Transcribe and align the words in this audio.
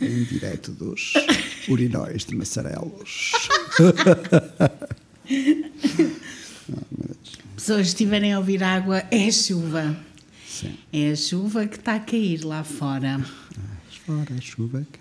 em 0.00 0.24
direto 0.24 0.72
dos 0.72 1.12
urinóis 1.68 2.24
de 2.24 2.34
Massarelos. 2.34 3.32
Pessoas 7.56 7.82
que 7.82 7.88
estiverem 7.88 8.32
a 8.32 8.38
ouvir 8.38 8.62
água, 8.62 9.04
é 9.10 9.30
chuva. 9.30 9.96
Sim. 10.46 10.76
É 10.92 11.10
a 11.12 11.16
chuva 11.16 11.66
que 11.66 11.76
está 11.76 11.94
a 11.96 12.00
cair 12.00 12.44
lá 12.44 12.64
fora. 12.64 13.24
Fora 14.04 14.34
a 14.36 14.40
chuva 14.40 14.86
cá. 14.90 15.00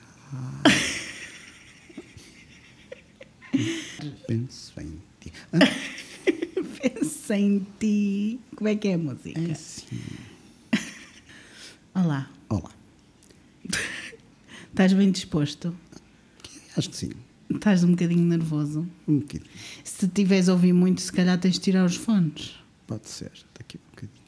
Penso 4.27 4.73
em 4.79 4.99
ti. 5.19 5.33
Ah, 5.51 5.59
Pensa 6.81 7.37
em 7.37 7.65
ti. 7.79 8.39
Como 8.55 8.67
é 8.69 8.75
que 8.75 8.87
é 8.87 8.93
a 8.93 8.97
música? 8.97 9.39
é 9.39 9.51
assim. 9.51 9.99
Olá. 11.93 12.29
Estás 14.71 14.93
bem 14.93 15.11
disposto? 15.11 15.75
Acho 16.75 16.89
que 16.89 16.95
sim. 16.97 17.11
Estás 17.49 17.83
um 17.83 17.91
bocadinho 17.91 18.23
nervoso? 18.23 18.87
Um 19.07 19.19
bocadinho. 19.19 19.49
Se 19.83 20.07
tiveres 20.07 20.47
a 20.49 20.53
ouvir 20.53 20.73
muito, 20.73 21.01
se 21.01 21.11
calhar 21.11 21.37
tens 21.39 21.55
de 21.55 21.59
tirar 21.61 21.85
os 21.85 21.95
fones. 21.95 22.55
Pode 22.87 23.09
ser. 23.09 23.31
Daqui 23.57 23.77
a 23.77 23.79
um 23.79 23.89
bocadinho. 23.91 24.21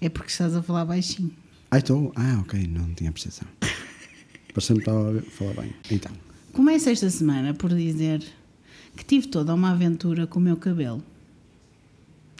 É 0.00 0.08
porque 0.08 0.30
estás 0.30 0.54
a 0.54 0.62
falar 0.62 0.84
baixinho. 0.84 1.32
Ah, 1.70 1.78
estou. 1.78 2.12
Ah, 2.14 2.38
ok. 2.40 2.66
Não 2.66 2.92
tinha 2.94 3.10
percepção. 3.10 3.48
Parecendo 4.52 4.80
que 4.80 4.88
estava 4.90 5.18
a 5.18 5.22
falar 5.22 5.54
bem. 5.62 5.74
Então. 5.90 6.12
Começo 6.52 6.88
esta 6.90 7.08
semana 7.10 7.54
por 7.54 7.74
dizer 7.74 8.22
que 8.96 9.04
tive 9.04 9.28
toda 9.28 9.54
uma 9.54 9.72
aventura 9.72 10.26
com 10.26 10.38
o 10.38 10.42
meu 10.42 10.56
cabelo. 10.56 11.02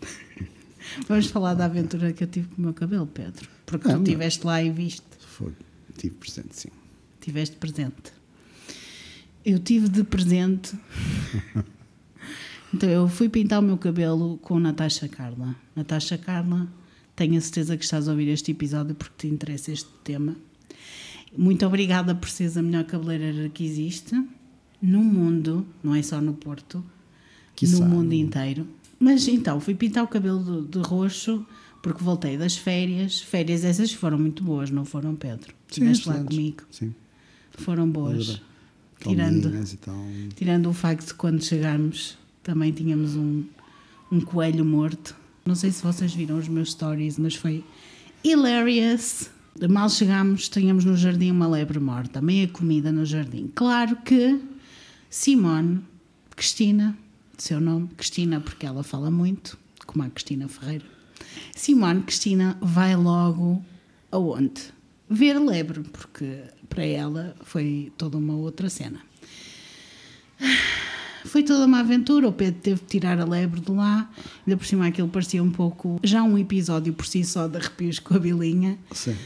Vamos 1.09 1.27
falar 1.27 1.55
da 1.55 1.65
aventura 1.67 2.13
que 2.13 2.23
eu 2.25 2.29
tive 2.29 2.49
com 2.49 2.59
o 2.59 2.65
meu 2.67 2.75
cabelo, 2.75 3.07
Pedro. 3.07 3.49
Porque 3.65 3.89
Ah, 3.91 3.95
tu 3.97 4.03
estiveste 4.03 4.47
lá 4.47 4.63
e 4.63 4.71
viste. 4.71 5.03
Foi. 5.27 5.53
Tive 5.97 6.15
presente, 6.17 6.49
sim. 6.57 6.69
Tiveste 7.27 7.57
presente. 7.57 8.13
Eu 9.45 9.59
tive 9.59 9.89
de 9.89 10.05
presente. 10.05 10.79
então 12.73 12.89
eu 12.89 13.09
fui 13.09 13.29
pintar 13.29 13.59
o 13.59 13.63
meu 13.63 13.77
cabelo 13.77 14.39
com 14.39 14.61
Natasha 14.61 15.09
Carla. 15.09 15.57
Natasha 15.75 16.17
Carla, 16.17 16.69
tenho 17.17 17.37
a 17.37 17.41
certeza 17.41 17.77
que 17.77 17.83
estás 17.83 18.07
a 18.07 18.13
ouvir 18.13 18.29
este 18.29 18.53
episódio 18.53 18.95
porque 18.95 19.15
te 19.19 19.27
interessa 19.27 19.73
este 19.73 19.91
tema. 20.05 20.37
Muito 21.37 21.67
obrigada 21.67 22.15
por 22.15 22.29
seres 22.29 22.57
a 22.57 22.63
melhor 22.63 22.85
cabeleireira 22.85 23.49
que 23.49 23.65
existe 23.65 24.15
no 24.81 25.03
mundo, 25.03 25.67
não 25.83 25.97
é 25.97 26.03
só 26.03 26.21
no 26.21 26.35
Porto, 26.35 26.85
no 27.61 27.87
mundo 27.87 28.13
inteiro. 28.13 28.69
Mas 29.01 29.27
então, 29.27 29.59
fui 29.59 29.75
pintar 29.75 30.05
o 30.05 30.07
cabelo 30.07 30.63
de, 30.63 30.79
de 30.79 30.79
roxo 30.79 31.45
porque 31.83 32.05
voltei 32.05 32.39
das 32.39 32.57
férias. 32.57 33.19
Férias 33.19 33.65
essas 33.65 33.93
foram 33.93 34.17
muito 34.17 34.45
boas, 34.45 34.71
não 34.71 34.85
foram, 34.85 35.17
Pedro? 35.17 35.53
Estiveste 35.69 36.09
lá 36.09 36.23
comigo. 36.23 36.63
Sim. 36.71 36.95
Foram 37.57 37.89
boas. 37.89 38.41
Tirando, 38.99 39.53
tirando 40.35 40.71
o 40.71 40.73
facto 40.73 41.09
de 41.09 41.15
quando 41.15 41.45
chegarmos 41.45 42.17
também 42.43 42.73
tínhamos 42.73 43.17
um, 43.17 43.45
um 44.11 44.21
coelho 44.21 44.65
morto. 44.65 45.17
Não 45.45 45.55
sei 45.55 45.71
se 45.73 45.83
vocês 45.83 46.15
viram 46.15 46.39
os 46.39 46.49
meus 46.49 46.71
stories, 46.71 47.19
mas 47.19 47.35
foi 47.35 47.65
hilarious. 48.23 49.31
Mal 49.69 49.89
chegámos, 49.89 50.49
tínhamos 50.49 50.85
no 50.85 50.97
jardim 50.97 51.31
uma 51.31 51.49
lebre 51.49 51.81
morta, 51.81 52.23
meia 52.23 52.47
comida 52.47 52.93
no 52.93 53.05
jardim. 53.05 53.51
Claro 53.55 53.97
que 53.97 54.41
Simone, 55.11 55.81
Cristina, 56.37 56.97
seu 57.37 57.61
nome, 57.61 57.89
Cristina, 57.97 58.41
porque 58.41 58.67
ela 58.67 58.83
fala 58.83 59.11
muito, 59.11 59.59
como 59.87 60.05
a 60.05 60.11
Cristina 60.11 60.47
Ferreira. 60.47 60.85
Simone, 61.55 62.03
Cristina, 62.03 62.57
vai 62.61 62.95
logo 62.95 63.65
aonde? 64.13 64.76
Ver 65.09 65.37
a 65.37 65.41
lebre, 65.41 65.81
porque 65.81 66.43
para 66.69 66.85
ela 66.85 67.37
foi 67.43 67.93
toda 67.97 68.19
uma 68.19 68.35
outra 68.35 68.69
cena. 68.69 69.01
Foi 71.25 71.43
toda 71.43 71.67
uma 71.67 71.81
aventura, 71.81 72.29
o 72.29 72.33
Pedro 72.33 72.61
teve 72.61 72.81
de 72.81 72.87
tirar 72.87 73.19
a 73.19 73.25
lebre 73.25 73.61
de 73.61 73.73
lá, 73.73 74.11
ainda 74.47 74.57
por 74.57 74.65
cima 74.65 74.87
aquilo 74.87 75.09
parecia 75.09 75.43
um 75.43 75.51
pouco, 75.51 75.99
já 76.03 76.23
um 76.23 76.39
episódio 76.39 76.93
por 76.93 77.05
si 77.05 77.25
só 77.25 77.49
de 77.49 77.57
arrepios 77.57 77.99
com 77.99 78.15
a 78.15 78.19
bilinha. 78.19 78.79
Sim. 78.93 79.17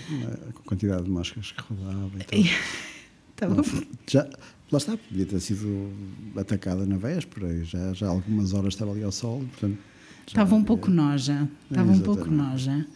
A 0.49 0.53
quantidade 0.65 1.05
de 1.05 1.11
moscas 1.11 1.53
que 1.53 1.63
rodava 1.63 2.11
e 2.19 2.25
tal. 2.25 2.41
Estava 3.41 3.63
Já, 4.07 4.29
lá 4.71 4.77
está, 4.79 4.97
podia 4.97 5.25
ter 5.25 5.41
sido 5.41 5.91
atacada 6.37 6.85
na 6.85 6.99
véspera 6.99 7.51
e 7.55 7.65
já, 7.65 7.95
já 7.95 8.09
algumas 8.09 8.53
horas 8.53 8.75
estava 8.75 8.91
ali 8.91 9.03
ao 9.03 9.13
sol, 9.13 9.39
portanto. 9.53 9.79
Estava 10.27 10.55
um 10.55 10.63
pouco 10.63 10.91
noja. 10.91 11.49
Estava 11.71 11.91
um 11.91 12.01
pouco 12.01 12.31
noja. 12.31 12.87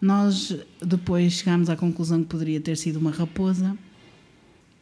Nós 0.00 0.56
depois 0.80 1.34
chegámos 1.34 1.68
à 1.68 1.76
conclusão 1.76 2.22
que 2.22 2.28
poderia 2.28 2.60
ter 2.60 2.76
sido 2.76 2.98
uma 2.98 3.10
raposa. 3.10 3.76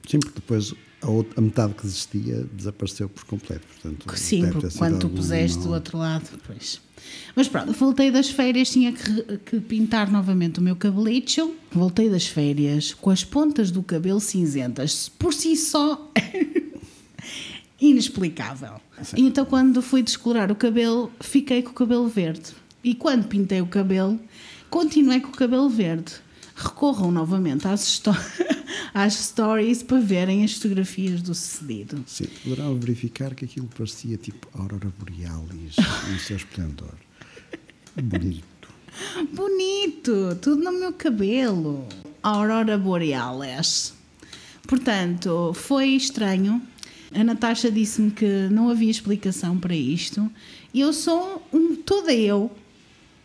Sim, 0.06 0.20
porque 0.20 0.36
depois 0.36 0.74
a, 1.02 1.10
outra, 1.10 1.38
a 1.38 1.40
metade 1.40 1.74
que 1.74 1.86
existia 1.86 2.46
desapareceu 2.52 3.08
por 3.08 3.24
completo. 3.24 3.66
Portanto, 3.66 4.16
Sim, 4.16 4.50
porque 4.50 4.76
quando 4.76 4.98
tu 4.98 5.08
puseste 5.08 5.58
do 5.58 5.72
outro 5.72 5.98
lado, 5.98 6.28
pois. 6.46 6.80
Mas 7.34 7.48
pronto, 7.48 7.72
voltei 7.72 8.10
das 8.10 8.28
férias, 8.28 8.70
tinha 8.70 8.92
que, 8.92 9.38
que 9.38 9.60
pintar 9.60 10.10
novamente 10.10 10.58
o 10.58 10.62
meu 10.62 10.76
cabelito. 10.76 11.54
Voltei 11.70 12.10
das 12.10 12.26
férias 12.26 12.94
com 12.94 13.10
as 13.10 13.24
pontas 13.24 13.70
do 13.70 13.82
cabelo 13.82 14.20
cinzentas, 14.20 15.08
por 15.08 15.32
si 15.32 15.56
só 15.56 16.10
inexplicável. 17.80 18.80
E 19.16 19.22
então, 19.22 19.44
quando 19.44 19.80
fui 19.80 20.02
descolorar 20.02 20.50
o 20.50 20.56
cabelo, 20.56 21.12
fiquei 21.20 21.62
com 21.62 21.70
o 21.70 21.74
cabelo 21.74 22.08
verde. 22.08 22.52
E 22.82 22.94
quando 22.94 23.26
pintei 23.28 23.60
o 23.60 23.66
cabelo, 23.66 24.18
continuei 24.70 25.20
com 25.20 25.28
o 25.28 25.32
cabelo 25.36 25.68
verde. 25.68 26.12
Recorram 26.54 27.10
novamente 27.12 27.68
às, 27.68 27.84
histó- 27.86 28.16
às 28.92 29.14
stories 29.14 29.82
para 29.82 30.00
verem 30.00 30.42
as 30.44 30.54
fotografias 30.54 31.22
do 31.22 31.34
sucedido. 31.34 32.02
Sim, 32.06 32.26
poderão 32.42 32.74
verificar 32.78 33.34
que 33.34 33.44
aquilo 33.44 33.68
parecia 33.76 34.16
tipo 34.16 34.48
Aurora 34.58 34.92
Borealis 34.98 35.76
no 36.10 36.18
seu 36.18 36.36
esplendor. 36.36 36.94
Bonito. 38.00 38.68
Bonito, 39.32 40.36
tudo 40.40 40.62
no 40.64 40.72
meu 40.72 40.92
cabelo. 40.92 41.86
Aurora 42.22 42.76
Borealis. 42.76 43.94
Portanto, 44.66 45.52
foi 45.54 45.90
estranho. 45.90 46.60
A 47.14 47.24
Natasha 47.24 47.70
disse-me 47.70 48.10
que 48.10 48.48
não 48.50 48.68
havia 48.68 48.90
explicação 48.90 49.56
para 49.58 49.74
isto. 49.74 50.30
E 50.74 50.80
eu 50.80 50.92
sou 50.92 51.46
um, 51.52 51.76
toda 51.76 52.12
eu, 52.12 52.50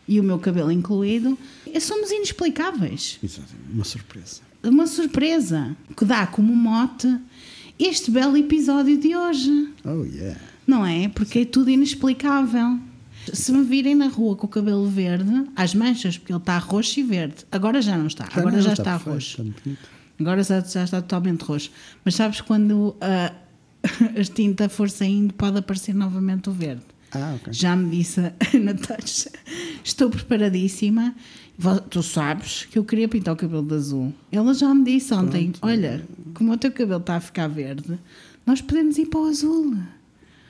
e 0.06 0.20
o 0.20 0.22
meu 0.24 0.38
cabelo 0.38 0.70
incluído, 0.70 1.38
somos 1.80 2.10
inexplicáveis. 2.10 3.18
Exato, 3.22 3.54
uma 3.72 3.84
surpresa. 3.84 4.40
Uma 4.62 4.86
surpresa 4.86 5.76
que 5.96 6.04
dá 6.04 6.26
como 6.26 6.54
mote 6.54 7.18
este 7.78 8.10
belo 8.10 8.36
episódio 8.36 8.98
de 8.98 9.14
hoje. 9.16 9.68
Oh, 9.84 10.04
yeah. 10.04 10.40
Não 10.66 10.86
é? 10.86 11.08
Porque 11.08 11.40
é 11.40 11.44
tudo 11.44 11.70
inexplicável. 11.70 12.78
Se 13.32 13.52
me 13.52 13.64
virem 13.64 13.94
na 13.94 14.08
rua 14.08 14.36
com 14.36 14.46
o 14.46 14.48
cabelo 14.48 14.86
verde, 14.86 15.46
às 15.56 15.74
manchas, 15.74 16.18
porque 16.18 16.32
ele 16.32 16.38
está 16.38 16.58
roxo 16.58 17.00
e 17.00 17.02
verde. 17.02 17.36
Agora 17.50 17.80
já 17.80 17.96
não 17.96 18.06
está. 18.06 18.28
Agora 18.32 18.56
não, 18.56 18.62
já 18.62 18.72
está, 18.72 18.96
roxo. 18.96 19.42
Está 19.42 19.42
bonito. 19.42 19.88
Agora 20.20 20.42
já, 20.42 20.60
já 20.60 20.84
está 20.84 21.00
totalmente 21.00 21.42
roxo. 21.42 21.70
Mas 22.04 22.14
sabes 22.14 22.40
quando 22.40 22.94
a, 23.00 23.32
a 24.20 24.24
tinta 24.24 24.68
for 24.68 24.90
saindo, 24.90 25.32
pode 25.34 25.58
aparecer 25.58 25.94
novamente 25.94 26.48
o 26.48 26.52
verde. 26.52 26.84
Ah, 27.14 27.34
ok. 27.36 27.52
Já 27.52 27.76
me 27.76 27.90
disse 27.96 28.20
a 28.20 28.32
Natasha. 28.58 29.30
Estou 29.82 30.10
preparadíssima. 30.10 31.14
Tu 31.88 32.02
sabes 32.02 32.64
que 32.64 32.78
eu 32.78 32.84
queria 32.84 33.08
pintar 33.08 33.32
o 33.34 33.36
cabelo 33.36 33.62
de 33.64 33.74
azul. 33.74 34.12
Ela 34.32 34.52
já 34.54 34.74
me 34.74 34.84
disse 34.84 35.14
ontem: 35.14 35.52
Olha, 35.62 36.04
como 36.34 36.52
o 36.52 36.56
teu 36.56 36.72
cabelo 36.72 36.98
está 37.00 37.16
a 37.16 37.20
ficar 37.20 37.46
verde, 37.48 37.98
nós 38.44 38.60
podemos 38.60 38.98
ir 38.98 39.06
para 39.06 39.20
o 39.20 39.26
azul. 39.26 39.76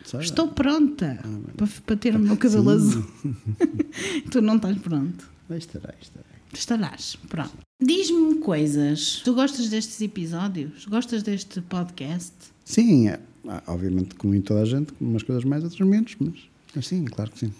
Sei 0.04 0.18
lá. 0.18 0.24
Estou 0.24 0.48
pronta 0.48 1.18
para, 1.56 1.66
para 1.86 1.96
ter 1.96 2.16
o 2.16 2.18
meu 2.18 2.36
cabelo 2.36 2.70
Ah, 2.70 2.78
Sim. 2.78 2.86
azul. 2.88 3.04
tu 4.30 4.40
não 4.40 4.56
estás 4.56 4.78
pronto. 4.78 5.28
Mas 5.48 5.58
estará, 5.58 5.92
estará. 6.00 6.24
Estarás, 6.52 7.16
pronto. 7.28 7.52
Diz-me 7.82 8.36
coisas. 8.36 9.20
Tu 9.24 9.34
gostas 9.34 9.68
destes 9.68 10.00
episódios? 10.00 10.86
Gostas 10.86 11.22
deste 11.22 11.60
podcast? 11.62 12.32
Sim, 12.64 13.08
é, 13.08 13.20
ah, 13.48 13.62
obviamente, 13.66 14.14
como 14.14 14.34
em 14.34 14.40
toda 14.40 14.62
a 14.62 14.64
gente, 14.64 14.92
umas 15.00 15.22
coisas 15.22 15.44
mais, 15.44 15.64
outras 15.64 15.86
menos, 15.86 16.14
mas 16.18 16.34
sim, 16.82 17.04
claro 17.04 17.30
que 17.30 17.40
sim. 17.40 17.52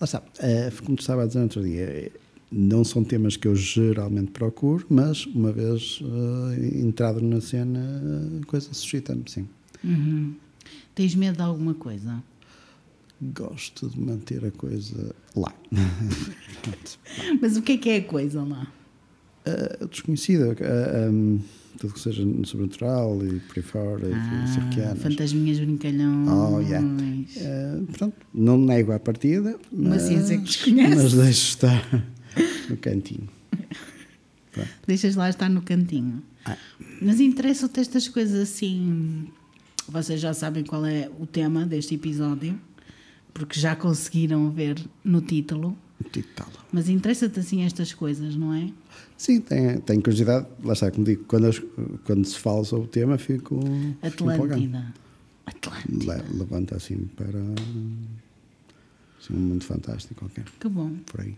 Lá 0.00 0.04
está, 0.04 0.22
eh, 0.40 0.70
como 0.84 0.96
te 0.96 1.00
estava 1.00 1.22
a 1.22 1.26
dizer 1.26 1.38
no 1.38 1.44
outro 1.44 1.62
dia, 1.62 1.82
eh, 1.82 2.12
não 2.50 2.84
são 2.84 3.04
temas 3.04 3.36
que 3.36 3.46
eu 3.46 3.54
geralmente 3.54 4.32
procuro, 4.32 4.84
mas 4.90 5.26
uma 5.26 5.52
vez 5.52 6.00
eh, 6.02 6.78
entrado 6.78 7.20
na 7.20 7.40
cena, 7.40 7.80
a 8.42 8.46
coisa 8.46 8.72
suscita-me, 8.72 9.24
sim. 9.26 9.48
Uhum. 9.84 10.34
Tens 10.94 11.14
medo 11.14 11.36
de 11.36 11.42
alguma 11.42 11.74
coisa? 11.74 12.22
Gosto 13.22 13.88
de 13.88 14.00
manter 14.00 14.44
a 14.44 14.50
coisa 14.50 15.14
lá. 15.36 15.54
Mas 17.40 17.56
o 17.56 17.62
que 17.62 17.72
é 17.72 17.78
que 17.78 17.90
é 17.90 17.96
a 17.98 18.04
coisa 18.04 18.42
lá? 18.42 18.66
Eh, 19.44 19.86
desconhecida, 19.90 20.56
eh, 20.58 21.08
um, 21.10 21.40
tudo 21.78 21.94
que 21.94 22.00
seja 22.00 22.22
sobrenatural 22.44 23.18
e 23.24 23.38
por 23.40 23.56
aí 23.58 23.62
fora, 23.62 24.08
e 24.08 24.12
Ah, 24.12 24.46
cirquianas. 24.46 25.02
fantasminhas 25.02 25.58
brincalhões. 25.60 26.28
Oh, 26.28 26.60
yeah. 26.60 26.86
Eh, 27.36 27.80
pronto, 27.96 28.14
não 28.34 28.58
nego 28.58 28.92
à 28.92 28.98
partida, 28.98 29.58
Uma 29.72 29.90
mas, 29.90 30.02
ciência 30.02 30.38
que 30.40 30.72
mas 30.72 31.12
deixo 31.14 31.48
estar 31.48 32.06
no 32.68 32.76
cantinho. 32.76 33.28
Pronto. 34.52 34.68
Deixas 34.86 35.14
lá 35.14 35.30
estar 35.30 35.48
no 35.48 35.62
cantinho. 35.62 36.22
Ah. 36.44 36.56
Mas 37.00 37.20
interessam-te 37.20 37.80
estas 37.80 38.08
coisas 38.08 38.40
assim. 38.40 39.28
Vocês 39.88 40.20
já 40.20 40.32
sabem 40.34 40.64
qual 40.64 40.84
é 40.86 41.10
o 41.18 41.26
tema 41.26 41.64
deste 41.64 41.94
episódio, 41.94 42.58
porque 43.32 43.58
já 43.58 43.74
conseguiram 43.76 44.50
ver 44.50 44.76
no 45.04 45.20
título. 45.20 45.76
Mas 46.72 46.88
interessa-te 46.88 47.38
assim 47.40 47.62
estas 47.62 47.92
coisas, 47.92 48.34
não 48.36 48.52
é? 48.54 48.70
Sim, 49.16 49.40
tenho, 49.40 49.80
tenho 49.80 50.00
curiosidade. 50.02 50.46
Lá 50.64 50.72
está, 50.72 50.90
como 50.90 51.04
digo, 51.04 51.24
quando, 51.24 51.50
quando 52.04 52.24
se 52.24 52.38
fala 52.38 52.64
sobre 52.64 52.86
o 52.86 52.88
tema, 52.88 53.18
fico. 53.18 53.60
fico 54.02 54.30
empolgado. 54.32 54.54
Atlântida. 54.54 54.94
Atlântida. 55.46 56.16
Le- 56.32 56.38
Levanta 56.38 56.76
assim 56.76 57.08
para. 57.16 57.38
Assim, 59.20 59.34
um 59.34 59.38
mundo 59.38 59.64
fantástico 59.64 60.14
qualquer. 60.14 60.44
Que 60.58 60.68
bom. 60.68 60.92
Por 61.06 61.20
aí. 61.20 61.34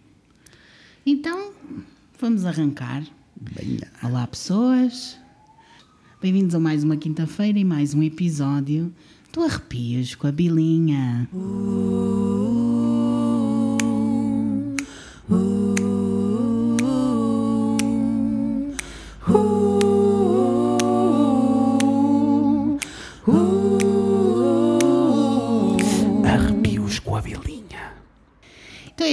Então, 1.05 1.53
vamos 2.21 2.45
arrancar. 2.45 3.05
Venha. 3.41 3.91
Olá, 4.03 4.27
pessoas. 4.27 5.19
Bem-vindos 6.21 6.55
a 6.55 6.61
mais 6.61 6.85
uma 6.85 6.97
quinta-feira 6.97 7.59
e 7.59 7.65
mais 7.65 7.95
um 7.95 8.03
episódio 8.03 8.95
do 9.33 9.43
Arrepios 9.43 10.15
com 10.15 10.29
a 10.29 10.33
Bilinha. 10.33 11.29
Arrepios 11.33 12.72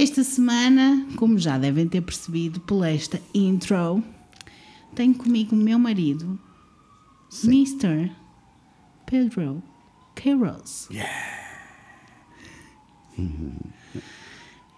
esta 0.02 0.24
semana, 0.24 1.06
como 1.16 1.38
já 1.38 1.58
devem 1.58 1.86
ter 1.86 2.00
percebido 2.00 2.58
por 2.60 2.86
esta 2.86 3.20
intro, 3.34 4.02
tenho 4.94 5.14
comigo 5.14 5.54
o 5.54 5.58
meu 5.58 5.78
marido, 5.78 6.40
Mr. 7.44 8.10
Pedro 9.04 9.62
Queiroz. 10.16 10.88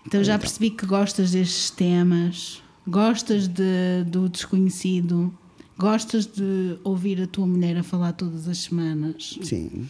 Então 0.05 0.25
já 0.25 0.37
percebi 0.37 0.71
que 0.71 0.85
gostas 0.85 1.31
destes 1.31 1.71
temas, 1.71 2.61
gostas 2.85 3.47
de, 3.47 4.03
do 4.09 4.29
desconhecido, 4.29 5.33
gostas 5.79 6.27
de 6.27 6.77
ouvir 6.83 7.23
a 7.23 7.29
tua 7.29 7.47
mulher 7.47 7.77
a 7.77 7.85
falar 7.85 8.13
todas 8.15 8.49
as 8.49 8.59
semanas. 8.59 9.39
Sim. 9.41 9.89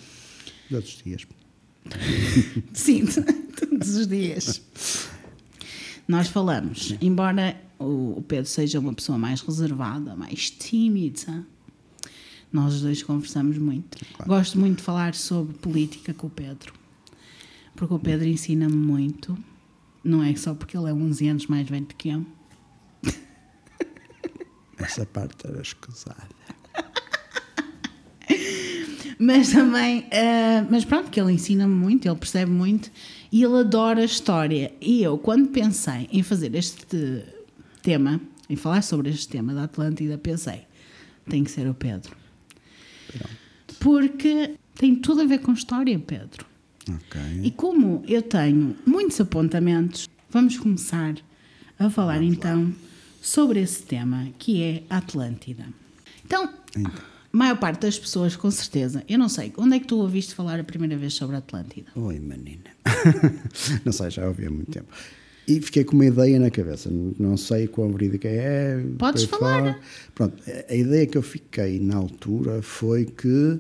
Todos 0.68 0.90
os 0.90 1.02
dias. 1.02 1.26
Sim, 2.74 3.06
todos 3.58 3.96
os 3.96 4.06
dias. 4.06 4.60
Nós 6.12 6.28
falamos, 6.28 6.94
embora 7.00 7.58
o 7.78 8.22
Pedro 8.28 8.44
seja 8.44 8.78
uma 8.78 8.92
pessoa 8.92 9.16
mais 9.16 9.40
reservada, 9.40 10.14
mais 10.14 10.50
tímida, 10.50 11.42
nós 12.52 12.82
dois 12.82 13.02
conversamos 13.02 13.56
muito. 13.56 13.96
Gosto 14.26 14.58
muito 14.58 14.76
de 14.76 14.82
falar 14.82 15.14
sobre 15.14 15.56
política 15.56 16.12
com 16.12 16.26
o 16.26 16.30
Pedro, 16.30 16.74
porque 17.74 17.94
o 17.94 17.98
Pedro 17.98 18.28
ensina-me 18.28 18.76
muito. 18.76 19.38
Não 20.04 20.22
é 20.22 20.36
só 20.36 20.52
porque 20.52 20.76
ele 20.76 20.90
é 20.90 20.92
11 20.92 21.28
anos 21.28 21.46
mais 21.46 21.66
velho 21.66 21.86
do 21.86 21.94
que 21.94 22.10
eu. 22.10 22.26
Essa 24.76 25.06
parte 25.06 25.46
era 25.46 25.62
escusada. 25.62 26.28
Mas 29.18 29.52
também, 29.52 30.08
eh, 30.10 30.66
mas 30.68 30.84
pronto, 30.84 31.08
que 31.08 31.20
ele 31.20 31.32
ensina-me 31.32 31.72
muito, 31.72 32.08
ele 32.08 32.16
percebe 32.16 32.50
muito 32.50 32.90
e 33.32 33.42
ele 33.42 33.60
adora 33.60 34.04
história. 34.04 34.72
E 34.78 35.02
eu, 35.02 35.16
quando 35.16 35.48
pensei 35.48 36.06
em 36.12 36.22
fazer 36.22 36.54
este 36.54 37.24
tema, 37.82 38.20
em 38.48 38.54
falar 38.54 38.82
sobre 38.82 39.08
este 39.08 39.26
tema 39.26 39.54
da 39.54 39.64
Atlântida, 39.64 40.18
pensei, 40.18 40.66
tem 41.28 41.42
que 41.42 41.50
ser 41.50 41.66
o 41.66 41.72
Pedro. 41.72 42.14
Porque 43.80 44.54
tem 44.74 44.94
tudo 44.94 45.22
a 45.22 45.24
ver 45.24 45.38
com 45.38 45.52
história, 45.52 45.98
Pedro. 45.98 46.46
Ok. 46.88 47.20
E 47.42 47.50
como 47.50 48.04
eu 48.06 48.20
tenho 48.20 48.76
muitos 48.84 49.18
apontamentos, 49.20 50.08
vamos 50.28 50.58
começar 50.58 51.14
a 51.78 51.88
falar 51.88 52.22
então 52.22 52.72
sobre 53.20 53.60
esse 53.60 53.82
tema 53.82 54.28
que 54.38 54.62
é 54.62 54.82
a 54.90 54.98
Atlântida. 54.98 55.64
Então, 56.24 56.52
a 56.74 57.11
maior 57.32 57.58
parte 57.58 57.82
das 57.82 57.98
pessoas, 57.98 58.36
com 58.36 58.50
certeza, 58.50 59.02
eu 59.08 59.18
não 59.18 59.28
sei, 59.28 59.52
onde 59.56 59.76
é 59.76 59.80
que 59.80 59.86
tu 59.86 59.96
ouviste 59.98 60.34
falar 60.34 60.60
a 60.60 60.64
primeira 60.64 60.96
vez 60.96 61.14
sobre 61.14 61.36
a 61.36 61.38
Atlântida? 61.38 61.90
Oi, 61.96 62.18
menina. 62.18 62.70
não 63.84 63.92
sei, 63.92 64.10
já 64.10 64.26
ouvi 64.26 64.46
há 64.46 64.50
muito 64.50 64.70
tempo. 64.70 64.88
E 65.46 65.60
fiquei 65.60 65.82
com 65.82 65.96
uma 65.96 66.06
ideia 66.06 66.38
na 66.38 66.50
cabeça. 66.50 66.88
Não 67.18 67.36
sei 67.36 67.66
quão 67.66 67.90
verídica 67.90 68.28
é. 68.28 68.80
Podes 68.96 69.24
falar. 69.24 69.58
fora. 69.58 69.80
Pronto, 70.14 70.42
a 70.68 70.74
ideia 70.74 71.04
que 71.06 71.18
eu 71.18 71.22
fiquei 71.22 71.80
na 71.80 71.96
altura 71.96 72.62
foi 72.62 73.06
que 73.06 73.58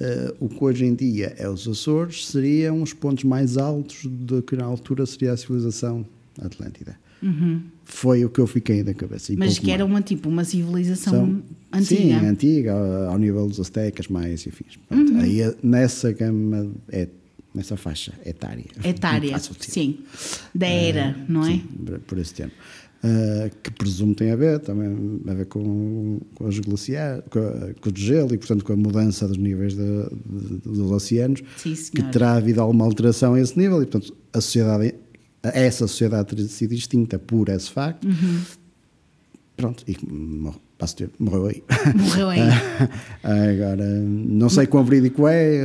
eh, 0.00 0.34
o 0.38 0.48
que 0.48 0.64
hoje 0.64 0.84
em 0.84 0.94
dia 0.94 1.34
é 1.36 1.48
os 1.48 1.66
Açores 1.66 2.28
seriam 2.28 2.82
os 2.82 2.92
pontos 2.92 3.24
mais 3.24 3.56
altos 3.56 4.04
do 4.04 4.40
que 4.42 4.54
na 4.54 4.64
altura 4.64 5.04
seria 5.06 5.32
a 5.32 5.36
civilização 5.36 6.06
Atlântida. 6.40 6.96
Foi 7.90 8.22
o 8.24 8.28
que 8.28 8.38
eu 8.38 8.46
fiquei 8.46 8.84
na 8.84 8.92
cabeça. 8.92 9.32
Mas 9.36 9.58
que 9.58 9.70
era 9.70 9.84
uma 9.84 10.02
tipo 10.02 10.28
uma 10.28 10.44
civilização 10.44 11.12
São- 11.14 11.42
antiga. 11.72 12.20
Sim, 12.20 12.26
antiga, 12.26 12.72
ao, 12.74 13.12
ao 13.12 13.18
nível 13.18 13.46
dos 13.48 13.58
aztecas, 13.58 14.08
mais 14.08 14.46
e 14.46 14.50
fins. 14.50 14.78
Uhum. 14.90 15.18
Aí, 15.20 15.40
nessa 15.62 16.12
gama, 16.12 16.70
é, 16.90 17.08
nessa 17.54 17.76
faixa 17.78 18.12
etária. 18.26 18.66
Etária, 18.84 19.36
sim. 19.60 19.98
Da 20.54 20.66
era, 20.66 21.16
não 21.28 21.44
é? 21.46 21.52
Sim, 21.52 21.62
por- 22.06 22.18
esse 22.18 22.34
termo. 22.34 22.52
Ah, 23.02 23.48
que 23.62 23.70
presumo 23.70 24.12
tem 24.14 24.32
a 24.32 24.36
ver 24.36 24.58
também 24.58 25.20
a 25.28 25.32
ver 25.34 25.46
com, 25.46 26.20
com 26.34 26.44
os 26.46 26.58
glaciares, 26.58 27.22
com, 27.30 27.40
com 27.80 27.90
o 27.90 27.92
gelo 27.96 28.34
e, 28.34 28.38
portanto, 28.38 28.64
com 28.64 28.72
a 28.72 28.76
mudança 28.76 29.26
dos 29.26 29.36
níveis 29.38 29.72
de- 29.74 29.80
de- 30.26 30.58
dos 30.58 30.78
oceanos, 30.90 31.40
Sim, 31.56 31.74
que 31.94 32.02
terá 32.02 32.32
havido 32.34 32.60
alguma 32.60 32.84
alteração 32.84 33.34
a 33.34 33.40
esse 33.40 33.56
nível 33.58 33.80
e, 33.82 33.86
portanto, 33.86 34.14
a 34.32 34.40
sociedade, 34.40 34.94
essa 35.42 35.86
sociedade 35.86 36.28
teria 36.28 36.46
sido 36.48 36.74
distinta 36.74 37.18
por 37.18 37.48
esse 37.48 37.70
facto. 37.70 38.04
Uhum. 38.06 38.40
Pronto, 39.56 39.84
e 39.88 39.96
morreu, 40.06 40.60
passo 40.78 40.96
ter- 40.96 41.10
morreu 41.18 41.46
aí. 41.46 41.62
Morreu 41.96 42.28
aí. 42.28 42.40
Agora, 43.22 43.84
não 43.86 44.48
sei 44.48 44.66
quão 44.66 44.84
verídico 44.84 45.26
é, 45.26 45.60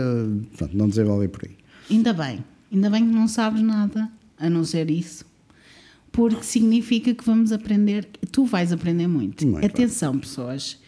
pronto, 0.58 0.76
não 0.76 0.88
desenvolver 0.90 1.28
por 1.28 1.46
aí. 1.46 1.56
Ainda 1.90 2.14
bem, 2.14 2.44
ainda 2.72 2.90
bem 2.90 3.06
que 3.08 3.14
não 3.14 3.28
sabes 3.28 3.62
nada 3.62 4.10
a 4.38 4.50
não 4.50 4.64
ser 4.64 4.90
isso. 4.90 5.26
Porque 6.12 6.44
significa 6.44 7.14
que 7.14 7.24
vamos 7.24 7.52
aprender, 7.52 8.08
tu 8.32 8.46
vais 8.46 8.72
aprender 8.72 9.08
muito. 9.08 9.46
Muito 9.48 9.66
Atenção, 9.66 10.18
pessoas. 10.20 10.80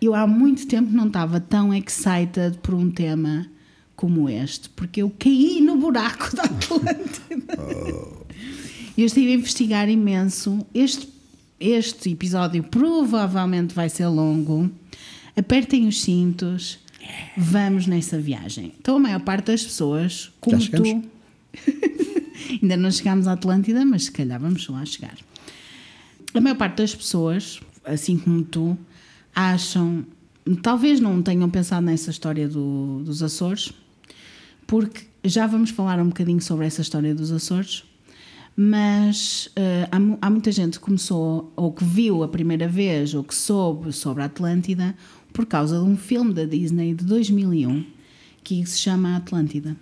Eu 0.00 0.14
há 0.14 0.26
muito 0.26 0.66
tempo 0.68 0.92
não 0.92 1.06
estava 1.06 1.40
tão 1.40 1.72
excited 1.74 2.58
por 2.62 2.74
um 2.74 2.90
tema 2.90 3.46
como 3.96 4.28
este, 4.28 4.68
porque 4.70 5.02
eu 5.02 5.10
caí 5.18 5.60
no 5.60 5.76
buraco 5.78 6.36
da 6.36 6.42
Atlântida. 6.44 7.58
Eu 8.96 9.06
estive 9.06 9.30
a 9.32 9.34
investigar 9.34 9.88
imenso. 9.88 10.64
Este, 10.74 11.08
este 11.58 12.10
episódio 12.10 12.62
provavelmente 12.62 13.74
vai 13.74 13.88
ser 13.88 14.06
longo. 14.08 14.70
Apertem 15.36 15.86
os 15.88 16.02
cintos. 16.02 16.78
Vamos 17.36 17.86
nessa 17.86 18.18
viagem. 18.18 18.72
Então, 18.78 18.96
a 18.96 18.98
maior 19.00 19.20
parte 19.20 19.46
das 19.46 19.62
pessoas, 19.64 20.30
como 20.40 20.58
tu. 20.58 21.02
Ainda 22.62 22.76
não 22.76 22.90
chegámos 22.90 23.26
à 23.26 23.32
Atlântida, 23.32 23.84
mas 23.84 24.04
se 24.04 24.12
calhar 24.12 24.40
vamos 24.40 24.66
lá 24.68 24.84
chegar. 24.84 25.16
A 26.34 26.40
maior 26.40 26.56
parte 26.56 26.78
das 26.78 26.94
pessoas, 26.94 27.60
assim 27.84 28.18
como 28.18 28.42
tu, 28.44 28.76
acham. 29.34 30.04
Talvez 30.62 31.00
não 31.00 31.22
tenham 31.22 31.48
pensado 31.50 31.84
nessa 31.86 32.10
história 32.10 32.48
do- 32.48 33.02
dos 33.04 33.22
Açores, 33.22 33.72
porque 34.66 35.02
já 35.24 35.46
vamos 35.46 35.70
falar 35.70 36.00
um 36.00 36.08
bocadinho 36.08 36.40
sobre 36.40 36.66
essa 36.66 36.80
história 36.80 37.14
dos 37.14 37.32
Açores, 37.32 37.84
mas 38.56 39.50
eh, 39.54 39.88
há, 39.90 39.96
há 40.26 40.30
muita 40.30 40.50
gente 40.50 40.78
que 40.78 40.84
começou, 40.84 41.52
ou 41.54 41.72
que 41.72 41.84
viu 41.84 42.22
a 42.22 42.28
primeira 42.28 42.66
vez, 42.66 43.14
ou 43.14 43.22
que 43.22 43.34
soube 43.34 43.92
sobre 43.92 44.22
a 44.22 44.26
Atlântida, 44.26 44.94
por 45.32 45.44
causa 45.44 45.78
de 45.78 45.84
um 45.84 45.96
filme 45.96 46.32
da 46.32 46.44
Disney 46.44 46.94
de 46.94 47.04
2001 47.04 47.84
que 48.42 48.64
se 48.64 48.78
chama 48.78 49.16
Atlântida. 49.16 49.76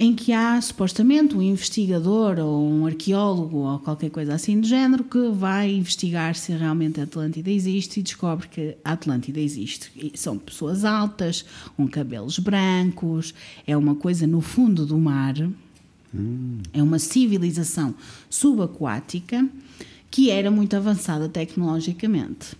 Em 0.00 0.14
que 0.14 0.32
há 0.32 0.60
supostamente 0.60 1.36
um 1.36 1.42
investigador 1.42 2.38
ou 2.38 2.70
um 2.70 2.86
arqueólogo 2.86 3.58
ou 3.58 3.80
qualquer 3.80 4.10
coisa 4.10 4.34
assim 4.34 4.60
do 4.60 4.66
género 4.66 5.02
que 5.02 5.28
vai 5.30 5.74
investigar 5.74 6.36
se 6.36 6.52
realmente 6.52 7.00
a 7.00 7.02
Atlântida 7.02 7.50
existe 7.50 7.98
e 7.98 8.02
descobre 8.04 8.46
que 8.46 8.76
a 8.84 8.92
Atlântida 8.92 9.40
existe. 9.40 9.90
E 9.96 10.16
são 10.16 10.38
pessoas 10.38 10.84
altas, 10.84 11.44
com 11.76 11.88
cabelos 11.88 12.38
brancos, 12.38 13.34
é 13.66 13.76
uma 13.76 13.96
coisa 13.96 14.24
no 14.24 14.40
fundo 14.40 14.86
do 14.86 14.96
mar, 14.96 15.34
é 16.72 16.82
uma 16.82 17.00
civilização 17.00 17.94
subaquática 18.30 19.48
que 20.10 20.30
era 20.30 20.50
muito 20.50 20.74
avançada 20.76 21.28
tecnologicamente. 21.28 22.56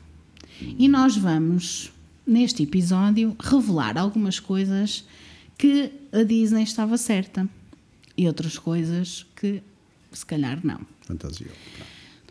E 0.61 0.88
nós 0.88 1.16
vamos, 1.16 1.92
neste 2.26 2.62
episódio, 2.62 3.37
revelar 3.38 3.97
algumas 3.97 4.40
coisas 4.40 5.04
que 5.58 5.90
a 6.12 6.22
Disney 6.22 6.62
estava 6.62 6.96
certa 6.96 7.46
e 8.16 8.26
outras 8.26 8.56
coisas 8.58 9.26
que 9.36 9.60
se 10.12 10.24
calhar 10.24 10.60
não. 10.64 10.80
Fantasia. 11.02 11.48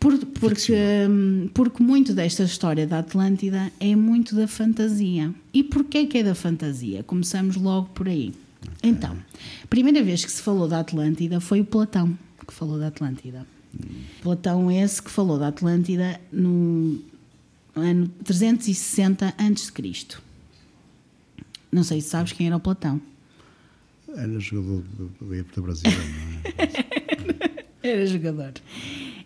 Por- 0.00 0.16
porque, 0.26 0.74
hum, 1.08 1.48
porque 1.52 1.82
muito 1.82 2.14
desta 2.14 2.44
história 2.44 2.86
da 2.86 3.00
Atlântida 3.00 3.70
é 3.80 3.94
muito 3.96 4.34
da 4.34 4.46
fantasia. 4.48 5.34
E 5.52 5.62
porquê 5.64 6.06
que 6.06 6.18
é 6.18 6.22
da 6.22 6.34
fantasia? 6.34 7.02
Começamos 7.02 7.56
logo 7.56 7.88
por 7.88 8.08
aí. 8.08 8.32
Então, 8.82 9.16
a 9.62 9.66
primeira 9.66 10.02
vez 10.02 10.24
que 10.24 10.30
se 10.32 10.40
falou 10.42 10.68
da 10.68 10.80
Atlântida 10.80 11.40
foi 11.40 11.60
o 11.60 11.64
Platão 11.64 12.16
que 12.46 12.54
falou 12.54 12.78
da 12.78 12.86
Atlântida. 12.86 13.46
Platão 14.22 14.70
é 14.70 14.82
esse 14.82 15.02
que 15.02 15.10
falou 15.10 15.38
da 15.38 15.48
Atlântida 15.48 16.18
no 16.32 16.98
ano 17.76 18.08
360 18.24 19.34
a.C. 19.36 20.16
Não 21.70 21.82
sei 21.84 22.00
se 22.00 22.08
sabes 22.08 22.32
quem 22.32 22.46
era 22.46 22.56
o 22.56 22.60
Platão. 22.60 23.00
Era 24.16 24.40
jogador 24.40 24.82
do- 24.98 25.44
do 25.54 25.62
Brasil, 25.62 25.90
não 25.90 26.50
é? 26.64 27.58
Era 27.90 28.06
jogador. 28.06 28.52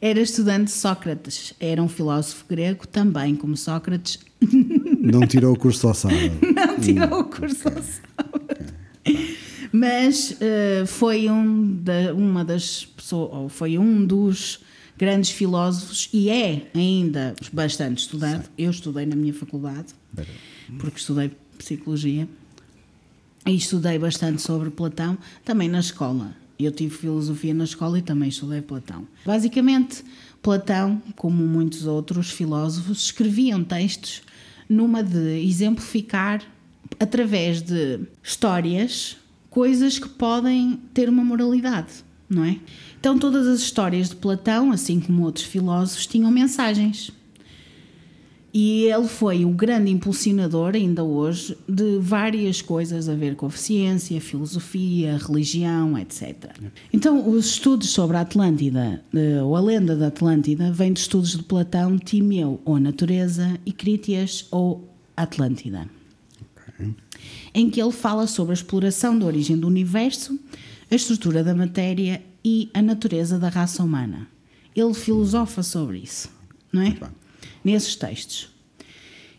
Era 0.00 0.20
estudante 0.20 0.64
de 0.66 0.70
Sócrates. 0.72 1.54
Era 1.58 1.82
um 1.82 1.88
filósofo 1.88 2.44
grego, 2.48 2.86
também 2.86 3.34
como 3.34 3.56
Sócrates. 3.56 4.18
Não 5.00 5.26
tirou 5.26 5.54
o 5.54 5.58
curso 5.58 5.88
ao 5.88 5.94
sábado. 5.94 6.20
Não 6.54 6.78
tirou 6.78 7.20
o 7.20 7.24
curso 7.24 7.68
ao 7.68 7.82
sábado. 7.82 8.72
Mas 9.72 10.36
eh, 10.40 10.84
foi 10.86 11.28
um 11.30 11.76
da- 11.82 12.12
uma 12.14 12.44
das 12.44 12.84
pessoas, 12.84 13.32
ou 13.32 13.48
foi 13.48 13.78
um 13.78 14.04
dos 14.04 14.60
grandes 14.98 15.30
filósofos 15.30 16.08
e 16.12 16.28
é 16.28 16.70
ainda 16.74 17.34
bastante 17.52 17.98
estudado. 18.02 18.48
Eu 18.58 18.70
estudei 18.70 19.06
na 19.06 19.16
minha 19.16 19.32
faculdade, 19.34 19.86
porque 20.78 20.98
estudei 20.98 21.32
psicologia 21.56 22.28
e 23.46 23.54
estudei 23.54 23.98
bastante 23.98 24.40
sobre 24.40 24.70
Platão, 24.70 25.18
também 25.44 25.68
na 25.68 25.80
escola. 25.80 26.34
Eu 26.58 26.70
tive 26.70 26.96
filosofia 26.96 27.52
na 27.52 27.64
escola 27.64 27.98
e 27.98 28.02
também 28.02 28.28
estudei 28.28 28.62
Platão. 28.62 29.06
Basicamente, 29.26 30.04
Platão, 30.42 31.02
como 31.16 31.44
muitos 31.44 31.86
outros 31.86 32.30
filósofos, 32.30 33.04
escreviam 33.04 33.64
textos 33.64 34.22
numa 34.68 35.02
de 35.02 35.44
exemplificar 35.44 36.42
através 36.98 37.62
de 37.62 38.00
histórias 38.22 39.16
coisas 39.50 39.98
que 39.98 40.08
podem 40.08 40.80
ter 40.94 41.08
uma 41.08 41.22
moralidade, 41.22 41.92
não 42.28 42.44
é? 42.44 42.58
Então 42.98 43.18
todas 43.18 43.46
as 43.46 43.60
histórias 43.60 44.08
de 44.08 44.16
Platão, 44.16 44.72
assim 44.72 44.98
como 44.98 45.24
outros 45.24 45.44
filósofos, 45.44 46.06
tinham 46.06 46.30
mensagens. 46.30 47.10
E 48.54 48.84
ele 48.84 49.08
foi 49.08 49.46
o 49.46 49.50
grande 49.50 49.90
impulsionador, 49.90 50.74
ainda 50.74 51.02
hoje, 51.02 51.56
de 51.66 51.98
várias 51.98 52.60
coisas 52.60 53.08
a 53.08 53.14
ver 53.14 53.34
com 53.34 53.46
a 53.46 53.50
ciência, 53.50 54.20
filosofia, 54.20 55.16
religião, 55.16 55.96
etc. 55.96 56.50
Então, 56.92 57.30
os 57.30 57.46
estudos 57.46 57.88
sobre 57.90 58.18
a 58.18 58.20
Atlântida, 58.20 59.02
eh, 59.14 59.42
ou 59.42 59.56
a 59.56 59.60
lenda 59.60 59.96
da 59.96 60.08
Atlântida, 60.08 60.70
vêm 60.70 60.92
de 60.92 61.00
estudos 61.00 61.30
de 61.30 61.42
Platão, 61.42 61.98
Timeu, 61.98 62.60
ou 62.64 62.78
natureza, 62.78 63.58
e 63.64 63.72
Crítias, 63.72 64.46
ou 64.50 64.86
Atlântida 65.16 65.88
em 67.54 67.70
que 67.70 67.80
ele 67.80 67.92
fala 67.92 68.26
sobre 68.26 68.52
a 68.52 68.54
exploração 68.54 69.18
da 69.18 69.26
origem 69.26 69.56
do 69.56 69.66
universo, 69.66 70.38
a 70.90 70.94
estrutura 70.94 71.44
da 71.44 71.54
matéria 71.54 72.22
e 72.44 72.70
a 72.74 72.82
natureza 72.82 73.38
da 73.38 73.48
raça 73.48 73.82
humana. 73.82 74.26
Ele 74.74 74.94
filosofa 74.94 75.62
sobre 75.62 75.98
isso, 75.98 76.30
não 76.72 76.82
é? 76.82 76.86
Muito 76.86 77.00
bem. 77.00 77.21
Nesses 77.64 77.96
textos. 77.96 78.50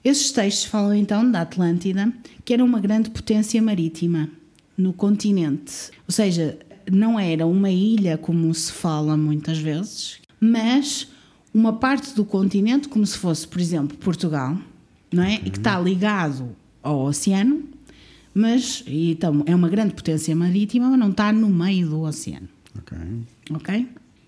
Esses 0.04 0.32
textos 0.32 0.66
falam 0.66 0.94
então 0.96 1.30
da 1.30 1.42
Atlântida, 1.42 2.12
que 2.44 2.54
era 2.54 2.64
uma 2.64 2.80
grande 2.80 3.10
potência 3.10 3.62
marítima 3.62 4.30
no 4.78 4.92
continente. 4.92 5.92
Ou 6.08 6.12
seja, 6.12 6.58
não 6.92 7.20
era 7.20 7.46
uma 7.46 7.70
ilha 7.70 8.18
como 8.18 8.54
se 8.54 8.72
fala 8.72 9.16
muitas 9.16 9.58
vezes, 9.58 10.20
mas 10.40 11.08
uma 11.54 11.74
parte 11.74 12.14
do 12.16 12.26
continente, 12.26 12.90
como 12.90 13.06
se 13.06 13.18
fosse, 13.18 13.48
por 13.48 13.62
exemplo, 13.62 13.98
Portugal, 13.98 14.58
não 15.12 15.24
é? 15.24 15.36
E 15.36 15.50
que 15.50 15.58
está 15.58 15.80
ligado 15.80 16.56
ao 16.82 17.06
oceano, 17.06 17.64
mas 18.34 18.84
então, 18.88 19.44
é 19.46 19.56
uma 19.56 19.70
grande 19.70 19.94
potência 19.94 20.36
marítima, 20.36 20.90
mas 20.90 21.00
não 21.00 21.12
está 21.12 21.32
no 21.32 21.48
meio 21.48 21.88
do 21.88 22.02
oceano. 22.02 22.50
Ok. 22.78 22.98
Ok? 23.52 23.88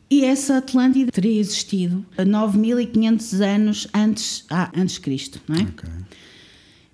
E 0.10 0.24
essa 0.24 0.58
Atlântida 0.58 1.12
teria 1.12 1.40
existido 1.40 2.06
a 2.18 2.24
9500 2.24 3.42
anos 3.42 3.88
antes, 3.94 4.46
ah, 4.50 4.72
antes 4.76 4.96
de 4.96 5.02
Cristo, 5.02 5.42
não 5.48 5.56
é? 5.56 5.62
Ok. 5.64 5.90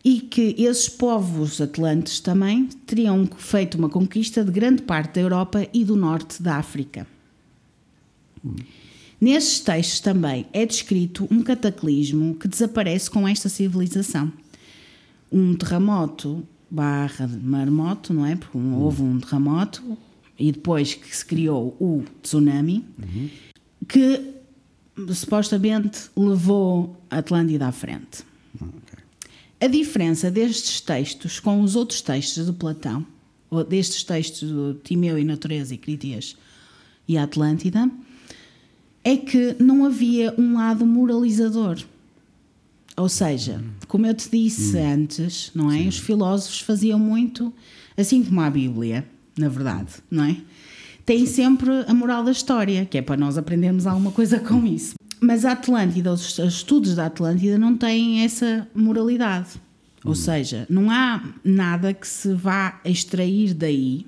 E 0.04 0.22
que 0.22 0.56
esses 0.58 0.90
povos 0.90 1.62
atlantes 1.62 2.20
também 2.20 2.66
teriam 2.88 3.28
feito 3.38 3.78
uma 3.78 3.90
conquista 3.90 4.44
de 4.44 4.52
grande 4.52 4.82
parte 4.82 5.16
da 5.16 5.22
Europa 5.22 5.68
e 5.74 5.84
do 5.84 5.96
norte 5.96 6.42
da 6.42 6.56
África. 6.56 7.06
Nesses 9.20 9.60
textos 9.60 10.00
também 10.00 10.48
é 10.52 10.66
descrito 10.66 11.28
um 11.30 11.44
cataclismo 11.44 12.34
que 12.34 12.48
desaparece 12.48 13.12
com 13.12 13.28
esta 13.28 13.48
civilização. 13.48 14.34
Um 15.32 15.54
terremoto 15.54 16.44
barra 16.72 17.28
marmoto, 17.28 18.14
não 18.14 18.26
é? 18.26 18.36
Porque 18.36 18.58
houve 18.58 19.04
um 19.04 19.20
terremoto 19.20 19.84
e 20.42 20.52
depois 20.52 20.96
que 20.96 21.16
se 21.16 21.24
criou 21.24 21.78
o 21.80 22.04
tsunami, 22.24 22.84
que 23.88 24.34
supostamente 25.14 26.10
levou 26.16 27.00
a 27.10 27.20
Atlântida 27.20 27.68
à 27.68 27.72
frente. 27.72 28.24
Ok. 28.60 29.00
A 29.60 29.68
diferença 29.68 30.32
destes 30.32 30.82
textos 30.82 31.40
com 31.40 31.62
os 31.62 31.76
outros 31.76 32.02
textos 32.02 32.48
de 32.48 32.52
Platão, 32.52 33.06
ou 33.50 33.64
destes 33.64 34.04
textos 34.04 34.50
do 34.50 34.74
Timeu 34.84 35.20
e 35.20 35.24
Natureza 35.24 35.76
e 35.76 35.78
Critias 35.78 36.36
e 37.08 37.18
a 37.18 37.24
Atlântida, 37.24 37.90
é 39.04 39.18
que 39.18 39.56
não 39.60 39.86
havia 39.86 40.34
um 40.38 40.56
lado 40.56 40.86
moralizador. 40.86 41.84
Ou 42.98 43.08
seja, 43.08 43.64
como 43.88 44.08
eu 44.08 44.14
te 44.16 44.30
disse 44.32 44.78
antes, 44.78 45.52
não 45.54 45.72
é? 45.72 45.82
Os 45.82 45.98
filósofos 45.98 46.62
faziam 46.62 46.98
muito, 46.98 47.54
assim 47.96 48.24
como 48.24 48.42
a 48.42 48.50
Bíblia, 48.50 49.08
na 49.38 49.50
verdade, 49.50 49.94
não 50.10 50.24
é? 50.26 50.36
Tem 51.06 51.26
sempre 51.26 51.70
a 51.88 51.94
moral 51.94 52.24
da 52.24 52.32
história, 52.32 52.86
que 52.86 52.98
é 52.98 53.02
para 53.02 53.18
nós 53.18 53.38
aprendermos 53.38 53.88
alguma 53.88 54.12
coisa 54.12 54.40
com 54.40 54.66
isso. 54.66 54.96
Mas 55.20 55.46
a 55.46 55.52
Atlântida, 55.54 56.12
os 56.14 56.38
os 56.40 56.54
estudos 56.56 56.96
da 56.96 57.06
Atlântida 57.08 57.58
não 57.58 57.76
têm 57.78 58.24
essa 58.24 58.68
moralidade. 58.74 59.50
Ou 60.04 60.16
seja, 60.16 60.66
não 60.70 60.90
há 60.90 61.24
nada 61.44 61.94
que 61.94 62.08
se 62.08 62.34
vá 62.34 62.80
extrair 62.84 63.54
daí 63.54 64.06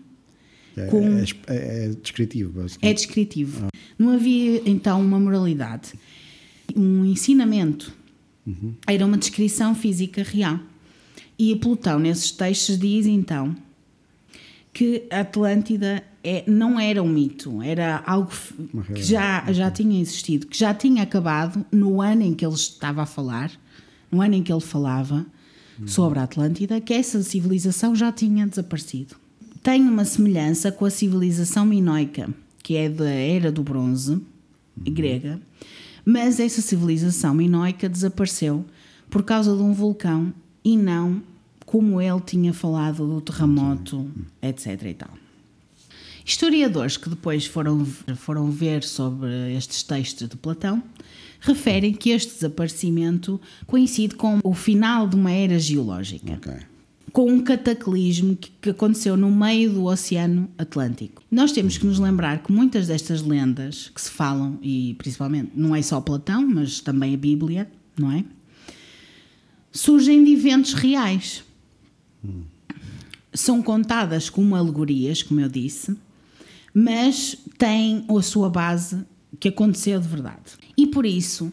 É, 0.76 0.88
Com- 0.88 1.18
é, 1.20 1.24
é- 1.48 1.86
é 1.86 1.90
descritivo, 1.90 2.60
é 2.60 2.64
basicamente. 2.64 2.98
descritivo. 2.98 3.68
Não 4.00 4.10
havia 4.10 4.62
então 4.68 5.00
uma 5.00 5.20
moralidade, 5.20 5.94
um 6.76 7.06
ensinamento. 7.06 7.94
Era 8.88 9.06
uma 9.06 9.16
descrição 9.18 9.76
física 9.76 10.24
real. 10.24 10.60
E 11.38 11.56
Plutão, 11.58 12.00
nesses 12.00 12.32
textos, 12.32 12.78
diz 12.80 13.06
então 13.06 13.56
que 14.74 15.08
a 15.12 15.20
Atlântida 15.20 16.04
é, 16.24 16.44
não 16.48 16.80
era 16.80 17.02
um 17.02 17.08
mito, 17.08 17.62
era 17.62 18.02
algo 18.06 18.32
que 18.94 19.04
já, 19.04 19.52
já 19.52 19.70
tinha 19.70 20.02
existido, 20.02 20.48
que 20.48 20.58
já 20.58 20.74
tinha 20.74 21.04
acabado 21.04 21.64
no 21.72 22.02
ano 22.02 22.24
em 22.24 22.34
que 22.34 22.46
ele 22.46 22.56
estava 22.56 23.04
a 23.04 23.06
falar, 23.06 23.52
no 24.12 24.22
ano 24.22 24.36
em 24.36 24.44
que 24.44 24.52
ele 24.52 24.62
falava 24.62 25.26
sobre 25.86 26.20
a 26.20 26.24
Atlântida, 26.24 26.82
que 26.82 26.94
essa 26.94 27.22
civilização 27.22 27.96
já 27.96 28.12
tinha 28.12 28.48
desaparecido. 28.48 29.16
Tem 29.62 29.82
uma 29.82 30.06
semelhança 30.06 30.72
com 30.72 30.86
a 30.86 30.90
civilização 30.90 31.66
minoica, 31.66 32.30
que 32.62 32.76
é 32.76 32.90
da 32.90 33.10
Era 33.10 33.52
do 33.52 33.64
Bronze, 33.64 34.22
grega, 34.78 35.40
mas 36.06 36.40
essa 36.40 36.62
civilização 36.62 37.34
minoica 37.34 37.88
desapareceu 37.88 38.66
por 39.10 39.24
causa 39.24 39.56
de 39.56 39.62
um 39.62 39.74
vulcão 39.74 40.34
e 40.64 40.78
não 40.78 41.22
como 41.74 42.00
ele 42.00 42.22
tinha 42.22 42.54
falado 42.54 43.08
do 43.08 43.20
terremoto, 43.20 44.08
etc. 44.44 44.80
e 44.84 44.94
tal. 44.94 45.10
Historiadores 46.24 46.98
que 46.98 47.10
depois 47.10 47.48
foram, 47.48 47.84
foram 48.16 48.52
ver 48.52 48.84
sobre 48.84 49.56
estes 49.58 49.82
textos 49.82 50.30
de 50.30 50.38
Platão 50.38 50.84
referem 51.42 51.92
que 51.92 52.12
este 52.12 52.32
desaparecimento 52.32 53.42
coincide 53.66 54.14
com 54.14 54.40
o 54.44 54.54
final 54.54 55.08
de 55.08 55.16
uma 55.16 55.32
era 55.32 55.58
geológica 55.58 56.34
Ok. 56.34 56.54
com 57.12 57.32
um 57.32 57.44
cataclismo 57.44 58.36
que, 58.36 58.52
que 58.62 58.70
aconteceu 58.70 59.18
no 59.18 59.32
meio 59.32 59.74
do 59.74 59.86
Oceano 59.86 60.48
Atlântico. 60.56 61.24
Nós 61.32 61.54
temos 61.54 61.76
que 61.80 61.88
nos 61.88 61.98
lembrar 61.98 62.44
que 62.44 62.52
muitas 62.52 62.86
destas 62.86 63.24
lendas 63.24 63.90
que 63.96 64.00
se 64.00 64.12
falam, 64.12 64.60
e 64.62 64.94
principalmente 65.00 65.54
não 65.56 65.76
é 65.76 65.82
só 65.82 66.00
Platão, 66.00 66.48
mas 66.48 66.82
também 66.82 67.16
a 67.16 67.18
Bíblia, 67.18 67.68
não 67.98 68.12
é? 68.12 68.24
Surgem 69.72 70.24
de 70.24 70.34
eventos 70.34 70.76
reais. 70.76 71.44
São 73.34 73.62
contadas 73.62 74.30
como 74.30 74.56
alegorias, 74.56 75.24
como 75.24 75.40
eu 75.40 75.50
disse, 75.50 75.96
mas 76.74 77.38
têm 77.58 78.06
a 78.08 78.22
sua 78.22 78.50
base 78.50 79.04
que 79.40 79.50
aconteceu 79.50 80.00
de 80.00 80.08
verdade. 80.08 80.54
E 80.78 80.88
por 80.88 81.06
isso 81.06 81.52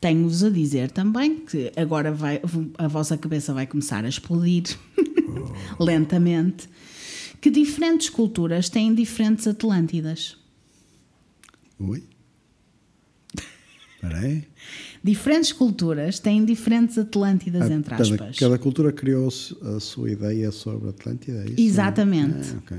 tenho-vos 0.00 0.42
a 0.42 0.50
dizer 0.50 0.90
também 0.90 1.40
que 1.40 1.72
agora 1.76 2.10
vai, 2.12 2.40
a 2.78 2.88
vossa 2.88 3.18
cabeça 3.18 3.52
vai 3.52 3.66
começar 3.66 4.04
a 4.04 4.08
explodir 4.08 4.64
lentamente, 5.78 6.68
que 7.40 7.50
diferentes 7.50 8.08
culturas 8.08 8.68
têm 8.68 8.94
diferentes 8.94 9.46
Atlântidas. 9.46 10.36
Oi? 11.78 12.02
Espera 14.02 14.18
aí. 14.18 14.44
Diferentes 15.04 15.52
culturas 15.52 16.18
têm 16.18 16.42
diferentes 16.44 16.96
Atlântidas, 16.96 17.70
Ah, 17.70 17.74
entre 17.74 17.94
aspas. 17.94 18.38
Cada 18.38 18.58
cultura 18.58 18.90
criou 18.92 19.28
a 19.28 19.78
sua 19.80 20.10
ideia 20.10 20.50
sobre 20.50 20.86
a 20.88 20.90
Atlântida, 20.90 21.42
é 21.42 21.50
isso? 21.50 21.60
Exatamente. 21.60 22.50
Ah, 22.54 22.58
ok. 22.64 22.78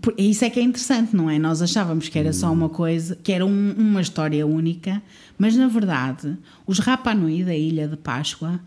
Por- 0.00 0.14
Isso 0.16 0.44
é 0.44 0.50
que 0.50 0.60
é 0.60 0.62
interessante, 0.62 1.16
não 1.16 1.28
é? 1.28 1.36
Nós 1.40 1.60
achávamos 1.60 2.08
que 2.08 2.16
era 2.16 2.32
só 2.32 2.52
uma 2.52 2.68
coisa, 2.68 3.16
que 3.20 3.32
era 3.32 3.44
um- 3.44 3.72
uma 3.76 4.00
história 4.00 4.46
única, 4.46 5.02
mas 5.36 5.56
na 5.56 5.66
verdade, 5.66 6.36
os 6.64 6.78
Rapa 6.78 7.12
Nui 7.12 7.42
da 7.42 7.54
Ilha 7.56 7.88
de 7.88 7.96
Páscoa, 7.96 8.60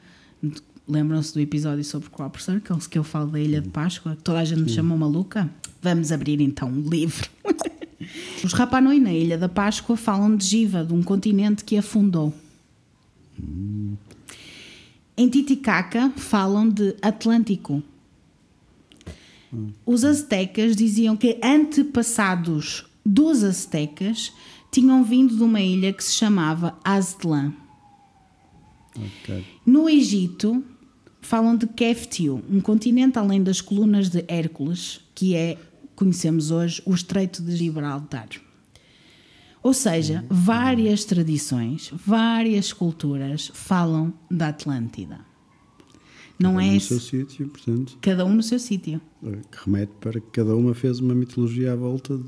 lembram-se 0.86 1.34
do 1.34 1.40
episódio 1.40 1.86
sobre 1.86 2.10
Crop 2.10 2.36
Circles, 2.44 2.86
que 2.88 2.98
eu 3.00 3.04
falo 3.06 3.32
da 3.32 3.40
Ilha 3.40 3.62
de 3.62 3.70
Páscoa, 3.70 4.18
que 4.18 4.24
toda 4.24 4.40
a 4.40 4.44
gente 4.44 4.64
me 4.64 4.70
chamou 4.70 4.98
maluca? 4.98 5.50
Vamos 5.82 6.12
abrir 6.12 6.42
então 6.42 6.68
um 6.70 6.82
livro. 6.90 7.30
os 8.44 8.54
Rapa 8.54 8.82
Nui 8.82 9.00
na 9.00 9.14
Ilha 9.14 9.38
da 9.38 9.50
Páscoa 9.50 9.96
falam 9.96 10.36
de 10.36 10.46
Giva, 10.46 10.84
de 10.84 10.94
um 10.94 11.04
continente 11.04 11.64
que 11.64 11.78
afundou. 11.78 12.34
Em 15.18 15.30
Titicaca 15.30 16.12
falam 16.16 16.70
de 16.70 16.96
Atlântico, 17.02 17.84
os 19.86 20.06
aztecas 20.06 20.76
diziam 20.76 21.16
que 21.16 21.38
antepassados 21.44 22.86
dos 23.06 23.44
aztecas 23.44 24.32
tinham 24.72 25.04
vindo 25.04 25.36
de 25.36 25.44
uma 25.44 25.60
ilha 25.60 25.92
que 25.92 26.04
se 26.04 26.14
chamava 26.14 26.78
Aztlán. 26.84 27.54
Ok. 28.96 29.44
No 29.66 29.90
Egito, 29.90 30.64
falam 31.22 31.56
de 31.58 31.68
Keftiu, 31.68 32.42
um 32.50 32.62
continente 32.62 33.20
além 33.20 33.44
das 33.44 33.60
colunas 33.60 34.10
de 34.10 34.24
Hércules, 34.28 35.02
que 35.14 35.36
é, 35.36 35.58
conhecemos 36.02 36.50
hoje, 36.50 36.82
o 36.84 36.96
Estreito 36.96 37.44
de 37.44 37.56
Gibraltar. 37.56 38.28
Ou 39.62 39.72
seja, 39.72 40.26
várias 40.32 41.06
tradições, 41.06 41.92
várias 41.94 42.74
culturas 42.74 43.52
falam 43.54 44.12
da 44.30 44.48
Atlântida. 44.48 45.20
Não 46.40 46.54
Cada 46.56 46.66
um 46.66 46.72
é 46.72 46.74
no 46.74 46.80
seu 46.80 47.00
sítio, 47.00 47.48
portanto, 47.50 47.98
cada 48.02 48.26
um 48.26 48.34
no 48.34 48.42
seu 48.42 48.58
sítio. 48.58 49.00
eh, 49.24 49.42
que 49.52 49.58
remete 49.64 49.92
para 50.02 50.20
que 50.20 50.32
cada 50.32 50.56
uma 50.56 50.74
fez 50.74 51.00
uma 51.00 51.14
mitologia 51.14 51.74
à 51.74 51.76
volta 51.76 52.18
de. 52.18 52.24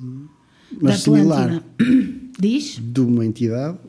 Da 0.74 0.78
Mas 0.80 1.00
similar. 1.02 1.64
Diz? 2.40 2.78
De 2.80 3.02
uma 3.02 3.26
entidade 3.26 3.80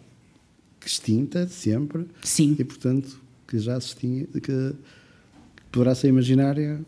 extinta, 0.85 1.47
sempre, 1.47 2.07
Sim. 2.23 2.57
e 2.59 2.65
portanto 2.65 3.21
que 3.47 3.59
já 3.59 3.79
se 3.79 3.95
tinha. 3.97 4.25
que, 4.27 4.41
que 4.41 4.75
poderá 5.71 5.95
ser 5.95 6.09
imaginária 6.09 6.83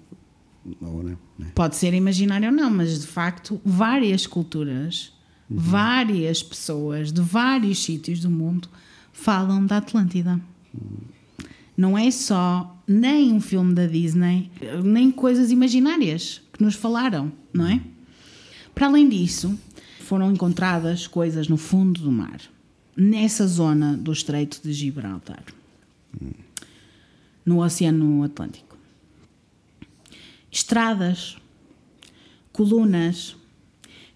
ou 0.80 1.02
não. 1.02 1.25
Né? 1.38 1.46
Pode 1.54 1.76
ser 1.76 1.94
imaginário 1.94 2.48
ou 2.48 2.54
não, 2.54 2.70
mas 2.70 3.00
de 3.00 3.06
facto, 3.06 3.60
várias 3.64 4.26
culturas, 4.26 5.12
várias 5.48 6.42
pessoas 6.42 7.12
de 7.12 7.20
vários 7.20 7.82
sítios 7.82 8.20
do 8.20 8.30
mundo 8.30 8.68
falam 9.12 9.64
da 9.64 9.78
Atlântida. 9.78 10.40
Não 11.76 11.96
é 11.96 12.10
só 12.10 12.74
nem 12.86 13.32
um 13.32 13.40
filme 13.40 13.74
da 13.74 13.86
Disney, 13.86 14.50
nem 14.82 15.10
coisas 15.10 15.50
imaginárias 15.50 16.40
que 16.52 16.62
nos 16.62 16.74
falaram, 16.74 17.30
não 17.52 17.66
é? 17.66 17.80
Para 18.74 18.86
além 18.86 19.08
disso, 19.08 19.58
foram 20.00 20.32
encontradas 20.32 21.06
coisas 21.06 21.48
no 21.48 21.56
fundo 21.56 22.00
do 22.00 22.12
mar, 22.12 22.40
nessa 22.96 23.46
zona 23.46 23.96
do 23.96 24.12
Estreito 24.12 24.60
de 24.62 24.72
Gibraltar, 24.72 25.44
no 27.44 27.62
Oceano 27.62 28.22
Atlântico. 28.22 28.65
Estradas, 30.56 31.36
colunas, 32.50 33.36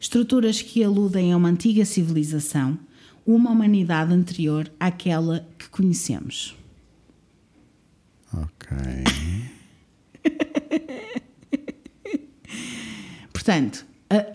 estruturas 0.01 0.63
que 0.63 0.83
aludem 0.83 1.35
a 1.35 1.37
uma 1.37 1.51
antiga 1.51 1.85
civilização, 1.85 2.79
uma 3.27 3.51
humanidade 3.51 4.15
anterior 4.15 4.73
àquela 4.81 5.47
que 5.59 5.69
conhecemos. 5.69 6.57
Ok. 8.33 8.75
Portanto, 13.35 13.85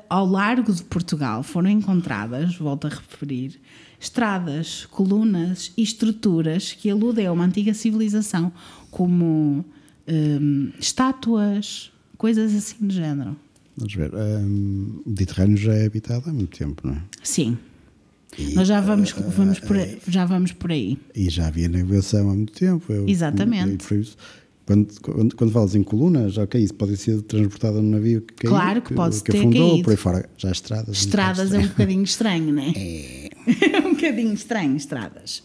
ao 0.07 0.27
largo 0.27 0.71
de 0.71 0.83
Portugal 0.83 1.41
foram 1.41 1.71
encontradas, 1.71 2.55
volto 2.55 2.85
a 2.85 2.91
referir, 2.91 3.59
estradas, 3.99 4.85
colunas 4.85 5.73
e 5.75 5.81
estruturas 5.81 6.71
que 6.71 6.87
aludem 6.87 7.25
a 7.25 7.31
uma 7.31 7.45
antiga 7.45 7.73
civilização, 7.73 8.53
como 8.91 9.65
hum, 10.07 10.71
estátuas, 10.79 11.91
coisas 12.17 12.53
assim 12.55 12.75
do 12.85 12.93
género. 12.93 13.35
Vamos 13.77 13.93
ver. 13.93 14.11
hum, 14.13 15.01
o 15.05 15.09
Mediterrâneo 15.09 15.57
já 15.57 15.73
é 15.73 15.85
habitado 15.85 16.29
há 16.29 16.33
muito 16.33 16.57
tempo, 16.57 16.87
não 16.87 16.93
é? 16.95 17.01
Sim. 17.23 17.57
Nós 18.53 18.67
já 18.67 18.81
vamos, 18.81 19.11
vamos 19.11 19.59
por, 19.59 19.77
aí- 19.77 19.97
já 20.07 20.25
vamos 20.25 20.51
por 20.51 20.71
aí. 20.71 20.97
E 21.15 21.29
já 21.29 21.47
havia 21.47 21.69
navegação 21.69 22.29
há 22.29 22.35
muito 22.35 22.51
tempo. 22.53 22.91
Eu- 22.91 23.07
Exatamente. 23.07 23.85
eu- 23.93 23.99
isso, 24.01 24.17
Quando, 24.65 24.99
quando, 24.99 25.35
quando 25.35 25.51
falas 25.51 25.75
em 25.75 25.83
colunas, 25.83 26.37
ok, 26.39 26.59
isso 26.59 26.73
pode 26.73 26.97
ser 26.97 27.21
transportado 27.21 27.81
num 27.83 27.91
navio 27.91 28.21
que 28.21 28.33
caiu, 28.33 28.51
Claro 28.51 28.81
que 28.81 28.93
pode 28.95 29.21
que 29.21 29.31
ter 29.31 29.37
afundou, 29.37 29.69
caído. 29.69 29.83
por 29.83 29.91
aí 29.91 29.97
fora. 29.97 30.29
Já 30.37 30.51
estradas. 30.51 30.97
Estradas 30.97 31.53
é 31.53 31.59
um 31.59 31.67
bocadinho 31.67 32.03
estranho, 32.03 32.51
não 32.51 32.63
é? 32.73 32.73
É 33.73 33.79
um 33.87 33.93
bocadinho 33.93 34.33
estranho, 34.33 34.75
estradas. 34.75 35.43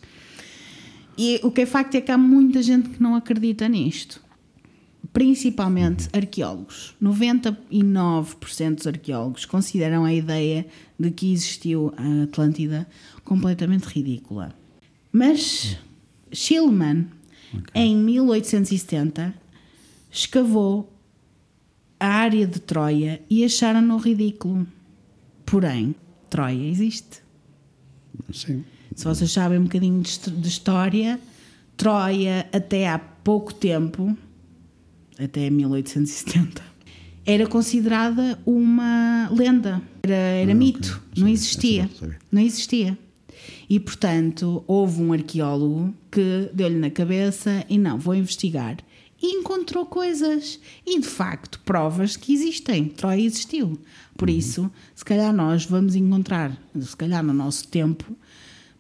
E 1.19 1.39
o 1.43 1.51
que 1.51 1.61
é 1.61 1.67
facto 1.67 1.95
é 1.97 2.01
que 2.01 2.11
há 2.11 2.17
muita 2.17 2.63
gente 2.63 2.89
que 2.89 3.03
não 3.03 3.15
acredita 3.15 3.69
nisto. 3.69 4.23
Principalmente 5.13 6.09
arqueólogos. 6.13 6.95
99% 7.03 8.75
dos 8.77 8.87
arqueólogos 8.87 9.45
consideram 9.45 10.05
a 10.05 10.15
ideia 10.15 10.67
de 10.99 11.11
que 11.11 11.33
existiu 11.33 11.93
a 11.97 12.25
Atlântida 12.25 12.87
completamente 13.25 13.85
ridícula. 13.85 14.55
Mas 15.13 15.77
Schillmann, 16.33 17.09
em 17.75 17.97
1870, 17.97 19.35
escavou 20.11 20.93
a 21.99 22.07
área 22.07 22.47
de 22.47 22.61
Troia 22.61 23.21
e 23.29 23.45
acharam-no 23.45 23.97
ridículo. 23.97 24.67
Porém, 25.45 25.95
Troia 26.29 26.69
existe. 26.69 27.23
Sim. 28.33 28.65
Se 28.95 29.05
vocês 29.05 29.31
sabem 29.31 29.59
um 29.59 29.65
bocadinho 29.65 30.01
de 30.01 30.49
história, 30.49 31.21
Troia, 31.77 32.49
até 32.53 32.89
há 32.89 32.99
pouco 32.99 33.53
tempo, 33.53 34.17
até 35.23 35.51
1870, 35.51 36.63
era 37.25 37.47
considerada 37.47 38.39
uma 38.47 39.29
lenda, 39.31 39.83
era, 40.03 40.15
era 40.15 40.55
mito, 40.55 41.03
não 41.17 41.29
existia. 41.29 41.89
não. 42.01 42.11
Não 42.33 42.43
existia. 42.43 42.99
E, 43.69 43.79
portanto, 43.79 44.65
houve 44.67 45.01
um 45.01 45.13
arqueólogo 45.13 45.95
que 46.11 46.51
deu-lhe 46.53 46.79
na 46.79 46.91
cabeça 46.91 47.65
e 47.69 47.79
não, 47.79 47.99
vou 47.99 48.15
investigar. 48.15 48.79
E 49.23 49.37
encontrou 49.37 49.85
coisas. 49.87 50.59
E, 50.85 50.99
de 50.99 51.07
facto, 51.07 51.61
provas 51.65 52.17
que 52.17 52.33
existem. 52.33 52.87
Troia 52.87 53.21
existiu. 53.21 53.79
Por 54.17 54.31
isso, 54.31 54.71
se 54.95 55.05
calhar 55.05 55.33
nós 55.33 55.65
vamos 55.65 55.95
encontrar, 55.95 56.59
se 56.81 56.97
calhar 56.97 57.23
no 57.23 57.33
nosso 57.33 57.69
tempo, 57.69 58.17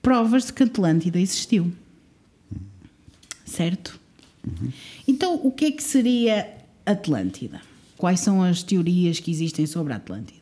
provas 0.00 0.46
de 0.46 0.54
que 0.54 0.62
Atlântida 0.62 1.20
existiu. 1.20 1.70
Certo? 3.44 3.99
Então, 5.06 5.40
o 5.42 5.50
que 5.50 5.66
é 5.66 5.70
que 5.70 5.82
seria 5.82 6.52
Atlântida? 6.84 7.60
Quais 7.96 8.20
são 8.20 8.42
as 8.42 8.62
teorias 8.62 9.20
que 9.20 9.30
existem 9.30 9.66
sobre 9.66 9.92
a 9.92 9.96
Atlântida? 9.96 10.40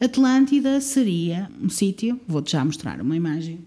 Atlântida 0.00 0.80
seria 0.80 1.50
um 1.60 1.68
sítio, 1.68 2.20
vou-te 2.26 2.52
já 2.52 2.64
mostrar 2.64 3.00
uma 3.00 3.16
imagem. 3.16 3.60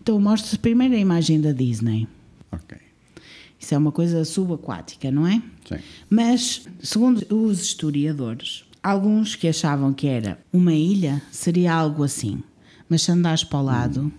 Então, 0.00 0.20
mostro 0.20 0.58
primeiro 0.58 0.94
a 0.94 0.98
imagem 0.98 1.40
da 1.40 1.52
Disney. 1.52 2.06
Ok. 2.50 2.78
Isso 3.58 3.74
é 3.74 3.78
uma 3.78 3.90
coisa 3.90 4.24
subaquática, 4.24 5.10
não 5.10 5.26
é? 5.26 5.42
Sim. 5.68 5.78
Mas, 6.08 6.66
segundo 6.80 7.26
os 7.34 7.60
historiadores, 7.60 8.64
alguns 8.82 9.34
que 9.34 9.48
achavam 9.48 9.92
que 9.92 10.06
era 10.06 10.38
uma 10.52 10.72
ilha 10.72 11.20
seria 11.30 11.74
algo 11.74 12.04
assim, 12.04 12.42
mas 12.88 13.02
se 13.02 13.10
andares 13.10 13.42
para 13.42 13.58
o 13.58 13.62
lado, 13.62 14.12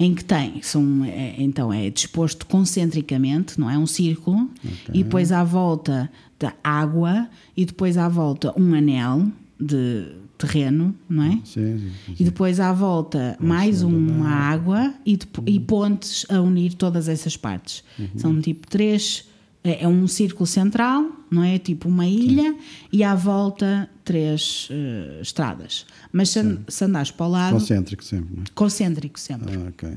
em 0.00 0.14
que 0.14 0.24
tem, 0.24 0.62
são, 0.62 1.04
é, 1.04 1.34
então 1.38 1.72
é 1.72 1.90
disposto 1.90 2.46
concentricamente, 2.46 3.58
não 3.58 3.68
é? 3.70 3.76
Um 3.76 3.86
círculo, 3.86 4.48
e 4.94 5.02
depois 5.02 5.32
à 5.32 5.42
volta 5.44 6.10
da 6.38 6.52
água, 6.62 7.28
e 7.56 7.64
depois 7.64 7.96
à 7.98 8.08
volta 8.08 8.52
um 8.58 8.74
anel 8.74 9.26
de 9.60 10.06
terreno, 10.38 10.94
não 11.08 11.24
é? 11.24 11.30
Sim, 11.44 11.78
sim, 11.78 11.90
sim. 12.06 12.14
E 12.20 12.22
depois 12.24 12.60
à 12.60 12.72
volta 12.72 13.36
mais 13.40 13.82
uma 13.82 14.28
água 14.30 14.94
e, 15.04 15.16
depo- 15.16 15.42
e 15.46 15.58
pontes 15.58 16.24
a 16.28 16.40
unir 16.40 16.74
todas 16.74 17.08
essas 17.08 17.36
partes. 17.36 17.82
São 18.16 18.40
tipo 18.40 18.68
três. 18.68 19.24
É 19.64 19.82
é 19.82 19.88
um 19.88 20.06
círculo 20.06 20.46
central, 20.46 21.04
não 21.28 21.42
é? 21.42 21.58
Tipo 21.58 21.88
uma 21.88 22.06
ilha 22.06 22.54
e 22.92 23.02
à 23.02 23.16
volta 23.16 23.90
três 24.08 24.68
eh, 24.70 25.20
estradas. 25.22 25.84
Mas 26.10 26.30
se, 26.30 26.38
an- 26.40 26.58
se 26.66 26.84
andares 26.84 27.10
para 27.10 27.26
o 27.26 27.30
lado, 27.30 27.52
Concêntrico 27.54 28.02
sempre, 28.04 28.36
não 28.36 28.44
concêntrico 28.54 29.20
sempre. 29.20 29.52
é? 29.54 29.56
Ah, 29.56 29.68
ok. 29.68 29.88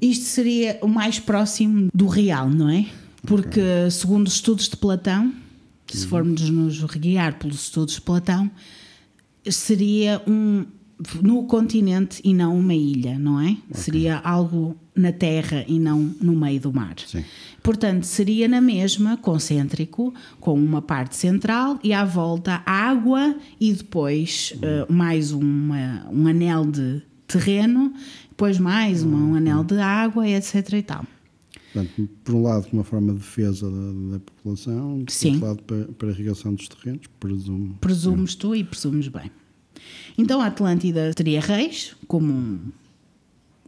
Isto 0.00 0.24
seria 0.26 0.78
o 0.82 0.86
mais 0.88 1.18
próximo 1.18 1.88
do 1.94 2.06
real, 2.06 2.48
não 2.48 2.68
é? 2.70 2.86
Porque, 3.26 3.60
segundo 3.90 4.26
os 4.26 4.34
estudos 4.34 4.68
de 4.68 4.76
Platão, 4.76 5.32
se 5.86 6.06
formos 6.06 6.48
nos 6.50 6.82
guiar 6.84 7.38
pelos 7.38 7.62
estudos 7.64 7.94
de 7.96 8.00
Platão, 8.00 8.50
seria 9.50 10.22
um, 10.26 10.64
no 11.22 11.44
continente 11.44 12.20
e 12.24 12.32
não 12.34 12.58
uma 12.58 12.74
ilha, 12.74 13.18
não 13.18 13.40
é? 13.40 13.56
Seria 13.72 14.16
algo 14.18 14.76
na 14.94 15.12
terra 15.12 15.64
e 15.68 15.78
não 15.78 16.14
no 16.20 16.34
meio 16.34 16.60
do 16.60 16.72
mar. 16.72 16.94
Sim. 17.06 17.24
Portanto, 17.68 18.04
seria 18.04 18.48
na 18.48 18.62
mesma, 18.62 19.18
concêntrico, 19.18 20.14
com 20.40 20.54
uma 20.54 20.80
parte 20.80 21.14
central 21.16 21.78
e 21.84 21.92
à 21.92 22.02
volta 22.02 22.62
água 22.64 23.36
e 23.60 23.74
depois 23.74 24.54
uh, 24.56 24.90
mais 24.90 25.32
uma, 25.32 26.08
um 26.10 26.26
anel 26.26 26.64
de 26.64 27.02
terreno, 27.26 27.92
depois 28.30 28.58
mais 28.58 29.02
uma, 29.02 29.18
um 29.18 29.34
anel 29.34 29.62
de 29.64 29.78
água, 29.78 30.26
etc. 30.26 30.72
e 30.72 30.82
tal. 30.82 31.04
Portanto, 31.70 32.08
por 32.24 32.34
um 32.36 32.42
lado, 32.42 32.66
uma 32.72 32.84
forma 32.84 33.12
de 33.12 33.18
defesa 33.18 33.70
da, 33.70 34.12
da 34.12 34.20
população, 34.20 35.02
por 35.04 35.12
Sim. 35.12 35.32
outro 35.32 35.46
lado, 35.48 35.62
para, 35.64 35.84
para 35.92 36.08
a 36.08 36.10
irrigação 36.12 36.54
dos 36.54 36.68
terrenos, 36.68 37.06
presumo. 37.20 37.76
Presumes 37.82 38.34
tu 38.34 38.56
e 38.56 38.64
presumes 38.64 39.08
bem. 39.08 39.30
Então 40.16 40.40
a 40.40 40.46
Atlântida 40.46 41.12
teria 41.12 41.42
reis, 41.42 41.94
como 42.06 42.32
um- 42.32 42.58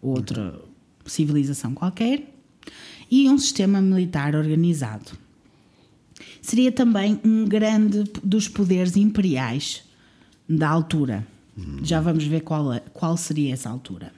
outra 0.01 0.59
civilização 1.05 1.75
qualquer, 1.75 2.40
e 3.11 3.29
um 3.29 3.37
sistema 3.39 3.81
militar 3.81 4.35
organizado. 4.35 5.13
Seria 6.41 6.71
também 6.73 7.21
um 7.25 7.45
grande 7.45 8.05
dos 8.23 8.49
poderes 8.49 8.97
imperiais 8.97 9.83
da 10.49 10.69
altura. 10.69 11.27
Já 11.83 12.01
vamos 12.01 12.25
ver 12.25 12.41
qual, 12.41 12.73
é- 12.73 12.81
qual 12.93 13.17
seria 13.17 13.53
essa 13.53 13.69
altura. 13.69 14.13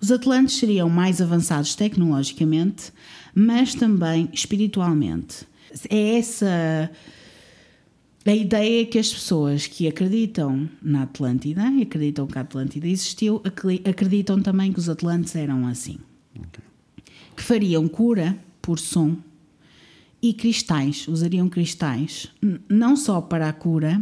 Os 0.00 0.10
Atlantes 0.10 0.56
seriam 0.56 0.88
mais 0.88 1.20
avançados 1.20 1.74
tecnologicamente, 1.76 2.92
mas 3.34 3.74
também 3.74 4.28
espiritualmente. 4.32 5.46
É 5.88 6.18
essa 6.18 6.90
a 8.24 8.34
ideia 8.34 8.84
que 8.86 8.98
as 8.98 9.12
pessoas 9.12 9.66
que 9.66 9.86
acreditam 9.88 10.68
na 10.82 11.02
Atlântida 11.02 11.62
acreditam 11.80 12.26
que 12.26 12.38
a 12.38 12.42
Atlântida 12.42 12.86
existiu, 12.88 13.40
acre- 13.44 13.82
acreditam 13.84 14.40
também 14.42 14.72
que 14.72 14.78
os 14.78 14.88
Atlantes 14.88 15.34
eram 15.36 15.66
assim. 15.66 15.98
Que 17.42 17.48
fariam 17.48 17.88
cura 17.88 18.38
por 18.62 18.78
som 18.78 19.16
e 20.22 20.32
cristais, 20.32 21.08
usariam 21.08 21.48
cristais, 21.48 22.28
não 22.68 22.94
só 22.94 23.20
para 23.20 23.48
a 23.48 23.52
cura, 23.52 24.00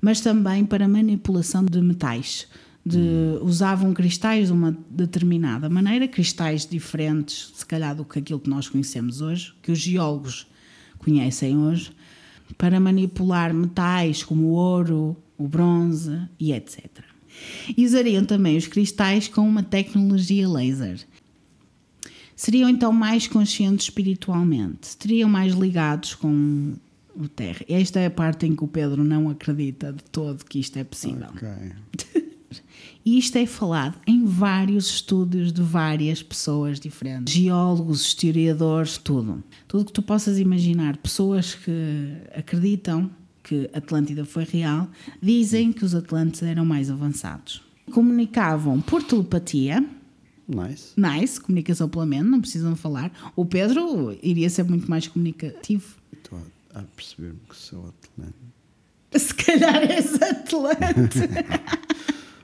mas 0.00 0.20
também 0.20 0.64
para 0.64 0.86
manipulação 0.86 1.64
de 1.64 1.80
metais. 1.80 2.46
De, 2.84 3.40
Usavam 3.42 3.92
cristais 3.92 4.46
de 4.46 4.52
uma 4.52 4.70
determinada 4.88 5.68
maneira, 5.68 6.06
cristais 6.06 6.64
diferentes, 6.64 7.50
se 7.56 7.66
calhar, 7.66 7.96
do 7.96 8.04
que 8.04 8.20
aquilo 8.20 8.38
que 8.38 8.48
nós 8.48 8.68
conhecemos 8.68 9.20
hoje, 9.20 9.52
que 9.60 9.72
os 9.72 9.80
geólogos 9.80 10.46
conhecem 10.98 11.58
hoje, 11.58 11.90
para 12.56 12.78
manipular 12.78 13.52
metais 13.52 14.22
como 14.22 14.46
o 14.46 14.52
ouro, 14.52 15.16
o 15.36 15.48
bronze 15.48 16.20
e 16.38 16.52
etc. 16.52 16.86
E 17.76 17.84
usariam 17.84 18.24
também 18.24 18.56
os 18.56 18.68
cristais 18.68 19.26
com 19.26 19.40
uma 19.40 19.64
tecnologia 19.64 20.48
laser. 20.48 21.04
Seriam 22.36 22.68
então 22.68 22.92
mais 22.92 23.26
conscientes 23.26 23.86
espiritualmente, 23.86 24.88
estariam 24.88 25.28
mais 25.28 25.54
ligados 25.54 26.14
com 26.14 26.74
o 27.16 27.26
terra. 27.28 27.60
Esta 27.66 27.98
é 27.98 28.06
a 28.06 28.10
parte 28.10 28.46
em 28.46 28.54
que 28.54 28.62
o 28.62 28.68
Pedro 28.68 29.02
não 29.02 29.30
acredita 29.30 29.92
de 29.92 30.04
todo 30.04 30.44
que 30.44 30.60
isto 30.60 30.78
é 30.78 30.84
possível. 30.84 31.28
Ok. 31.34 31.48
E 33.04 33.18
isto 33.18 33.36
é 33.36 33.46
falado 33.46 33.94
em 34.04 34.24
vários 34.24 34.86
estudos 34.86 35.52
de 35.52 35.62
várias 35.62 36.24
pessoas 36.24 36.80
diferentes. 36.80 37.32
Geólogos, 37.32 38.00
historiadores, 38.00 38.98
tudo. 38.98 39.44
Tudo 39.68 39.84
que 39.84 39.92
tu 39.92 40.02
possas 40.02 40.40
imaginar. 40.40 40.96
Pessoas 40.96 41.54
que 41.54 42.16
acreditam 42.36 43.08
que 43.44 43.70
Atlântida 43.72 44.24
foi 44.24 44.42
real, 44.42 44.88
dizem 45.22 45.72
que 45.72 45.84
os 45.84 45.94
Atlantes 45.94 46.42
eram 46.42 46.66
mais 46.66 46.90
avançados. 46.90 47.62
Comunicavam 47.92 48.80
por 48.80 49.04
telepatia, 49.04 49.88
Nice. 50.48 50.92
nice, 50.96 51.40
comunicação 51.40 51.88
pela 51.88 52.06
mente, 52.06 52.24
não 52.24 52.40
precisam 52.40 52.76
falar. 52.76 53.10
O 53.34 53.44
Pedro 53.44 54.16
iria 54.22 54.48
ser 54.48 54.62
muito 54.64 54.88
mais 54.88 55.08
comunicativo. 55.08 55.96
Estou 56.12 56.38
a, 56.72 56.80
a 56.80 56.82
perceber-me 56.82 57.40
que 57.48 57.56
sou 57.56 57.88
atleta. 57.88 58.34
Se 59.18 59.34
calhar 59.34 59.82
és 59.90 60.14
Atlante. 60.22 61.18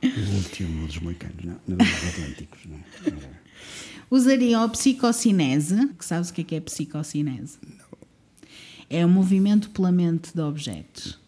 O 0.02 0.34
último 0.34 0.86
dos 0.88 0.98
moicanos, 0.98 1.44
não, 1.44 1.56
não 1.68 1.76
dos 1.76 2.08
atlânticos, 2.08 2.60
não. 2.66 2.76
é? 2.76 3.30
Usariam 4.10 4.64
a 4.64 4.68
psicocinese, 4.68 5.90
que 5.96 6.04
sabes 6.04 6.28
o 6.28 6.34
que 6.34 6.40
é 6.40 6.44
que 6.44 6.54
é 6.56 6.60
psicocinese? 6.60 7.56
É 8.90 9.06
o 9.06 9.08
movimento 9.08 9.70
pela 9.70 9.92
mente 9.92 10.34
de 10.34 10.40
objetos. 10.40 11.20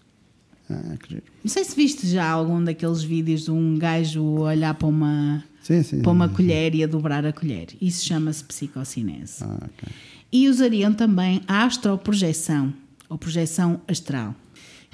Ah, 0.68 0.96
giro. 1.08 1.22
Não 1.44 1.50
sei 1.50 1.62
se 1.62 1.76
viste 1.76 2.06
já 2.08 2.28
algum 2.28 2.62
daqueles 2.62 3.02
vídeos 3.02 3.42
de 3.44 3.52
um 3.52 3.78
gajo 3.78 4.24
olhar 4.24 4.74
para 4.74 4.88
uma, 4.88 5.44
Sim, 5.64 5.82
sim. 5.82 6.00
para 6.02 6.12
uma 6.12 6.28
sim. 6.28 6.34
colher 6.34 6.74
e 6.76 6.84
a 6.84 6.86
dobrar 6.86 7.26
a 7.26 7.32
colher. 7.32 7.68
Isso 7.80 8.04
chama-se 8.06 8.44
psicocinese. 8.44 9.42
Ah, 9.42 9.56
ok. 9.64 9.88
E 10.30 10.48
usariam 10.48 10.92
também 10.94 11.40
a 11.48 11.64
astroprojeção, 11.64 12.72
ou 13.08 13.18
projeção 13.18 13.80
astral, 13.88 14.34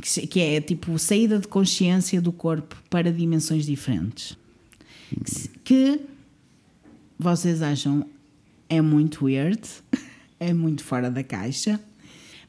que 0.01 0.27
que 0.27 0.41
é 0.41 0.61
tipo 0.63 0.99
saída 0.99 1.39
de 1.39 1.47
consciência 1.49 2.21
do 2.23 2.33
corpo 2.33 2.77
para 2.89 3.13
dimensões 3.13 3.67
diferentes. 3.67 4.37
Que 5.25 5.31
se- 5.31 5.49
Que 5.65 6.01
vocês 7.19 7.63
acham 7.63 8.07
é 8.69 8.81
muito 8.81 9.25
weird, 9.25 9.61
é 10.39 10.53
muito 10.53 10.85
fora 10.85 11.11
da 11.11 11.23
caixa, 11.25 11.81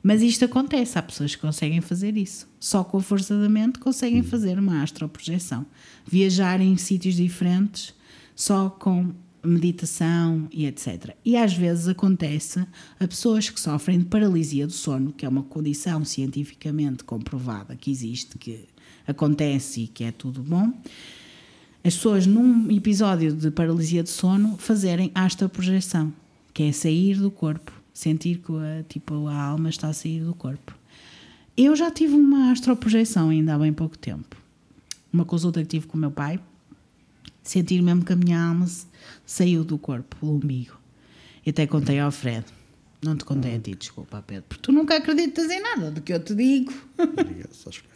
mas 0.03 0.21
isto 0.21 0.45
acontece. 0.45 0.97
Há 0.97 1.01
pessoas 1.01 1.35
que 1.35 1.41
conseguem 1.41 1.81
fazer 1.81 2.17
isso. 2.17 2.47
Só 2.59 2.83
com 2.83 2.97
a 2.97 3.01
força 3.01 3.39
da 3.39 3.49
mente 3.49 3.79
conseguem 3.79 4.23
fazer 4.23 4.57
uma 4.57 4.81
astroprojeção. 4.81 5.65
Viajar 6.05 6.59
em 6.61 6.75
sítios 6.77 7.15
diferentes 7.15 7.93
só 8.41 8.71
com 8.71 9.13
meditação 9.43 10.47
e 10.51 10.65
etc. 10.65 11.15
E 11.23 11.37
às 11.37 11.53
vezes 11.53 11.87
acontece 11.87 12.65
a 12.99 13.07
pessoas 13.07 13.47
que 13.51 13.59
sofrem 13.61 13.99
de 13.99 14.05
paralisia 14.05 14.65
do 14.65 14.73
sono, 14.73 15.13
que 15.13 15.27
é 15.27 15.29
uma 15.29 15.43
condição 15.43 16.03
cientificamente 16.03 17.03
comprovada 17.03 17.75
que 17.75 17.91
existe, 17.91 18.39
que 18.39 18.65
acontece 19.05 19.81
e 19.81 19.87
que 19.87 20.03
é 20.03 20.11
tudo 20.11 20.41
bom. 20.41 20.73
As 21.83 21.93
pessoas 21.93 22.25
num 22.25 22.71
episódio 22.71 23.31
de 23.31 23.51
paralisia 23.51 24.01
de 24.01 24.09
sono 24.09 24.57
fazerem 24.57 25.11
astroprojeção, 25.13 26.11
que 26.51 26.63
é 26.63 26.71
sair 26.71 27.19
do 27.19 27.29
corpo, 27.29 27.71
sentir 27.93 28.39
que 28.39 28.51
a, 28.53 28.83
tipo, 28.89 29.27
a 29.27 29.39
alma 29.39 29.69
está 29.69 29.89
a 29.89 29.93
sair 29.93 30.21
do 30.23 30.33
corpo. 30.33 30.75
Eu 31.55 31.75
já 31.75 31.91
tive 31.91 32.15
uma 32.15 32.51
astroprojeção 32.51 33.29
ainda 33.29 33.53
há 33.53 33.59
bem 33.59 33.71
pouco 33.71 33.95
tempo. 33.99 34.35
Uma 35.13 35.25
consulta 35.25 35.61
que 35.61 35.67
tive 35.67 35.85
com 35.85 35.95
o 35.95 36.01
meu 36.01 36.09
pai, 36.09 36.39
sentir 37.43 37.81
mesmo 37.81 38.03
que 38.03 38.13
a 38.13 38.15
minha 38.15 38.41
alma 38.41 38.67
saiu 39.25 39.63
do 39.63 39.77
corpo, 39.77 40.15
pelo 40.17 40.35
umbigo. 40.35 40.79
E 41.45 41.49
até 41.49 41.65
contei 41.65 41.99
ao 41.99 42.11
Fred. 42.11 42.45
Não 43.03 43.15
te 43.15 43.25
contei 43.25 43.55
a 43.55 43.59
ti, 43.59 43.73
desculpa, 43.73 44.23
Pedro, 44.25 44.45
porque 44.47 44.61
tu 44.61 44.71
nunca 44.71 44.95
acreditas 44.95 45.49
em 45.49 45.59
nada 45.59 45.89
do 45.89 46.01
que 46.01 46.13
eu 46.13 46.23
te 46.23 46.35
digo. 46.35 46.71
Diga 46.97 47.49
essas 47.49 47.79
coisas. 47.79 47.91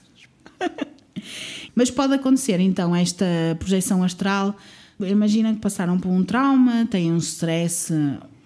Mas 1.76 1.92
pode 1.92 2.14
acontecer 2.14 2.60
então 2.60 2.96
esta 2.96 3.26
projeção 3.60 4.04
astral. 4.04 4.56
Imagina 5.00 5.54
que 5.54 5.60
passaram 5.60 6.00
por 6.00 6.10
um 6.10 6.24
trauma, 6.24 6.88
têm 6.90 7.12
um 7.12 7.18
stress, 7.18 7.94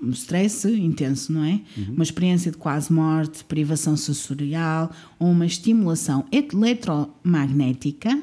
um 0.02 0.10
stress 0.10 0.68
intenso, 0.68 1.32
não 1.32 1.44
é? 1.44 1.62
Uma 1.90 2.04
experiência 2.04 2.52
de 2.52 2.58
quase 2.58 2.92
morte, 2.92 3.44
privação 3.44 3.96
sensorial 3.96 4.92
ou 5.20 5.30
uma 5.30 5.46
estimulação 5.46 6.26
eletromagnética. 6.32 8.22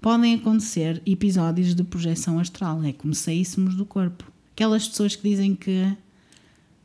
Podem 0.00 0.34
acontecer 0.34 1.02
episódios 1.04 1.74
de 1.74 1.82
projeção 1.82 2.38
astral. 2.38 2.82
É 2.84 2.92
como 2.92 3.14
se 3.14 3.22
saíssemos 3.22 3.74
do 3.74 3.84
corpo. 3.84 4.24
Aquelas 4.52 4.88
pessoas 4.88 5.16
que 5.16 5.28
dizem 5.28 5.54
que 5.54 5.96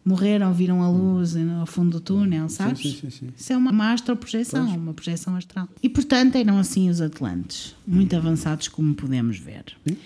morreram, 0.04 0.54
viram 0.54 0.82
a 0.82 0.90
luz 0.90 1.36
ao 1.36 1.66
fundo 1.66 1.92
do 1.92 2.00
túnel, 2.00 2.50
sabes? 2.50 2.82
sim, 2.82 2.98
sim, 3.02 3.10
sim. 3.10 3.30
Isso 3.38 3.54
é 3.54 3.58
uma, 3.58 3.72
uma 3.72 3.94
astroprojeção, 3.94 4.68
uma 4.76 4.94
projeção 4.94 5.36
astral. 5.36 5.70
E 5.82 5.90
portanto 5.90 6.36
eram 6.36 6.58
assim 6.58 6.90
os 6.90 7.00
Atlantes, 7.02 7.76
muito 7.88 8.16
avançados 8.16 8.68
como 8.68 8.94
podemos 8.94 9.38
ver. 9.38 9.66
Sim, 9.88 9.98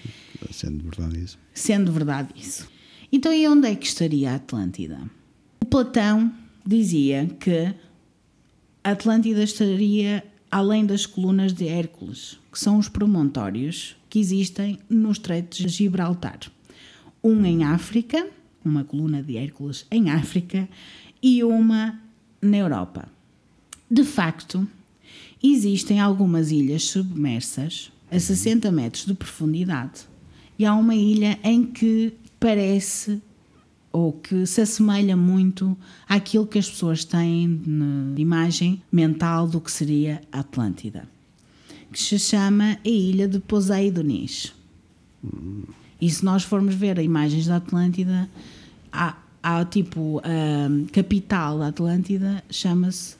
sendo 0.51 0.83
verdade 0.83 1.19
isso. 1.23 1.39
Sendo 1.53 1.91
verdade 1.91 2.29
isso. 2.35 2.67
Então 3.11 3.33
e 3.33 3.47
onde 3.47 3.67
é 3.67 3.75
que 3.75 3.87
estaria 3.87 4.31
a 4.31 4.35
Atlântida? 4.35 4.99
O 5.61 5.65
Platão 5.65 6.31
dizia 6.65 7.25
que 7.39 7.73
a 8.83 8.91
Atlântida 8.91 9.43
estaria 9.43 10.23
além 10.51 10.85
das 10.85 11.05
colunas 11.05 11.53
de 11.53 11.67
Hércules, 11.67 12.39
que 12.57 12.63
são 12.63 12.79
os 12.79 12.89
promontórios 12.89 13.95
que 14.09 14.17
existem 14.17 14.79
no 14.89 15.11
Estreito 15.11 15.57
de 15.57 15.69
Gibraltar. 15.69 16.39
Um 17.23 17.45
em 17.45 17.63
África, 17.63 18.27
uma 18.65 18.83
coluna 18.83 19.21
de 19.21 19.37
Hércules 19.37 19.85
em 19.91 20.09
África, 20.09 20.67
e 21.21 21.43
uma 21.43 22.01
na 22.41 22.57
Europa. 22.57 23.07
De 23.91 24.03
facto, 24.03 24.67
existem 25.41 25.99
algumas 25.99 26.49
ilhas 26.49 26.85
submersas 26.85 27.91
a 28.09 28.19
60 28.19 28.71
metros 28.71 29.05
de 29.05 29.13
profundidade. 29.13 30.07
E 30.57 30.65
há 30.65 30.73
uma 30.73 30.95
ilha 30.95 31.37
em 31.43 31.63
que 31.63 32.11
parece 32.39 33.21
ou 33.91 34.13
que 34.13 34.47
se 34.47 34.61
assemelha 34.61 35.15
muito 35.15 35.77
àquilo 36.09 36.47
que 36.47 36.57
as 36.57 36.67
pessoas 36.67 37.05
têm 37.05 37.61
de 38.15 38.21
imagem 38.23 38.81
mental 38.91 39.47
do 39.47 39.61
que 39.61 39.71
seria 39.71 40.23
a 40.31 40.39
Atlântida. 40.39 41.16
Que 41.91 41.99
se 41.99 42.19
chama 42.19 42.77
a 42.83 42.89
ilha 42.89 43.27
de 43.27 43.39
Poseidonis. 43.39 44.53
E 45.99 46.09
se 46.09 46.23
nós 46.23 46.43
formos 46.43 46.75
ver 46.75 46.97
imagens 46.99 47.47
da 47.47 47.57
Atlântida, 47.57 48.29
há, 48.91 49.17
há 49.41 49.65
tipo 49.65 50.21
a 50.23 50.91
capital 50.91 51.59
da 51.59 51.67
Atlântida 51.67 52.43
chama-se 52.49 53.15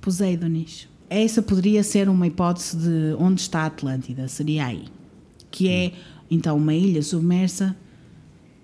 Poseidonis. 0.00 0.88
Essa 1.08 1.42
poderia 1.42 1.82
ser 1.82 2.08
uma 2.08 2.26
hipótese 2.26 2.76
de 2.76 3.14
onde 3.18 3.40
está 3.40 3.62
a 3.62 3.66
Atlântida, 3.66 4.28
seria 4.28 4.66
aí. 4.66 4.84
Que 5.50 5.68
é 5.68 5.92
então 6.30 6.56
uma 6.56 6.74
ilha 6.74 7.02
submersa 7.02 7.76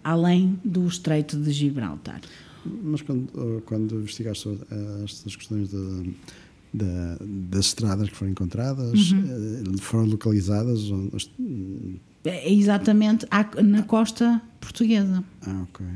além 0.02 0.58
do 0.64 0.86
Estreito 0.86 1.36
de 1.36 1.52
Gibraltar. 1.52 2.20
Mas 2.64 3.02
quando, 3.02 3.62
quando 3.66 3.96
investigaste 3.96 4.48
uh, 4.48 4.58
estas 5.04 5.36
questões 5.36 5.68
de, 5.68 6.14
de- 6.72 7.24
das 7.50 7.66
estradas 7.66 8.08
que 8.08 8.16
foram 8.16 8.32
encontradas, 8.32 9.12
Uhum. 9.12 9.72
uh, 9.74 9.78
foram 9.80 10.04
localizadas? 10.06 10.90
onde- 10.90 12.00
É 12.24 12.52
exatamente 12.52 13.26
na 13.64 13.82
costa 13.84 14.40
portuguesa. 14.60 15.24
Ah, 15.46 15.62
ok. 15.62 15.86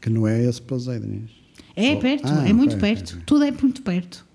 Que 0.00 0.08
não 0.10 0.26
é 0.26 0.44
esse 0.44 0.60
Poseidon. 0.62 1.22
É 1.74 1.94
Oh, 1.94 1.98
perto, 1.98 2.26
ah, 2.26 2.48
é 2.48 2.52
muito 2.52 2.76
ok, 2.76 2.80
perto. 2.80 3.10
ok. 3.14 3.22
Tudo 3.26 3.44
é 3.44 3.50
muito 3.50 3.82
perto. 3.82 4.26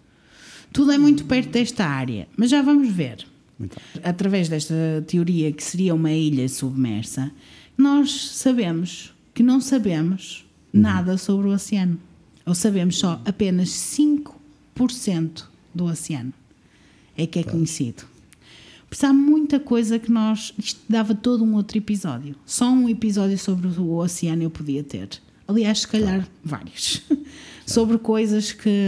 Tudo 0.73 0.91
é 0.91 0.97
muito 0.97 1.25
perto 1.25 1.49
desta 1.51 1.86
área. 1.86 2.27
Mas 2.36 2.49
já 2.49 2.62
vamos 2.62 2.89
ver. 2.89 3.25
Através 4.03 4.49
desta 4.49 4.73
teoria 5.08 5.51
que 5.51 5.63
seria 5.63 5.95
uma 5.95 6.12
ilha 6.12 6.49
submersa, 6.49 7.31
nós 7.77 8.12
sabemos 8.31 9.13
que 9.34 9.41
não 9.41 9.62
sabemos 9.62 10.45
nada 10.73 11.17
sobre 11.17 11.47
o 11.47 11.51
oceano. 11.51 11.97
Ou 12.45 12.53
sabemos 12.53 12.97
só 12.97 13.21
apenas 13.25 13.69
5% 13.69 15.45
do 15.75 15.85
oceano 15.85 16.33
é 17.17 17.25
que 17.25 17.39
é 17.39 17.43
conhecido. 17.43 18.03
Por 18.89 18.95
isso 18.95 19.05
há 19.05 19.13
muita 19.13 19.59
coisa 19.59 19.97
que 19.97 20.11
nós. 20.11 20.53
Isto 20.57 20.79
dava 20.88 21.15
todo 21.15 21.43
um 21.43 21.55
outro 21.55 21.77
episódio. 21.77 22.35
Só 22.45 22.69
um 22.69 22.88
episódio 22.88 23.38
sobre 23.38 23.67
o 23.67 23.95
oceano 23.95 24.43
eu 24.43 24.49
podia 24.49 24.83
ter. 24.83 25.09
Aliás, 25.47 25.81
se 25.81 25.88
calhar 25.88 26.27
vários. 26.43 27.01
sobre 27.65 27.97
coisas 27.97 28.51
que, 28.51 28.88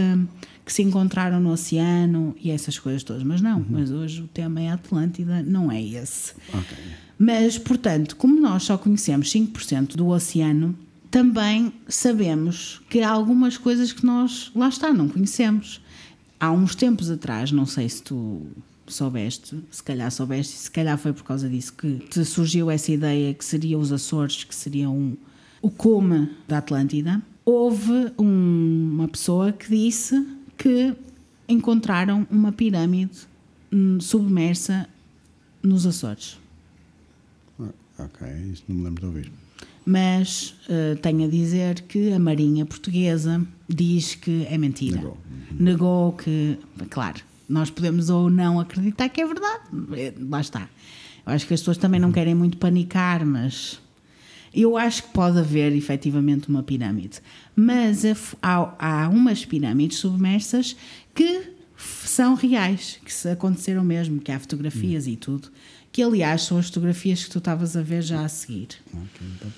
que 0.64 0.72
se 0.72 0.82
encontraram 0.82 1.40
no 1.40 1.50
oceano 1.50 2.34
e 2.42 2.50
essas 2.50 2.78
coisas 2.78 3.02
todas. 3.02 3.22
Mas 3.22 3.40
não, 3.40 3.64
mas 3.68 3.90
hoje 3.90 4.22
o 4.22 4.28
tema 4.28 4.60
é 4.60 4.70
Atlântida, 4.70 5.42
não 5.42 5.70
é 5.70 5.82
esse. 5.82 6.32
Ok. 6.52 6.76
Mas, 7.18 7.58
portanto, 7.58 8.14
como 8.14 8.40
nós 8.40 8.62
só 8.62 8.78
conhecemos 8.78 9.32
5% 9.32 9.96
do 9.96 10.06
oceano, 10.08 10.76
também 11.10 11.72
sabemos 11.88 12.80
que 12.88 13.00
há 13.00 13.10
algumas 13.10 13.58
coisas 13.58 13.92
que 13.92 14.06
nós, 14.06 14.52
lá 14.54 14.68
está, 14.68 14.92
não 14.92 15.08
conhecemos. 15.08 15.80
Há 16.40 16.50
uns 16.52 16.74
tempos 16.74 17.10
atrás, 17.10 17.50
não 17.50 17.66
sei 17.66 17.88
se 17.88 18.02
tu 18.02 18.42
soubeste, 18.86 19.58
se 19.70 19.82
calhar 19.82 20.10
soubeste, 20.10 20.54
se 20.54 20.70
calhar 20.70 20.96
foi 20.96 21.12
por 21.12 21.24
causa 21.24 21.48
disso 21.48 21.72
que 21.74 21.98
te 22.08 22.24
surgiu 22.24 22.70
essa 22.70 22.90
ideia 22.92 23.34
que 23.34 23.44
seriam 23.44 23.80
os 23.80 23.92
Açores, 23.92 24.44
que 24.44 24.54
seriam 24.54 24.96
um, 24.96 25.16
o 25.60 25.70
cume 25.70 26.30
da 26.46 26.58
Atlântida. 26.58 27.20
Houve 27.44 28.12
um- 28.18 28.90
uma 28.94 29.08
pessoa 29.08 29.52
que 29.52 29.68
disse 29.68 30.26
que 30.56 30.94
encontraram 31.48 32.26
uma 32.30 32.52
pirâmide 32.52 33.18
hum, 33.72 33.98
submersa 34.00 34.88
nos 35.62 35.86
Açores. 35.86 36.38
Ah, 37.60 37.68
Ok, 37.98 38.26
isso 38.52 38.62
não 38.68 38.76
me 38.76 38.84
lembro 38.84 39.00
de 39.00 39.06
ouvir. 39.06 39.32
Mas 39.84 40.54
eh, 40.68 40.94
tenho 41.02 41.24
a 41.24 41.28
dizer 41.28 41.80
que 41.82 42.12
a 42.12 42.18
Marinha 42.18 42.64
Portuguesa 42.64 43.44
diz 43.68 44.14
que 44.14 44.46
é 44.48 44.56
mentira. 44.56 44.96
Negou. 44.96 45.18
Negou 45.58 46.12
que, 46.12 46.58
claro, 46.90 47.20
nós 47.48 47.70
podemos 47.70 48.08
ou 48.10 48.30
não 48.30 48.58
acreditar 48.60 49.08
que 49.08 49.20
é 49.20 49.26
verdade. 49.26 49.62
Eh, 49.92 50.14
Lá 50.18 50.40
está. 50.40 50.68
Eu 51.26 51.32
acho 51.32 51.46
que 51.46 51.54
as 51.54 51.60
pessoas 51.60 51.76
também 51.76 52.00
não 52.00 52.10
querem 52.10 52.34
muito 52.34 52.56
panicar, 52.56 53.24
mas 53.24 53.80
eu 54.54 54.76
acho 54.78 55.02
que 55.02 55.10
pode 55.10 55.38
haver 55.38 55.72
efetivamente 55.74 56.48
uma 56.48 56.62
pirâmide. 56.62 57.20
Mas 57.54 58.02
há, 58.42 58.74
há 58.78 59.08
umas 59.08 59.44
pirâmides 59.44 59.98
submersas 59.98 60.74
que 61.14 61.52
são 61.76 62.34
reais, 62.34 62.98
que 63.04 63.12
se 63.12 63.28
aconteceram 63.28 63.84
mesmo, 63.84 64.20
que 64.20 64.32
há 64.32 64.38
fotografias 64.38 65.06
e 65.06 65.16
tudo. 65.16 65.48
Que 65.92 66.02
aliás 66.02 66.42
são 66.42 66.58
as 66.58 66.66
fotografias 66.66 67.24
que 67.24 67.30
tu 67.30 67.38
estavas 67.38 67.76
a 67.76 67.82
ver 67.82 68.02
já 68.02 68.24
a 68.24 68.28
seguir 68.28 68.68
Ok, 68.92 69.26
então, 69.36 69.50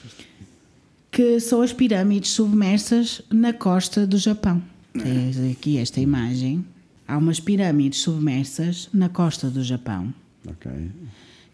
que 1.10 1.40
são 1.40 1.60
as 1.62 1.72
pirâmides 1.72 2.30
submersas 2.30 3.22
na 3.30 3.52
costa 3.52 4.06
do 4.06 4.16
Japão. 4.18 4.62
Tens 4.92 5.38
aqui 5.38 5.76
esta 5.78 6.00
imagem. 6.00 6.64
Há 7.06 7.18
umas 7.18 7.40
pirâmides 7.40 8.00
submersas 8.00 8.88
na 8.92 9.08
costa 9.08 9.50
do 9.50 9.62
Japão 9.64 10.14
ok. 10.46 10.70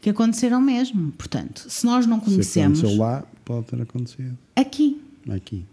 que 0.03 0.11
aconteceram 0.11 0.61
mesmo. 0.61 1.13
Portanto, 1.13 1.65
se 1.69 1.87
nós 1.87 2.07
não 2.07 2.19
Se 2.19 2.25
conhecemos 2.27 2.79
aconteceu 2.81 3.01
lá, 3.01 3.25
pode 3.45 3.67
ter 3.67 3.81
acontecido. 3.81 4.37
aqui, 4.55 5.01
Aqui. 5.29 5.65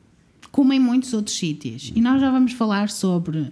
como 0.51 0.71
em 0.71 0.79
muitos 0.79 1.13
outros 1.13 1.35
sítios, 1.37 1.91
e 1.93 1.99
nós 1.99 2.21
já 2.21 2.31
vamos 2.31 2.53
falar 2.53 2.89
sobre 2.89 3.51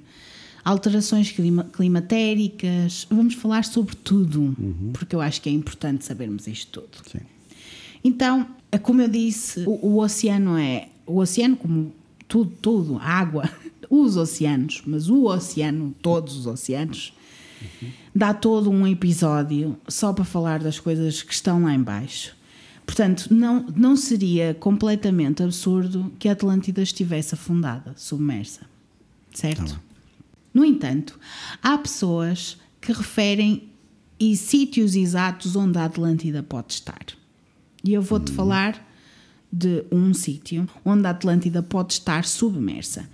alterações 0.63 1.31
clima- 1.31 1.65
climatéricas, 1.65 3.05
vamos 3.09 3.33
falar 3.33 3.65
sobre 3.65 3.95
tudo, 3.95 4.55
porque 4.93 5.13
eu 5.15 5.19
acho 5.21 5.41
que 5.41 5.49
é 5.49 5.51
importante 5.51 6.05
sabermos 6.05 6.47
isto 6.47 6.81
tudo. 6.81 7.03
Sim. 7.11 7.19
Então, 8.03 8.47
é 8.71 8.77
como 8.77 9.01
eu 9.01 9.07
disse, 9.07 9.61
o, 9.61 9.71
o 9.85 9.99
oceano 9.99 10.57
é. 10.57 10.89
O 11.05 11.17
oceano, 11.17 11.55
como 11.57 11.93
tudo, 12.27 12.51
tudo, 12.61 12.97
a 12.97 13.05
água, 13.05 13.49
os 13.89 14.15
oceanos, 14.15 14.81
mas 14.85 15.09
o 15.09 15.25
oceano, 15.25 15.93
todos 16.01 16.37
os 16.37 16.47
oceanos, 16.47 17.13
dá 18.15 18.33
todo 18.33 18.69
um 18.69 18.87
episódio 18.87 19.77
só 19.87 20.13
para 20.13 20.23
falar 20.23 20.59
das 20.59 20.79
coisas 20.79 21.21
que 21.21 21.33
estão 21.33 21.63
lá 21.63 21.73
embaixo. 21.73 22.35
Portanto, 22.85 23.27
não, 23.33 23.65
não 23.75 23.95
seria 23.95 24.53
completamente 24.53 25.43
absurdo 25.43 26.11
que 26.19 26.27
a 26.27 26.33
Atlântida 26.33 26.81
estivesse 26.81 27.35
afundada, 27.35 27.93
submersa. 27.95 28.61
Certo? 29.33 29.79
No 30.53 30.65
entanto, 30.65 31.17
há 31.61 31.77
pessoas 31.77 32.57
que 32.81 32.91
referem 32.91 33.69
e 34.19 34.35
sítios 34.35 34.95
exatos 34.95 35.55
onde 35.55 35.77
a 35.77 35.85
Atlântida 35.85 36.43
pode 36.43 36.73
estar. 36.73 37.05
E 37.83 37.93
eu 37.93 38.01
vou-te 38.01 38.31
falar 38.31 38.87
de 39.51 39.83
um 39.91 40.13
sítio 40.13 40.67
onde 40.85 41.05
a 41.05 41.09
Atlântida 41.09 41.61
pode 41.61 41.93
estar 41.93 42.23
submersa, 42.23 43.09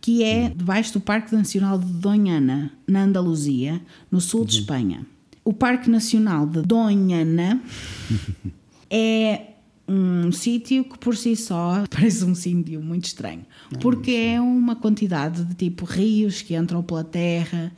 que 0.00 0.22
é 0.22 0.48
debaixo 0.48 0.94
do 0.94 1.00
Parque 1.00 1.34
Nacional 1.34 1.78
de 1.78 1.86
Donhana, 1.86 2.72
na 2.86 3.02
Andaluzia, 3.02 3.80
no 4.10 4.20
sul 4.20 4.44
de 4.44 4.60
Espanha. 4.60 5.04
O 5.44 5.52
Parque 5.52 5.90
Nacional 5.90 6.46
de 6.46 6.62
Donhana 6.62 7.60
é 8.88 9.46
um 9.88 10.30
sítio 10.30 10.84
que 10.84 10.96
por 10.98 11.16
si 11.16 11.34
só 11.34 11.84
parece 11.90 12.24
um 12.24 12.34
sítio 12.34 12.80
muito 12.80 13.06
estranho, 13.06 13.44
porque 13.80 14.12
é 14.12 14.40
uma 14.40 14.76
quantidade 14.76 15.44
de 15.44 15.54
tipo 15.54 15.84
rios 15.84 16.42
que 16.42 16.54
entram 16.54 16.82
pela 16.82 17.02
terra. 17.02 17.72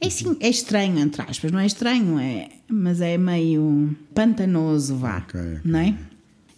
É, 0.00 0.06
assim, 0.06 0.36
é 0.40 0.48
estranho, 0.48 0.98
entre 0.98 1.22
aspas, 1.22 1.50
não 1.50 1.58
é 1.58 1.66
estranho, 1.66 2.18
é, 2.18 2.48
mas 2.68 3.00
é 3.00 3.18
meio 3.18 3.96
pantanoso, 4.14 4.96
vá, 4.96 5.18
Ok, 5.18 5.40
ok. 5.40 5.60
não 5.64 5.78
é? 5.78 5.98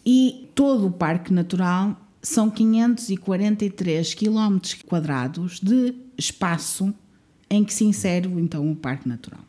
E 0.04 0.48
todo 0.54 0.86
o 0.86 0.90
parque 0.90 1.32
natural 1.32 1.98
são 2.22 2.50
543 2.50 4.14
km 4.14 4.58
quadrados 4.86 5.58
de 5.60 5.94
espaço 6.18 6.92
em 7.48 7.64
que 7.64 7.72
se 7.72 7.84
insere 7.84 8.28
então 8.36 8.70
o 8.70 8.76
parque 8.76 9.08
natural. 9.08 9.40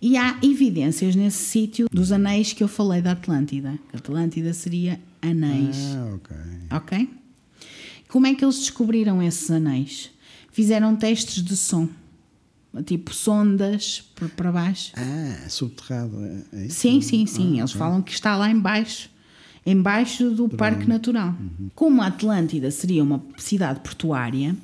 E 0.00 0.16
há 0.16 0.38
evidências 0.42 1.14
nesse 1.16 1.38
sítio 1.44 1.88
dos 1.92 2.12
anéis 2.12 2.52
que 2.52 2.62
eu 2.62 2.68
falei 2.68 3.02
da 3.02 3.12
Atlântida. 3.12 3.78
A 3.92 3.96
Atlântida 3.98 4.52
seria 4.54 5.00
anéis. 5.20 5.76
Ah, 5.96 6.14
ok. 6.14 6.36
Ok? 6.70 7.10
Como 8.08 8.26
é 8.26 8.34
que 8.34 8.44
eles 8.44 8.58
descobriram 8.60 9.20
esses 9.22 9.50
anéis? 9.50 10.10
Fizeram 10.52 10.94
testes 10.96 11.42
de 11.42 11.56
som, 11.56 11.88
tipo 12.84 13.14
sondas 13.14 14.04
para 14.36 14.52
baixo. 14.52 14.92
Ah, 14.96 15.48
subterrado. 15.48 16.16
É, 16.24 16.42
é 16.52 16.66
isso? 16.66 16.80
Sim, 16.80 17.00
sim, 17.00 17.26
sim. 17.26 17.58
Eles 17.58 17.72
falam 17.72 18.02
que 18.02 18.12
está 18.12 18.36
lá 18.36 18.50
embaixo, 18.50 19.10
embaixo 19.64 20.30
do 20.30 20.48
Parque 20.48 20.88
Natural. 20.88 21.34
Como 21.74 22.02
a 22.02 22.06
Atlântida 22.06 22.70
seria 22.70 23.02
uma 23.02 23.22
cidade 23.36 23.80
portuária 23.80 24.56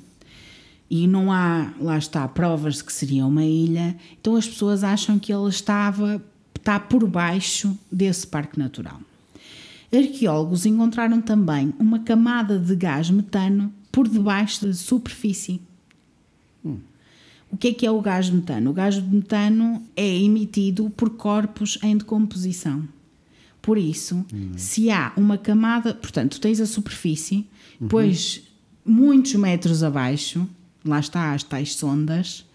e 0.89 1.07
não 1.07 1.31
há, 1.31 1.73
lá 1.79 1.97
está, 1.97 2.27
provas 2.27 2.75
de 2.75 2.83
que 2.83 2.93
seria 2.93 3.25
uma 3.25 3.43
ilha, 3.43 3.95
então 4.19 4.35
as 4.35 4.47
pessoas 4.47 4.83
acham 4.83 5.17
que 5.17 5.33
ele 5.33 5.49
estava 5.49 6.21
está 6.65 6.79
por 6.79 7.07
baixo 7.07 7.77
desse 7.91 8.25
Parque 8.25 8.57
Natural. 8.57 8.99
Arqueólogos 9.93 10.65
encontraram 10.65 11.21
também 11.21 11.71
uma 11.77 11.99
camada 11.99 12.57
de 12.57 12.75
gás 12.75 13.11
metano 13.11 13.71
por 13.91 14.07
debaixo 14.07 14.65
da 14.65 14.73
superfície. 14.73 15.61
O 17.51 17.57
que 17.57 17.69
é 17.69 17.73
que 17.73 17.85
é 17.85 17.91
o 17.91 18.01
gás 18.01 18.29
metano? 18.29 18.71
O 18.71 18.73
gás 18.73 18.99
metano 18.99 19.81
é 19.95 20.07
emitido 20.07 20.89
por 20.89 21.11
corpos 21.11 21.79
em 21.81 21.97
decomposição. 21.97 22.87
Por 23.61 23.77
isso, 23.77 24.23
se 24.57 24.91
há 24.91 25.11
uma 25.17 25.37
camada, 25.37 25.93
portanto, 25.93 26.39
tens 26.39 26.59
a 26.59 26.67
superfície, 26.67 27.47
depois 27.79 28.43
muitos 28.85 29.33
metros 29.35 29.81
abaixo, 29.81 30.47
lá 30.83 30.99
está 30.99 31.33
as 31.33 31.43
tais 31.43 31.73
sondas, 31.73 32.45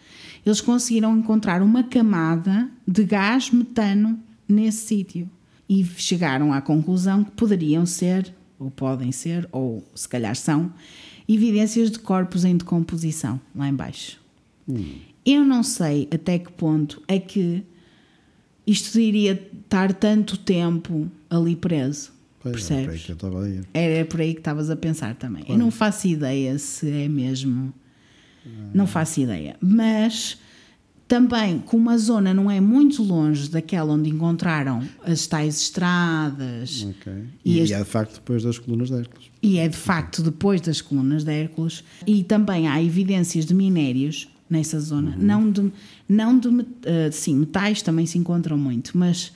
eles 0.46 0.60
conseguiram 0.60 1.18
encontrar 1.18 1.62
uma 1.62 1.82
camada 1.82 2.68
de 2.86 3.04
gás 3.04 3.50
metano 3.50 4.18
nesse 4.48 4.86
sítio 4.86 5.28
e 5.68 5.84
chegaram 5.84 6.52
à 6.52 6.60
conclusão 6.60 7.24
que 7.24 7.30
poderiam 7.32 7.84
ser, 7.84 8.34
ou 8.58 8.70
podem 8.70 9.12
ser, 9.12 9.48
ou 9.52 9.84
se 9.94 10.08
calhar 10.08 10.36
são, 10.36 10.72
evidências 11.28 11.90
de 11.90 11.98
corpos 11.98 12.44
em 12.44 12.56
decomposição 12.56 13.40
lá 13.54 13.68
embaixo. 13.68 14.20
Eu 15.24 15.44
não 15.44 15.62
sei 15.62 16.08
até 16.12 16.38
que 16.38 16.50
ponto 16.52 17.02
é 17.06 17.18
que 17.18 17.62
isto 18.66 18.98
iria 18.98 19.32
estar 19.32 19.92
tanto 19.94 20.36
tempo 20.38 21.10
ali 21.28 21.56
preso. 21.56 22.12
Pois, 22.42 22.70
era 22.70 22.82
por 22.84 22.90
aí 22.90 22.98
percebes? 22.98 23.54
ir. 23.58 23.68
Era 23.74 24.04
por 24.06 24.20
aí 24.20 24.32
que 24.32 24.40
estavas 24.40 24.70
a 24.70 24.76
pensar 24.76 25.14
também. 25.14 25.44
Eu 25.48 25.58
não 25.58 25.70
faço 25.70 26.06
ideia 26.08 26.58
se 26.58 26.90
é 26.90 27.08
mesmo. 27.08 27.72
Não 28.72 28.86
faço 28.86 29.20
ideia. 29.20 29.56
Mas 29.60 30.38
também, 31.06 31.58
como 31.58 31.90
a 31.90 31.98
zona 31.98 32.32
não 32.32 32.50
é 32.50 32.58
muito 32.60 33.02
longe 33.02 33.50
daquela 33.50 33.92
onde 33.92 34.08
encontraram 34.08 34.82
as 35.04 35.26
tais 35.26 35.60
estradas, 35.60 36.86
Ok. 36.88 37.12
E 37.44 37.56
E, 37.56 37.60
este- 37.60 37.74
é 37.74 37.78
de 37.80 37.84
facto 37.84 38.14
depois 38.14 38.42
das 38.42 38.58
colunas 38.58 38.88
de 38.88 38.94
Hércules. 38.94 39.30
e 39.42 39.58
é 39.58 39.68
de 39.68 39.76
facto 39.76 40.22
depois 40.22 40.60
das 40.62 40.80
colunas 40.80 41.24
de 41.24 41.32
Hércules, 41.32 41.84
e 42.06 42.22
também 42.24 42.68
há 42.68 42.82
evidências 42.82 43.44
de 43.44 43.52
minérios 43.54 44.28
nessa 44.50 44.78
zona, 44.80 45.14
não 45.16 45.50
de, 45.50 45.72
não 46.08 46.36
de 46.38 46.48
eh, 46.84 47.10
sim, 47.12 47.36
metais 47.36 47.80
também 47.82 48.04
se 48.04 48.18
encontram 48.18 48.58
muito, 48.58 48.98
mas 48.98 49.32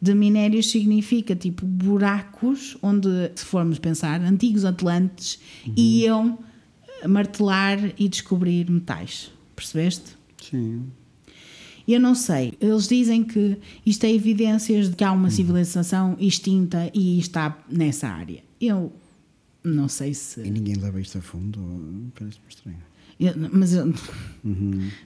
de 0.00 0.14
minérios 0.14 0.70
significa 0.70 1.36
tipo 1.36 1.64
buracos 1.66 2.76
onde, 2.82 3.08
se 3.36 3.44
formos 3.44 3.78
pensar, 3.78 4.20
antigos 4.22 4.64
atlantes 4.64 5.38
iam 5.76 6.38
martelar 7.06 7.78
e 7.98 8.08
descobrir 8.08 8.70
metais. 8.70 9.30
Percebeste? 9.54 10.16
Sim. 10.42 10.84
Eu 11.86 12.00
não 12.00 12.14
sei. 12.14 12.54
Eles 12.60 12.88
dizem 12.88 13.22
que 13.22 13.58
isto 13.84 14.04
é 14.04 14.12
evidências 14.12 14.88
de 14.88 14.96
que 14.96 15.04
há 15.04 15.12
uma 15.12 15.30
civilização 15.30 16.16
extinta 16.18 16.90
e 16.94 17.18
está 17.18 17.58
nessa 17.70 18.08
área. 18.08 18.42
Eu 18.58 18.90
não 19.62 19.86
sei 19.88 20.10
E 20.10 20.14
se. 20.14 20.40
ninguém 20.50 20.76
leva 20.76 20.98
isto 21.00 21.18
a 21.18 21.20
fundo? 21.20 21.58
Parece-me 22.18 22.44
estranho. 22.48 22.78
Mas 23.52 23.72
eu- 23.74 23.92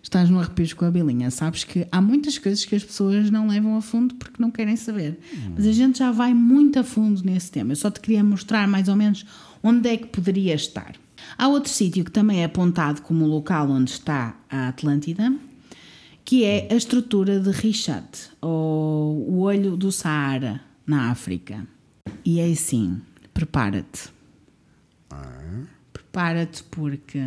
estás 0.02 0.28
no 0.30 0.38
arrepios 0.40 0.72
com 0.72 0.84
a 0.84 0.90
bilinha. 0.90 1.30
Sabes 1.30 1.64
que 1.64 1.86
há 1.92 2.00
muitas 2.00 2.38
coisas 2.38 2.64
que 2.64 2.74
as 2.74 2.82
pessoas 2.84 3.30
não 3.30 3.46
levam 3.48 3.76
a 3.76 3.80
fundo 3.82 4.14
porque 4.16 4.40
não 4.42 4.50
querem 4.50 4.76
saber. 4.76 5.18
Mas 5.54 5.66
a 5.66 5.72
gente 5.72 5.98
já 5.98 6.10
vai 6.10 6.32
muito 6.34 6.78
a 6.78 6.84
fundo 6.84 7.22
nesse 7.24 7.50
tema. 7.50 7.72
Eu 7.72 7.76
só 7.76 7.90
te 7.90 8.00
queria 8.00 8.24
mostrar 8.24 8.66
mais 8.66 8.88
ou 8.88 8.96
menos 8.96 9.24
onde 9.62 9.88
é 9.88 9.96
que 9.96 10.06
poderia 10.06 10.54
estar. 10.54 10.94
Há 11.36 11.48
outro 11.48 11.70
sítio 11.70 12.04
que 12.04 12.10
também 12.12 12.40
é 12.42 12.44
apontado 12.44 13.02
como 13.02 13.24
o 13.24 13.28
local 13.28 13.68
onde 13.70 13.90
está 13.90 14.36
a 14.48 14.68
Atlântida, 14.68 15.32
que 16.24 16.44
é 16.44 16.68
a 16.70 16.74
estrutura 16.76 17.40
de 17.40 17.50
Richat, 17.50 18.30
ou 18.40 19.28
o 19.28 19.38
olho 19.40 19.76
do 19.76 19.90
Saara, 19.90 20.60
na 20.86 21.10
África. 21.10 21.66
E 22.24 22.38
é 22.40 22.46
assim, 22.50 23.00
prepara-te. 23.34 24.10
Prepara-te 25.92 26.62
porque 26.64 27.18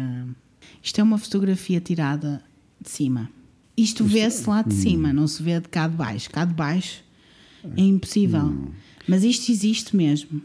isto 0.83 0.99
é 0.99 1.03
uma 1.03 1.17
fotografia 1.17 1.79
tirada 1.79 2.41
de 2.81 2.89
cima. 2.89 3.29
Isto 3.77 4.03
vê-se 4.03 4.47
lá 4.49 4.61
de 4.61 4.73
cima, 4.73 5.13
não 5.13 5.27
se 5.27 5.41
vê 5.41 5.59
de 5.59 5.67
cá 5.69 5.87
de 5.87 5.95
baixo. 5.95 6.29
Cá 6.29 6.45
de 6.45 6.53
baixo 6.53 7.03
é 7.77 7.81
impossível. 7.81 8.67
Mas 9.07 9.23
isto 9.23 9.51
existe 9.51 9.95
mesmo. 9.95 10.41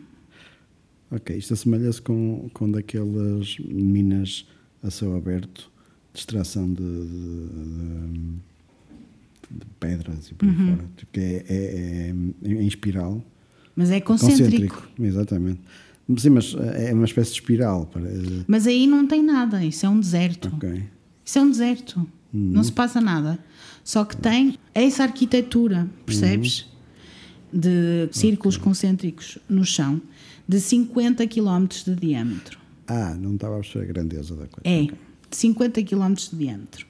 Ok, 1.10 1.36
isto 1.36 1.52
assemelha-se 1.54 2.00
com, 2.02 2.48
com 2.52 2.70
daquelas 2.70 3.56
minas 3.58 4.46
a 4.82 4.90
céu 4.90 5.16
aberto 5.16 5.70
de 6.12 6.18
extração 6.20 6.66
de, 6.72 6.82
de- 6.82 8.28
de- 9.50 9.58
de 9.60 9.66
pedras 9.78 10.28
e 10.30 10.34
por 10.34 10.48
aí 10.48 10.54
Uhum. 10.54 10.76
fora. 10.76 10.88
Que 11.12 11.20
é, 11.20 11.44
é- 11.48 12.14
é 12.42 12.48
em 12.52 12.66
espiral. 12.66 13.24
Mas 13.74 13.90
é 13.90 14.00
concêntrico. 14.00 14.88
Exatamente. 14.98 15.60
Sim, 16.16 16.30
mas 16.30 16.54
é 16.76 16.92
uma 16.94 17.04
espécie 17.04 17.32
de 17.32 17.40
espiral. 17.40 17.90
Mas 18.46 18.66
aí 18.66 18.86
não 18.86 19.06
tem 19.06 19.22
nada, 19.22 19.64
isso 19.64 19.84
é 19.84 19.88
um 19.88 19.98
deserto. 19.98 20.50
Ok. 20.54 20.84
Isso 21.24 21.38
é 21.38 21.42
um 21.42 21.50
deserto. 21.50 22.06
Não 22.32 22.62
se 22.62 22.70
passa 22.72 23.00
nada. 23.00 23.38
Só 23.82 24.04
que 24.04 24.16
tem 24.16 24.56
essa 24.74 25.04
arquitetura, 25.04 25.88
percebes? 26.04 26.66
De 27.52 28.08
círculos 28.12 28.56
concêntricos 28.56 29.38
no 29.48 29.64
chão, 29.64 30.00
de 30.46 30.60
50 30.60 31.26
km 31.26 31.66
de 31.84 31.94
diâmetro. 31.94 32.58
Ah, 32.86 33.14
não 33.14 33.34
estava 33.34 33.56
a 33.56 33.60
perceber 33.60 33.84
a 33.84 33.88
grandeza 33.88 34.34
da 34.36 34.46
coisa. 34.46 34.60
É, 34.64 34.82
de 34.84 35.36
50 35.36 35.82
km 35.82 36.12
de 36.14 36.36
diâmetro. 36.36 36.86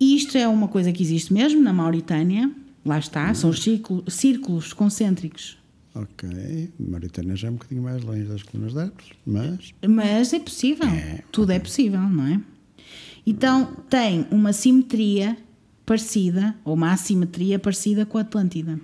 E 0.00 0.16
isto 0.16 0.38
é 0.38 0.48
uma 0.48 0.66
coisa 0.68 0.90
que 0.92 1.02
existe 1.02 1.32
mesmo 1.32 1.60
na 1.60 1.72
Mauritânia. 1.72 2.50
Lá 2.84 2.98
está, 2.98 3.32
são 3.34 3.50
os 3.50 3.62
círculo- 3.62 4.04
círculos 4.10 4.72
concêntricos. 4.72 5.58
Ok. 5.94 6.70
Mauritânia 6.78 7.34
já 7.34 7.48
é 7.48 7.50
um 7.50 7.54
bocadinho 7.54 7.82
mais 7.82 8.02
longe 8.02 8.24
das 8.24 8.42
colunas 8.42 8.72
de 8.72 8.78
Hércules, 8.80 9.12
mas. 9.26 9.74
Mas 9.86 10.32
é 10.32 10.38
possível. 10.38 10.86
Tudo 11.32 11.52
é 11.52 11.58
possível, 11.58 12.00
não 12.00 12.26
é? 12.26 12.40
Então 13.26 13.76
tem 13.88 14.26
uma 14.30 14.52
simetria 14.52 15.36
parecida, 15.84 16.54
ou 16.64 16.74
uma 16.74 16.92
assimetria 16.92 17.58
parecida 17.58 18.06
com 18.06 18.18
a 18.18 18.20
Atlântida. 18.20 18.80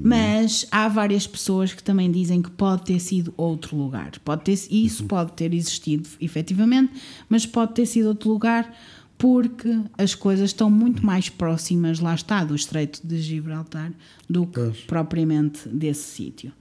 Mas 0.00 0.66
há 0.70 0.88
várias 0.88 1.26
pessoas 1.26 1.72
que 1.72 1.82
também 1.82 2.10
dizem 2.10 2.42
que 2.42 2.50
pode 2.50 2.84
ter 2.84 2.98
sido 2.98 3.32
outro 3.36 3.76
lugar. 3.76 4.10
Pode 4.24 4.42
ter, 4.42 4.58
isso 4.70 5.04
pode 5.04 5.32
ter 5.32 5.54
existido 5.54 6.08
efetivamente, 6.20 6.92
mas 7.28 7.46
pode 7.46 7.74
ter 7.74 7.86
sido 7.86 8.08
outro 8.08 8.30
lugar 8.30 8.74
porque 9.18 9.68
as 9.98 10.14
coisas 10.14 10.50
estão 10.50 10.70
muito 10.70 11.04
mais 11.04 11.28
próximas, 11.28 11.98
lá 11.98 12.14
está, 12.14 12.44
do 12.44 12.54
Estreito 12.54 13.04
de 13.04 13.20
Gibraltar 13.20 13.92
do 14.30 14.46
que 14.46 14.54
Pois. 14.54 14.78
propriamente 14.82 15.68
desse 15.68 16.04
sítio. 16.04 16.52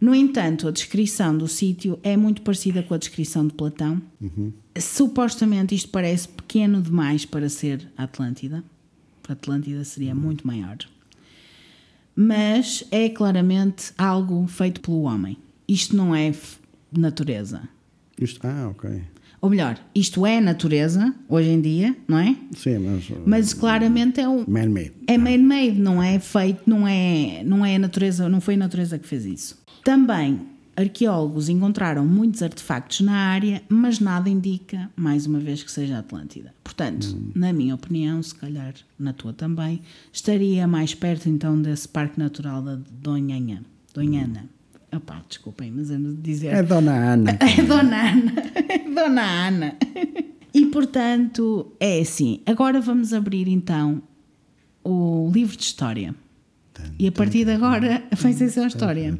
No 0.00 0.14
entanto, 0.14 0.68
a 0.68 0.70
descrição 0.70 1.36
do 1.36 1.46
sítio 1.46 1.98
é 2.02 2.16
muito 2.16 2.42
parecida 2.42 2.82
com 2.82 2.94
a 2.94 2.98
descrição 2.98 3.46
de 3.46 3.54
Platão. 3.54 4.00
Supostamente 4.78 5.74
isto 5.74 5.88
parece 5.88 6.28
pequeno 6.28 6.82
demais 6.82 7.24
para 7.24 7.48
ser 7.48 7.86
Atlântida. 7.96 8.62
A 9.28 9.32
Atlântida 9.32 9.84
seria 9.84 10.14
muito 10.14 10.46
maior. 10.46 10.76
Mas 12.14 12.84
é 12.90 13.08
claramente 13.08 13.92
algo 13.96 14.46
feito 14.46 14.80
pelo 14.80 15.02
homem. 15.02 15.36
Isto 15.68 15.96
não 15.96 16.14
é 16.14 16.32
natureza. 16.92 17.68
Isto, 18.18 18.46
ah, 18.46 18.68
ok. 18.70 19.02
Ou 19.46 19.50
melhor, 19.50 19.78
isto 19.94 20.26
é 20.26 20.40
natureza, 20.40 21.14
hoje 21.28 21.50
em 21.50 21.60
dia, 21.60 21.96
não 22.08 22.18
é? 22.18 22.36
Sim, 22.50 22.78
mas. 22.78 23.12
Mas 23.24 23.54
claramente 23.54 24.20
é 24.20 24.28
um, 24.28 24.44
Man-made. 24.44 24.92
é 25.06 25.16
man-made, 25.16 25.78
não 25.78 26.02
é 26.02 26.18
feito, 26.18 26.62
não 26.66 26.84
é, 26.84 27.44
não 27.44 27.64
é 27.64 27.76
a 27.76 27.78
natureza, 27.78 28.28
não 28.28 28.40
foi 28.40 28.54
a 28.54 28.56
natureza 28.56 28.98
que 28.98 29.06
fez 29.06 29.24
isso. 29.24 29.62
Também 29.84 30.40
arqueólogos 30.76 31.48
encontraram 31.48 32.04
muitos 32.04 32.42
artefactos 32.42 33.02
na 33.02 33.12
área, 33.12 33.62
mas 33.68 34.00
nada 34.00 34.28
indica, 34.28 34.90
mais 34.96 35.26
uma 35.26 35.38
vez, 35.38 35.62
que 35.62 35.70
seja 35.70 35.94
a 35.94 36.00
Atlântida. 36.00 36.52
Portanto, 36.64 37.16
na 37.32 37.52
minha 37.52 37.76
opinião, 37.76 38.20
se 38.24 38.34
calhar 38.34 38.74
na 38.98 39.12
tua 39.12 39.32
também, 39.32 39.80
estaria 40.12 40.66
mais 40.66 40.92
perto 40.92 41.28
então 41.28 41.62
desse 41.62 41.86
Parque 41.86 42.18
Natural 42.18 42.60
da 42.60 42.80
Donhanha. 43.00 43.62
Donhana. 43.94 44.55
Opá, 44.96 45.22
desculpem, 45.28 45.70
mas 45.70 45.90
ando 45.90 46.14
de 46.14 46.22
dizer. 46.22 46.54
É 46.54 46.62
Dona 46.62 46.92
Ana. 46.92 47.38
É 47.40 47.62
Dona 47.62 48.10
Ana. 48.10 48.32
É 48.68 48.78
Dona 48.78 49.22
Ana. 49.22 49.76
E 50.54 50.66
portanto, 50.66 51.72
é 51.78 52.00
assim. 52.00 52.40
Agora 52.46 52.80
vamos 52.80 53.12
abrir 53.12 53.48
então 53.48 54.02
o 54.82 55.30
livro 55.32 55.56
de 55.56 55.62
história. 55.62 56.14
E 56.98 57.06
a 57.08 57.12
partir 57.12 57.44
de 57.44 57.52
agora 57.52 58.02
vai 58.16 58.32
ser 58.32 58.50
só 58.50 58.66
história. 58.66 59.18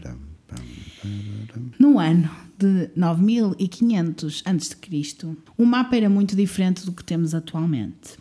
No 1.79 1.99
ano 1.99 2.31
de 2.59 2.91
9500 2.97 4.43
a.C., 4.47 5.37
o 5.59 5.65
mapa 5.67 5.97
era 5.97 6.09
muito 6.09 6.35
diferente 6.35 6.87
do 6.87 6.93
que 6.93 7.05
temos 7.05 7.35
atualmente. 7.35 8.17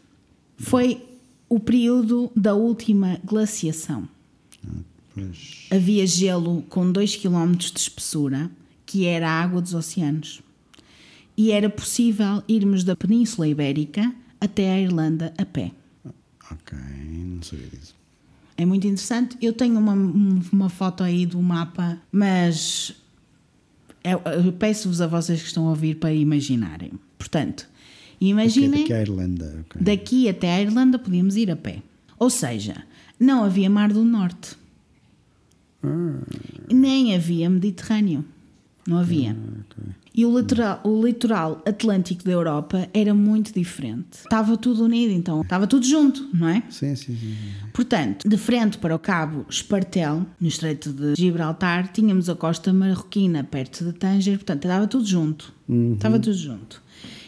Foi 0.58 1.02
o 1.48 1.60
período 1.60 2.32
da 2.36 2.54
última 2.54 3.20
glaciação. 3.24 4.08
Pois. 5.16 5.66
Havia 5.72 6.06
gelo 6.06 6.62
com 6.70 6.92
2 6.92 7.16
km 7.16 7.54
de 7.56 7.80
espessura, 7.80 8.52
que 8.86 9.06
era 9.06 9.30
a 9.30 9.42
água 9.42 9.62
dos 9.62 9.74
oceanos. 9.74 10.42
E 11.38 11.52
era 11.52 11.70
possível 11.70 12.44
irmos 12.48 12.84
da 12.84 12.96
Península 12.96 13.48
Ibérica 13.48 14.14
até 14.40 14.72
a 14.74 14.80
Irlanda 14.80 15.34
a 15.38 15.46
pé. 15.46 15.72
Ok, 16.52 16.78
não 16.78 17.42
sabia 17.42 17.68
disso. 17.68 17.96
É 18.58 18.66
muito 18.66 18.86
interessante. 18.86 19.38
Eu 19.42 19.52
tenho 19.54 19.78
uma, 19.78 19.94
uma 19.94 20.70
foto 20.70 21.04
aí 21.04 21.26
do 21.26 21.42
mapa, 21.42 21.98
mas 22.12 22.96
eu, 24.04 24.22
eu 24.44 24.54
peço-vos 24.54 25.02
a 25.02 25.08
vocês 25.08 25.42
que 25.42 25.48
estão 25.48 25.66
a 25.66 25.70
ouvir 25.72 25.96
para 25.96 26.14
imaginarem. 26.14 26.92
Portanto, 27.18 27.68
imaginem 28.22 28.82
daqui 28.82 28.94
à 28.94 29.02
Irlanda. 29.02 29.66
ok. 29.66 29.82
daqui 29.82 30.30
até 30.30 30.54
a 30.54 30.62
Irlanda 30.62 31.00
podíamos 31.00 31.36
ir 31.36 31.50
a 31.52 31.56
pé. 31.56 31.82
Ou 32.18 32.30
seja, 32.30 32.86
não 33.20 33.44
havia 33.44 33.70
Mar 33.70 33.92
do 33.92 34.06
Norte, 34.06 34.56
Ah, 35.86 36.20
nem 36.72 37.16
havia 37.16 37.50
Mediterrâneo. 37.50 38.26
Não 38.88 39.00
havia. 39.00 39.36
E 40.14 40.24
o 40.26 40.38
litoral, 40.38 40.80
o 40.84 41.04
litoral 41.04 41.62
atlântico 41.66 42.24
da 42.24 42.32
Europa 42.32 42.88
era 42.94 43.14
muito 43.14 43.52
diferente. 43.52 44.20
Estava 44.20 44.56
tudo 44.56 44.86
unido, 44.86 45.12
então 45.12 45.42
estava 45.42 45.66
tudo 45.66 45.86
junto, 45.86 46.30
não 46.32 46.48
é? 46.48 46.64
Sim, 46.70 46.96
sim, 46.96 47.18
sim. 47.18 47.36
Portanto, 47.74 48.30
de 48.30 48.38
frente 48.38 48.78
para 48.78 48.96
o 48.96 49.00
cabo 49.00 49.46
Espartel, 49.50 50.26
no 50.40 50.48
Estreito 50.48 50.94
de 50.94 51.16
Gibraltar, 51.18 51.92
tínhamos 51.92 52.30
a 52.30 52.36
costa 52.36 52.72
marroquina 52.72 53.44
perto 53.44 53.84
de 53.84 53.92
Tanger, 53.92 54.38
portanto, 54.38 54.64
estava 54.64 54.88
tudo 54.88 55.06
junto. 55.06 55.52
Estava 55.96 56.20
tudo 56.20 56.38
junto. 56.38 56.82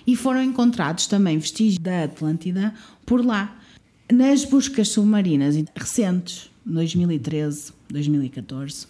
E 0.06 0.16
foram 0.16 0.42
encontrados 0.42 1.08
também 1.08 1.38
vestígios 1.40 1.80
da 1.80 2.04
Atlântida 2.04 2.74
por 3.06 3.26
lá. 3.26 3.60
Nas 4.10 4.46
buscas 4.46 4.88
submarinas 4.90 5.56
recentes, 5.76 6.50
2013, 6.68 7.72
2014, 7.90 8.88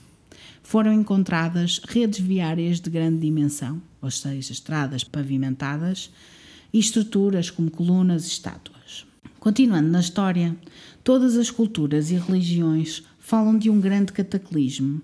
foram 0.64 0.92
encontradas 0.92 1.80
redes 1.88 2.20
viárias 2.20 2.80
de 2.80 2.90
grande 2.90 3.20
dimensão, 3.20 3.82
ou 4.02 4.10
seja, 4.10 4.52
estradas 4.52 5.04
pavimentadas 5.04 6.12
e 6.74 6.80
estruturas 6.80 7.50
como 7.50 7.72
colunas 7.72 8.26
e 8.26 8.30
estátuas. 8.30 9.06
Continuando 9.40 9.90
na 9.90 10.00
história, 10.00 10.56
todas 11.04 11.38
as 11.38 11.52
culturas 11.52 12.10
e 12.10 12.16
religiões 12.16 13.04
falam 13.20 13.58
de 13.58 13.70
um 13.70 13.80
grande 13.80 14.12
cataclismo. 14.12 15.02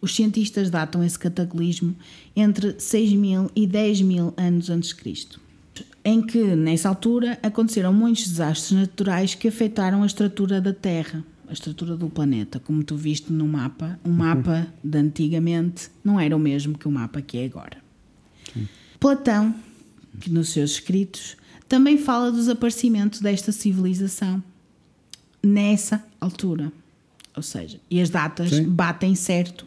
Os 0.00 0.14
cientistas 0.14 0.70
datam 0.70 1.02
esse 1.02 1.18
cataclismo 1.18 1.96
entre 2.36 2.78
6 2.78 3.12
mil 3.14 3.50
e 3.56 3.66
10 3.66 4.02
mil 4.02 4.34
anos 4.36 4.70
antes 4.70 4.90
de 4.90 4.94
Cristo, 4.94 5.40
em 6.04 6.22
que, 6.22 6.54
nessa 6.54 6.88
altura, 6.88 7.38
aconteceram 7.42 7.92
muitos 7.92 8.28
desastres 8.28 8.78
naturais 8.78 9.34
que 9.34 9.48
afetaram 9.48 10.02
a 10.02 10.06
estrutura 10.06 10.60
da 10.60 10.72
Terra, 10.72 11.24
a 11.48 11.52
estrutura 11.52 11.96
do 11.96 12.08
planeta, 12.08 12.58
como 12.58 12.82
tu 12.82 12.96
viste 12.96 13.32
no 13.32 13.46
mapa, 13.46 13.98
o 14.04 14.08
mapa 14.08 14.66
de 14.82 14.98
antigamente 14.98 15.90
não 16.02 16.18
era 16.18 16.36
o 16.36 16.38
mesmo 16.38 16.78
que 16.78 16.88
o 16.88 16.90
mapa 16.90 17.20
que 17.20 17.38
é 17.38 17.44
agora. 17.44 17.78
Platão, 18.98 19.54
que 20.20 20.30
nos 20.30 20.50
seus 20.50 20.72
escritos, 20.72 21.36
também 21.68 21.98
fala 21.98 22.30
do 22.30 22.38
desaparecimento 22.38 23.22
desta 23.22 23.52
civilização 23.52 24.42
nessa 25.42 26.04
altura. 26.20 26.72
Ou 27.36 27.42
seja, 27.42 27.80
e 27.90 28.00
as 28.00 28.10
datas 28.10 28.50
Sim. 28.50 28.68
batem 28.68 29.14
certo 29.14 29.66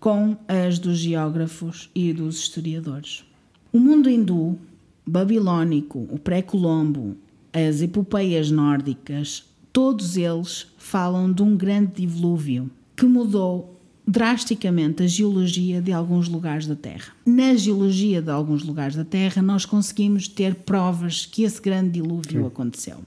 com 0.00 0.36
as 0.48 0.78
dos 0.78 0.98
geógrafos 0.98 1.90
e 1.94 2.12
dos 2.12 2.40
historiadores. 2.40 3.24
O 3.72 3.78
mundo 3.78 4.10
hindu, 4.10 4.58
babilónico, 5.06 6.08
o 6.10 6.18
pré-colombo, 6.18 7.16
as 7.52 7.82
epopeias 7.82 8.50
nórdicas, 8.50 9.44
todos 9.72 10.16
eles 10.16 10.66
falam 10.76 11.32
de 11.32 11.42
um 11.42 11.56
grande 11.56 12.06
dilúvio 12.06 12.70
que 12.94 13.06
mudou 13.06 13.80
drasticamente 14.06 15.02
a 15.02 15.06
geologia 15.06 15.80
de 15.80 15.92
alguns 15.92 16.28
lugares 16.28 16.66
da 16.66 16.76
Terra. 16.76 17.14
Na 17.24 17.54
geologia 17.54 18.20
de 18.20 18.30
alguns 18.30 18.62
lugares 18.62 18.96
da 18.96 19.04
Terra, 19.04 19.40
nós 19.40 19.64
conseguimos 19.64 20.28
ter 20.28 20.54
provas 20.56 21.24
que 21.24 21.44
esse 21.44 21.60
grande 21.60 21.92
dilúvio 21.92 22.46
aconteceu. 22.46 22.98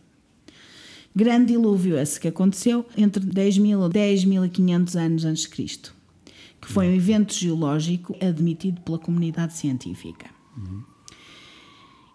Grande 1.16 1.54
dilúvio 1.54 1.98
esse 1.98 2.20
que 2.20 2.28
aconteceu 2.28 2.86
entre 2.98 3.24
10.000 3.24 3.90
e 3.90 4.50
10.500 4.50 4.96
anos 5.00 5.26
antes 5.26 5.44
de 5.44 5.50
Cristo, 5.50 5.94
que 6.60 6.68
foi 6.68 6.90
um 6.90 6.94
evento 6.94 7.34
geológico 7.34 8.16
admitido 8.20 8.82
pela 8.82 8.98
comunidade 8.98 9.54
científica. 9.54 10.30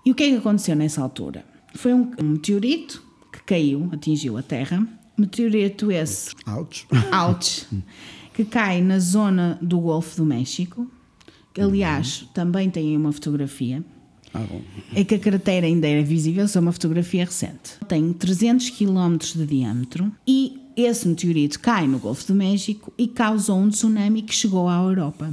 E 0.05 0.11
o 0.11 0.15
que 0.15 0.25
é 0.25 0.31
que 0.31 0.37
aconteceu 0.37 0.75
nessa 0.75 1.01
altura? 1.01 1.45
Foi 1.75 1.95
um 1.95 2.11
meteorito 2.23 3.10
caiu, 3.55 3.89
atingiu 3.93 4.37
a 4.39 4.43
Terra. 4.43 4.87
Meteorito 5.19 5.91
esse 5.91 6.31
Ouch. 6.47 6.87
Ouch, 7.29 7.67
que 8.33 8.45
cai 8.45 8.81
na 8.81 8.99
zona 8.99 9.59
do 9.61 9.79
Golfo 9.81 10.17
do 10.19 10.25
México, 10.25 10.87
que 11.53 11.61
aliás 11.61 12.27
também 12.33 12.71
tem 12.71 12.97
uma 12.97 13.13
fotografia. 13.13 13.85
Ah, 14.33 14.39
bom. 14.49 14.63
É 14.95 15.03
que 15.03 15.17
a 15.17 15.19
cratera 15.19 15.67
ainda 15.67 15.89
era 15.89 16.03
visível, 16.05 16.47
só 16.47 16.61
uma 16.61 16.71
fotografia 16.71 17.25
recente. 17.25 17.73
Tem 17.89 18.13
300 18.13 18.71
km 18.71 19.17
de 19.35 19.45
diâmetro 19.45 20.11
e 20.27 20.61
esse 20.77 21.09
meteorito 21.09 21.59
cai 21.59 21.89
no 21.89 21.99
Golfo 21.99 22.27
do 22.29 22.35
México 22.37 22.93
e 22.97 23.09
causou 23.09 23.59
um 23.59 23.69
tsunami 23.69 24.23
que 24.23 24.33
chegou 24.33 24.69
à 24.69 24.77
Europa. 24.81 25.33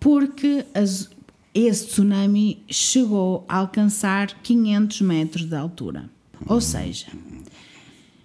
Porque 0.00 0.64
as- 0.74 1.10
esse 1.54 1.88
tsunami 1.88 2.62
chegou 2.70 3.44
a 3.46 3.58
alcançar 3.58 4.28
500 4.42 5.02
metros 5.02 5.44
de 5.44 5.54
altura. 5.54 6.08
Ou 6.46 6.60
seja, 6.62 7.08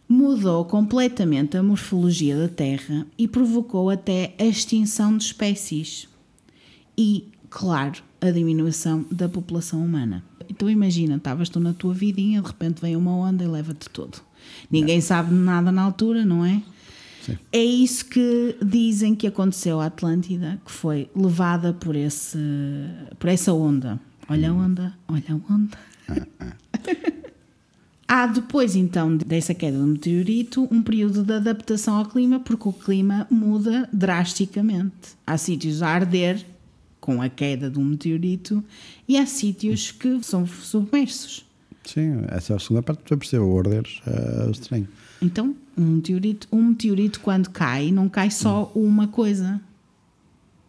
mudou 0.08 0.66
completamente 0.66 1.58
a 1.58 1.64
morfologia 1.64 2.38
da 2.38 2.48
Terra 2.48 3.06
e 3.18 3.28
provocou 3.28 3.90
até 3.90 4.34
a 4.40 4.46
extinção 4.46 5.18
de 5.18 5.24
espécies 5.24 6.08
e, 6.98 7.28
claro, 7.50 8.04
a 8.22 8.32
diminuição 8.32 9.06
da 9.12 9.28
população 9.28 9.84
humana. 9.84 10.24
Então 10.50 10.70
imagina, 10.70 11.16
estavas 11.16 11.50
tu 11.50 11.60
na 11.60 11.74
tua 11.74 11.94
vidinha, 11.94 12.42
de 12.42 12.48
repente 12.48 12.82
vem 12.82 12.96
uma 12.96 13.12
onda 13.12 13.44
e 13.44 13.48
leva-te 13.48 13.90
tudo. 13.90 14.20
Ninguém 14.70 15.02
sabe 15.02 15.34
nada 15.34 15.72
na 15.72 15.82
altura, 15.82 16.24
não 16.24 16.46
é? 16.46 16.62
Sim. 17.26 17.38
É 17.52 17.64
isso 17.64 18.06
que 18.06 18.56
dizem 18.64 19.16
que 19.16 19.26
aconteceu 19.26 19.82
à 19.82 19.88
Atlântida, 19.88 20.62
que 20.64 20.72
foi 20.72 21.10
levada 21.16 21.74
por, 21.74 21.96
esse, 21.96 22.38
por 23.18 23.30
essa 23.30 23.52
onda. 23.52 24.00
Olha 24.30 24.52
a 24.52 24.54
onda, 24.54 24.94
olha 25.08 25.24
a 25.30 25.54
onda. 25.54 25.78
Há 28.18 28.28
depois 28.28 28.78
então 28.78 29.18
dessa 29.18 29.54
queda 29.54 29.78
do 29.78 29.86
meteorito 29.86 30.66
um 30.72 30.82
período 30.82 31.22
de 31.22 31.34
adaptação 31.34 31.98
ao 31.98 32.06
clima, 32.06 32.40
porque 32.40 32.70
o 32.70 32.72
clima 32.72 33.28
muda 33.30 33.90
drasticamente. 33.92 35.18
Há 35.28 35.38
sítios 35.38 35.82
a 35.82 35.90
arder 35.90 36.46
com 37.02 37.22
a 37.22 37.28
queda 37.28 37.70
do 37.70 37.82
meteorito 37.82 38.64
e 39.06 39.18
há 39.18 39.26
sítios 39.26 39.92
que 39.92 40.24
são 40.24 40.48
submersos. 40.48 41.46
Sim, 41.84 42.22
essa 42.30 42.54
é 42.54 42.56
a 42.56 42.60
segunda 42.60 42.82
parte 42.82 43.04
que 43.04 43.12
eu 43.14 43.18
percebo. 43.18 43.48
O 43.48 43.60
arder 43.60 43.84
é 44.08 44.50
estranho. 44.50 44.88
Então, 45.22 45.54
um 45.78 45.82
meteorito, 45.96 46.48
um 46.54 46.64
meteorito 46.70 47.20
quando 47.20 47.50
cai, 47.50 47.92
não 47.92 48.08
cai 48.08 48.32
só 48.32 48.72
uma 48.74 49.10
coisa. 49.10 49.60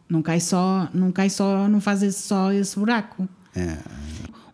Não 0.08 0.20
cai 0.20 0.40
só, 0.40 0.88
não 0.92 1.12
cai 1.12 1.30
só, 1.30 1.68
não 1.68 1.80
faz 1.80 2.02
esse- 2.02 2.22
só 2.22 2.50
esse 2.52 2.76
buraco. 2.76 3.28
É, 3.54 3.78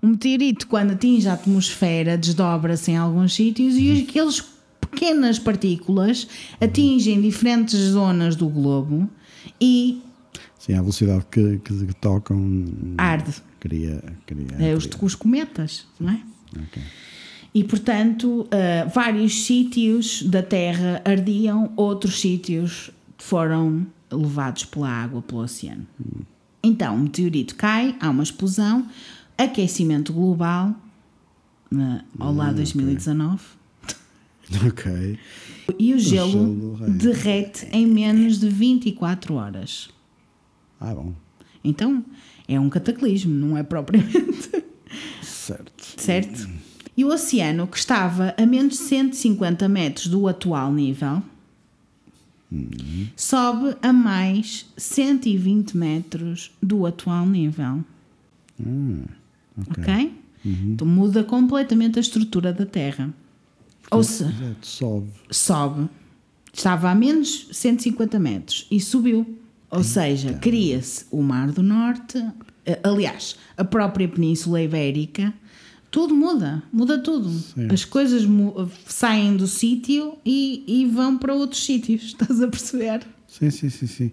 O 0.03 0.09
meteorito, 0.09 0.67
quando 0.67 0.93
atinge 0.93 1.29
a 1.29 1.35
atmosfera, 1.35 2.19
desdobra-se 2.19 2.91
em 2.91 2.97
alguns 2.97 3.35
sítios 3.35 3.77
e 3.77 4.05
aquelas 4.09 4.41
pequenas 4.81 5.39
partículas 5.39 6.27
atingem 6.61 7.21
diferentes 7.21 7.79
zonas 7.79 8.35
do 8.35 8.49
globo 8.49 9.09
e 9.61 10.03
sim, 10.59 10.75
a 10.75 10.81
velocidade 10.81 11.25
que, 11.31 11.59
que, 11.59 11.87
que 11.87 11.95
tocam. 11.95 12.65
arde. 12.99 13.33
Queria. 13.61 14.03
queria, 14.27 14.49
É 14.59 14.75
os, 14.75 14.87
queria. 14.87 15.07
os 15.07 15.15
cometas, 15.15 15.87
não 16.01 16.11
é? 16.11 16.21
Ok. 16.65 16.83
E, 17.55 17.63
portanto, 17.63 18.49
ah, 18.51 18.89
vários 18.93 19.45
sítios 19.45 20.23
da 20.23 20.43
Terra 20.43 21.01
ardiam, 21.05 21.73
outros 21.77 22.21
sítios 22.21 22.91
foram 23.19 23.87
levados 24.11 24.65
pela 24.65 24.89
água, 24.89 25.23
pelo 25.23 25.43
oceano. 25.43 25.87
Então, 26.63 26.97
o 26.97 26.99
meteorito 26.99 27.55
cai, 27.55 27.95
há 28.01 28.11
uma 28.11 28.23
explosão, 28.23 28.87
aquecimento 29.37 30.13
global, 30.13 30.75
ao 32.19 32.35
lado 32.35 32.51
de 32.51 32.57
2019, 32.57 33.43
Ok. 34.67 35.19
e 35.79 35.95
o 35.95 35.99
gelo 35.99 36.77
gelo 36.77 36.91
derrete. 36.91 37.67
em 37.73 37.87
menos 37.87 38.39
de 38.39 38.49
24 38.49 39.35
horas. 39.35 39.89
Ah, 40.81 40.95
bom. 40.95 41.15
Então, 41.65 42.05
é 42.49 42.59
um 42.59 42.69
cataclismo, 42.69 43.33
não 43.33 43.57
é 43.57 43.63
propriamente. 43.63 44.51
Certo. 45.23 46.01
certo? 46.01 46.49
E 46.97 47.05
o 47.05 47.09
oceano, 47.09 47.67
que 47.67 47.79
estava 47.79 48.35
a 48.37 48.45
menos 48.47 48.75
de 48.75 48.81
150 48.85 49.69
metros 49.69 50.07
do 50.07 50.29
atual 50.29 50.73
nível, 50.73 51.23
sobe 53.17 53.75
a 53.81 53.93
mais 53.93 54.67
120 54.77 55.77
metros 55.77 56.53
do 56.63 56.85
atual 56.85 57.27
nível. 57.27 57.83
Ok? 59.57 60.13
Então 60.45 60.87
muda 60.87 61.23
completamente 61.23 61.99
a 61.99 62.01
estrutura 62.01 62.53
da 62.53 62.67
Terra. 62.67 63.13
Ou 63.91 64.03
se 64.03 64.25
Exato, 64.25 64.67
sobe. 64.67 65.09
sobe, 65.31 65.89
estava 66.53 66.91
a 66.91 66.95
menos 66.95 67.49
150 67.53 68.19
metros 68.19 68.67
e 68.71 68.81
subiu. 68.81 69.39
Ou 69.71 69.83
seja, 69.83 70.35
cria-se 70.35 71.07
o 71.11 71.23
Mar 71.23 71.51
do 71.51 71.63
Norte, 71.63 72.23
eh, 72.67 72.79
aliás, 72.83 73.37
a 73.57 73.65
própria 73.65 74.07
Península 74.07 74.61
Ibérica, 74.63 75.33
tudo 75.91 76.15
muda, 76.15 76.63
muda 76.73 76.99
tudo. 76.99 77.31
As 77.73 77.85
coisas 77.85 78.23
saem 78.87 79.37
do 79.37 79.47
sítio 79.47 80.17
e, 80.25 80.65
e 80.67 80.87
vão 80.87 81.17
para 81.17 81.35
outros 81.35 81.65
sítios, 81.65 82.05
estás 82.19 82.41
a 82.43 82.49
perceber? 82.49 83.03
Sim, 83.29 83.51
sim, 83.51 83.71
sim, 83.71 83.87
sim. 83.87 84.13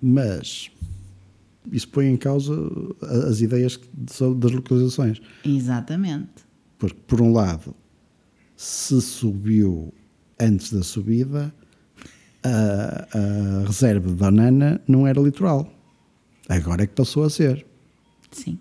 Mas 0.00 0.70
isso 1.72 1.88
põe 1.88 2.06
em 2.06 2.16
causa 2.16 2.52
as 3.28 3.40
ideias 3.40 3.78
das 3.94 4.52
localizações. 4.52 5.20
Exatamente. 5.44 6.28
Porque, 6.78 6.98
por 7.06 7.20
um 7.20 7.32
lado, 7.32 7.74
se 8.56 9.00
subiu 9.00 9.92
antes 10.38 10.72
da 10.72 10.82
subida, 10.82 11.52
a, 12.42 13.08
a 13.62 13.66
reserva 13.66 14.08
de 14.08 14.14
banana 14.14 14.80
não 14.86 15.06
era 15.06 15.20
litoral. 15.20 15.72
Agora 16.48 16.84
é 16.84 16.86
que 16.86 16.94
passou 16.94 17.24
a 17.24 17.30
ser. 17.30 17.64
Sim. 18.30 18.58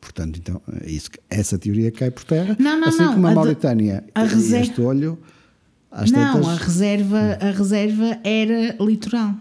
Portanto, 0.00 0.38
então, 0.38 0.62
é 0.82 0.90
isso, 0.90 1.10
essa 1.28 1.58
teoria 1.58 1.90
cai 1.90 2.10
por 2.10 2.24
terra. 2.24 2.56
Não, 2.58 2.78
não, 2.80 2.88
assim 2.88 3.02
não, 3.02 3.14
como 3.14 3.26
a 3.26 3.30
a 3.30 3.34
Mauritânia 3.34 4.04
a 4.14 4.24
e 4.24 4.28
reser- 4.28 4.62
este 4.62 4.80
olho, 4.80 5.18
às 5.90 6.10
não, 6.10 6.34
tantas, 6.34 6.48
a 6.48 6.54
reserva, 6.56 7.18
a 7.40 7.50
reserva 7.50 8.18
era 8.24 8.76
litoral. 8.82 9.34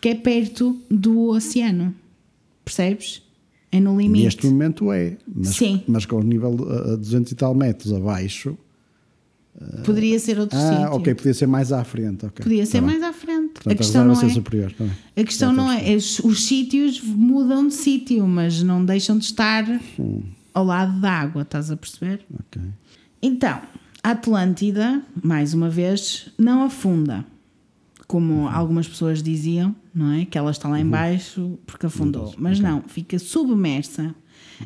Porque 0.00 0.08
é 0.08 0.14
perto 0.14 0.80
do 0.90 1.28
oceano. 1.28 1.94
Percebes? 2.64 3.22
É 3.70 3.78
no 3.78 4.00
limite. 4.00 4.24
neste 4.24 4.46
momento 4.46 4.90
é. 4.90 5.18
Mas, 5.28 5.48
Sim. 5.56 5.82
mas 5.86 6.06
com 6.06 6.16
o 6.16 6.22
nível 6.22 6.56
a 6.92 6.96
200 6.96 7.30
e 7.30 7.34
tal 7.34 7.54
metros 7.54 7.92
abaixo. 7.92 8.56
Poderia 9.84 10.18
ser 10.18 10.38
outro 10.38 10.56
Ah, 10.58 10.70
sítio. 10.70 10.92
ok, 10.92 11.14
podia 11.14 11.34
ser 11.34 11.46
mais 11.46 11.70
à 11.70 11.84
frente. 11.84 12.24
ok. 12.24 12.42
Podia 12.42 12.64
Tá 12.64 12.70
ser 12.70 12.80
bem. 12.80 12.90
mais 12.98 13.02
à 13.02 13.12
frente. 13.12 13.50
Portanto, 13.52 13.72
a 13.72 13.76
questão 13.76 14.04
não 14.06 14.14
é. 14.20 14.28
superior. 14.30 14.72
tá 14.72 14.84
bem. 14.84 14.92
A 15.16 15.24
questão 15.24 15.52
não 15.52 15.70
é, 15.70 15.94
os, 15.94 16.18
os 16.20 16.44
sítios 16.46 17.02
mudam 17.02 17.68
de 17.68 17.74
sítio, 17.74 18.26
mas 18.26 18.62
não 18.62 18.82
deixam 18.82 19.18
de 19.18 19.24
estar 19.26 19.64
Hum. 19.98 20.22
ao 20.54 20.64
lado 20.64 20.98
da 20.98 21.10
água, 21.12 21.42
estás 21.42 21.70
a 21.70 21.76
perceber? 21.76 22.20
Ok. 22.32 22.62
Então, 23.20 23.60
a 24.02 24.10
Atlântida, 24.12 25.02
mais 25.22 25.52
uma 25.52 25.68
vez, 25.68 26.30
não 26.38 26.62
afunda, 26.64 27.26
como 28.10 28.48
algumas 28.48 28.88
pessoas 28.88 29.22
diziam, 29.22 29.72
não 29.94 30.10
é? 30.10 30.24
Que 30.24 30.36
ela 30.36 30.50
está 30.50 30.68
lá 30.68 30.80
embaixo 30.80 31.56
porque 31.64 31.86
afundou. 31.86 32.34
Mas 32.36 32.58
não, 32.58 32.82
fica 32.82 33.16
submersa, 33.20 34.12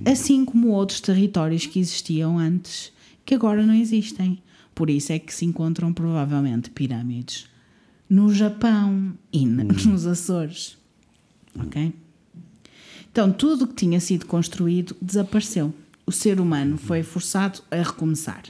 assim 0.02 0.46
como 0.46 0.68
outros 0.68 0.98
territórios 1.02 1.66
que 1.66 1.78
existiam 1.78 2.38
antes, 2.38 2.90
que 3.22 3.34
agora 3.34 3.66
não 3.66 3.74
existem. 3.74 4.42
Por 4.74 4.88
isso 4.88 5.12
é 5.12 5.18
que 5.18 5.34
se 5.34 5.44
encontram 5.44 5.92
provavelmente 5.92 6.70
pirâmides 6.70 7.46
no 8.08 8.32
Japão 8.32 9.12
e 9.30 9.44
nos 9.44 10.06
Açores. 10.06 10.78
Ok? 11.60 11.92
Então, 13.12 13.30
tudo 13.30 13.66
o 13.66 13.68
que 13.68 13.74
tinha 13.74 14.00
sido 14.00 14.24
construído 14.24 14.96
desapareceu. 15.02 15.74
O 16.06 16.12
ser 16.12 16.40
humano 16.40 16.78
foi 16.78 17.02
forçado 17.02 17.60
a 17.70 17.76
recomeçar. 17.76 18.44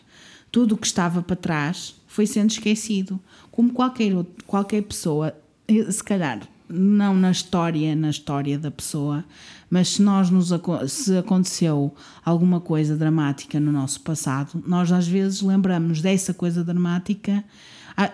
Tudo 0.52 0.76
o 0.76 0.78
que 0.78 0.86
estava 0.86 1.20
para 1.20 1.34
trás 1.34 1.96
foi 2.14 2.26
sendo 2.28 2.50
esquecido. 2.50 3.18
Como 3.50 3.72
qualquer, 3.72 4.14
outro- 4.14 4.44
qualquer 4.46 4.82
pessoa, 4.82 5.34
eh, 5.66 5.90
se 5.90 6.04
calhar 6.04 6.42
não 6.68 7.12
na 7.12 7.32
história, 7.32 7.94
na 7.96 8.08
história 8.08 8.56
da 8.56 8.70
pessoa, 8.70 9.24
mas 9.68 9.88
se 9.88 10.02
nós 10.02 10.30
nos 10.30 10.50
se 10.86 11.16
aconteceu 11.16 11.92
alguma 12.24 12.60
coisa 12.60 12.96
dramática 12.96 13.58
no 13.58 13.72
nosso 13.72 14.00
passado, 14.02 14.62
nós 14.64 14.92
às 14.92 15.08
vezes 15.08 15.42
lembramos 15.42 16.00
dessa 16.00 16.32
coisa 16.32 16.62
dramática, 16.62 17.44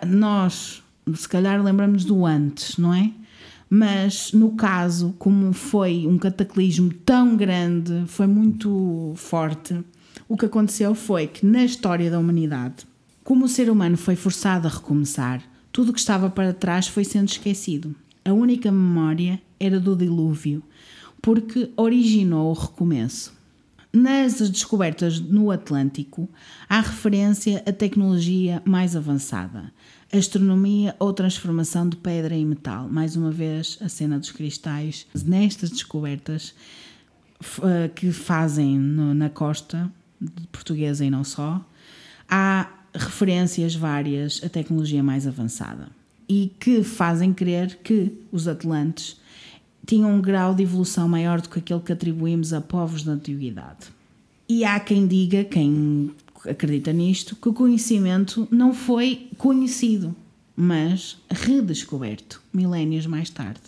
nós 0.07 0.83
se 1.15 1.29
calhar 1.29 1.63
lembramos 1.63 2.03
do 2.03 2.25
antes, 2.25 2.79
não 2.79 2.95
é? 2.95 3.11
Mas 3.69 4.33
no 4.33 4.53
caso, 4.53 5.15
como 5.19 5.53
foi 5.53 6.07
um 6.07 6.17
cataclismo 6.17 6.91
tão 7.05 7.37
grande, 7.37 8.05
foi 8.07 8.27
muito 8.27 9.13
forte, 9.15 9.79
o 10.27 10.39
que 10.39 10.47
aconteceu 10.47 10.95
foi 10.95 11.27
que 11.27 11.45
na 11.45 11.63
história 11.65 12.11
da 12.11 12.19
humanidade, 12.19 12.89
como 13.31 13.45
o 13.45 13.49
ser 13.49 13.71
humano 13.71 13.97
foi 13.97 14.17
forçado 14.17 14.67
a 14.67 14.71
recomeçar, 14.71 15.41
tudo 15.71 15.91
o 15.91 15.93
que 15.93 16.01
estava 16.01 16.29
para 16.29 16.53
trás 16.53 16.89
foi 16.89 17.05
sendo 17.05 17.29
esquecido. 17.29 17.95
A 18.25 18.33
única 18.33 18.73
memória 18.73 19.41
era 19.61 19.79
do 19.79 19.95
dilúvio, 19.95 20.65
porque 21.23 21.71
originou 21.77 22.51
o 22.51 22.55
recomeço. 22.55 23.33
Nas 23.93 24.41
descobertas 24.51 25.21
no 25.21 25.53
Atlântico, 25.53 26.29
há 26.69 26.81
referência 26.81 27.63
a 27.65 27.73
tecnologia 27.73 28.61
mais 28.65 28.97
avançada, 28.97 29.73
astronomia 30.13 30.97
ou 30.99 31.13
transformação 31.13 31.89
de 31.89 31.99
pedra 31.99 32.35
em 32.35 32.45
metal. 32.45 32.89
Mais 32.89 33.15
uma 33.15 33.31
vez, 33.31 33.79
a 33.81 33.89
cena 33.89 34.19
dos 34.19 34.33
cristais. 34.33 35.07
Nestas 35.25 35.71
descobertas 35.71 36.53
eh, 37.63 37.89
que 37.95 38.11
fazem 38.11 38.77
na 38.77 39.31
costa 39.31 39.89
portuguesa 40.51 41.05
e 41.05 41.11
não 41.11 41.23
só, 41.23 41.65
há 42.29 42.80
referências 42.95 43.75
várias 43.75 44.41
à 44.45 44.49
tecnologia 44.49 45.03
mais 45.03 45.27
avançada 45.27 45.89
e 46.29 46.53
que 46.61 46.83
fazem 46.83 47.33
crer 47.33 47.79
que 47.83 48.13
os 48.31 48.47
atlantes 48.47 49.17
tinham 49.87 50.15
um 50.15 50.21
grau 50.21 50.55
de 50.55 50.63
evolução 50.63 51.09
maior 51.09 51.41
do 51.41 51.49
que 51.49 51.59
aquele 51.59 51.81
que 51.81 51.93
atribuímos 51.93 52.53
a 52.53 52.61
povos 52.61 53.03
da 53.03 53.13
antiguidade. 53.13 53.89
E 54.49 54.65
há 54.65 54.79
quem 54.79 55.07
diga, 55.07 55.43
quem 55.45 56.11
acredita 56.49 56.93
nisto, 56.93 57.35
que 57.37 57.49
o 57.49 57.53
conhecimento 57.53 58.47
não 58.51 58.73
foi 58.73 59.29
conhecido, 59.37 60.15
mas 60.57 61.19
redescoberto, 61.31 62.41
milénios 62.53 63.07
mais 63.07 63.31
tarde. 63.31 63.61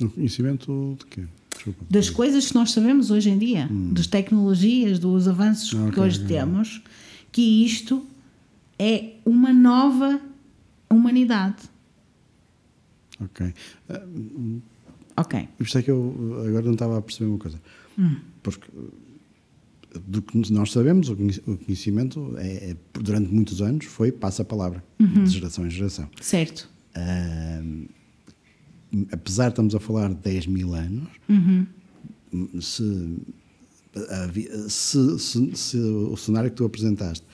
Um 0.00 0.08
conhecimento 0.08 0.96
de 0.98 1.06
quê? 1.06 1.22
Desculpa. 1.54 1.84
Das 1.90 2.10
coisas 2.10 2.48
que 2.48 2.54
nós 2.54 2.72
sabemos 2.72 3.10
hoje 3.10 3.30
em 3.30 3.38
dia, 3.38 3.68
das 3.92 4.06
tecnologias, 4.06 4.98
dos 4.98 5.28
avanços 5.28 5.74
Ah, 5.74 5.90
que 5.90 6.00
ok, 6.00 6.02
hoje 6.02 6.18
ok. 6.18 6.28
temos, 6.28 6.82
que 7.30 7.64
isto 7.64 8.04
é 8.78 9.14
uma 9.24 9.52
nova 9.52 10.20
humanidade. 10.90 11.62
Ok. 13.20 13.54
Ok. 15.16 15.48
Por 15.56 15.66
isso 15.66 15.78
é 15.78 15.82
que 15.82 15.90
eu 15.90 16.44
agora 16.48 16.64
não 16.64 16.72
estava 16.72 16.98
a 16.98 17.02
perceber 17.02 17.30
uma 17.30 17.38
coisa. 17.38 17.60
Porque 18.42 18.68
uh, 18.76 18.92
do 20.06 20.20
que 20.22 20.52
nós 20.52 20.72
sabemos, 20.72 21.08
o 21.08 21.16
conhec- 21.16 21.42
o 21.48 21.56
conhecimento 21.56 22.34
é, 22.36 22.70
é, 22.70 22.76
durante 22.94 23.32
muitos 23.32 23.62
anos 23.62 23.84
foi 23.86 24.10
passa 24.10 24.42
a 24.42 24.44
palavra, 24.44 24.82
de 24.98 25.30
geração 25.30 25.64
em 25.66 25.70
geração. 25.70 26.08
Certo. 26.20 26.68
Ahm, 26.96 27.86
apesar 29.12 29.44
de 29.44 29.50
estamos 29.50 29.74
a 29.74 29.80
falar 29.80 30.08
de 30.08 30.16
10 30.16 30.46
mil 30.48 30.74
anos, 30.74 31.08
se, 32.60 33.16
havi- 34.10 34.50
se, 34.68 35.18
se- 35.20 35.56
se 35.56 35.76
o 35.78 36.16
cenário 36.16 36.50
que 36.50 36.56
tu 36.56 36.64
apresentaste 36.64 37.24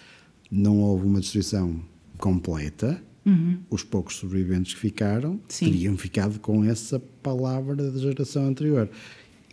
não 0.51 0.79
houve 0.81 1.07
uma 1.07 1.21
destruição 1.21 1.81
completa, 2.19 3.03
os 3.69 3.85
poucos 3.85 4.17
sobreviventes 4.17 4.75
que 4.75 4.81
ficaram 4.81 5.41
Sim. 5.49 5.67
teriam 5.67 5.97
ficado 5.97 6.41
com 6.41 6.65
essa 6.65 6.99
palavra 7.23 7.77
da 7.77 7.99
geração 7.99 8.47
anterior. 8.47 8.91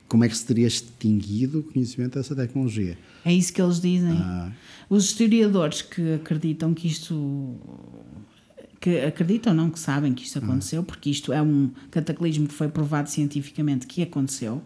Como 0.07 0.23
é 0.23 0.29
que 0.29 0.37
se 0.37 0.45
teria 0.45 0.67
extinguido 0.67 1.59
o 1.59 1.63
conhecimento 1.63 2.17
dessa 2.17 2.35
tecnologia? 2.35 2.97
É 3.25 3.33
isso 3.33 3.51
que 3.51 3.61
eles 3.61 3.79
dizem. 3.79 4.13
Ah. 4.13 4.51
Os 4.89 5.05
historiadores 5.05 5.81
que 5.81 6.13
acreditam 6.13 6.73
que 6.73 6.87
isto. 6.87 7.55
que 8.79 9.01
acreditam, 9.01 9.53
não, 9.53 9.69
que 9.69 9.79
sabem 9.79 10.13
que 10.13 10.23
isto 10.23 10.39
aconteceu, 10.39 10.81
porque 10.81 11.09
isto 11.09 11.33
é 11.33 11.41
um 11.41 11.69
cataclismo 11.91 12.47
que 12.47 12.53
foi 12.53 12.69
provado 12.69 13.09
cientificamente 13.09 13.85
que 13.85 14.01
aconteceu, 14.01 14.63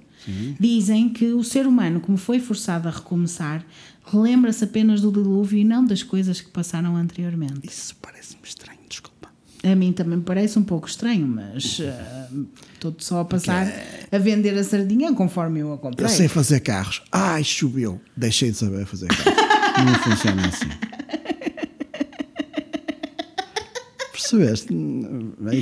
dizem 0.60 1.10
que 1.10 1.34
o 1.34 1.44
ser 1.44 1.66
humano, 1.68 2.00
como 2.00 2.18
foi 2.18 2.40
forçado 2.40 2.88
a 2.88 2.92
recomeçar, 2.92 3.66
relembra-se 4.06 4.64
apenas 4.64 5.02
do 5.02 5.12
dilúvio 5.12 5.60
e 5.60 5.64
não 5.64 5.86
das 5.86 6.04
coisas 6.04 6.42
que 6.42 6.50
passaram 6.50 6.96
anteriormente. 6.96 7.68
Isso 7.68 7.96
parece-me 8.02 8.42
estranho, 8.44 8.80
desculpa. 8.90 9.30
A 9.64 9.76
mim 9.76 9.94
também 9.94 10.20
parece 10.20 10.58
um 10.58 10.64
pouco 10.64 10.88
estranho, 10.88 11.28
mas 11.28 11.80
ah, 11.82 12.30
estou 12.74 12.96
só 13.00 13.20
a 13.22 13.26
passar 13.26 13.68
a 14.12 14.18
vender 14.18 14.58
a 14.58 14.64
sardinha 14.64 15.14
conforme 15.14 15.60
eu 15.60 15.74
a 15.74 15.78
comprei. 15.78 16.06
Eu 16.06 16.10
sei 16.10 16.28
fazer 16.28 16.60
carros. 16.62 17.04
Ai, 17.12 17.44
choveu. 17.44 18.02
Deixei 18.18 18.52
de 18.52 18.58
saber 18.58 18.86
fazer 18.86 19.08
carros. 19.08 19.86
Não 19.86 19.96
funciona 19.96 20.48
assim. 20.48 20.70
Percebeste? 24.12 24.74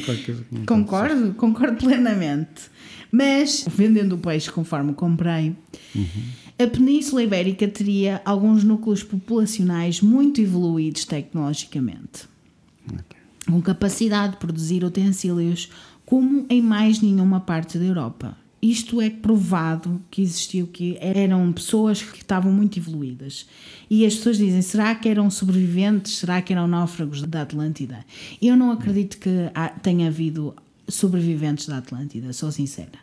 Qualquer 0.05 0.23
que 0.23 0.45
não 0.51 0.61
está 0.61 0.75
Concordo, 0.75 1.33
concordo 1.33 1.77
plenamente. 1.77 2.69
Mas, 3.11 3.65
vendendo 3.67 4.15
o 4.15 4.17
peixe 4.17 4.51
conforme 4.51 4.93
comprei, 4.93 5.55
a 6.57 6.67
Península 6.67 7.23
Ibérica 7.23 7.67
teria 7.67 8.21
alguns 8.23 8.63
núcleos 8.63 9.03
populacionais 9.03 10.01
muito 10.01 10.41
evoluídos 10.41 11.05
tecnologicamente, 11.05 12.27
certo. 12.87 13.15
com 13.47 13.61
capacidade 13.61 14.33
de 14.33 14.39
produzir 14.39 14.83
utensílios 14.83 15.71
como 16.05 16.45
em 16.49 16.61
mais 16.61 17.01
nenhuma 17.01 17.39
parte 17.39 17.77
da 17.77 17.85
Europa. 17.85 18.37
Isto 18.61 18.99
é 18.99 19.09
provado 19.09 20.01
que 20.11 20.21
existiu, 20.21 20.67
que 20.67 20.97
eram 20.99 21.49
pessoas 21.53 22.01
que 22.01 22.17
estavam 22.17 22.51
muito 22.51 22.77
evoluídas. 22.77 23.45
E 23.89 24.05
as 24.05 24.15
pessoas 24.15 24.37
dizem: 24.37 24.61
será 24.61 24.93
que 24.95 25.07
eram 25.07 25.29
sobreviventes? 25.29 26.17
Será 26.17 26.41
que 26.41 26.51
eram 26.51 26.67
náufragos 26.67 27.21
da 27.21 27.43
Atlântida? 27.43 28.05
Eu 28.41 28.57
não 28.57 28.71
acredito 28.71 29.17
que 29.17 29.29
tenha 29.81 30.07
havido 30.07 30.53
sobreviventes 30.89 31.67
da 31.67 31.77
Atlântida, 31.77 32.33
sou 32.33 32.51
sincera. 32.51 32.99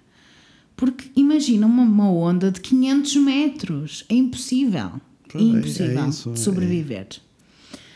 Porque 0.77 1.11
imagina 1.17 1.67
uma, 1.67 1.83
uma 1.83 2.11
onda 2.11 2.51
de 2.51 2.61
500 2.61 3.17
metros. 3.17 4.05
É 4.09 4.15
impossível. 4.15 5.01
É, 5.35 5.39
é 5.39 5.41
impossível 5.41 6.09
isso, 6.09 6.31
é. 6.31 6.37
sobreviver. 6.37 7.09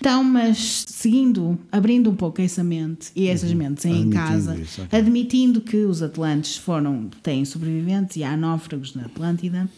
Então, 0.00 0.24
mas 0.24 0.86
seguindo, 0.88 1.58
abrindo 1.70 2.08
um 2.08 2.16
pouco 2.16 2.40
essa 2.40 2.64
mente 2.64 3.10
e 3.14 3.28
essas 3.28 3.52
mentes 3.52 3.84
aí 3.84 3.92
em 3.92 3.96
Admitindo 3.96 4.16
casa, 4.16 4.58
isso, 4.58 4.82
ok. 4.82 4.98
admitindo 4.98 5.60
que 5.60 5.76
os 5.76 6.02
Atlantes 6.02 6.56
foram, 6.56 7.10
têm 7.22 7.44
sobreviventes 7.44 8.16
e 8.16 8.24
há 8.24 8.34
náufragos 8.34 8.94
na 8.94 9.04
Atlântida, 9.04 9.68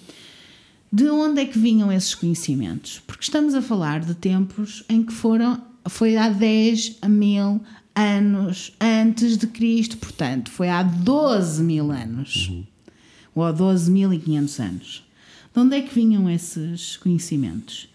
de 0.93 1.09
onde 1.09 1.41
é 1.41 1.45
que 1.45 1.59
vinham 1.59 1.91
esses 1.91 2.15
conhecimentos? 2.15 3.03
Porque 3.05 3.25
estamos 3.25 3.53
a 3.55 3.61
falar 3.61 4.01
de 4.01 4.15
tempos 4.15 4.85
em 4.89 5.03
que 5.03 5.13
foram, 5.13 5.61
foi 5.89 6.17
há 6.17 6.29
10 6.29 6.99
a 7.03 7.09
mil 7.09 7.61
anos 7.95 8.73
antes 8.81 9.37
de 9.37 9.47
Cristo, 9.47 9.97
portanto, 9.99 10.51
foi 10.51 10.69
há 10.69 10.83
12 10.83 11.63
mil 11.63 11.91
anos. 11.91 12.51
ou 13.35 13.45
há 13.45 13.53
12.500 13.53 14.65
anos. 14.65 15.07
De 15.55 15.61
onde 15.61 15.77
é 15.77 15.83
que 15.83 15.95
vinham 15.95 16.29
esses 16.31 16.97
conhecimentos? 16.97 17.89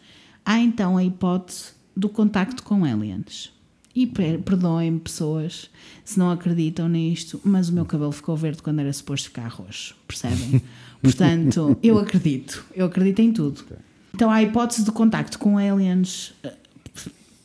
Há 0.45 0.59
então 0.59 0.97
a 0.97 1.03
hipótese 1.03 1.71
do 1.95 2.07
contacto 2.07 2.63
com 2.63 2.85
aliens. 2.85 3.51
E 3.95 4.05
perdoem-me 4.05 4.99
pessoas 4.99 5.71
se 6.05 6.19
não 6.19 6.29
acreditam 6.29 6.87
nisto, 6.87 7.41
mas 7.43 7.69
o 7.69 7.73
meu 7.73 7.83
cabelo 7.83 8.11
ficou 8.11 8.37
verde 8.37 8.61
quando 8.61 8.79
era 8.79 8.93
suposto 8.93 9.29
ficar 9.29 9.47
roxo, 9.47 9.95
percebem? 10.07 10.61
Portanto, 11.01 11.75
eu 11.81 11.97
acredito, 11.97 12.63
eu 12.75 12.85
acredito 12.85 13.21
em 13.21 13.33
tudo. 13.33 13.63
Então 14.13 14.29
há 14.29 14.35
a 14.35 14.43
hipótese 14.43 14.83
de 14.83 14.91
contacto 14.91 15.39
com 15.39 15.57
aliens 15.57 16.33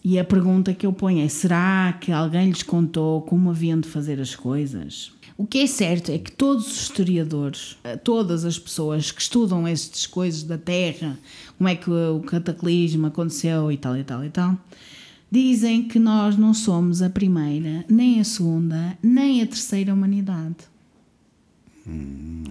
e 0.04 0.18
a 0.18 0.24
pergunta 0.24 0.74
que 0.74 0.84
eu 0.84 0.92
ponho 0.92 1.24
é: 1.24 1.28
será 1.28 1.92
que 2.00 2.10
alguém 2.10 2.48
lhes 2.48 2.62
contou 2.62 3.22
como 3.22 3.50
haviam 3.50 3.78
de 3.78 3.88
fazer 3.88 4.20
as 4.20 4.34
coisas? 4.34 5.12
O 5.36 5.46
que 5.46 5.58
é 5.58 5.66
certo 5.66 6.10
é 6.10 6.18
que 6.18 6.30
todos 6.30 6.66
os 6.66 6.82
historiadores, 6.82 7.76
todas 8.04 8.44
as 8.44 8.58
pessoas 8.58 9.10
que 9.10 9.20
estudam 9.20 9.66
estas 9.66 10.06
coisas 10.06 10.42
da 10.42 10.58
Terra, 10.58 11.18
como 11.56 11.68
é 11.68 11.74
que 11.74 11.90
o 11.90 12.20
cataclismo 12.20 13.06
aconteceu 13.06 13.72
e 13.72 13.76
tal 13.76 13.96
e 13.96 14.04
tal 14.04 14.24
e 14.24 14.30
tal, 14.30 14.58
dizem 15.30 15.84
que 15.84 15.98
nós 15.98 16.36
não 16.36 16.52
somos 16.52 17.00
a 17.00 17.08
primeira, 17.08 17.84
nem 17.88 18.20
a 18.20 18.24
segunda, 18.24 18.96
nem 19.02 19.40
a 19.40 19.46
terceira 19.46 19.94
humanidade. 19.94 20.56
Hum. 21.86 22.44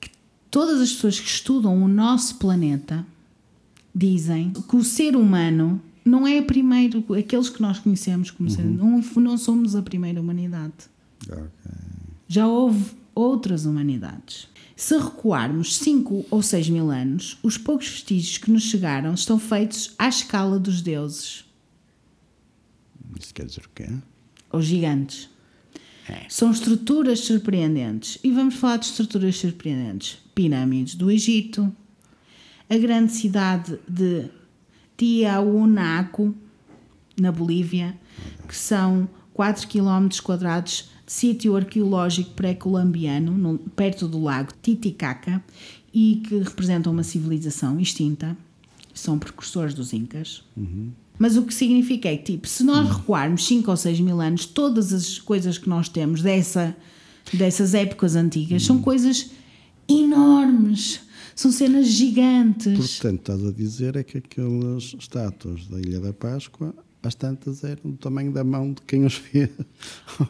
Que 0.00 0.10
todas 0.50 0.80
as 0.80 0.92
pessoas 0.92 1.18
que 1.18 1.28
estudam 1.28 1.82
o 1.82 1.88
nosso 1.88 2.36
planeta 2.36 3.06
dizem 3.94 4.52
que 4.52 4.76
o 4.76 4.84
ser 4.84 5.16
humano 5.16 5.80
não 6.08 6.26
é 6.26 6.38
a 6.38 6.42
primeira, 6.42 6.98
aqueles 7.18 7.48
que 7.48 7.60
nós 7.60 7.78
conhecemos 7.78 8.30
como 8.30 8.48
uhum. 8.48 8.54
ser, 8.54 8.64
não, 8.64 9.00
não 9.22 9.38
somos 9.38 9.76
a 9.76 9.82
primeira 9.82 10.20
humanidade. 10.20 10.74
Okay. 11.24 11.44
Já 12.26 12.46
houve 12.46 12.96
outras 13.14 13.64
humanidades. 13.64 14.48
Se 14.76 14.96
recuarmos 14.96 15.76
5 15.78 16.26
ou 16.30 16.40
6 16.40 16.70
mil 16.70 16.90
anos, 16.90 17.36
os 17.42 17.58
poucos 17.58 17.88
vestígios 17.88 18.38
que 18.38 18.50
nos 18.50 18.62
chegaram 18.62 19.12
estão 19.12 19.38
feitos 19.38 19.94
à 19.98 20.08
escala 20.08 20.58
dos 20.58 20.80
deuses. 20.80 21.44
Isso 23.18 23.34
quer 23.34 23.46
dizer 23.46 23.62
o 23.64 23.70
quê? 23.74 23.88
Os 24.52 24.64
gigantes. 24.64 25.28
É. 26.08 26.26
São 26.28 26.50
estruturas 26.50 27.20
surpreendentes. 27.20 28.18
E 28.22 28.30
vamos 28.30 28.54
falar 28.54 28.76
de 28.76 28.86
estruturas 28.86 29.36
surpreendentes. 29.36 30.18
Pirâmides 30.34 30.94
do 30.94 31.10
Egito, 31.10 31.74
a 32.70 32.78
grande 32.78 33.12
cidade 33.12 33.78
de 33.88 34.30
Tiahuanaco, 34.98 36.34
na 37.18 37.32
Bolívia, 37.32 37.96
que 38.46 38.54
são 38.54 39.08
4 39.32 39.68
km 39.68 40.08
quadrados 40.22 40.90
de 41.06 41.12
sítio 41.12 41.56
arqueológico 41.56 42.32
pré-colombiano, 42.32 43.58
perto 43.76 44.08
do 44.08 44.20
lago 44.20 44.52
Titicaca, 44.60 45.42
e 45.94 46.22
que 46.26 46.38
representam 46.38 46.92
uma 46.92 47.04
civilização 47.04 47.80
extinta. 47.80 48.36
São 48.92 49.18
precursores 49.18 49.72
dos 49.74 49.92
Incas. 49.92 50.42
Uhum. 50.56 50.90
Mas 51.16 51.36
o 51.36 51.42
que 51.42 51.54
significa 51.54 52.08
é 52.08 52.16
que, 52.16 52.32
tipo, 52.32 52.48
se 52.48 52.64
nós 52.64 52.88
recuarmos 52.88 53.46
5 53.46 53.70
ou 53.70 53.76
6 53.76 54.00
mil 54.00 54.20
anos, 54.20 54.44
todas 54.44 54.92
as 54.92 55.18
coisas 55.18 55.56
que 55.56 55.68
nós 55.68 55.88
temos 55.88 56.20
dessa, 56.20 56.76
dessas 57.32 57.74
épocas 57.74 58.16
antigas 58.16 58.64
são 58.64 58.80
coisas 58.80 59.30
enormes. 59.88 61.00
São 61.38 61.52
cenas 61.52 61.86
gigantes. 61.86 62.76
Portanto, 62.76 63.20
estás 63.20 63.46
a 63.46 63.52
dizer 63.52 63.94
é 63.94 64.02
que 64.02 64.18
aquelas 64.18 64.96
estátuas 64.98 65.68
da 65.68 65.78
Ilha 65.78 66.00
da 66.00 66.12
Páscoa, 66.12 66.74
as 67.00 67.14
tantas 67.14 67.62
eram 67.62 67.92
do 67.92 67.96
tamanho 67.96 68.32
da 68.32 68.42
mão 68.42 68.72
de 68.72 68.82
quem 68.82 69.04
os 69.04 69.14
fez. 69.14 69.48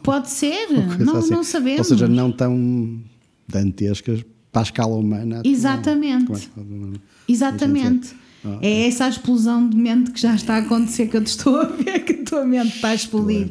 Pode 0.03 0.29
ser, 0.29 0.67
não, 1.03 1.15
assim. 1.15 1.31
não 1.31 1.43
sabemos. 1.43 1.79
Ou 1.79 1.83
seja, 1.85 2.07
não 2.07 2.31
tão 2.31 3.01
dantescas 3.47 4.23
para 4.51 4.61
a 4.61 4.65
escala 4.65 4.95
humana. 4.95 5.41
Exatamente. 5.43 6.31
É 6.31 6.99
Exatamente. 7.27 8.15
Ah, 8.45 8.59
é 8.61 8.87
essa 8.87 9.05
a 9.05 9.09
explosão 9.09 9.67
de 9.67 9.75
mente 9.75 10.11
que 10.11 10.21
já 10.21 10.35
está 10.35 10.57
a 10.57 10.59
acontecer 10.59 11.07
que 11.07 11.17
eu 11.17 11.23
te 11.23 11.29
estou 11.29 11.55
a 11.59 11.63
ver, 11.63 12.05
que 12.05 12.21
a 12.21 12.23
tua 12.23 12.45
mente 12.45 12.75
está 12.75 12.89
a 12.89 12.93
explodir. 12.93 13.49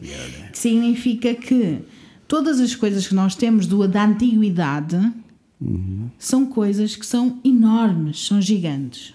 Que 0.53 0.59
significa 0.61 1.35
que 1.35 1.81
todas 2.29 2.61
as 2.61 2.77
coisas 2.77 3.09
que 3.09 3.17
nós 3.17 3.35
temos 3.35 3.67
do, 3.67 3.89
da 3.89 4.05
antiguidade 4.05 5.13
uhum. 5.61 6.11
são 6.19 6.47
coisas 6.47 6.97
que 6.97 7.07
são 7.07 7.41
enormes, 7.45 8.27
são 8.27 8.41
gigantes. 8.41 9.15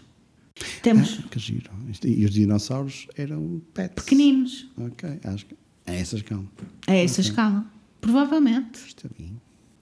Temos. 0.81 1.19
Ah, 1.19 1.27
que 1.29 1.39
giro. 1.39 1.71
E 2.03 2.25
os 2.25 2.31
dinossauros 2.31 3.07
eram 3.17 3.61
pets. 3.73 4.03
Pequeninos. 4.03 4.67
Ok, 4.77 5.19
acho 5.23 5.45
que 5.45 5.55
é 5.85 5.99
essa 5.99 6.15
escala. 6.15 6.45
É 6.87 7.03
essa 7.03 7.21
okay. 7.21 7.29
escala. 7.29 7.65
Provavelmente. 7.99 8.79
Está 8.87 9.09
bem. 9.17 9.31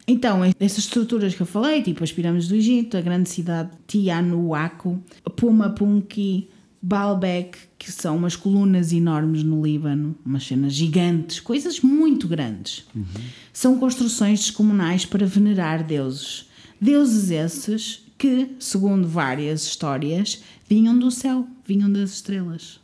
Então, 0.08 0.44
essas 0.60 0.80
estruturas 0.80 1.36
que 1.36 1.42
eu 1.42 1.46
falei, 1.46 1.82
tipo 1.82 2.04
as 2.04 2.12
pirâmides 2.12 2.48
do 2.48 2.56
Egito, 2.56 2.98
a 2.98 3.02
grande 3.02 3.30
cidade 3.30 3.72
Tianuaco, 3.88 5.02
Puma 5.36 5.70
Punki, 5.70 6.50
Baalbek, 6.82 7.58
que 7.78 7.92
são 7.92 8.18
umas 8.18 8.36
colunas 8.36 8.92
enormes 8.92 9.44
no 9.44 9.64
Líbano, 9.64 10.16
umas 10.26 10.46
cenas 10.46 10.74
gigantes, 10.74 11.40
coisas 11.40 11.80
muito 11.80 12.28
grandes. 12.28 12.86
Uhum. 12.96 13.06
São 13.54 13.78
construções 13.78 14.40
descomunais 14.40 15.06
para 15.06 15.26
venerar 15.26 15.86
deuses. 15.86 16.50
Deuses 16.82 17.30
esses 17.30 18.04
que, 18.18 18.56
segundo 18.60 19.08
várias 19.08 19.64
histórias, 19.64 20.42
vinham 20.68 20.98
do 20.98 21.12
céu, 21.12 21.48
vinham 21.66 21.92
das 21.92 22.12
estrelas 22.14 22.82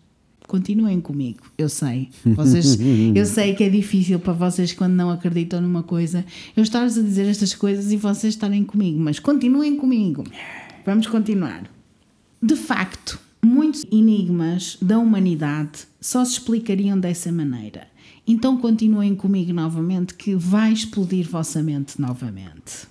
continuem 0.47 0.99
comigo. 1.01 1.41
Eu 1.57 1.69
sei. 1.69 2.09
Vocês, 2.25 2.79
eu 3.13 3.25
sei 3.25 3.53
que 3.53 3.63
é 3.63 3.69
difícil 3.69 4.17
para 4.19 4.33
vocês 4.33 4.73
quando 4.73 4.93
não 4.93 5.11
acreditam 5.11 5.61
numa 5.61 5.83
coisa 5.83 6.25
eu 6.55 6.63
estar-vos 6.63 6.97
a 6.97 7.01
dizer 7.01 7.27
estas 7.27 7.53
coisas 7.53 7.91
e 7.91 7.97
vocês 7.97 8.33
estarem 8.33 8.63
comigo, 8.63 8.99
mas 8.99 9.19
continuem 9.19 9.75
comigo. 9.75 10.23
Vamos 10.85 11.05
continuar. 11.07 11.69
De 12.41 12.55
facto, 12.55 13.19
muitos 13.43 13.85
enigmas 13.91 14.77
da 14.81 14.97
humanidade 14.97 15.79
só 15.99 16.23
se 16.23 16.33
explicariam 16.33 16.97
dessa 16.99 17.31
maneira. 17.31 17.87
Então 18.25 18.57
continuem 18.57 19.15
comigo 19.15 19.53
novamente 19.53 20.13
que 20.13 20.35
vai 20.35 20.71
explodir 20.71 21.29
vossa 21.29 21.61
mente 21.61 21.99
novamente. 21.99 22.87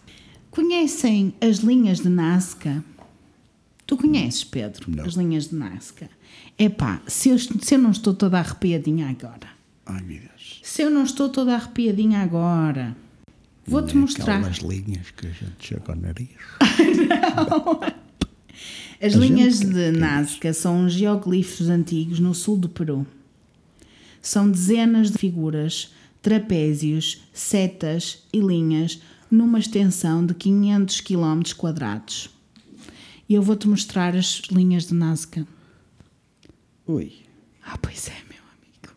Conhecem 0.56 1.34
as 1.38 1.58
linhas 1.58 2.00
de 2.00 2.08
Nazca? 2.08 2.82
Tu 3.86 3.94
conheces, 3.94 4.42
Pedro, 4.42 4.90
não. 4.90 5.04
as 5.04 5.12
linhas 5.12 5.48
de 5.48 5.54
Nazca? 5.54 6.08
Epá, 6.58 7.02
se 7.06 7.28
eu, 7.28 7.38
se 7.38 7.74
eu 7.74 7.78
não 7.78 7.90
estou 7.90 8.14
toda 8.14 8.38
arrepiadinha 8.38 9.06
agora. 9.06 9.48
Ai, 9.84 10.00
meu 10.00 10.18
Deus. 10.18 10.60
Se 10.62 10.80
eu 10.80 10.88
não 10.88 11.04
estou 11.04 11.28
toda 11.28 11.54
arrepiadinha 11.54 12.20
agora, 12.20 12.96
vou-te 13.66 13.94
é 13.94 13.98
mostrar. 13.98 14.38
Aquelas 14.38 14.56
linhas 14.60 15.10
que 15.10 15.26
a 15.26 15.30
gente 15.30 15.56
chega 15.60 15.92
ao 15.92 15.96
nariz. 15.96 16.30
não. 17.06 17.80
As 18.98 19.14
a 19.14 19.18
linhas 19.18 19.58
gente, 19.58 19.74
de 19.74 19.90
Nazca 19.90 20.54
são 20.54 20.88
geoglifos 20.88 21.68
antigos 21.68 22.18
no 22.18 22.34
sul 22.34 22.56
do 22.56 22.70
Peru. 22.70 23.06
São 24.22 24.50
dezenas 24.50 25.10
de 25.10 25.18
figuras, 25.18 25.92
trapézios, 26.22 27.20
setas 27.34 28.22
e 28.32 28.40
linhas 28.40 29.02
numa 29.30 29.58
extensão 29.58 30.24
de 30.24 30.34
500 30.34 31.00
km 31.00 31.42
quadrados. 31.56 32.30
E 33.28 33.34
eu 33.34 33.42
vou-te 33.42 33.68
mostrar 33.68 34.14
as 34.14 34.42
linhas 34.50 34.86
de 34.86 34.94
Nazca. 34.94 35.46
Ui. 36.86 37.12
Ah, 37.64 37.76
pois 37.78 38.08
é, 38.08 38.14
meu 38.30 38.42
amigo. 38.54 38.96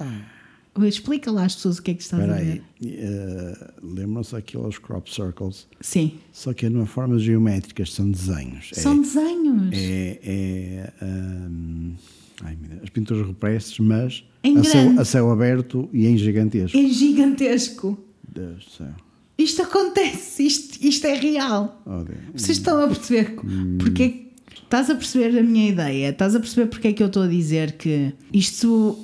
Ah. 0.00 0.36
Explica 0.84 1.30
lá 1.30 1.44
às 1.44 1.54
pessoas 1.54 1.78
o 1.78 1.82
que 1.82 1.92
é 1.92 1.94
que 1.94 2.02
estás 2.02 2.22
Espera 2.22 2.40
a 2.40 2.44
ver. 2.44 2.62
Uh, 2.82 3.94
Lembram-se 3.94 4.36
aqueles 4.36 4.76
crop 4.78 5.10
circles? 5.10 5.66
Sim. 5.80 6.18
Só 6.32 6.52
que 6.52 6.66
é 6.66 6.68
numa 6.68 6.84
forma 6.84 7.18
geométricas, 7.18 7.92
são 7.92 8.10
desenhos. 8.10 8.70
São 8.74 8.98
é, 8.98 9.00
desenhos. 9.00 9.70
É. 9.72 10.20
é 10.22 10.92
um, 11.02 11.94
ai, 12.42 12.58
as 12.82 12.90
pinturas 12.90 13.26
rupestres, 13.26 13.78
mas 13.78 14.24
a 14.44 14.64
céu, 14.64 15.00
a 15.00 15.04
céu, 15.04 15.30
aberto 15.30 15.88
e 15.92 16.06
em 16.06 16.18
gigantesco. 16.18 16.76
Em 16.76 16.92
gigantesco. 16.92 17.98
Deus 18.40 18.64
do 18.64 18.70
céu. 18.70 18.94
Isto 19.38 19.62
acontece, 19.62 20.46
isto, 20.46 20.78
isto 20.84 21.06
é 21.06 21.14
real. 21.14 21.82
Oh, 21.84 22.04
Vocês 22.32 22.56
estão 22.58 22.82
a 22.82 22.88
perceber 22.88 23.36
hum. 23.44 23.76
porque 23.78 24.26
Estás 24.66 24.90
a 24.90 24.96
perceber 24.96 25.38
a 25.38 25.42
minha 25.44 25.68
ideia? 25.68 26.10
Estás 26.10 26.34
a 26.34 26.40
perceber 26.40 26.66
porque 26.66 26.88
é 26.88 26.92
que 26.92 27.00
eu 27.00 27.06
estou 27.06 27.22
a 27.22 27.28
dizer 27.28 27.72
que 27.72 28.12
isto 28.32 28.98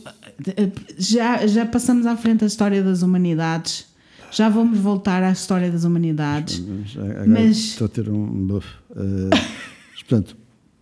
já, 0.99 1.47
já 1.47 1.64
passamos 1.64 2.05
à 2.05 2.16
frente 2.16 2.41
da 2.41 2.47
história 2.47 2.83
das 2.83 3.03
humanidades, 3.03 3.87
já 4.33 4.49
vamos 4.49 4.78
voltar 4.78 5.22
à 5.22 5.30
história 5.30 5.70
das 5.70 5.85
humanidades. 5.85 6.64
Agora 6.97 7.26
mas 7.26 7.57
estou 7.57 7.85
a 7.85 7.89
ter 7.89 8.09
um 8.09 8.26
buff. 8.47 8.66
Uh, 8.91 9.30
portanto, 10.01 10.37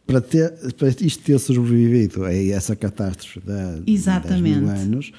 para, 0.06 0.20
ter, 0.22 0.50
para 0.74 0.88
isto 0.88 1.24
ter 1.24 1.38
sobrevivido 1.38 2.24
a 2.24 2.34
essa 2.34 2.74
catástrofe 2.74 3.40
de, 3.40 3.92
Exatamente. 3.92 4.42
de 4.42 4.60
10 4.60 4.62
mil 4.62 4.70
anos, 4.70 5.12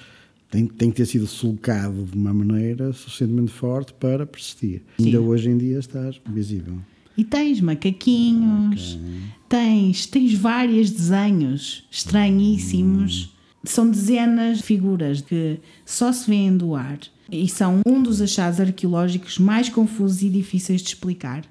tem, 0.52 0.68
tem 0.68 0.91
que 0.91 0.97
ter 0.97 1.06
sido 1.06 1.26
sulcado 1.26 2.04
de 2.04 2.18
uma 2.18 2.34
maneira 2.34 2.91
suficientemente 2.91 3.54
forte 3.54 3.93
para 3.93 4.26
persistir. 4.26 4.82
Sim. 4.97 5.06
Ainda 5.06 5.22
hoje 5.22 5.49
em 5.49 5.58
dia 5.58 5.80
está 5.80 6.12
visível. 6.28 6.78
E 7.18 7.24
tens 7.24 7.62
macaquinhos, 7.62 8.95
okay. 8.95 9.22
tens, 9.47 10.06
tens 10.06 10.34
vários 10.34 10.91
desenhos 10.91 11.88
estranhíssimos. 11.89 13.26
Hum. 13.26 13.41
São 13.64 13.89
dezenas 13.89 14.58
de 14.58 14.64
figuras 14.64 15.22
que 15.22 15.60
só 15.86 16.12
se 16.12 16.30
vêem 16.30 16.58
do 16.58 16.76
ar 16.76 16.99
e 17.32 17.47
são 17.47 17.82
um 17.86 18.02
dos 18.04 18.22
achados 18.22 18.60
arqueológicos 18.60 19.38
mais 19.38 19.70
confusos 19.70 20.22
e 20.22 20.30
difíceis 20.30 20.82
de 20.82 20.89
explicar. 20.89 21.45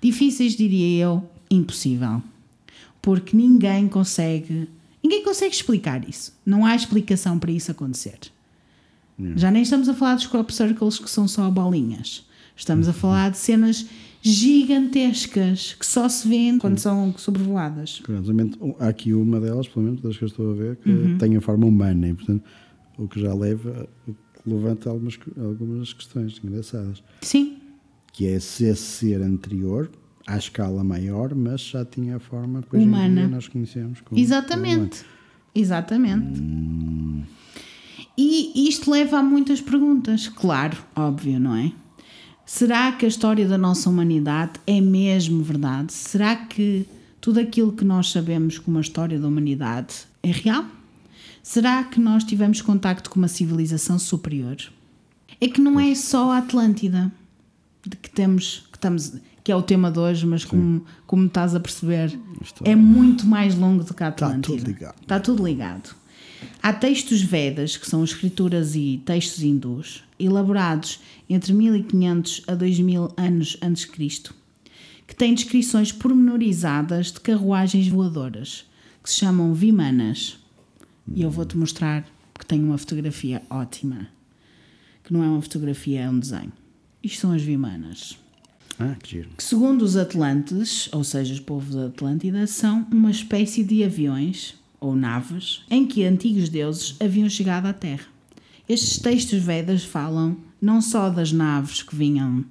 Difíceis, 0.00 0.56
diria 0.56 1.04
eu, 1.04 1.28
impossível. 1.50 2.22
Porque 3.02 3.36
ninguém 3.36 3.88
consegue, 3.88 4.68
ninguém 5.02 5.22
consegue 5.22 5.54
explicar 5.54 6.08
isso. 6.08 6.32
Não 6.46 6.64
há 6.64 6.74
explicação 6.74 7.38
para 7.38 7.50
isso 7.50 7.70
acontecer. 7.70 8.18
Já 9.36 9.50
nem 9.50 9.62
estamos 9.62 9.88
a 9.88 9.94
falar 9.94 10.14
dos 10.14 10.26
crop 10.26 10.50
circles 10.50 10.98
que 10.98 11.10
são 11.10 11.26
só 11.26 11.50
bolinhas. 11.50 12.26
Estamos 12.56 12.88
a 12.88 12.92
falar 12.92 13.30
de 13.30 13.38
cenas 13.38 13.86
gigantescas 14.20 15.74
que 15.78 15.86
só 15.86 16.08
se 16.08 16.28
vêem 16.28 16.58
quando 16.58 16.78
são 16.78 17.14
sobrevoadas. 17.16 18.00
Curiosamente, 18.04 18.58
há 18.78 18.88
aqui 18.88 19.12
uma 19.12 19.40
delas, 19.40 19.68
pelo 19.68 19.86
menos 19.86 20.00
das 20.00 20.16
que 20.16 20.24
eu 20.24 20.28
estou 20.28 20.50
a 20.50 20.54
ver, 20.54 20.76
que 20.76 21.16
tem 21.18 21.36
a 21.36 21.40
forma 21.40 21.66
humana 21.66 22.08
e, 22.08 22.14
portanto, 22.14 22.42
o 22.96 23.06
que 23.06 23.20
já 23.20 23.32
leva, 23.32 23.88
que 24.06 24.14
levanta 24.50 24.90
algumas, 24.90 25.18
algumas 25.36 25.92
questões 25.92 26.40
engraçadas. 26.42 27.02
Sim, 27.22 27.58
Que 28.12 28.26
é 28.26 28.40
se 28.40 28.64
esse 28.64 28.82
ser 28.82 29.22
anterior, 29.22 29.90
à 30.26 30.36
escala 30.36 30.82
maior, 30.82 31.34
mas 31.34 31.60
já 31.60 31.84
tinha 31.84 32.16
a 32.16 32.20
forma 32.20 32.62
que 32.62 32.76
hoje 32.76 32.84
Humana. 32.84 33.20
dia 33.22 33.28
nós 33.28 33.46
conhecemos 33.48 34.00
como 34.00 34.20
Exatamente. 34.20 35.04
Exatamente. 35.54 36.40
E 38.20 38.68
isto 38.68 38.90
leva 38.90 39.18
a 39.18 39.22
muitas 39.22 39.60
perguntas, 39.60 40.26
claro, 40.28 40.76
óbvio, 40.96 41.38
não 41.38 41.54
é? 41.54 41.70
Será 42.44 42.90
que 42.90 43.04
a 43.04 43.08
história 43.08 43.46
da 43.46 43.56
nossa 43.56 43.88
humanidade 43.88 44.52
é 44.66 44.80
mesmo 44.80 45.40
verdade? 45.42 45.92
Será 45.92 46.34
que 46.34 46.84
tudo 47.20 47.38
aquilo 47.38 47.70
que 47.72 47.84
nós 47.84 48.10
sabemos 48.10 48.58
como 48.58 48.78
a 48.78 48.80
história 48.80 49.20
da 49.20 49.28
humanidade 49.28 49.94
é 50.20 50.32
real? 50.32 50.64
Será 51.44 51.84
que 51.84 52.00
nós 52.00 52.24
tivemos 52.24 52.60
contacto 52.60 53.08
com 53.08 53.20
uma 53.20 53.28
civilização 53.28 53.98
superior? 54.00 54.56
É 55.40 55.46
que 55.46 55.60
não 55.60 55.78
é 55.78 55.94
só 55.94 56.32
a 56.32 56.38
Atlântida 56.38 57.12
de 57.86 57.96
que 57.96 58.10
temos, 58.10 58.66
que 58.72 58.78
estamos, 58.78 59.12
que 59.44 59.52
é 59.52 59.54
o 59.54 59.62
tema 59.62 59.92
de 59.92 59.98
hoje, 60.00 60.26
mas 60.26 60.44
como, 60.44 60.84
como 61.06 61.26
estás 61.26 61.54
a 61.54 61.60
perceber, 61.60 62.18
Isto 62.42 62.64
é 62.64 62.74
muito 62.74 63.24
mais 63.26 63.54
longo 63.54 63.84
do 63.84 63.94
que 63.94 64.02
a 64.02 64.08
Está 64.08 64.26
Atlântida. 64.26 64.56
tudo 64.58 64.66
ligado. 64.66 65.00
Está 65.02 65.20
tudo 65.20 65.44
ligado. 65.44 65.94
Há 66.62 66.72
textos 66.72 67.22
Vedas, 67.22 67.76
que 67.76 67.88
são 67.88 68.02
escrituras 68.02 68.74
e 68.74 69.00
textos 69.04 69.42
hindus, 69.42 70.02
elaborados 70.18 71.00
entre 71.28 71.52
1500 71.52 72.42
a 72.48 72.54
2000 72.54 73.12
anos 73.16 73.56
antes 73.62 73.82
de 73.82 73.88
Cristo, 73.88 74.34
que 75.06 75.14
têm 75.14 75.34
descrições 75.34 75.92
pormenorizadas 75.92 77.12
de 77.12 77.20
carruagens 77.20 77.88
voadoras, 77.88 78.66
que 79.02 79.08
se 79.08 79.20
chamam 79.20 79.54
Vimanas. 79.54 80.38
E 81.14 81.22
eu 81.22 81.30
vou-te 81.30 81.56
mostrar 81.56 82.04
que 82.38 82.44
tenho 82.44 82.64
uma 82.66 82.76
fotografia 82.78 83.40
ótima, 83.48 84.08
que 85.04 85.12
não 85.12 85.22
é 85.22 85.28
uma 85.28 85.40
fotografia, 85.40 86.00
é 86.02 86.10
um 86.10 86.18
desenho. 86.18 86.52
Isto 87.02 87.20
são 87.20 87.32
as 87.32 87.40
Vimanas 87.42 88.18
Ah, 88.78 88.96
que 89.00 89.10
giro. 89.10 89.30
que 89.36 89.44
segundo 89.44 89.82
os 89.82 89.96
Atlantes, 89.96 90.88
ou 90.92 91.04
seja, 91.04 91.32
os 91.32 91.40
povos 91.40 91.76
da 91.76 91.86
Atlântida, 91.86 92.46
são 92.46 92.86
uma 92.92 93.10
espécie 93.10 93.62
de 93.62 93.84
aviões 93.84 94.57
ou 94.80 94.94
naves 94.94 95.62
em 95.70 95.86
que 95.86 96.04
antigos 96.04 96.48
deuses 96.48 96.96
haviam 97.00 97.28
chegado 97.28 97.66
à 97.66 97.72
Terra. 97.72 98.06
Estes 98.68 98.98
textos 98.98 99.40
Vedas 99.42 99.84
falam 99.84 100.36
não 100.60 100.80
só 100.82 101.08
das 101.08 101.32
naves 101.32 101.82
que 101.82 101.96
vinham, 101.96 102.44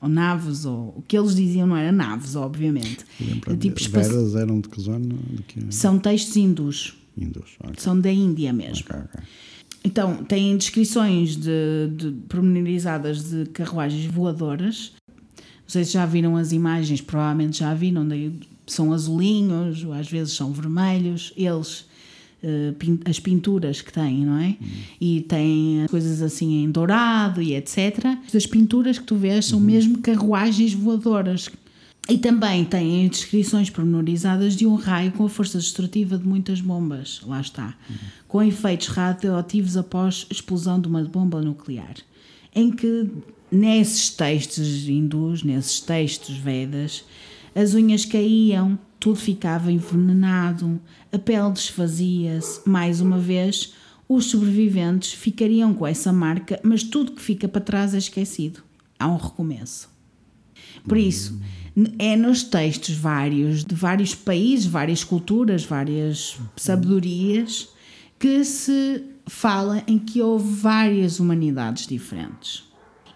ou 0.00 0.08
naves, 0.08 0.64
ou 0.64 0.94
o 0.96 1.04
que 1.06 1.16
eles 1.16 1.34
diziam 1.34 1.66
não 1.66 1.76
era 1.76 1.92
naves, 1.92 2.34
obviamente. 2.36 3.04
Lembra 3.20 3.56
Tipo, 3.56 3.80
Veras 3.90 4.34
eram 4.34 4.60
de 4.60 4.68
que 4.68 4.80
zona? 4.80 5.14
De 5.30 5.42
que 5.42 5.74
São 5.74 5.98
textos 5.98 6.36
hindus, 6.36 6.94
Indus. 7.16 7.56
Ok, 7.60 7.74
são 7.78 7.98
da 7.98 8.10
Índia 8.12 8.52
mesmo. 8.52 8.84
ok, 8.90 9.00
ok. 9.04 9.20
Então, 9.84 10.24
têm 10.24 10.56
descrições 10.56 11.36
de, 11.36 11.90
de 11.94 12.10
pormenorizadas 12.28 13.30
de 13.30 13.44
carruagens 13.50 14.06
voadoras. 14.06 14.92
Não 15.06 15.68
sei 15.68 15.84
se 15.84 15.92
já 15.92 16.06
viram 16.06 16.36
as 16.36 16.52
imagens, 16.52 17.00
provavelmente 17.00 17.58
já 17.58 17.74
viram. 17.74 18.06
São 18.66 18.92
azulinhos, 18.92 19.84
ou 19.84 19.92
às 19.92 20.08
vezes 20.08 20.34
são 20.34 20.52
vermelhos. 20.52 21.32
Eles, 21.36 21.86
eh, 22.42 22.72
as 23.04 23.20
pinturas 23.20 23.80
que 23.80 23.92
têm, 23.92 24.24
não 24.24 24.38
é? 24.38 24.56
E 25.00 25.20
têm 25.22 25.86
coisas 25.90 26.22
assim 26.22 26.64
em 26.64 26.70
dourado 26.70 27.42
e 27.42 27.54
etc. 27.54 28.18
As 28.34 28.46
pinturas 28.46 28.98
que 28.98 29.04
tu 29.04 29.16
vês 29.16 29.46
são 29.46 29.60
mesmo 29.60 29.98
carruagens 29.98 30.72
voadoras. 30.72 31.50
E 32.08 32.18
também 32.18 32.64
têm 32.66 33.08
descrições 33.08 33.70
pormenorizadas 33.70 34.54
de 34.54 34.66
um 34.66 34.74
raio 34.74 35.10
com 35.12 35.24
a 35.24 35.28
força 35.28 35.56
destrutiva 35.56 36.18
de 36.18 36.26
muitas 36.26 36.60
bombas, 36.60 37.22
lá 37.26 37.40
está, 37.40 37.74
com 38.28 38.42
efeitos 38.42 38.88
radioativos 38.88 39.74
após 39.76 40.26
explosão 40.30 40.78
de 40.78 40.86
uma 40.86 41.02
bomba 41.02 41.40
nuclear. 41.40 41.94
Em 42.54 42.70
que, 42.70 43.08
nesses 43.50 44.10
textos 44.10 44.86
hindus, 44.86 45.42
nesses 45.42 45.80
textos 45.80 46.36
Vedas, 46.36 47.04
as 47.54 47.74
unhas 47.74 48.04
caíam, 48.04 48.78
tudo 48.98 49.16
ficava 49.16 49.70
envenenado, 49.70 50.80
a 51.12 51.18
pele 51.18 51.52
desfazia-se. 51.52 52.68
Mais 52.68 53.00
uma 53.00 53.18
vez, 53.18 53.74
os 54.08 54.26
sobreviventes 54.26 55.12
ficariam 55.12 55.72
com 55.72 55.86
essa 55.86 56.12
marca, 56.12 56.58
mas 56.62 56.82
tudo 56.82 57.12
que 57.12 57.22
fica 57.22 57.46
para 57.46 57.60
trás 57.60 57.94
é 57.94 57.98
esquecido. 57.98 58.62
Há 58.98 59.08
um 59.08 59.16
recomeço. 59.16 59.88
Por 60.86 60.98
isso, 60.98 61.40
é 61.98 62.16
nos 62.16 62.42
textos 62.42 62.94
vários, 62.94 63.64
de 63.64 63.74
vários 63.74 64.14
países, 64.14 64.66
várias 64.66 65.02
culturas, 65.02 65.64
várias 65.64 66.38
sabedorias, 66.56 67.68
que 68.18 68.44
se 68.44 69.02
fala 69.26 69.82
em 69.86 69.98
que 69.98 70.20
houve 70.22 70.52
várias 70.54 71.18
humanidades 71.20 71.86
diferentes. 71.86 72.64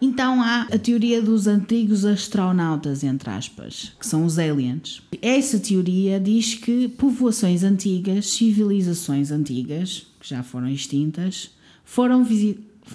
Então 0.01 0.41
há 0.41 0.63
a 0.63 0.79
teoria 0.79 1.21
dos 1.21 1.49
antigos 1.49 2.05
astronautas, 2.05 3.03
entre 3.03 3.31
aspas, 3.31 3.93
que 3.99 4.07
são 4.07 4.25
os 4.25 4.39
aliens. 4.39 5.03
Essa 5.21 5.59
teoria 5.59 6.21
diz 6.21 6.55
que 6.55 6.89
povoações 6.89 7.65
antigas, 7.65 8.31
civilizações 8.31 9.33
antigas, 9.33 10.07
que 10.21 10.29
já 10.29 10.43
foram 10.43 10.69
extintas, 10.69 11.51
foram 11.85 12.25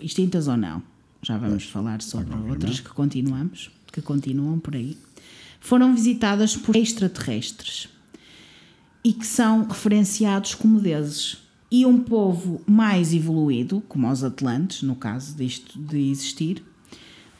extintas 0.01 0.47
ou 0.47 0.55
não. 0.55 0.81
Já 1.21 1.37
vamos 1.37 1.65
falar 1.65 2.01
sobre 2.01 2.35
outras 2.49 2.79
que 2.79 2.89
continuamos, 2.89 3.69
que 3.91 4.01
continuam 4.01 4.59
por 4.59 4.75
aí. 4.75 4.97
Foram 5.59 5.93
visitadas 5.93 6.55
por 6.55 6.75
extraterrestres 6.75 7.89
e 9.03 9.11
que 9.11 9.25
são 9.27 9.65
referenciados 9.67 10.55
como 10.55 10.79
deuses. 10.79 11.37
E 11.69 11.85
um 11.85 11.99
povo 11.99 12.61
mais 12.67 13.13
evoluído, 13.13 13.81
como 13.87 14.09
os 14.09 14.23
Atlantes, 14.23 14.83
no 14.83 14.95
caso 14.95 15.35
disto 15.35 15.79
de 15.79 15.97
existir, 16.11 16.63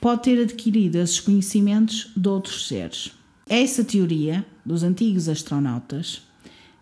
pode 0.04 0.24
ter 0.24 0.41
adquirido 0.41 0.97
esses 0.97 1.20
conhecimentos 1.22 2.12
de 2.16 2.28
outros 2.28 2.68
seres. 2.68 3.12
Essa 3.47 3.84
teoria 3.86 4.45
dos 4.66 4.84
antigos 4.84 5.30
astronautas 5.30 6.22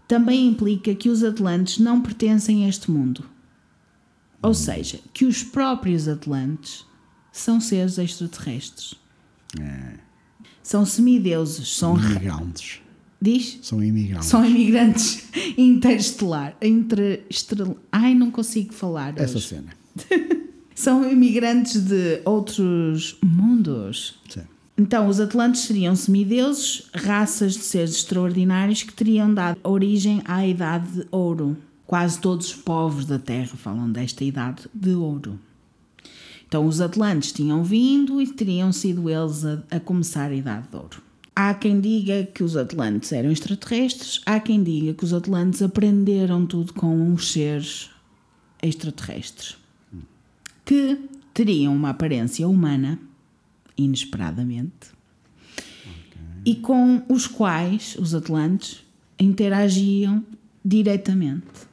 também 0.07 0.47
implica 0.47 0.95
que 0.95 1.07
os 1.07 1.24
Atlantes 1.24 1.78
não 1.78 2.01
pertencem 2.01 2.65
a 2.65 2.69
este 2.69 2.89
mundo. 2.89 3.24
Ou 4.41 4.53
seja, 4.55 4.99
que 5.13 5.24
os 5.26 5.43
próprios 5.43 6.07
Atlantes 6.07 6.84
são 7.32 7.61
seres 7.61 7.97
extraterrestres. 7.99 8.95
É, 9.59 9.93
São 10.63 10.84
semideuses, 10.86 11.76
são. 11.76 11.93
ra- 11.93 12.09
imigrantes. 12.09 12.80
Diz? 13.22 13.59
São 13.61 13.84
imigrantes. 13.84 14.28
São 14.30 14.43
imigrantes 14.43 15.26
interestelar. 15.55 16.57
Ai, 17.91 18.15
não 18.15 18.32
consigo 18.32 18.74
falar. 18.74 19.13
Essa 19.17 19.38
hoje. 19.38 19.47
cena. 19.47 19.74
São 20.76 21.09
imigrantes 21.09 21.82
de 21.82 22.22
outros 22.26 23.17
mundos. 23.24 24.19
Sim. 24.30 24.41
Então, 24.78 25.07
os 25.07 25.19
Atlantes 25.19 25.61
seriam 25.61 25.95
semideuses, 25.95 26.89
raças 26.93 27.53
de 27.53 27.59
seres 27.59 27.95
extraordinários 27.97 28.82
que 28.82 28.93
teriam 28.93 29.32
dado 29.32 29.59
origem 29.63 30.22
à 30.26 30.45
Idade 30.47 30.91
de 30.91 31.07
Ouro. 31.11 31.55
Quase 31.86 32.19
todos 32.19 32.47
os 32.47 32.55
povos 32.55 33.05
da 33.05 33.19
Terra 33.19 33.55
falam 33.57 33.91
desta 33.91 34.24
Idade 34.24 34.63
de 34.74 34.95
Ouro. 34.95 35.39
Então, 36.47 36.65
os 36.65 36.82
Atlantes 36.82 37.32
tinham 37.32 37.63
vindo 37.63 38.22
e 38.22 38.28
teriam 38.28 38.72
sido 38.72 39.09
eles 39.09 39.45
a, 39.45 39.61
a 39.69 39.80
começar 39.80 40.32
a 40.32 40.36
Idade 40.36 40.67
de 40.69 40.76
Ouro. 40.76 41.01
Há 41.36 41.53
quem 41.53 41.80
diga 41.80 42.24
que 42.24 42.43
os 42.43 42.57
Atlantes 42.57 43.11
eram 43.11 43.32
extraterrestres, 43.32 44.19
há 44.26 44.39
quem 44.39 44.63
diga 44.63 44.93
que 44.93 45.03
os 45.03 45.13
Atlantes 45.13 45.61
aprenderam 45.61 46.45
tudo 46.45 46.74
com 46.74 47.13
os 47.13 47.32
seres 47.32 47.89
extraterrestres 48.61 49.61
que 50.72 50.97
teriam 51.34 51.76
uma 51.76 51.89
aparência 51.89 52.47
humana, 52.47 52.97
inesperadamente, 53.78 54.88
e 56.45 56.55
com 56.55 57.03
os 57.09 57.28
quais 57.28 57.97
os 57.99 58.15
Atlantes 58.15 58.82
interagiam 59.19 60.24
diretamente, 60.63 61.67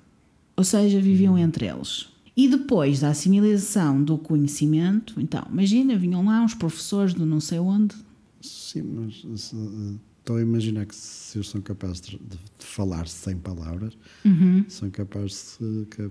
ou 0.57 0.65
seja, 0.65 1.01
viviam 1.01 1.39
entre 1.39 1.67
eles. 1.69 2.09
E 2.37 2.49
depois 2.49 2.99
da 2.99 3.11
assimilação 3.11 4.03
do 4.03 4.19
conhecimento, 4.19 5.21
então, 5.21 5.47
imagina, 5.49 5.97
vinham 5.97 6.25
lá 6.27 6.43
uns 6.43 6.55
professores 6.55 7.15
de 7.15 7.25
não 7.25 7.39
sei 7.41 7.61
onde, 7.61 7.95
Sim, 8.41 8.83
mas 8.83 9.41
se, 9.41 9.55
estou 10.19 10.37
a 10.37 10.43
imaginar 10.43 10.87
que 10.87 10.95
se 10.97 11.39
eles 11.39 11.49
são 11.49 11.61
capazes 11.61 12.01
de, 12.01 12.17
de 12.19 12.65
falar 12.67 13.07
sem 13.07 13.37
palavras, 13.37 13.97
Uhum. 14.25 14.65
são 14.69 14.91
capazes 14.91 15.57
de 15.61 15.87
eh, 16.03 16.11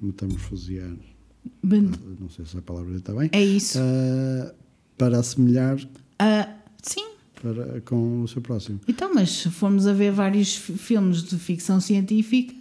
metamorfosear, 0.00 0.96
Ben- 1.62 1.90
não 2.20 2.28
sei 2.28 2.44
se 2.44 2.56
a 2.56 2.62
palavra 2.62 2.96
está 2.96 3.12
bem, 3.14 3.28
É 3.32 3.44
isso. 3.44 3.78
eh, 3.80 4.52
para 4.98 5.18
assemelhar 5.18 5.78
Ah, 6.18 6.48
sim. 6.82 7.06
para, 7.42 7.80
com 7.82 8.22
o 8.22 8.28
seu 8.28 8.40
próximo. 8.42 8.80
Então, 8.88 9.12
mas 9.14 9.30
se 9.30 9.50
formos 9.50 9.86
a 9.86 9.92
ver 9.92 10.12
vários 10.12 10.56
fi- 10.56 10.72
filmes 10.74 11.22
de 11.22 11.36
ficção 11.38 11.80
científica 11.80 12.54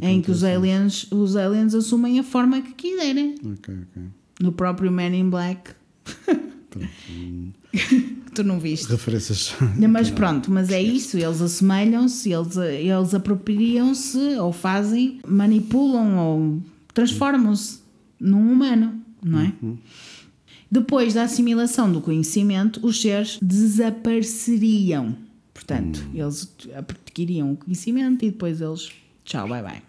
em 0.00 0.22
que 0.22 0.30
os 0.30 0.42
Acontece 0.44 0.46
aliens, 0.66 1.06
os 1.12 1.36
aliens 1.36 1.74
assumem 1.74 2.18
a 2.18 2.22
forma 2.22 2.62
que 2.62 2.72
quiserem. 2.72 3.34
Ok, 3.44 3.74
ok. 3.90 4.02
No 4.40 4.52
próprio 4.52 4.90
Man 4.90 5.14
in 5.14 5.28
Black, 5.28 5.70
que 6.70 7.52
tu 8.34 8.42
não 8.44 8.58
viste. 8.58 8.86
Referências. 8.90 9.54
Mas 9.90 10.10
pronto, 10.10 10.50
mas 10.50 10.70
é 10.70 10.80
isso, 10.82 11.16
eles 11.18 11.40
assemelham-se, 11.42 12.32
eles, 12.32 12.56
eles 12.56 13.14
apropriam-se 13.14 14.18
ou 14.38 14.52
fazem, 14.52 15.20
manipulam 15.26 16.16
ou 16.18 16.62
transformam-se 16.94 17.81
num 18.22 18.52
humano, 18.52 19.00
não 19.22 19.40
é? 19.40 19.52
Depois 20.70 21.12
da 21.12 21.24
assimilação 21.24 21.92
do 21.92 22.00
conhecimento, 22.00 22.80
os 22.86 23.00
seres 23.00 23.38
desapareceriam. 23.42 25.14
Portanto, 25.52 26.02
eles 26.14 26.50
adquiriam 26.74 27.52
o 27.52 27.56
conhecimento 27.56 28.24
e 28.24 28.30
depois 28.30 28.60
eles, 28.60 28.90
tchau, 29.24 29.46
bye 29.48 29.62
bye. 29.62 29.82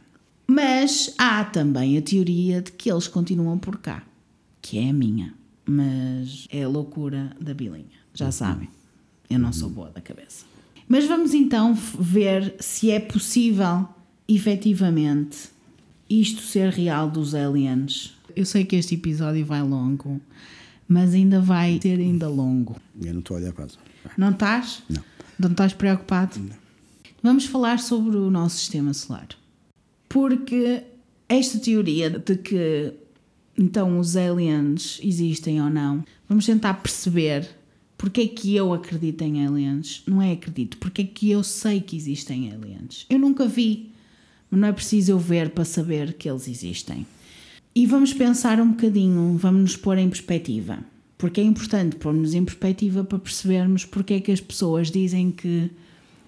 Mas 0.45 1.13
há 1.17 1.43
também 1.45 1.97
a 1.97 2.01
teoria 2.01 2.61
de 2.61 2.71
que 2.71 2.91
eles 2.91 3.07
continuam 3.07 3.57
por 3.57 3.77
cá, 3.77 4.03
que 4.61 4.77
é 4.77 4.89
a 4.89 4.93
minha, 4.93 5.33
mas 5.65 6.47
é 6.51 6.63
a 6.63 6.67
loucura 6.67 7.31
da 7.39 7.53
bilinha, 7.53 7.85
já 8.13 8.29
sabem. 8.31 8.67
Eu 9.29 9.39
não 9.39 9.53
sou 9.53 9.69
boa 9.69 9.89
da 9.89 10.01
cabeça. 10.01 10.45
Mas 10.87 11.05
vamos 11.05 11.33
então 11.33 11.73
ver 11.73 12.55
se 12.59 12.91
é 12.91 12.99
possível, 12.99 13.87
efetivamente, 14.27 15.49
isto 16.09 16.41
ser 16.41 16.69
real 16.69 17.09
dos 17.09 17.33
aliens. 17.33 18.13
Eu 18.35 18.45
sei 18.45 18.65
que 18.65 18.75
este 18.75 18.95
episódio 18.95 19.45
vai 19.45 19.61
longo, 19.61 20.19
mas 20.87 21.13
ainda 21.13 21.39
vai 21.39 21.79
ser 21.81 21.99
ainda 21.99 22.27
longo. 22.27 22.75
Eu 23.01 23.13
não 23.13 23.19
estou 23.19 23.37
a 23.37 23.39
olhar 23.39 23.53
quase. 23.53 23.77
Não 24.17 24.31
estás? 24.31 24.83
Não. 24.89 25.03
Não 25.39 25.51
estás 25.51 25.73
preocupado? 25.73 26.39
Vamos 27.21 27.45
falar 27.45 27.79
sobre 27.79 28.17
o 28.17 28.29
nosso 28.29 28.57
sistema 28.57 28.93
solar. 28.93 29.29
Porque 30.09 30.83
esta 31.27 31.57
teoria 31.57 32.09
de 32.09 32.37
que 32.37 32.93
então 33.57 33.99
os 33.99 34.15
aliens 34.15 34.99
existem 35.03 35.61
ou 35.61 35.69
não, 35.69 36.03
vamos 36.27 36.45
tentar 36.45 36.73
perceber 36.75 37.47
porque 37.97 38.21
é 38.21 38.27
que 38.27 38.53
eu 38.53 38.73
acredito 38.73 39.21
em 39.21 39.45
aliens. 39.45 40.03
Não 40.05 40.21
é 40.21 40.33
acredito, 40.33 40.77
porque 40.77 41.03
é 41.03 41.05
que 41.05 41.31
eu 41.31 41.41
sei 41.41 41.79
que 41.79 41.95
existem 41.95 42.51
aliens. 42.51 43.05
Eu 43.09 43.17
nunca 43.17 43.47
vi, 43.47 43.91
mas 44.51 44.59
não 44.59 44.67
é 44.67 44.73
preciso 44.73 45.13
eu 45.13 45.19
ver 45.19 45.51
para 45.51 45.63
saber 45.63 46.11
que 46.13 46.29
eles 46.29 46.49
existem. 46.49 47.07
E 47.75 47.87
vamos 47.87 48.13
pensar 48.13 48.59
um 48.59 48.69
bocadinho, 48.69 49.35
vamos 49.37 49.61
nos 49.61 49.75
pôr 49.75 49.97
em 49.97 50.07
perspectiva. 50.07 50.79
Porque 51.17 51.41
é 51.41 51.43
importante 51.43 51.95
pôr-nos 51.95 52.33
em 52.33 52.45
perspectiva 52.45 53.03
para 53.03 53.17
percebermos 53.17 53.85
porque 53.85 54.15
é 54.15 54.19
que 54.19 54.31
as 54.31 54.41
pessoas 54.41 54.91
dizem 54.91 55.31
que 55.31 55.71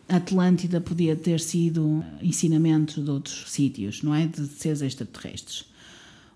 a 0.07 0.17
Atlântida 0.17 0.81
podia 0.81 1.15
ter 1.15 1.39
sido 1.39 2.03
ensinamento 2.21 3.01
de 3.01 3.09
outros 3.09 3.45
sítios, 3.47 4.01
não 4.01 4.15
é? 4.15 4.25
De 4.25 4.47
seres 4.47 4.81
extraterrestres. 4.81 5.65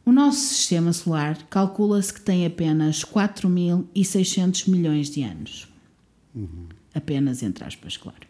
O 0.05 0.12
nosso 0.12 0.39
sistema 0.39 0.91
solar 0.93 1.38
calcula-se 1.49 2.14
que 2.14 2.22
tem 2.22 2.45
apenas 2.45 3.03
4.600 3.03 4.68
milhões 4.70 5.10
de 5.10 5.24
anos. 5.24 5.68
Apenas 6.93 7.41
entre 7.43 7.64
aspas, 7.64 7.97
claro. 7.97 8.28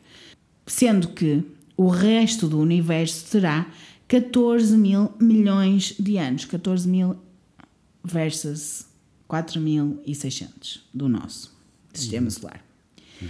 Sendo 0.65 1.09
que 1.09 1.43
o 1.75 1.87
resto 1.87 2.47
do 2.47 2.59
universo 2.59 3.31
terá 3.31 3.65
14 4.09 4.75
mil 4.77 5.13
milhões 5.21 5.95
de 5.97 6.17
anos. 6.17 6.43
14 6.43 6.87
mil 6.87 7.15
versus 8.03 8.85
4.600 9.29 10.81
do 10.93 11.07
nosso 11.07 11.55
sistema 11.93 12.29
solar. 12.29 12.63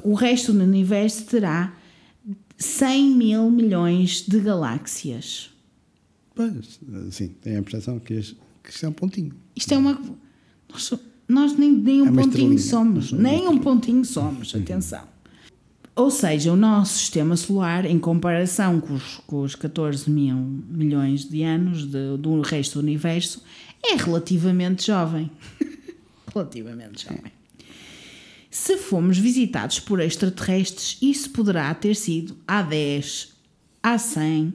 O 0.04 0.14
resto 0.14 0.54
do 0.54 0.64
universo 0.64 1.26
terá 1.26 1.76
100 2.58 3.16
mil 3.16 3.52
milhões 3.52 4.22
de 4.28 4.40
galáxias. 4.40 5.50
Pois, 6.36 6.80
sim, 7.12 7.30
tem 7.42 7.58
a 7.58 7.62
percepção 7.62 8.00
que 8.00 8.14
isto, 8.14 8.38
que 8.64 8.70
isto 8.70 8.86
é 8.86 8.90
um 8.90 8.94
pontinho. 8.94 9.34
Isto 9.56 9.74
é 9.74 9.78
uma. 9.78 10.00
Nós, 10.72 10.94
nós 11.28 11.58
nem, 11.58 11.72
nem 11.74 12.02
um 12.02 12.06
É 12.06 12.12
pontinho 12.12 12.28
estrelinha. 12.54 12.58
somos. 12.60 13.12
Nem 13.12 13.48
um 13.50 13.58
pontinho 13.58 14.06
somos, 14.06 14.56
atenção. 14.56 15.09
Ou 15.96 16.10
seja, 16.10 16.54
o 16.54 16.56
nosso 16.56 16.98
sistema 16.98 17.36
solar, 17.36 17.86
em 17.86 18.00
comparação 18.00 18.80
com 18.80 18.94
os, 18.94 19.18
com 19.28 19.42
os 19.42 19.54
14 19.56 20.10
mil 20.10 20.36
milhões 20.38 21.28
de 21.28 21.44
anos 21.44 21.86
de- 21.86 22.18
do 22.18 22.40
resto 22.42 22.76
do 22.80 22.84
universo, 22.86 23.44
é 23.84 23.96
relativamente 23.96 24.88
jovem. 24.88 25.30
relativamente 26.34 27.04
jovem. 27.06 27.32
Se 28.50 28.78
fomos 28.78 29.18
visitados 29.18 29.80
por 29.80 30.00
extraterrestres, 30.00 30.98
isso 31.02 31.30
poderá 31.32 31.74
ter 31.74 31.96
sido 31.96 32.38
há 32.48 32.62
10, 32.62 33.34
há 33.84 33.98
100 33.98 34.54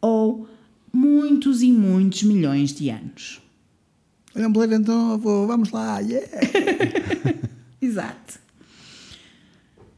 ou 0.00 0.48
muitos 0.92 1.62
e 1.62 1.70
muitos 1.70 2.22
milhões 2.22 2.72
de 2.72 2.88
anos. 2.88 3.40
Olha 4.34 4.48
um 4.48 4.52
planeta 4.52 4.90
novo, 4.92 5.46
vamos 5.46 5.70
lá, 5.70 5.98
yeah! 6.00 6.26
Exato. 7.80 8.38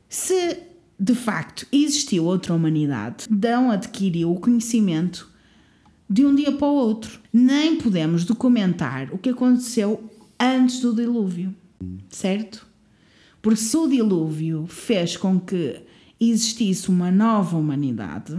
Se 0.08 0.58
de 1.00 1.14
facto 1.14 1.66
existiu 1.72 2.26
outra 2.26 2.52
humanidade, 2.54 3.26
Dão 3.30 3.70
adquiriu 3.70 4.30
o 4.30 4.38
conhecimento 4.38 5.30
de 6.08 6.26
um 6.26 6.34
dia 6.34 6.52
para 6.52 6.68
o 6.68 6.74
outro. 6.74 7.18
Nem 7.32 7.76
podemos 7.76 8.24
documentar 8.24 9.08
o 9.10 9.16
que 9.16 9.30
aconteceu 9.30 10.04
antes 10.38 10.80
do 10.80 10.94
dilúvio, 10.94 11.54
certo? 12.10 12.66
Porque 13.40 13.60
se 13.60 13.74
o 13.76 13.88
dilúvio 13.88 14.66
fez 14.68 15.16
com 15.16 15.40
que 15.40 15.80
existisse 16.20 16.90
uma 16.90 17.10
nova 17.10 17.56
humanidade, 17.56 18.38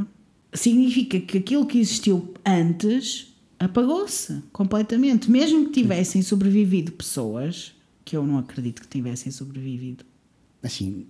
significa 0.54 1.20
que 1.20 1.40
aquilo 1.40 1.66
que 1.66 1.80
existiu 1.80 2.32
antes 2.46 3.34
apagou-se 3.58 4.44
completamente. 4.52 5.32
Mesmo 5.32 5.66
que 5.66 5.82
tivessem 5.82 6.22
sobrevivido 6.22 6.92
pessoas, 6.92 7.74
que 8.06 8.16
eu 8.16 8.24
não 8.24 8.38
acredito 8.38 8.84
que 8.84 8.88
tivessem 8.88 9.32
sobrevivido. 9.32 10.11
Assim, 10.64 11.08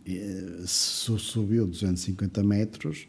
se 0.66 1.18
subiu 1.20 1.68
250 1.68 2.42
metros, 2.44 3.08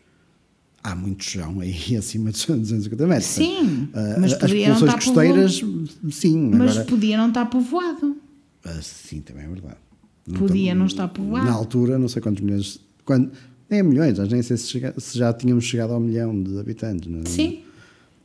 há 0.83 0.95
muito 0.97 1.23
chão 1.23 1.61
aí 1.61 1.77
acima 1.97 2.33
de 2.33 2.47
250 2.47 3.07
metros. 3.07 3.27
Sim, 3.27 3.89
Ah, 3.95 4.17
mas 4.21 4.33
as 4.33 4.39
poderia 4.41 4.69
não 4.71 4.75
estar 4.77 4.95
costeiras, 4.95 5.61
sim. 6.11 6.51
Mas 6.53 6.71
agora, 6.73 6.85
podia 6.87 7.17
não 7.17 7.29
estar 7.29 7.47
povoado. 7.47 8.17
ah, 8.65 8.81
sim, 8.83 9.21
também 9.21 9.45
é 9.45 9.49
verdade. 9.49 9.77
Podia 10.39 10.73
tam- 10.73 10.79
não 10.81 10.87
estar 10.87 11.09
povoado. 11.09 11.47
Na 11.47 11.53
altura, 11.53 11.99
não 11.99 12.09
sei 12.09 12.21
quantos 12.23 12.43
milhões. 12.43 12.81
Quando, 13.05 13.31
nem 13.71 13.83
milhões, 13.83 14.19
nem 14.19 14.43
sei 14.43 14.57
se, 14.57 14.69
chega- 14.69 14.95
se 14.99 15.17
já 15.19 15.33
tínhamos 15.33 15.65
chegado 15.65 15.93
ao 15.93 16.01
milhão 16.01 16.43
de 16.43 16.59
habitantes. 16.59 17.09
Não 17.11 17.21
é? 17.21 17.25
Sim, 17.27 17.61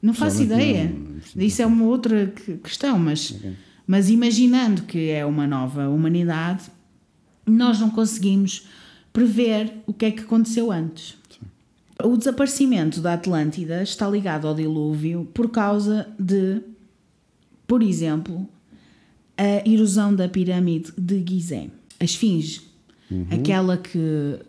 não 0.02 0.14
faço 0.16 0.42
ideia. 0.44 0.92
não, 1.36 1.44
Isso 1.44 1.62
é 1.62 1.66
uma 1.68 1.86
outra 1.86 2.28
que- 2.28 2.56
questão, 2.58 2.98
mas, 3.00 3.36
mas 3.86 4.10
imaginando 4.10 4.84
que 4.84 5.10
é 5.10 5.24
uma 5.26 5.46
nova 5.48 5.88
humanidade, 5.90 6.64
nós 7.48 7.80
não 7.80 7.90
conseguimos 7.90 8.68
prever 9.14 9.74
o 9.88 9.94
que 9.94 10.06
é 10.06 10.12
que 10.12 10.22
aconteceu 10.22 10.72
antes. 10.72 11.16
O 12.04 12.16
desaparecimento 12.16 13.02
da 13.02 13.14
Atlântida 13.14 13.82
está 13.82 14.08
ligado 14.08 14.48
ao 14.48 14.54
dilúvio 14.54 15.28
por 15.34 15.50
causa 15.50 16.08
de, 16.20 16.62
por 17.66 17.82
exemplo, 17.82 18.48
a 19.36 19.68
erosão 19.68 20.14
da 20.14 20.28
pirâmide 20.30 20.92
de 20.98 21.24
Gizé, 21.28 21.70
a 22.00 22.04
esfinge, 22.06 22.62
aquela 23.32 23.78
que 23.78 24.00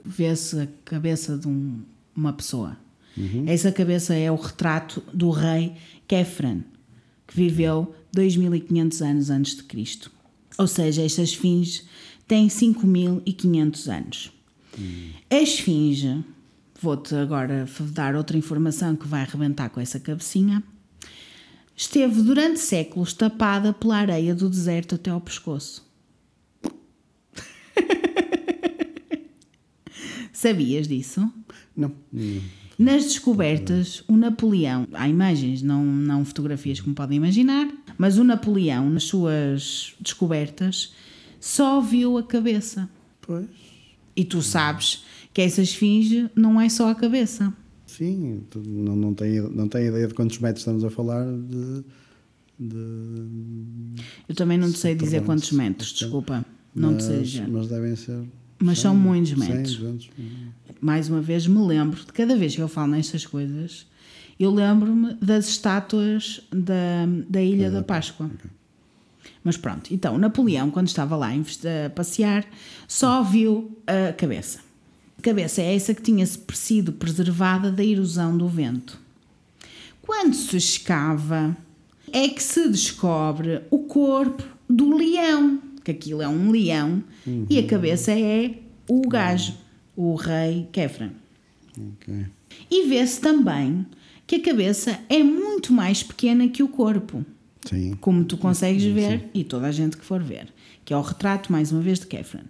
vê-se 0.04 0.60
a 0.60 0.68
cabeça 0.84 1.38
de 1.38 1.48
um- 1.48 1.80
uma 2.14 2.32
pessoa. 2.32 2.76
Essa 3.46 3.72
cabeça 3.72 4.14
é 4.14 4.30
o 4.30 4.36
retrato 4.36 5.02
do 5.14 5.30
rei 5.30 5.72
Kefren, 6.06 6.62
que 7.26 7.34
viveu 7.36 7.94
2500 8.12 9.00
anos 9.02 9.30
antes 9.30 9.56
de 9.56 9.62
Cristo. 9.64 10.10
Ou 10.58 10.66
seja, 10.66 11.02
esta 11.02 11.22
esfinge 11.22 11.82
tem 12.28 12.48
5500 12.48 13.88
anos. 13.88 14.32
A 15.30 15.36
esfinge, 15.36 16.22
vou-te 16.80 17.14
agora 17.14 17.66
dar 17.90 18.14
outra 18.14 18.36
informação 18.36 18.94
que 18.94 19.08
vai 19.08 19.22
arrebentar 19.22 19.70
com 19.70 19.80
essa 19.80 19.98
cabecinha, 19.98 20.62
esteve 21.74 22.22
durante 22.22 22.60
séculos 22.60 23.14
tapada 23.14 23.72
pela 23.72 23.96
areia 23.96 24.34
do 24.34 24.48
deserto 24.48 24.94
até 24.94 25.10
ao 25.10 25.20
pescoço. 25.20 25.88
Sabias 30.32 30.86
disso? 30.86 31.32
Não. 31.74 31.92
não. 32.12 32.40
Nas 32.78 33.04
descobertas, 33.04 34.04
o 34.06 34.16
Napoleão, 34.16 34.86
há 34.92 35.08
imagens, 35.08 35.62
não, 35.62 35.84
não 35.84 36.24
fotografias 36.24 36.80
como 36.80 36.94
podem 36.94 37.16
imaginar, 37.16 37.68
mas 37.96 38.18
o 38.18 38.24
Napoleão, 38.24 38.88
nas 38.88 39.02
suas 39.02 39.96
descobertas, 40.00 40.92
só 41.40 41.80
viu 41.80 42.18
a 42.18 42.22
cabeça. 42.22 42.88
Pois. 43.20 43.46
E 44.16 44.24
tu 44.24 44.42
sabes 44.42 45.04
que 45.32 45.40
essa 45.40 45.62
esfinge 45.62 46.28
não 46.34 46.60
é 46.60 46.68
só 46.68 46.90
a 46.90 46.94
cabeça. 46.94 47.52
Sim, 47.86 48.42
não, 48.54 48.96
não, 48.96 49.14
tenho, 49.14 49.48
não 49.50 49.68
tenho 49.68 49.88
ideia 49.88 50.06
de 50.06 50.14
quantos 50.14 50.38
metros 50.38 50.60
estamos 50.60 50.84
a 50.84 50.90
falar 50.90 51.24
de. 51.24 51.84
de 52.58 54.02
Eu 54.28 54.34
também 54.34 54.58
não 54.58 54.70
te 54.70 54.78
sei 54.78 54.94
dizer 54.94 55.22
quantos 55.22 55.52
metros, 55.52 55.92
desculpa. 55.92 56.44
Não 56.74 56.96
te 56.96 57.04
sei 57.04 57.18
mas, 57.18 57.28
dizer. 57.28 57.48
mas 57.48 57.68
devem 57.68 57.96
ser. 57.96 58.24
Mas 58.60 58.78
são 58.80 58.94
100, 58.94 59.00
muitos 59.00 59.30
100, 59.30 59.38
metros. 59.38 59.76
200. 59.76 60.10
mais 60.80 61.08
uma 61.08 61.20
vez 61.20 61.46
me 61.46 61.64
lembro, 61.64 62.04
de 62.04 62.12
cada 62.12 62.36
vez 62.36 62.54
que 62.54 62.60
eu 62.60 62.68
falo 62.68 62.92
nestas 62.92 63.24
coisas, 63.24 63.86
eu 64.38 64.50
lembro-me 64.50 65.14
das 65.14 65.48
estátuas 65.48 66.40
da, 66.52 67.06
da 67.28 67.42
Ilha 67.42 67.70
da 67.70 67.82
Páscoa. 67.82 68.30
Mas 69.48 69.56
pronto, 69.56 69.94
então 69.94 70.18
Napoleão, 70.18 70.70
quando 70.70 70.88
estava 70.88 71.16
lá 71.16 71.30
a 71.30 71.88
passear, 71.88 72.44
só 72.86 73.22
viu 73.22 73.80
a 73.86 74.12
cabeça. 74.12 74.58
A 75.18 75.22
cabeça 75.22 75.62
é 75.62 75.74
essa 75.74 75.94
que 75.94 76.02
tinha 76.02 76.26
sido 76.26 76.92
preservada 76.92 77.72
da 77.72 77.82
erosão 77.82 78.36
do 78.36 78.46
vento. 78.46 79.00
Quando 80.02 80.34
se 80.34 80.58
escava, 80.58 81.56
é 82.12 82.28
que 82.28 82.42
se 82.42 82.68
descobre 82.68 83.62
o 83.70 83.78
corpo 83.78 84.44
do 84.68 84.94
leão, 84.94 85.62
que 85.82 85.92
aquilo 85.92 86.20
é 86.20 86.28
um 86.28 86.50
leão, 86.50 87.02
e 87.48 87.58
a 87.58 87.66
cabeça 87.66 88.12
é 88.12 88.54
o 88.86 89.08
gajo, 89.08 89.54
o 89.96 90.14
rei 90.14 90.68
Kefren. 90.70 91.12
Ok. 91.74 92.26
E 92.70 92.86
vê-se 92.86 93.18
também 93.18 93.86
que 94.26 94.36
a 94.36 94.42
cabeça 94.42 95.00
é 95.08 95.22
muito 95.22 95.72
mais 95.72 96.02
pequena 96.02 96.48
que 96.48 96.62
o 96.62 96.68
corpo, 96.68 97.24
Sim. 97.68 97.94
como 98.00 98.24
tu 98.24 98.36
consegues 98.36 98.84
ver, 98.84 99.28
e 99.34 99.44
toda 99.44 99.66
a 99.66 99.72
gente 99.72 99.96
que 99.96 100.04
for 100.04 100.22
ver, 100.22 100.48
que 100.84 100.92
é 100.92 100.96
o 100.96 101.02
retrato, 101.02 101.52
mais 101.52 101.70
uma 101.72 101.80
vez, 101.80 101.98
de 101.98 102.06
Kefren. 102.06 102.44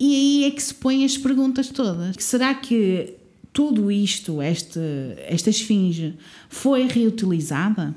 E 0.00 0.14
aí 0.14 0.44
é 0.44 0.50
que 0.50 0.62
se 0.62 0.74
põem 0.74 1.04
as 1.04 1.16
perguntas 1.16 1.68
todas. 1.68 2.16
Será 2.20 2.54
que 2.54 3.14
tudo 3.52 3.90
isto, 3.90 4.40
este, 4.40 4.78
esta 5.26 5.50
esfinge, 5.50 6.14
foi 6.48 6.86
reutilizada? 6.86 7.94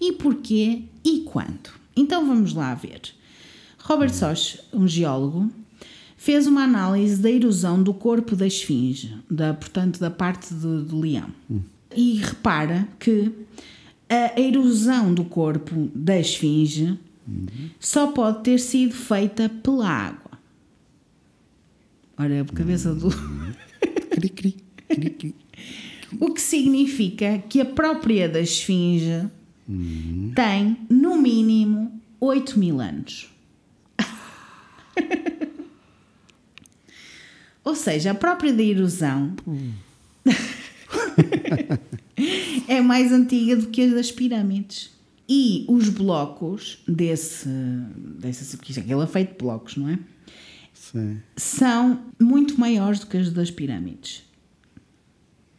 E 0.00 0.12
porquê 0.12 0.82
e 1.04 1.20
quando? 1.20 1.70
Então 1.96 2.26
vamos 2.26 2.54
lá 2.54 2.74
ver. 2.74 3.00
Robert 3.78 4.14
Soch, 4.14 4.60
um 4.72 4.86
geólogo, 4.86 5.50
fez 6.16 6.46
uma 6.46 6.62
análise 6.62 7.16
da 7.16 7.30
erosão 7.30 7.82
do 7.82 7.92
corpo 7.92 8.36
da 8.36 8.46
esfinge, 8.46 9.16
da, 9.28 9.54
portanto, 9.54 9.98
da 9.98 10.10
parte 10.10 10.54
do, 10.54 10.84
do 10.84 11.00
leão. 11.00 11.30
E 11.96 12.18
repara 12.18 12.86
que 13.00 13.32
a 14.08 14.40
erosão 14.40 15.12
do 15.12 15.24
corpo 15.24 15.90
da 15.94 16.18
esfinge 16.18 16.98
só 17.78 18.08
pode 18.08 18.42
ter 18.42 18.58
sido 18.58 18.94
feita 18.94 19.48
pela 19.48 19.88
água. 19.88 20.38
Olha, 22.16 22.42
a 22.42 22.44
cabeça 22.46 22.94
do. 22.94 23.10
Cri, 24.10 24.28
cri, 24.30 24.56
cri, 24.88 25.10
cri. 25.10 25.34
O 26.18 26.32
que 26.32 26.40
significa 26.40 27.36
que 27.50 27.60
a 27.60 27.66
própria 27.66 28.26
da 28.26 28.40
esfinge 28.40 29.28
tem, 30.34 30.78
no 30.88 31.20
mínimo, 31.20 32.00
8 32.18 32.58
mil 32.58 32.80
anos. 32.80 33.28
Ou 37.62 37.74
seja, 37.74 38.12
a 38.12 38.14
própria 38.14 38.54
da 38.54 38.62
erosão 38.62 39.36
é 42.68 42.80
mais 42.80 43.10
antiga 43.12 43.56
do 43.56 43.66
que 43.68 43.82
as 43.82 43.92
das 43.92 44.12
pirâmides. 44.12 44.90
E 45.28 45.64
os 45.68 45.88
blocos 45.88 46.78
desse. 46.86 47.48
desse 48.18 48.56
porque 48.56 48.70
isto- 48.72 48.80
aquilo 48.80 49.02
é 49.02 49.06
feito 49.06 49.32
de 49.32 49.38
blocos, 49.38 49.76
não 49.76 49.88
é? 49.88 49.98
Sim. 50.72 51.18
São 51.36 52.00
muito 52.18 52.58
maiores 52.58 53.00
do 53.00 53.06
que 53.08 53.16
as 53.18 53.30
das 53.32 53.50
pirâmides. 53.50 54.22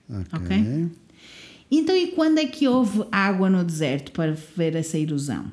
Ok. 0.10 0.26
Ok. 0.34 0.88
Então, 1.72 1.96
e 1.96 2.08
quando 2.08 2.40
é 2.40 2.48
que 2.48 2.68
houve 2.68 3.04
água 3.12 3.48
no 3.48 3.64
deserto 3.64 4.12
para 4.12 4.32
ver 4.58 4.76
essa 4.76 4.98
erosão? 4.98 5.52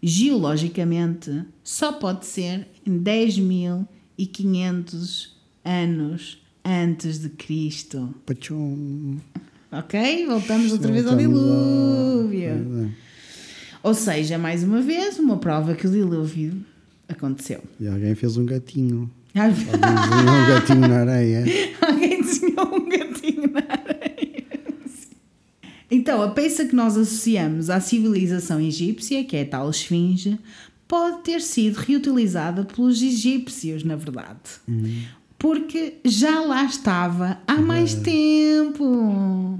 Geologicamente, 0.00 1.42
só 1.64 1.90
pode 1.92 2.24
ser 2.26 2.68
em 2.86 2.98
10.500 2.98 5.30
anos 5.64 6.40
antes 6.64 7.18
de 7.20 7.30
Cristo. 7.30 8.14
Pachum. 8.24 9.18
Ok? 9.72 10.26
Voltamos 10.26 10.72
outra 10.72 10.90
vez 10.92 11.06
ao 11.06 11.16
dilúvio. 11.16 12.92
Ou 13.82 13.94
seja, 13.94 14.36
mais 14.36 14.62
uma 14.62 14.80
vez, 14.82 15.18
uma 15.18 15.38
prova 15.38 15.74
que 15.74 15.86
o 15.86 15.90
dilúvio 15.90 16.54
aconteceu. 17.08 17.62
E 17.78 17.86
alguém 17.86 18.14
fez 18.14 18.36
um 18.36 18.44
gatinho. 18.44 19.10
Ai, 19.34 19.50
Alguém 19.50 19.62
desenhou 19.62 20.34
um 20.34 20.48
gatinho 20.48 20.80
na 20.80 20.96
areia. 21.00 21.44
Alguém 21.80 22.22
desenhou 22.22 22.74
um 22.74 22.88
gatinho 22.88 23.52
na 23.52 23.60
areia. 23.60 24.40
Então, 25.90 26.22
a 26.22 26.30
peça 26.30 26.64
que 26.66 26.74
nós 26.74 26.96
associamos 26.96 27.68
à 27.70 27.80
civilização 27.80 28.60
egípcia, 28.60 29.24
que 29.24 29.36
é 29.36 29.42
a 29.42 29.46
tal 29.46 29.70
esfinge, 29.70 30.38
pode 30.86 31.22
ter 31.22 31.40
sido 31.40 31.76
reutilizada 31.76 32.64
pelos 32.64 33.02
egípcios, 33.02 33.82
na 33.82 33.96
verdade. 33.96 34.38
Porque 35.40 35.94
já 36.04 36.42
lá 36.42 36.66
estava 36.66 37.40
há 37.46 37.56
mais 37.56 37.94
tempo. 37.94 39.58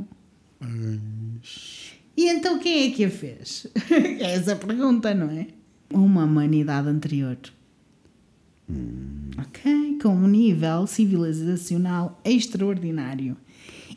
E 2.14 2.28
então 2.28 2.58
quem 2.58 2.86
é 2.86 2.90
que 2.94 3.06
a 3.06 3.10
fez? 3.10 3.66
É 3.90 4.34
essa 4.34 4.52
a 4.52 4.56
pergunta, 4.56 5.14
não 5.14 5.30
é? 5.30 5.46
Uma 5.90 6.24
humanidade 6.24 6.86
anterior. 6.86 7.38
Ok? 9.38 9.98
Com 10.02 10.10
um 10.10 10.28
nível 10.28 10.86
civilizacional 10.86 12.20
extraordinário. 12.26 13.34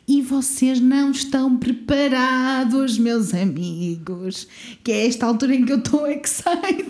E 0.08 0.22
vocês 0.22 0.80
não 0.80 1.10
estão 1.10 1.58
preparados, 1.58 2.98
meus 2.98 3.34
amigos. 3.34 4.48
Que 4.82 4.90
é 4.90 5.06
esta 5.06 5.26
altura 5.26 5.54
em 5.54 5.66
que 5.66 5.72
eu 5.72 5.78
estou 5.80 6.06
excited. 6.08 6.88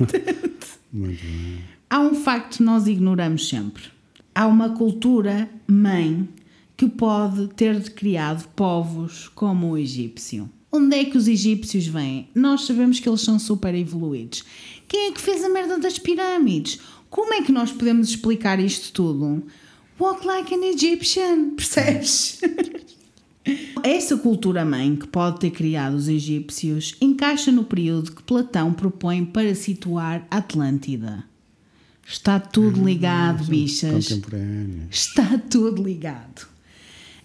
Muito 0.93 1.21
bem. 1.21 1.59
Há 1.91 1.99
um 1.99 2.15
facto 2.15 2.59
que 2.59 2.63
nós 2.63 2.87
ignoramos 2.87 3.49
sempre. 3.49 3.94
Há 4.35 4.49
uma 4.49 4.71
cultura 4.71 5.49
mãe 5.67 6.29
que 6.77 6.89
pode 6.89 7.49
ter 7.55 7.91
criado 7.91 8.49
povos 8.57 9.29
como 9.29 9.71
o 9.71 9.79
egípcio. 9.79 10.51
Onde 10.73 10.97
é 10.97 11.05
que 11.05 11.17
os 11.17 11.29
egípcios 11.29 11.87
vêm? 11.87 12.29
Nós 12.35 12.63
sabemos 12.63 12.99
que 12.99 13.09
eles 13.09 13.21
são 13.21 13.39
super 13.39 13.73
evoluídos. 13.77 14.45
Quem 14.89 15.07
é 15.07 15.13
que 15.13 15.21
fez 15.21 15.45
a 15.45 15.49
merda 15.49 15.79
das 15.79 16.01
pirâmides? 16.01 16.81
Como 17.09 17.33
é 17.33 17.43
que 17.43 17.53
nós 17.53 17.71
podemos 17.71 18.09
explicar 18.09 18.59
isto 18.59 18.93
tudo? 18.93 19.45
Walk 20.01 20.27
like 20.27 20.53
an 20.53 20.65
Egyptian, 20.65 21.51
percebes? 21.55 22.41
Essa 23.85 24.17
cultura 24.17 24.65
mãe 24.65 24.97
que 24.97 25.07
pode 25.07 25.39
ter 25.39 25.51
criado 25.51 25.95
os 25.95 26.09
egípcios 26.09 26.97
encaixa 27.01 27.53
no 27.53 27.63
período 27.63 28.11
que 28.11 28.23
Platão 28.25 28.73
propõe 28.73 29.25
para 29.25 29.55
situar 29.55 30.27
a 30.29 30.39
Atlântida. 30.39 31.25
Está 32.07 32.39
tudo 32.39 32.85
ligado, 32.85 33.45
bichas. 33.45 34.11
Está 34.91 35.39
tudo 35.51 35.83
ligado. 35.83 36.47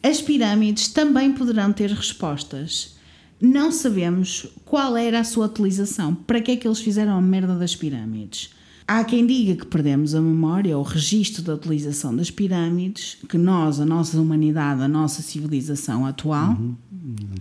As 0.02 0.22
pirâmides 0.22 0.88
também 0.88 1.34
poderão 1.34 1.74
ter 1.74 1.92
respostas. 1.92 2.96
Não 3.42 3.72
sabemos 3.72 4.48
qual 4.66 4.96
era 4.98 5.20
a 5.20 5.24
sua 5.24 5.46
utilização. 5.46 6.16
Para 6.16 6.42
que 6.42 6.52
é 6.52 6.56
que 6.56 6.68
eles 6.68 6.80
fizeram 6.80 7.18
a 7.18 7.22
merda 7.22 7.56
das 7.56 7.76
pirâmides? 7.76 8.52
Há 8.88 9.04
quem 9.04 9.28
diga 9.28 9.56
que 9.56 9.68
perdemos 9.68 10.16
a 10.16 10.22
memória, 10.22 10.78
o 10.78 10.82
registro 10.82 11.44
da 11.44 11.54
utilização 11.54 12.16
das 12.16 12.32
pirâmides, 12.32 13.18
que 13.30 13.38
nós, 13.38 13.80
a 13.80 13.86
nossa 13.86 14.20
humanidade, 14.20 14.82
a 14.82 14.88
nossa 14.88 15.22
civilização 15.22 16.08
atual, 16.08 16.58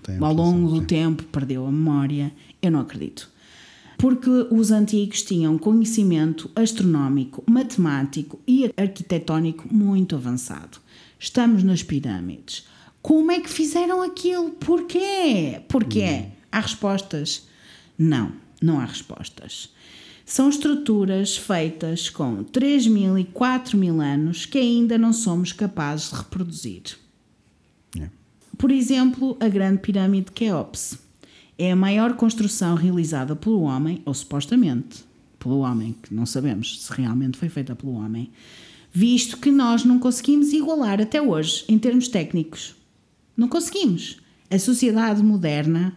tem 0.03 0.19
ao 0.21 0.33
longo 0.35 0.69
do 0.69 0.85
tempo 0.85 1.23
perdeu 1.25 1.67
a 1.67 1.73
memória. 1.73 2.31
Eu 2.61 2.71
não 2.71 2.81
acredito. 2.81 3.31
Porque 3.99 4.31
os 4.53 4.71
antigos 4.71 5.23
tinham 5.23 5.59
conhecimento 5.59 6.49
astronómico, 6.55 7.43
matemático 7.51 8.41
e 8.47 8.73
arquitetónico 8.77 9.67
muito 9.75 10.15
avançado. 10.15 10.79
Estamos 11.19 11.65
nas 11.65 11.83
pirâmides. 11.83 12.65
Como 13.03 13.33
é 13.33 13.41
que 13.41 13.51
fizeram 13.51 14.01
aquilo? 14.01 14.51
Porquê? 14.51 15.61
Porquê? 15.69 16.27
Há 16.53 16.61
respostas? 16.61 17.49
Não, 17.99 18.33
não 18.63 18.79
há 18.79 18.85
respostas. 18.85 19.71
São 20.25 20.49
estruturas 20.49 21.37
feitas 21.37 22.09
com 22.09 22.45
3 22.45 22.87
mil 22.87 23.19
e 23.19 23.25
4 23.25 23.77
mil 23.77 24.01
anos 24.01 24.47
que 24.47 24.59
ainda 24.59 24.97
não 24.97 25.13
somos 25.13 25.53
capazes 25.53 26.11
de 26.11 26.17
reproduzir. 26.19 26.83
Yeah. 27.97 28.15
Por 28.57 28.71
exemplo, 28.71 29.37
a 29.41 29.49
Grande 29.49 29.81
Pirâmide 29.81 30.27
de 30.27 30.33
Keops 30.33 31.08
é 31.59 31.73
a 31.73 31.77
maior 31.77 32.15
construção 32.15 32.77
realizada 32.77 33.35
pelo 33.35 33.63
homem, 33.63 34.01
ou 34.05 34.15
supostamente 34.15 35.05
pelo 35.39 35.59
homem, 35.59 35.95
que 36.03 36.15
não 36.15 36.25
sabemos 36.25 36.83
se 36.83 36.93
realmente 36.93 37.37
foi 37.37 37.49
feita 37.49 37.75
pelo 37.75 37.95
homem, 37.95 38.31
visto 38.93 39.37
que 39.37 39.51
nós 39.51 39.85
não 39.85 39.99
conseguimos 39.99 40.53
igualar 40.53 41.01
até 41.01 41.21
hoje 41.21 41.65
em 41.69 41.79
termos 41.79 42.09
técnicos. 42.09 42.75
Não 43.37 43.49
conseguimos. 43.49 44.21
A 44.51 44.59
sociedade 44.59 45.23
moderna 45.23 45.97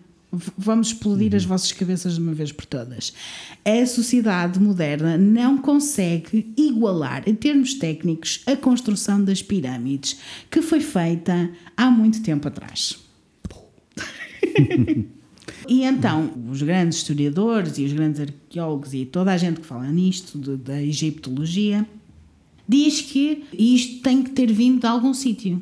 Vamos 0.58 0.88
explodir 0.88 1.36
as 1.36 1.44
vossas 1.44 1.74
cabeças 1.74 2.14
de 2.16 2.22
uma 2.22 2.34
vez 2.34 2.54
por 2.54 2.66
todas. 2.66 3.14
A 3.66 3.86
sociedade 3.86 4.62
moderna 4.62 5.18
não 5.18 5.58
consegue 5.58 6.54
igualar, 6.56 7.28
em 7.28 7.36
termos 7.36 7.74
técnicos, 7.74 8.42
a 8.46 8.56
construção 8.56 9.22
das 9.22 9.42
pirâmides, 9.42 10.18
que 10.50 10.62
foi 10.62 10.80
feita 10.80 11.52
há 11.76 11.92
muito 11.92 12.24
tempo 12.24 12.48
atrás. 12.48 12.98
E 15.74 15.84
então, 15.84 16.30
os 16.52 16.62
grandes 16.62 16.98
historiadores 16.98 17.78
e 17.78 17.86
os 17.86 17.94
grandes 17.94 18.20
arqueólogos 18.20 18.94
e 18.94 19.06
toda 19.06 19.32
a 19.32 19.38
gente 19.38 19.62
que 19.62 19.66
fala 19.66 19.88
nisto, 19.90 20.38
de- 20.38 20.58
da 20.58 20.82
egiptologia, 20.84 21.88
diz 22.68 23.00
que 23.00 23.46
isto 23.58 24.02
tem 24.02 24.22
que 24.22 24.32
ter 24.32 24.52
vindo 24.52 24.82
de 24.82 24.88
algum 24.88 25.14
sítio. 25.14 25.62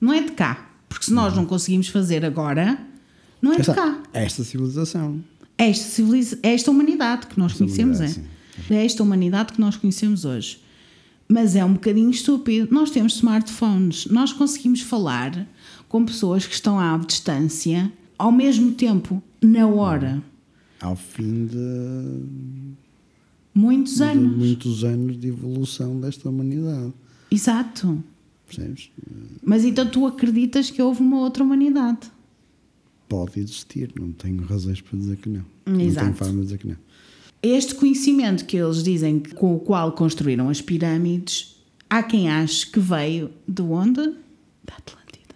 Não 0.00 0.12
é 0.12 0.22
de 0.22 0.30
cá. 0.32 0.70
Porque 0.88 1.06
se 1.06 1.12
nós 1.12 1.34
não 1.34 1.44
conseguimos 1.46 1.88
fazer 1.88 2.24
agora, 2.24 2.78
não 3.42 3.50
é 3.52 3.56
de 3.56 3.62
Esta, 3.62 3.74
cá. 3.74 4.02
esta 4.12 4.44
civilização. 4.44 5.18
Esta, 5.58 5.84
civiliza- 5.84 6.38
esta 6.40 6.70
humanidade 6.70 7.26
que 7.26 7.36
nós 7.36 7.50
Esta 7.52 7.64
conhecemos 7.64 8.00
é. 8.00 8.04
humanidade, 8.04 8.28
É 8.70 8.84
esta 8.84 9.02
humanidade 9.02 9.52
que 9.52 9.60
nós 9.60 9.76
conhecemos 9.76 10.24
hoje. 10.24 10.60
Mas 11.28 11.56
é 11.56 11.64
um 11.64 11.72
bocadinho 11.72 12.10
estúpido. 12.10 12.68
Nós 12.72 12.90
temos 12.92 13.14
smartphones, 13.16 14.06
nós 14.06 14.32
conseguimos 14.32 14.80
falar 14.80 15.44
com 15.88 16.04
pessoas 16.04 16.46
que 16.46 16.54
estão 16.54 16.78
à 16.78 16.96
distância 16.98 17.90
ao 18.18 18.32
mesmo 18.32 18.72
tempo, 18.72 19.22
na 19.42 19.66
hora. 19.66 20.22
Ao 20.80 20.96
fim 20.96 21.46
de, 21.46 22.74
Muitos 23.54 23.96
de 23.96 24.02
anos. 24.02 24.36
muitos 24.36 24.84
anos 24.84 25.18
de 25.20 25.28
evolução 25.28 26.00
desta 26.00 26.28
humanidade. 26.28 26.92
Exato. 27.30 28.02
Percebes? 28.46 28.90
Mas 29.42 29.64
então 29.64 29.88
tu 29.88 30.06
acreditas 30.06 30.70
que 30.70 30.82
houve 30.82 31.00
uma 31.02 31.18
outra 31.20 31.42
humanidade? 31.42 32.10
Pode 33.08 33.38
existir, 33.40 33.92
não 33.98 34.12
tenho 34.12 34.42
razões 34.44 34.80
para 34.80 34.98
dizer 34.98 35.16
que 35.16 35.28
não. 35.28 35.44
Não 35.66 35.80
Exato. 35.80 36.06
tenho 36.06 36.16
forma 36.16 36.34
de 36.34 36.42
dizer 36.42 36.58
que 36.58 36.66
não. 36.68 36.76
Este 37.42 37.74
conhecimento 37.74 38.44
que 38.46 38.56
eles 38.56 38.82
dizem 38.82 39.20
com 39.20 39.54
o 39.54 39.60
qual 39.60 39.92
construíram 39.92 40.48
as 40.48 40.60
pirâmides, 40.60 41.56
há 41.88 42.02
quem 42.02 42.28
ache 42.30 42.66
que 42.70 42.80
veio 42.80 43.30
de 43.46 43.62
onde? 43.62 44.00
Da 44.64 44.74
Atlântida. 44.78 45.34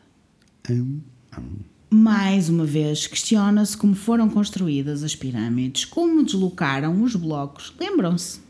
Hum, 0.71 1.01
hum. 1.39 1.43
Mais 1.91 2.51
uma 2.51 2.67
vez, 2.67 3.07
questiona-se 3.07 3.77
como 3.77 3.95
foram 3.95 4.29
construídas 4.29 5.03
as 5.03 5.17
pirâmides, 5.17 5.87
como 5.87 6.23
deslocaram 6.23 7.03
os 7.03 7.17
blocos. 7.17 7.73
Lembram-se? 7.81 8.41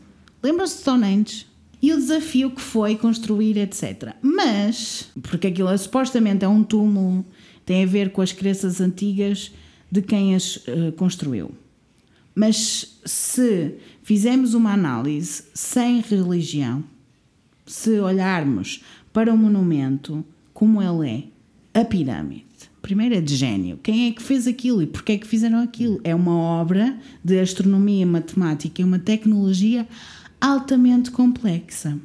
Lembram-se 0.43 0.75
de 0.75 0.81
Stonehenge? 0.81 1.47
E 1.81 1.93
o 1.93 1.97
desafio 1.97 2.51
que 2.51 2.61
foi 2.61 2.97
construir, 2.97 3.57
etc. 3.57 4.13
Mas, 4.21 5.09
porque 5.23 5.47
aquilo 5.47 5.69
é, 5.69 5.77
supostamente 5.77 6.43
é 6.43 6.47
um 6.47 6.61
túmulo, 6.63 7.25
tem 7.65 7.83
a 7.83 7.87
ver 7.87 8.11
com 8.11 8.21
as 8.21 8.33
crenças 8.33 8.81
antigas 8.81 9.53
de 9.89 10.01
quem 10.01 10.35
as 10.35 10.61
eh, 10.67 10.91
construiu. 10.91 11.51
Mas 12.35 12.99
se 13.05 13.75
fizermos 14.03 14.53
uma 14.53 14.73
análise 14.73 15.43
sem 15.53 16.01
religião, 16.01 16.83
se 17.65 17.99
olharmos 17.99 18.83
para 19.13 19.33
o 19.33 19.37
monumento 19.37 20.25
como 20.53 20.81
ele 20.81 21.29
é, 21.73 21.79
a 21.79 21.85
pirâmide, 21.85 22.48
primeiro 22.89 23.13
é 23.13 23.21
de 23.21 23.35
gênio. 23.35 23.79
Quem 23.83 24.07
é 24.07 24.11
que 24.11 24.19
fez 24.19 24.47
aquilo 24.47 24.81
e 24.81 24.87
porquê 24.87 25.11
é 25.11 25.17
que 25.19 25.27
fizeram 25.27 25.59
aquilo? 25.59 26.01
É 26.03 26.15
uma 26.15 26.35
obra 26.35 26.97
de 27.23 27.39
astronomia, 27.39 28.03
matemática 28.03 28.81
e 28.81 28.83
uma 28.83 28.97
tecnologia 28.97 29.87
altamente 30.41 31.11
complexa. 31.11 31.99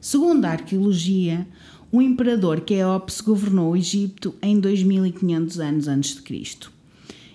Segundo 0.00 0.46
a 0.46 0.52
arqueologia, 0.52 1.46
o 1.92 2.00
imperador 2.00 2.62
Quéops 2.62 3.20
governou 3.20 3.72
o 3.72 3.76
Egito 3.76 4.34
em 4.40 4.58
2500 4.58 5.60
anos 5.60 5.88
antes 5.88 6.14
de 6.14 6.22
Cristo. 6.22 6.72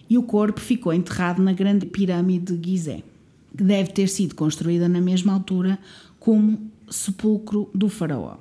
E 0.10 0.18
o 0.18 0.24
corpo 0.24 0.60
ficou 0.60 0.92
enterrado 0.92 1.44
na 1.44 1.54
grande 1.54 1.86
pirâmide 1.86 2.58
de 2.58 2.72
Gizé, 2.72 3.04
que 3.56 3.64
deve 3.64 3.92
ter 3.92 4.10
sido 4.10 4.34
construída 4.34 4.90
na 4.90 5.00
mesma 5.00 5.32
altura 5.32 5.78
como 6.20 6.60
sepulcro 6.90 7.70
do 7.72 7.88
faraó. 7.88 8.38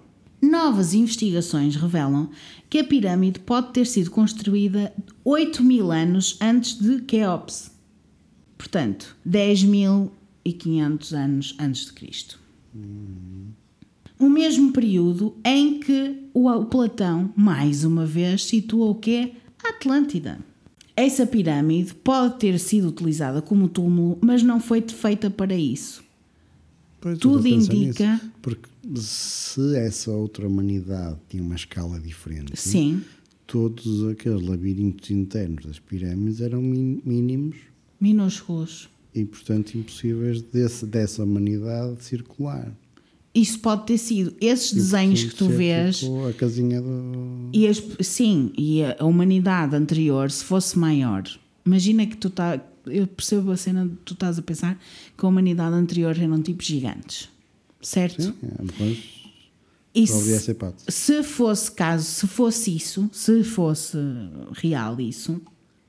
Novas 0.53 0.92
investigações 0.92 1.76
revelam 1.76 2.28
que 2.68 2.76
a 2.76 2.84
pirâmide 2.84 3.40
pode 3.40 3.72
ter 3.72 3.86
sido 3.86 4.11
construída 4.11 4.92
8 5.24 5.62
mil 5.62 5.90
anos 5.90 6.36
antes 6.42 6.78
de 6.78 7.00
Quéops. 7.00 7.70
Portanto, 8.59 9.16
10.500 9.26 11.12
anos 11.16 11.57
antes 11.59 11.86
de 11.86 11.92
Cristo 11.94 12.38
o 14.18 14.28
mesmo 14.28 14.72
período 14.72 15.34
em 15.42 15.80
que 15.80 16.28
o 16.34 16.46
o 16.48 16.66
Platão, 16.66 17.32
mais 17.34 17.82
uma 17.82 18.05
vez, 18.05 18.44
situa 18.44 18.90
o 18.90 18.94
que 18.94 19.14
é 19.14 19.32
a 19.64 19.70
Atlântida. 19.70 20.38
Essa 20.94 21.26
pirâmide 21.26 21.94
pode 21.94 22.38
ter 22.38 22.59
sido 22.59 22.88
utilizada 22.88 23.40
como 23.40 23.68
túmulo, 23.68 24.18
mas 24.20 24.42
não 24.42 24.61
foi 24.61 24.82
feita 24.82 25.30
para 25.30 25.55
isso. 25.55 26.05
Pois, 27.03 27.18
Tudo 27.18 27.46
indica- 27.48 28.14
nisso. 28.14 28.30
Porque 28.40 28.68
se 28.94 29.76
essa 29.76 30.11
outra 30.12 30.46
humanidade 30.46 31.18
tinha 31.28 31.42
uma 31.42 31.57
escala 31.57 31.98
diferente, 32.00 32.53
Sim, 32.55 33.03
todos 33.46 34.07
aqueles 34.09 34.40
labirintos 34.46 35.11
internos 35.11 35.66
das 35.66 35.78
pirâmides 35.80 36.40
eram 36.40 36.62
mínimos 36.62 37.57
minúsculos. 38.00 38.88
e, 39.14 39.24
portanto, 39.24 39.76
impossíveis 39.76 40.40
desse, 40.42 40.86
dessa 40.86 41.24
humanidade 41.24 42.03
circular. 42.05 42.72
Isso 43.34 43.59
pode 43.61 43.86
ter 43.86 43.98
sido 43.98 44.34
esses 44.40 44.72
E, 44.72 44.74
desenhos 44.76 45.24
que 45.24 45.34
tu 45.34 45.46
ser 45.46 45.57
vês. 45.57 45.98
tipo 46.00 46.26
a 46.28 46.32
casinha 46.32 46.80
do. 46.80 47.48
E 47.53 47.66
as- 47.66 47.82
sim, 48.00 48.53
e 48.57 48.82
a, 48.84 48.96
a 49.00 49.05
humanidade 49.05 49.74
anterior, 49.74 50.30
se 50.30 50.44
fosse 50.44 50.78
maior, 50.78 51.24
imagina 51.66 52.07
que 52.07 52.16
tu 52.16 52.30
tá, 52.30 52.61
eu 52.87 53.07
percebo 53.07 53.51
a 53.51 53.57
cena 53.57 53.87
de 53.87 53.95
tu 54.05 54.14
estás 54.14 54.39
a 54.39 54.43
pensar 54.43 54.78
que 55.16 55.24
a 55.24 55.28
humanidade 55.28 55.74
anterior 55.74 56.16
eram 56.18 56.41
tipos 56.43 56.66
gigantes, 56.66 57.28
certo? 57.80 58.22
Sim, 58.22 58.35
é, 58.43 58.62
mas 58.78 58.99
E 59.95 60.07
se, 60.07 60.57
se 60.89 61.22
fosse 61.22 61.70
caso, 61.72 62.05
se 62.05 62.26
fosse 62.26 62.74
isso, 62.74 63.11
se 63.12 63.45
fosse 63.45 63.99
real 64.55 65.01
isso, 65.01 65.41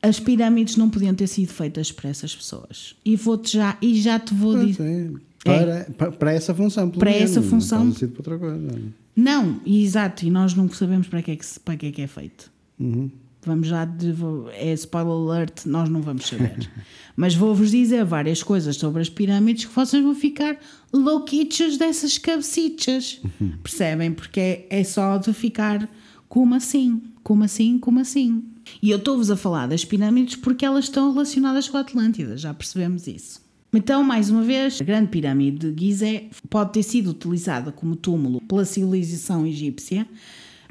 as 0.02 0.20
pirâmides 0.20 0.76
não 0.76 0.90
podiam 0.90 1.16
ter 1.16 1.28
sido 1.28 1.48
feitas 1.54 1.92
para 1.92 2.10
essas 2.10 2.36
pessoas. 2.36 2.96
E 3.06 3.16
vou-te 3.16 3.54
já, 3.54 3.78
e 3.82 3.96
já 4.02 4.20
te 4.20 4.34
vou 4.34 4.54
Pois 4.56 4.68
dizer. 4.68 5.14
é, 5.14 5.14
para, 5.46 5.84
para, 5.98 6.12
para 6.12 6.34
essa 6.34 6.54
função, 6.54 6.90
pelo 6.90 7.00
Para 7.00 7.12
menos, 7.12 7.32
essa 7.32 7.40
não 7.42 7.50
função. 7.50 7.94
sido 7.94 8.12
para 8.12 8.34
outra 8.34 8.38
coisa. 8.40 8.82
Não, 9.16 9.62
exato, 9.66 10.26
e 10.26 10.30
nós 10.32 10.54
não 10.54 10.68
sabemos 10.70 11.08
para 11.08 11.22
que 11.22 11.32
é 11.32 11.36
que, 11.38 11.46
para 11.64 11.78
que, 11.78 11.86
é, 11.86 11.92
que 11.92 12.02
é 12.02 12.08
feito. 12.08 12.52
Uhum. 12.80 13.10
Vamos 13.46 13.68
já, 13.68 13.86
de, 13.86 14.14
é 14.54 14.74
spoiler 14.74 15.12
alert, 15.14 15.66
nós 15.66 15.90
não 15.90 16.02
vamos 16.02 16.26
saber. 16.28 16.70
Mas 17.16 17.36
vou-vos 17.36 17.72
dizer 17.72 18.04
várias 18.06 18.42
coisas 18.42 18.76
sobre 18.76 19.02
as 19.02 19.10
pirâmides 19.10 19.66
que 19.66 19.74
vocês 19.74 20.02
vão 20.02 20.16
ficar 20.16 20.58
louquichos 20.92 21.78
dessas 21.78 22.18
cabecichas. 22.18 23.22
Percebem? 23.62 24.12
Porque 24.12 24.40
é, 24.40 24.68
é 24.70 24.84
só 24.84 25.18
de 25.18 25.32
ficar 25.34 25.88
como 26.28 26.56
assim, 26.56 27.02
como 27.22 27.44
assim, 27.44 27.78
como 27.78 28.00
assim. 28.00 28.44
E 28.82 28.90
eu 28.90 28.98
estou-vos 28.98 29.30
a 29.30 29.36
falar 29.36 29.68
das 29.68 29.86
pirâmides 29.86 30.36
porque 30.36 30.66
elas 30.66 30.86
estão 30.86 31.12
relacionadas 31.12 31.68
com 31.68 31.78
a 31.78 31.82
Atlântida, 31.82 32.38
já 32.38 32.54
percebemos 32.54 33.08
isso. 33.08 33.44
Então, 33.74 34.04
mais 34.04 34.30
uma 34.30 34.44
vez, 34.44 34.80
a 34.80 34.84
Grande 34.84 35.10
Pirâmide 35.10 35.72
de 35.72 35.86
Gizé 35.86 36.30
pode 36.48 36.74
ter 36.74 36.84
sido 36.84 37.10
utilizada 37.10 37.72
como 37.72 37.96
túmulo 37.96 38.40
pela 38.42 38.66
civilização 38.66 39.48
egípcia, 39.48 40.08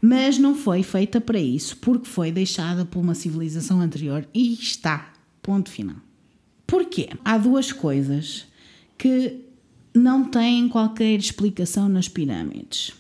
mas 0.05 0.37
não 0.37 0.57
foi 0.57 0.83
feita 0.83 1.21
para 1.21 1.39
isso, 1.39 1.77
porque 1.77 2.09
foi 2.09 2.33
deixada 2.33 2.85
por 2.85 2.99
uma 2.99 3.15
civilização 3.15 3.81
anterior 3.81 4.27
e 4.35 4.53
está. 4.55 5.13
Ponto 5.41 5.71
final. 5.71 5.97
Porquê? 6.67 7.11
Há 7.25 7.39
duas 7.39 7.71
coisas 7.71 8.47
que 8.99 9.39
não 9.95 10.25
têm 10.25 10.69
qualquer 10.69 11.17
explicação 11.17 11.89
nas 11.89 12.09
pirâmides. 12.09 12.93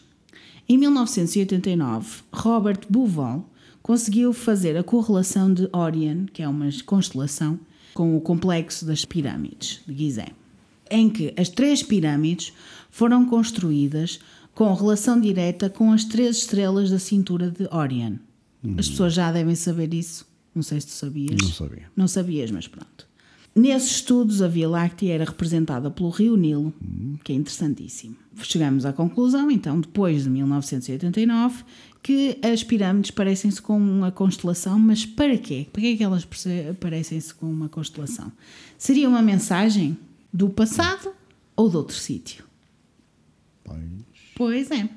Em 0.68 0.78
1989, 0.78 2.22
Robert 2.32 2.80
Bouval 2.88 3.50
conseguiu 3.82 4.32
fazer 4.32 4.76
a 4.76 4.84
correlação 4.84 5.52
de 5.52 5.68
Orion, 5.72 6.26
que 6.32 6.40
é 6.40 6.48
uma 6.48 6.68
constelação, 6.86 7.58
com 7.94 8.16
o 8.16 8.20
complexo 8.20 8.86
das 8.86 9.04
pirâmides 9.04 9.80
de 9.86 9.96
Gizé, 9.96 10.28
em 10.88 11.10
que 11.10 11.34
as 11.36 11.48
três 11.48 11.82
pirâmides 11.82 12.52
foram 12.90 13.26
construídas 13.26 14.20
com 14.54 14.72
relação 14.74 15.20
direta 15.20 15.70
com 15.70 15.92
as 15.92 16.04
três 16.04 16.38
estrelas 16.38 16.90
da 16.90 16.98
cintura 16.98 17.50
de 17.50 17.66
Orion. 17.74 18.16
As 18.78 18.88
pessoas 18.88 19.14
já 19.14 19.32
devem 19.32 19.54
saber 19.54 19.92
isso. 19.92 20.26
Não 20.54 20.62
sei 20.62 20.80
se 20.80 20.88
tu 20.88 20.92
sabias. 20.92 21.40
Não 21.40 21.48
sabia. 21.48 21.90
Não 21.96 22.08
sabias, 22.08 22.50
mas 22.50 22.68
pronto. 22.68 23.08
Nesses 23.54 23.96
estudos, 23.96 24.40
a 24.40 24.48
Via 24.48 24.68
Láctea 24.68 25.12
era 25.12 25.24
representada 25.24 25.90
pelo 25.90 26.08
Rio 26.08 26.36
Nilo, 26.36 26.72
que 27.22 27.32
é 27.32 27.34
interessantíssimo. 27.34 28.16
Chegamos 28.42 28.86
à 28.86 28.94
conclusão, 28.94 29.50
então, 29.50 29.78
depois 29.78 30.24
de 30.24 30.30
1989, 30.30 31.62
que 32.02 32.38
as 32.42 32.64
pirâmides 32.64 33.10
parecem-se 33.10 33.60
com 33.60 33.76
uma 33.76 34.10
constelação, 34.10 34.78
mas 34.78 35.04
para 35.04 35.36
quê? 35.36 35.66
Para 35.70 35.82
que 35.82 35.92
é 35.92 35.96
que 35.96 36.02
elas 36.02 36.26
parecem-se 36.80 37.34
com 37.34 37.46
uma 37.46 37.68
constelação? 37.68 38.32
Seria 38.78 39.06
uma 39.06 39.20
mensagem 39.20 39.98
do 40.32 40.48
passado 40.48 41.12
ou 41.54 41.68
de 41.68 41.76
outro 41.76 41.94
sítio? 41.94 42.44
Pois 44.34 44.70
é. 44.70 44.88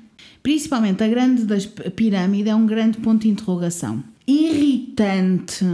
Principalmente 0.42 1.02
a 1.02 1.08
grande 1.08 1.44
das 1.44 1.68
a 1.84 1.90
pirâmide 1.90 2.48
é 2.48 2.54
um 2.54 2.66
grande 2.66 2.98
ponto 2.98 3.22
de 3.22 3.28
interrogação. 3.28 4.02
Irritante 4.26 5.64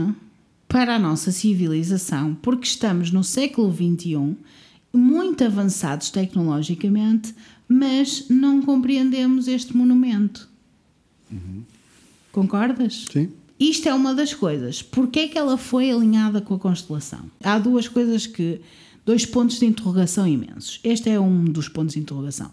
para 0.69 0.97
a 0.97 0.99
nossa 0.99 1.31
civilização, 1.31 2.35
porque 2.35 2.67
estamos 2.67 3.11
no 3.11 3.23
século 3.23 3.71
XXI, 3.71 4.37
muito 4.93 5.45
avançados 5.45 6.11
tecnologicamente, 6.11 7.35
mas 7.69 8.27
não 8.29 8.63
compreendemos 8.63 9.49
este 9.49 9.77
monumento. 9.77 10.49
Concordas? 12.33 13.07
Sim. 13.13 13.31
Isto 13.61 13.89
é 13.89 13.95
uma 13.95 14.15
das 14.15 14.35
coisas. 14.35 14.83
Porquê 14.83 15.21
é 15.21 15.29
que 15.29 15.39
ela 15.39 15.57
foi 15.57 15.91
alinhada 15.91 16.41
com 16.41 16.55
a 16.55 16.59
constelação? 16.59 17.31
Há 17.43 17.59
duas 17.59 17.87
coisas 17.87 18.27
que. 18.27 18.61
dois 19.05 19.25
pontos 19.25 19.59
de 19.59 19.67
interrogação 19.67 20.27
imensos. 20.27 20.81
Este 20.83 21.11
é 21.11 21.21
um 21.21 21.45
dos 21.45 21.69
pontos 21.69 21.95
de 21.95 22.01
interrogação. 22.01 22.51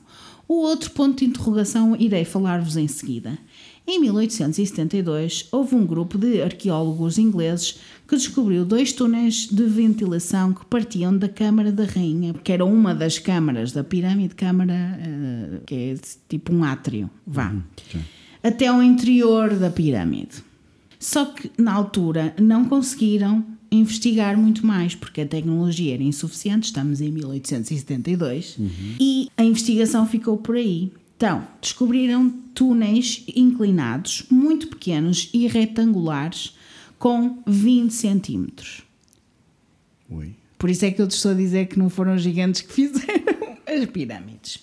O 0.50 0.64
outro 0.64 0.90
ponto 0.90 1.20
de 1.20 1.26
interrogação 1.26 1.96
irei 1.96 2.26
falar-vos 2.26 2.76
em 2.76 2.88
seguida. 2.88 3.38
Em 3.86 4.02
1872, 4.02 5.48
houve 5.52 5.76
um 5.76 5.86
grupo 5.86 6.18
de 6.18 6.42
arqueólogos 6.42 7.20
ingleses 7.20 7.80
que 8.08 8.16
descobriu 8.16 8.66
dois 8.66 8.92
túneis 8.92 9.46
de 9.46 9.64
ventilação 9.66 10.52
que 10.52 10.66
partiam 10.66 11.16
da 11.16 11.30
Câmara 11.30 11.72
da 11.72 11.86
Rainha, 11.86 12.34
que 12.34 12.52
era 12.52 12.66
uma 12.66 12.96
das 12.96 13.20
câmaras 13.20 13.72
da 13.74 13.84
pirâmide 13.84 14.34
Câmara, 14.34 14.74
eh, 14.74 15.60
que 15.68 15.76
é 15.76 15.96
tipo 16.28 16.52
um 16.52 16.64
átrio, 16.64 17.12
vá, 17.28 17.54
sim. 17.92 18.02
até 18.42 18.66
ao 18.66 18.82
interior 18.82 19.56
da 19.56 19.70
pirâmide. 19.70 20.44
Só 21.00 21.26
que 21.26 21.52
na 21.60 21.74
altura 21.74 22.34
não 22.40 22.66
conseguiram 22.66 23.46
investigar 23.72 24.38
muito 24.38 24.66
mais 24.66 24.96
porque 24.96 25.22
a 25.22 25.28
tecnologia 25.28 25.94
era 25.94 26.04
insuficiente, 26.04 26.66
estamos 26.66 27.02
em 27.02 27.12
1872 27.12 28.58
e 29.00 29.30
a 29.38 29.44
investigação 29.44 30.08
ficou 30.08 30.38
por 30.38 30.56
aí. 30.56 30.92
Então, 31.16 31.46
descobriram 31.62 32.30
túneis 32.54 33.26
inclinados, 33.36 34.24
muito 34.30 34.68
pequenos 34.68 35.30
e 35.34 35.48
retangulares, 35.48 36.56
com 36.98 37.42
20 37.46 37.92
centímetros. 37.92 38.82
Por 40.58 40.70
isso 40.70 40.86
é 40.86 40.92
que 40.92 41.02
eu 41.02 41.08
te 41.08 41.16
estou 41.16 41.32
a 41.32 41.36
dizer 41.36 41.68
que 41.68 41.80
não 41.80 41.90
foram 41.90 42.16
os 42.16 42.22
gigantes 42.22 42.62
que 42.62 42.72
fizeram 42.74 43.58
as 43.68 43.86
pirâmides. 43.86 44.60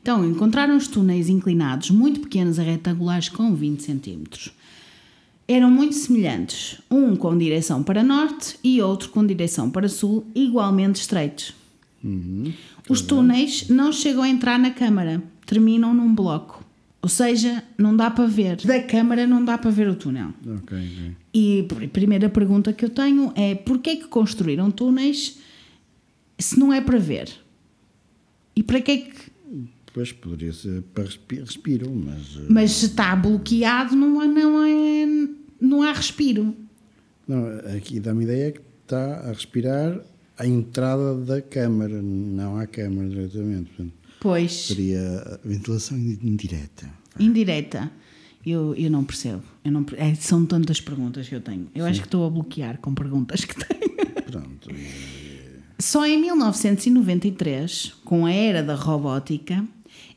Então, 0.00 0.26
encontraram 0.26 0.76
os 0.76 0.88
túneis 0.88 1.28
inclinados, 1.28 1.90
muito 1.90 2.20
pequenos 2.20 2.58
a 2.58 2.62
retangulares, 2.62 3.28
com 3.28 3.54
20 3.54 3.82
centímetros. 3.82 4.52
Eram 5.48 5.70
muito 5.70 5.94
semelhantes, 5.94 6.78
um 6.90 7.16
com 7.16 7.36
direção 7.36 7.82
para 7.82 8.02
norte 8.02 8.58
e 8.62 8.82
outro 8.82 9.08
com 9.08 9.26
direção 9.26 9.70
para 9.70 9.88
sul, 9.88 10.26
igualmente 10.34 11.00
estreitos. 11.00 11.54
Os 12.88 13.00
túneis 13.00 13.68
não 13.68 13.90
chegam 13.90 14.22
a 14.22 14.28
entrar 14.28 14.58
na 14.58 14.70
câmara, 14.70 15.22
terminam 15.46 15.94
num 15.94 16.14
bloco. 16.14 16.64
Ou 17.00 17.08
seja, 17.08 17.62
não 17.78 17.96
dá 17.96 18.10
para 18.10 18.26
ver. 18.26 18.56
Da 18.56 18.82
câmara 18.82 19.26
não 19.26 19.44
dá 19.44 19.56
para 19.56 19.70
ver 19.70 19.88
o 19.88 19.94
túnel. 19.94 20.34
Ok, 20.42 20.76
ok. 20.76 21.16
E 21.32 21.66
a 21.84 21.88
primeira 21.88 22.28
pergunta 22.28 22.72
que 22.72 22.84
eu 22.84 22.90
tenho 22.90 23.32
é 23.34 23.54
porquê 23.54 23.96
que 23.96 24.08
construíram 24.08 24.70
túneis 24.70 25.38
se 26.38 26.58
não 26.58 26.72
é 26.72 26.80
para 26.80 26.98
ver? 26.98 27.30
E 28.54 28.62
para 28.62 28.80
que 28.80 28.90
é 28.90 28.96
que. 28.98 29.27
Pois 29.98 30.12
poderia 30.12 30.52
ser 30.52 30.80
para 30.94 31.02
respi- 31.02 31.40
respiro, 31.40 31.90
mas. 31.92 32.36
eh, 32.36 32.46
Mas 32.48 32.70
se 32.70 32.86
está 32.86 33.16
bloqueado, 33.16 33.96
não 33.96 34.20
há, 34.20 34.28
não 34.28 34.64
é, 34.64 35.06
não 35.60 35.82
há 35.82 35.92
respiro. 35.92 36.54
Não, 37.26 37.44
aqui 37.76 37.98
dá-me 37.98 38.20
a 38.20 38.22
ideia 38.22 38.52
que 38.52 38.60
está 38.84 39.22
a 39.28 39.32
respirar 39.32 39.98
à 40.38 40.46
entrada 40.46 41.16
da 41.16 41.42
câmara, 41.42 42.00
não 42.00 42.56
à 42.58 42.64
câmara 42.68 43.08
diretamente. 43.08 43.70
Portanto, 43.70 43.92
Pois, 44.20 44.52
seria 44.52 45.00
a 45.20 45.48
ventilação 45.48 45.98
indireta. 45.98 46.88
indireta. 47.18 47.90
Eu, 48.46 48.72
eu 48.76 48.88
não 48.88 49.02
percebo. 49.02 49.42
Eu 49.64 49.72
não, 49.72 49.84
é, 49.96 50.14
são 50.14 50.46
tantas 50.46 50.80
perguntas 50.80 51.28
que 51.28 51.34
eu 51.34 51.40
tenho. 51.40 51.66
Eu 51.74 51.84
acho 51.86 52.00
que 52.02 52.06
estou 52.06 52.24
a 52.24 52.30
bloquear 52.30 52.78
com 52.78 52.94
perguntas 52.94 53.44
que 53.44 53.54
tenho. 53.66 53.96
Pronto. 54.30 54.68
Só 55.80 56.04
em 56.06 56.20
1993, 56.20 57.94
com 58.04 58.26
a 58.26 58.32
era 58.32 58.62
da 58.62 58.74
robótica, 58.74 59.64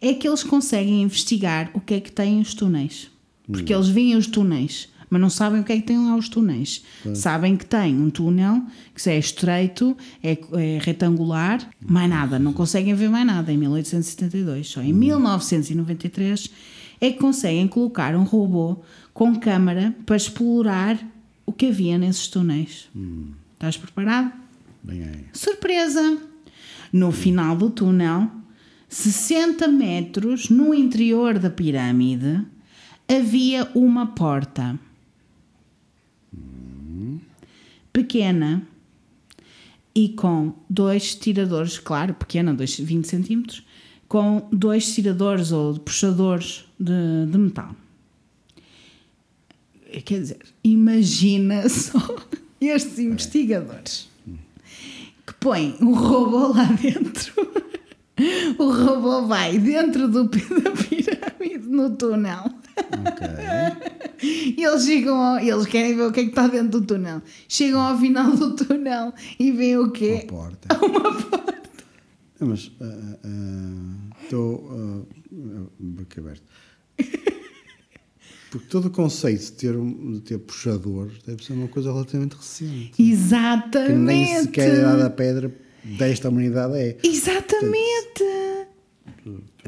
é 0.02 0.14
que 0.14 0.28
eles 0.28 0.44
conseguem 0.44 1.03
investigar 1.03 1.69
o 1.73 1.80
que 1.80 1.94
é 1.94 1.99
que 1.99 2.11
têm 2.11 2.41
os 2.41 2.53
túneis. 2.53 3.10
Porque 3.48 3.73
eles 3.73 3.90
veem 3.90 4.15
os 4.15 4.28
túneis, 4.28 4.90
mas 5.10 5.19
não 5.19 5.30
sabem 5.30 5.60
o 5.60 5.64
que 5.64 5.73
é 5.73 5.76
que 5.76 5.84
têm 5.84 5.98
lá 5.98 6.15
os 6.15 6.30
túneis. 6.30 6.84
Sabem 7.14 7.57
que 7.57 7.65
tem 7.65 7.95
um 7.95 8.10
túnel 8.10 8.64
que 8.95 9.10
é 9.10 9.19
estreito, 9.19 9.95
é, 10.23 10.38
é 10.53 10.80
retangular, 10.82 11.69
mais 11.86 12.10
nada, 12.10 12.40
não 12.40 12.53
conseguem 12.53 12.94
ver 12.94 13.10
mais 13.10 13.28
nada 13.28 13.52
em 13.52 13.57
1872. 13.57 14.69
Só 14.69 14.82
em 14.82 14.94
1993 14.94 16.49
é 17.02 17.11
que 17.11 17.19
conseguem 17.19 17.68
colocar 17.68 18.15
um 18.15 18.23
robô 18.23 18.78
com 19.14 19.36
câmara 19.38 19.94
para 20.06 20.15
explorar 20.15 20.98
o 21.45 21.52
que 21.52 21.68
havia 21.68 21.98
nesses 21.98 22.28
túneis. 22.28 22.90
Estás 23.53 23.76
preparado? 23.76 24.32
Bem 24.82 25.03
aí. 25.03 25.26
Surpresa! 25.34 26.18
No 26.94 27.11
final 27.11 27.56
do 27.56 27.69
túnel, 27.69 28.30
60 28.91 29.69
metros 29.69 30.49
no 30.49 30.73
interior 30.73 31.39
da 31.39 31.49
pirâmide, 31.49 32.45
havia 33.07 33.72
uma 33.73 34.07
porta. 34.07 34.77
Pequena 37.93 38.68
e 39.95 40.09
com 40.09 40.53
dois 40.69 41.15
tiradores, 41.15 41.80
claro, 41.80 42.13
pequena, 42.13 42.53
dois, 42.53 42.77
20 42.77 43.07
centímetros, 43.07 43.65
com 44.09 44.45
dois 44.51 44.93
tiradores 44.93 45.53
ou 45.53 45.80
puxadores 45.80 46.65
de, 46.77 47.31
de 47.31 47.38
metal. 47.38 47.73
Quer 50.03 50.19
dizer, 50.19 50.39
imagina 50.65 51.68
só 51.69 52.18
estes 52.59 52.99
investigadores 52.99 54.09
que 55.26 55.34
põem 55.35 55.77
um 55.80 55.93
robô 55.93 56.47
lá 56.49 56.65
dentro. 56.65 57.70
O 58.59 58.71
robô 58.71 59.25
vai 59.27 59.57
dentro 59.57 60.07
do, 60.07 60.25
da 60.25 60.71
pirâmide, 60.71 61.67
no 61.69 61.89
túnel. 61.95 62.43
Ok. 62.77 63.27
E 64.23 64.63
eles 64.63 64.85
chegam 64.85 65.15
ao, 65.19 65.39
eles 65.39 65.65
querem 65.65 65.95
ver 65.95 66.03
o 66.03 66.11
que 66.11 66.19
é 66.19 66.23
que 66.23 66.29
está 66.29 66.47
dentro 66.47 66.79
do 66.79 66.85
túnel. 66.85 67.21
Chegam 67.47 67.81
ao 67.81 67.97
final 67.97 68.31
do 68.35 68.55
túnel 68.55 69.13
e 69.39 69.51
veem 69.51 69.77
o 69.77 69.83
Uma 69.83 69.91
quê? 69.91 70.25
porta. 70.27 70.67
Uma 70.85 71.01
porta. 71.13 71.61
Não, 72.39 72.47
mas 72.49 72.71
estou 74.23 74.69
ah, 74.71 75.65
boca 75.79 76.19
aberta. 76.21 76.43
Porque 78.51 78.67
todo 78.67 78.88
o 78.88 78.91
conceito 78.91 79.39
de 79.45 79.51
ter, 79.53 79.75
um- 79.77 80.11
de 80.13 80.19
ter 80.21 80.38
puxadores 80.38 81.13
deve 81.25 81.43
ser 81.43 81.53
uma 81.53 81.67
coisa 81.69 81.91
relativamente 81.91 82.35
recente. 82.35 82.91
Que 82.93 83.11
Exatamente. 83.11 83.93
nem 83.93 84.41
sequer 84.41 84.71
a 84.71 84.77
Idade 84.79 84.99
da 85.03 85.09
Pedra 85.09 85.55
desta 85.83 86.29
humanidade 86.29 86.77
é. 86.77 86.97
Exatamente. 87.03 88.23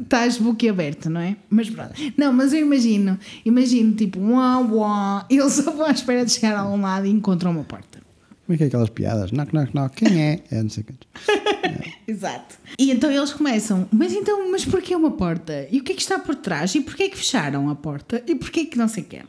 Estás 0.00 0.38
boquiaberto, 0.38 1.08
não 1.08 1.20
é? 1.20 1.36
Mas 1.48 1.70
pronto. 1.70 1.92
Não, 2.16 2.32
mas 2.32 2.52
eu 2.52 2.60
imagino, 2.60 3.18
imagino 3.44 3.94
tipo, 3.94 4.18
uau, 4.20 4.68
uau, 4.72 5.26
eles 5.30 5.52
só 5.52 5.70
vão 5.70 5.86
à 5.86 5.92
espera 5.92 6.24
de 6.24 6.32
chegar 6.32 6.56
a 6.56 6.66
um 6.66 6.80
lado 6.80 7.06
e 7.06 7.10
encontram 7.10 7.50
uma 7.52 7.64
porta. 7.64 8.02
Como 8.46 8.54
é 8.54 8.58
que 8.58 8.64
é 8.64 8.66
aquelas 8.66 8.90
piadas? 8.90 9.32
Knock, 9.32 9.54
knock, 9.54 9.74
knock. 9.74 9.96
Quem 9.96 10.22
é? 10.22 10.40
É 10.50 10.62
não 10.62 10.68
sei 10.68 10.84
quantos. 10.84 11.08
Exato. 12.06 12.56
E 12.78 12.90
então 12.90 13.10
eles 13.10 13.32
começam, 13.32 13.88
mas 13.90 14.12
então, 14.12 14.50
mas 14.50 14.66
porquê 14.66 14.94
uma 14.94 15.12
porta? 15.12 15.66
E 15.70 15.80
o 15.80 15.82
que 15.82 15.92
é 15.92 15.94
que 15.94 16.02
está 16.02 16.18
por 16.18 16.34
trás? 16.34 16.74
E 16.74 16.82
porquê 16.82 17.04
é 17.04 17.08
que 17.08 17.16
fecharam 17.16 17.70
a 17.70 17.74
porta? 17.74 18.22
E 18.26 18.34
porquê 18.34 18.66
que 18.66 18.76
não 18.76 18.86
sei 18.86 19.02
o 19.02 19.06
quê? 19.06 19.22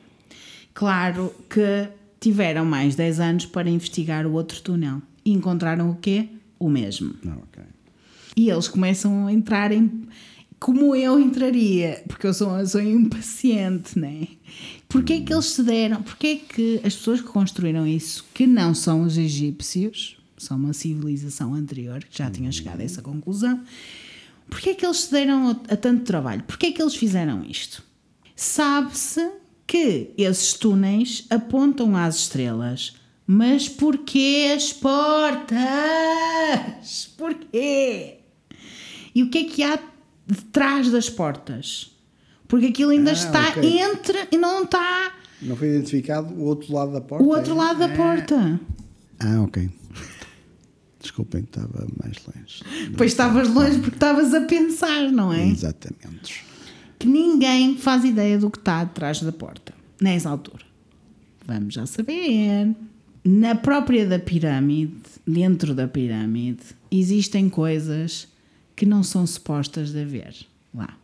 Claro 0.73 1.33
que 1.49 1.87
tiveram 2.19 2.65
mais 2.65 2.95
10 2.95 3.19
anos 3.21 3.45
para 3.45 3.69
investigar 3.69 4.25
o 4.25 4.33
outro 4.33 4.61
túnel. 4.61 5.01
E 5.23 5.31
encontraram 5.31 5.89
o 5.89 5.95
quê? 5.95 6.27
O 6.65 6.69
mesmo. 6.69 7.13
Não, 7.23 7.37
ok. 7.37 7.63
E 8.35 8.49
eles 8.49 8.67
começam 8.67 9.27
a 9.27 9.31
entrar 9.31 9.71
em. 9.71 10.07
Como 10.59 10.95
eu 10.95 11.19
entraria, 11.19 12.03
porque 12.07 12.25
eu 12.25 12.33
sou, 12.33 12.57
eu 12.57 12.65
sou 12.65 12.81
impaciente, 12.81 13.99
né? 13.99 14.27
Porquê 14.89 15.13
é 15.13 15.21
que 15.21 15.31
eles 15.31 15.45
se 15.45 15.61
deram? 15.61 16.01
Porquê 16.01 16.27
é 16.27 16.35
que 16.37 16.81
as 16.83 16.95
pessoas 16.95 17.21
que 17.21 17.27
construíram 17.27 17.85
isso, 17.85 18.25
que 18.33 18.47
não 18.47 18.73
são 18.73 19.03
os 19.03 19.15
egípcios, 19.15 20.17
são 20.37 20.57
uma 20.57 20.73
civilização 20.73 21.53
anterior, 21.53 22.03
que 22.03 22.17
já 22.17 22.31
tinham 22.31 22.51
chegado 22.51 22.79
a 22.79 22.83
essa 22.83 23.01
conclusão, 23.01 23.61
porquê 24.49 24.69
é 24.69 24.73
que 24.73 24.85
eles 24.85 25.01
se 25.01 25.11
deram 25.11 25.49
a, 25.49 25.73
a 25.73 25.77
tanto 25.77 26.03
trabalho? 26.03 26.43
Porquê 26.47 26.67
é 26.67 26.71
que 26.71 26.81
eles 26.81 26.95
fizeram 26.95 27.45
isto? 27.45 27.83
Sabe-se 28.35 29.29
que 29.67 30.13
esses 30.17 30.53
túneis 30.53 31.27
apontam 31.29 31.95
às 31.95 32.15
estrelas. 32.15 32.95
Mas 33.27 33.67
porquê 33.67 34.53
as 34.55 34.71
portas? 34.73 35.55
Porquê? 37.17 38.19
E 39.13 39.23
o 39.23 39.29
que 39.29 39.37
é 39.39 39.43
que 39.45 39.63
há 39.63 39.79
detrás 40.27 40.91
das 40.91 41.09
portas? 41.09 41.91
Porque 42.47 42.67
aquilo 42.67 42.91
ainda 42.91 43.11
Ah, 43.11 43.13
está 43.13 43.49
ok. 43.49 43.79
entre 43.79 44.27
e 44.31 44.37
não 44.37 44.63
está 44.63 45.11
Não 45.41 45.55
foi 45.55 45.69
identificado 45.69 46.33
o 46.33 46.43
outro 46.43 46.71
lado 46.73 46.91
da 46.91 47.01
porta? 47.01 47.23
o 47.23 47.27
outro 47.29 47.53
é? 47.53 47.55
lado 47.57 47.79
da 47.79 47.89
porta. 47.89 48.59
Ah, 49.19 49.41
ok. 49.41 49.69
Desculpem, 51.01 51.41
estava 51.43 51.87
mais 52.03 52.17
longe. 52.25 52.63
Pois 52.97 53.11
estavas 53.11 53.47
longe 53.53 53.79
porque 53.79 53.95
estavas 53.95 54.33
a 54.33 54.41
pensar, 54.41 55.11
não 55.11 55.31
é? 55.33 55.47
Exatamente. 55.47 56.43
Que 56.99 57.07
ninguém 57.07 57.77
faz 57.77 58.03
ideia 58.03 58.37
do 58.39 58.49
que 58.49 58.57
está 58.57 58.81
atrás 58.81 59.21
da 59.21 59.31
porta, 59.31 59.73
nessa 60.01 60.29
altura. 60.29 60.63
Vamos 61.45 61.73
já 61.75 61.85
saber. 61.85 62.75
Na 63.25 63.55
própria 63.55 64.07
da 64.07 64.19
pirâmide, 64.19 64.93
dentro 65.25 65.73
da 65.73 65.87
pirâmide, 65.87 66.61
existem 66.91 67.49
coisas 67.49 68.27
que 68.75 68.85
não 68.85 69.01
são 69.01 69.25
supostas 69.25 69.91
de 69.91 70.01
haver 70.01 70.35
lá. 70.71 70.95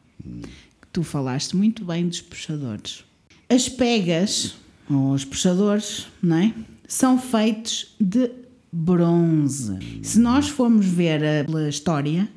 Tu 0.93 1.02
falaste 1.02 1.56
muito 1.56 1.84
bem 1.84 2.07
dos 2.07 2.22
puxadores. 2.22 3.03
As 3.49 3.68
pegas, 3.68 4.56
ou 4.88 5.14
os 5.14 5.26
puxadores, 5.26 6.07
não 6.22 6.38
é? 6.38 6.53
São 6.88 7.18
feitos 7.18 7.95
de 7.99 8.30
bronze. 8.72 9.80
Se 10.03 10.19
nós 10.19 10.48
formos 10.48 10.85
ver 10.85 11.23
a, 11.23 11.68
história, 11.69 12.30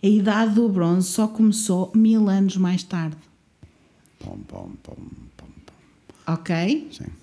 a 0.00 0.06
idade 0.06 0.54
do 0.54 0.68
bronze 0.68 1.08
só 1.08 1.26
começou 1.26 1.90
mil 1.96 2.28
anos 2.28 2.56
mais 2.56 2.84
tarde. 2.84 3.16
Pom, 4.20 4.38
pom, 4.46 4.70
pom, 4.82 4.96
pom, 5.36 5.46
pom. 5.66 6.32
Ok? 6.32 6.88
Sim. 6.92 7.21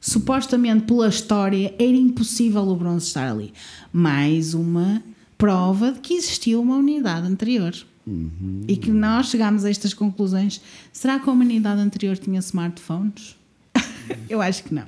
Supostamente 0.00 0.84
pela 0.86 1.08
história 1.08 1.74
era 1.78 1.96
impossível 1.96 2.62
o 2.62 2.74
bronze 2.76 3.06
estar 3.08 3.30
ali. 3.30 3.52
Mais 3.92 4.54
uma 4.54 5.02
prova 5.36 5.92
de 5.92 6.00
que 6.00 6.14
existia 6.14 6.58
uma 6.58 6.76
unidade 6.76 7.26
anterior. 7.26 7.74
E 8.66 8.76
que 8.76 8.90
nós 8.90 9.26
chegámos 9.28 9.64
a 9.64 9.70
estas 9.70 9.94
conclusões. 9.94 10.60
Será 10.92 11.20
que 11.20 11.28
a 11.28 11.32
humanidade 11.32 11.80
anterior 11.80 12.16
tinha 12.16 12.40
smartphones? 12.40 13.36
Eu 14.28 14.40
acho 14.40 14.64
que 14.64 14.74
não. 14.74 14.86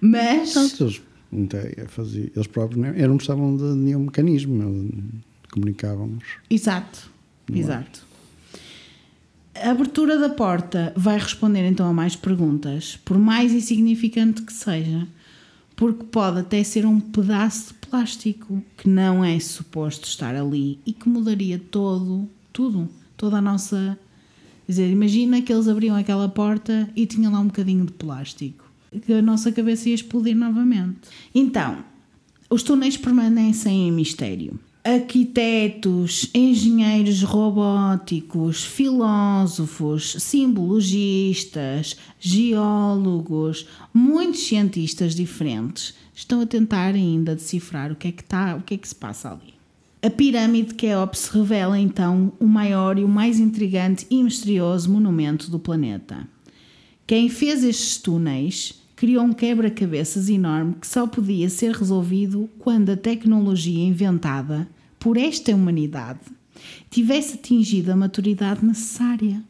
Mas. 0.00 0.54
Eles, 0.54 1.02
até 1.46 1.86
faziam- 1.88 2.30
eles 2.36 2.46
próprios 2.46 2.80
não, 2.84 3.08
não 3.08 3.16
precisavam 3.16 3.56
de 3.56 3.64
nenhum 3.64 4.00
mecanismo, 4.04 4.92
comunicávamos. 5.50 6.24
Exato, 6.50 7.10
exato. 7.52 8.06
A 9.62 9.70
abertura 9.70 10.18
da 10.18 10.28
porta 10.28 10.92
vai 10.96 11.16
responder 11.16 11.64
então 11.68 11.88
a 11.88 11.92
mais 11.92 12.16
perguntas, 12.16 12.98
por 13.04 13.16
mais 13.16 13.52
insignificante 13.52 14.42
que 14.42 14.52
seja, 14.52 15.06
porque 15.76 16.02
pode 16.02 16.40
até 16.40 16.64
ser 16.64 16.84
um 16.84 16.98
pedaço 16.98 17.68
de 17.68 17.74
plástico 17.74 18.60
que 18.76 18.88
não 18.88 19.24
é 19.24 19.38
suposto 19.38 20.08
estar 20.08 20.34
ali 20.34 20.80
e 20.84 20.92
que 20.92 21.08
mudaria 21.08 21.60
todo, 21.70 22.28
tudo, 22.52 22.88
toda 23.16 23.36
a 23.36 23.40
nossa. 23.40 23.96
Quer 24.66 24.72
dizer, 24.72 24.90
imagina 24.90 25.40
que 25.40 25.52
eles 25.52 25.68
abriam 25.68 25.94
aquela 25.94 26.28
porta 26.28 26.90
e 26.96 27.06
tinha 27.06 27.30
lá 27.30 27.38
um 27.38 27.46
bocadinho 27.46 27.86
de 27.86 27.92
plástico, 27.92 28.64
que 29.06 29.12
a 29.12 29.22
nossa 29.22 29.52
cabeça 29.52 29.88
ia 29.88 29.94
explodir 29.94 30.34
novamente. 30.34 31.08
Então, 31.32 31.84
os 32.50 32.64
túneis 32.64 32.96
permanecem 32.96 33.86
em 33.86 33.92
mistério. 33.92 34.58
Arquitetos, 34.84 36.28
engenheiros 36.34 37.22
robóticos, 37.22 38.64
filósofos, 38.64 40.16
simbologistas, 40.18 41.96
geólogos, 42.18 43.68
muitos 43.94 44.40
cientistas 44.40 45.14
diferentes 45.14 45.94
estão 46.12 46.40
a 46.40 46.46
tentar 46.46 46.96
ainda 46.96 47.36
decifrar 47.36 47.92
o 47.92 47.94
que 47.94 48.08
é 48.08 48.12
que 48.12 48.22
está, 48.22 48.56
o 48.56 48.62
que 48.62 48.74
é 48.74 48.76
que 48.76 48.88
se 48.88 48.94
passa 48.96 49.30
ali. 49.30 49.54
A 50.02 50.10
pirâmide 50.10 50.70
de 50.70 50.74
Keops 50.74 51.28
revela 51.28 51.78
então 51.78 52.32
o 52.40 52.46
maior 52.46 52.98
e 52.98 53.04
o 53.04 53.08
mais 53.08 53.38
intrigante 53.38 54.04
e 54.10 54.20
misterioso 54.20 54.90
monumento 54.90 55.48
do 55.48 55.60
planeta. 55.60 56.26
Quem 57.06 57.28
fez 57.28 57.62
estes 57.62 57.98
túneis 57.98 58.81
criou 59.02 59.24
um 59.24 59.32
quebra-cabeças 59.32 60.28
enorme 60.28 60.76
que 60.80 60.86
só 60.86 61.08
podia 61.08 61.50
ser 61.50 61.72
resolvido 61.72 62.48
quando 62.60 62.90
a 62.90 62.96
tecnologia 62.96 63.84
inventada 63.84 64.68
por 64.96 65.16
esta 65.16 65.52
humanidade 65.52 66.20
tivesse 66.88 67.34
atingido 67.34 67.90
a 67.90 67.96
maturidade 67.96 68.64
necessária. 68.64 69.42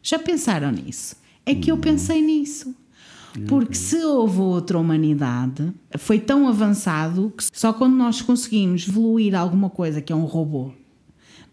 Já 0.00 0.16
pensaram 0.16 0.70
nisso? 0.70 1.16
É 1.44 1.56
que 1.56 1.72
eu 1.72 1.76
pensei 1.76 2.22
nisso. 2.22 2.72
Porque 3.48 3.74
se 3.74 3.96
houve 3.96 4.38
outra 4.38 4.78
humanidade, 4.78 5.72
foi 5.98 6.20
tão 6.20 6.46
avançado 6.46 7.34
que 7.36 7.42
só 7.52 7.72
quando 7.72 7.96
nós 7.96 8.22
conseguimos 8.22 8.86
evoluir 8.86 9.34
alguma 9.34 9.68
coisa 9.68 10.00
que 10.00 10.12
é 10.12 10.16
um 10.16 10.24
robô 10.24 10.70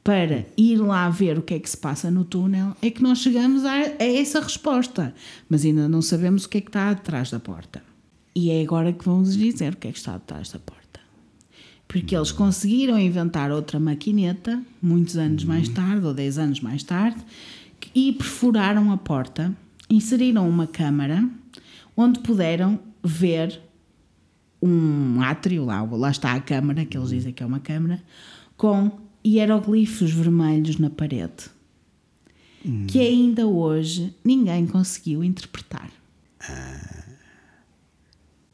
para 0.07 0.45
ir 0.55 0.77
lá 0.77 1.09
ver 1.09 1.37
o 1.37 1.41
que 1.41 1.55
é 1.55 1.59
que 1.59 1.69
se 1.69 1.75
passa 1.75 2.09
no 2.09 2.23
túnel, 2.23 2.73
é 2.81 2.89
que 2.89 3.03
nós 3.03 3.17
chegamos 3.17 3.65
a, 3.65 3.73
a 3.73 4.05
essa 4.05 4.39
resposta. 4.39 5.13
Mas 5.49 5.65
ainda 5.65 5.89
não 5.89 6.01
sabemos 6.01 6.45
o 6.45 6.49
que 6.49 6.59
é 6.59 6.61
que 6.61 6.69
está 6.69 6.89
atrás 6.89 7.29
da 7.29 7.41
porta. 7.41 7.83
E 8.33 8.49
é 8.49 8.61
agora 8.61 8.93
que 8.93 9.03
vamos 9.03 9.35
dizer 9.35 9.73
o 9.73 9.75
que 9.75 9.89
é 9.89 9.91
que 9.91 9.97
está 9.97 10.15
atrás 10.15 10.49
da 10.49 10.59
porta. 10.59 11.01
Porque 11.89 12.15
eles 12.15 12.31
conseguiram 12.31 12.97
inventar 12.97 13.51
outra 13.51 13.81
maquineta, 13.81 14.63
muitos 14.81 15.17
anos 15.17 15.43
mais 15.43 15.67
tarde, 15.67 16.05
ou 16.05 16.13
10 16.13 16.37
anos 16.37 16.61
mais 16.61 16.83
tarde, 16.83 17.19
e 17.93 18.13
perfuraram 18.13 18.93
a 18.93 18.97
porta, 18.97 19.53
inseriram 19.89 20.47
uma 20.47 20.67
câmara, 20.67 21.21
onde 21.97 22.21
puderam 22.21 22.79
ver 23.03 23.59
um 24.61 25.19
átrio, 25.19 25.65
lá, 25.65 25.81
lá 25.81 26.11
está 26.11 26.31
a 26.31 26.39
câmara, 26.39 26.85
que 26.85 26.97
eles 26.97 27.09
dizem 27.09 27.33
que 27.33 27.43
é 27.43 27.45
uma 27.45 27.59
câmara, 27.59 28.01
com 28.55 29.05
hieroglifos 29.35 30.11
vermelhos 30.11 30.77
na 30.77 30.89
parede, 30.89 31.45
que 32.87 32.99
ainda 32.99 33.45
hoje 33.47 34.13
ninguém 34.23 34.65
conseguiu 34.67 35.23
interpretar. 35.23 35.91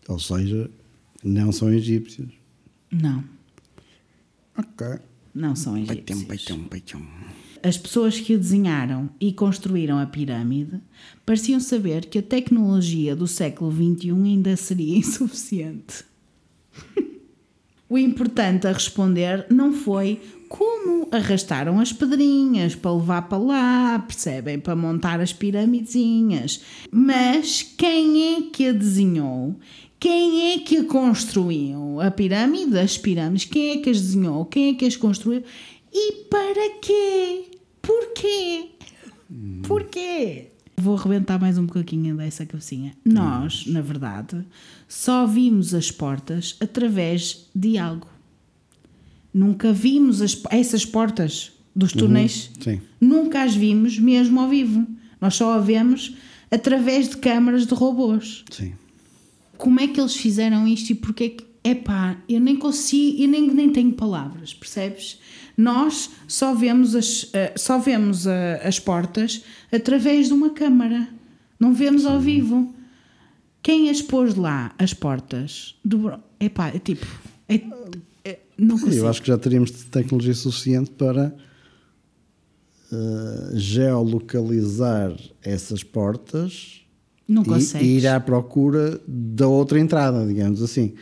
Ou 0.07 0.19
seja, 0.19 0.69
não 1.23 1.51
são 1.51 1.71
egípcios. 1.73 2.29
Não, 2.91 3.23
Ok. 4.57 4.85
não 5.33 5.55
são 5.55 5.77
egípcios. 5.77 6.25
As 7.63 7.77
pessoas 7.77 8.19
que 8.19 8.35
o 8.35 8.37
desenharam 8.37 9.09
e 9.19 9.31
construíram 9.31 9.97
a 9.97 10.05
pirâmide 10.05 10.79
pareciam 11.25 11.59
saber 11.61 12.05
que 12.05 12.19
a 12.19 12.23
tecnologia 12.23 13.15
do 13.15 13.25
século 13.25 13.71
XXI 13.71 14.11
ainda 14.11 14.55
seria 14.57 14.97
insuficiente. 14.99 16.03
o 17.89 17.97
importante 17.97 18.67
a 18.67 18.71
responder 18.73 19.47
não 19.49 19.71
foi 19.73 20.21
como 20.53 21.07
arrastaram 21.11 21.79
as 21.79 21.91
pedrinhas 21.91 22.75
para 22.75 22.93
levar 22.93 23.23
para 23.23 23.39
lá, 23.39 23.97
percebem? 24.07 24.59
Para 24.59 24.75
montar 24.75 25.19
as 25.19 25.33
piramidezinhas. 25.33 26.61
Mas 26.91 27.63
quem 27.63 28.35
é 28.35 28.41
que 28.51 28.67
a 28.67 28.71
desenhou? 28.71 29.59
Quem 29.99 30.53
é 30.53 30.59
que 30.59 30.77
a 30.77 30.83
construiu? 30.83 31.99
A 31.99 32.11
pirâmide, 32.11 32.77
as 32.77 32.99
pirâmides, 32.99 33.45
quem 33.45 33.71
é 33.71 33.77
que 33.77 33.89
as 33.89 33.99
desenhou? 33.99 34.45
Quem 34.45 34.69
é 34.69 34.73
que 34.75 34.85
as 34.85 34.95
construiu? 34.95 35.43
E 35.91 36.25
para 36.29 36.69
quê? 36.79 37.45
Porquê? 37.81 38.69
Porquê? 39.63 40.51
Vou 40.77 40.95
arrebentar 40.95 41.39
mais 41.39 41.57
um 41.57 41.65
pouquinho 41.65 42.15
dessa 42.15 42.45
cabecinha. 42.45 42.93
Nós, 43.03 43.65
na 43.65 43.81
verdade, 43.81 44.45
só 44.87 45.25
vimos 45.25 45.73
as 45.73 45.89
portas 45.89 46.55
através 46.59 47.49
de 47.55 47.79
algo. 47.79 48.12
Nunca 49.33 49.73
vimos 49.73 50.21
as- 50.21 50.39
essas 50.51 50.85
portas 50.85 51.51
dos 51.75 51.91
túneis. 51.91 52.51
Sim. 52.59 52.79
Nunca 53.01 53.41
as 53.43 53.55
vimos 53.55 53.97
mesmo 53.97 54.39
ao 54.39 54.47
vivo. 54.49 54.85
Nós 55.19 55.35
só 55.35 55.53
a 55.53 55.59
vemos 55.59 56.15
através 56.51 57.09
de 57.09 57.17
câmaras 57.17 57.65
de 57.65 57.73
robôs. 57.73 58.43
Sim. 58.51 58.73
Como 59.57 59.79
é 59.79 59.87
que 59.87 59.99
eles 59.99 60.15
fizeram 60.15 60.67
isto 60.67 60.91
e 60.91 60.95
porquê 60.95 61.29
que. 61.29 61.45
Epá, 61.65 62.17
eu 62.27 62.41
nem 62.41 62.57
consigo, 62.57 63.21
eu 63.23 63.27
nem, 63.29 63.47
nem 63.53 63.69
tenho 63.71 63.93
palavras, 63.93 64.53
percebes? 64.53 65.17
Nós 65.57 66.09
só 66.27 66.53
vemos 66.53 66.93
as, 66.93 67.29
eh, 67.31 67.53
só 67.55 67.79
vemos 67.79 68.27
eh, 68.27 68.61
as 68.65 68.79
portas 68.81 69.43
através 69.71 70.27
de 70.27 70.33
uma 70.33 70.49
câmara. 70.49 71.07
Não 71.57 71.73
vemos 71.73 72.05
ao 72.05 72.19
vivo. 72.19 72.75
Quem 73.61 73.89
as 73.89 74.01
pôs 74.01 74.35
lá, 74.35 74.75
as 74.77 74.93
portas? 74.93 75.75
Do, 75.85 76.19
epá, 76.37 76.67
é 76.67 76.79
tipo. 76.79 77.05
é- 77.47 77.61
não 78.57 78.77
consigo. 78.79 79.03
Eu 79.03 79.07
acho 79.09 79.21
que 79.21 79.27
já 79.27 79.37
teríamos 79.37 79.71
tecnologia 79.71 80.33
suficiente 80.33 80.91
para 80.91 81.35
eh, 82.91 83.51
geolocalizar 83.55 85.13
essas 85.41 85.83
portas 85.83 86.81
Não 87.27 87.41
e- 87.41 87.45
consegues. 87.45 87.87
e 87.87 87.91
ir 87.97 88.07
à 88.07 88.19
procura 88.19 88.99
da 89.07 89.47
outra 89.47 89.79
entrada, 89.79 90.25
digamos 90.25 90.61
assim. 90.61 90.93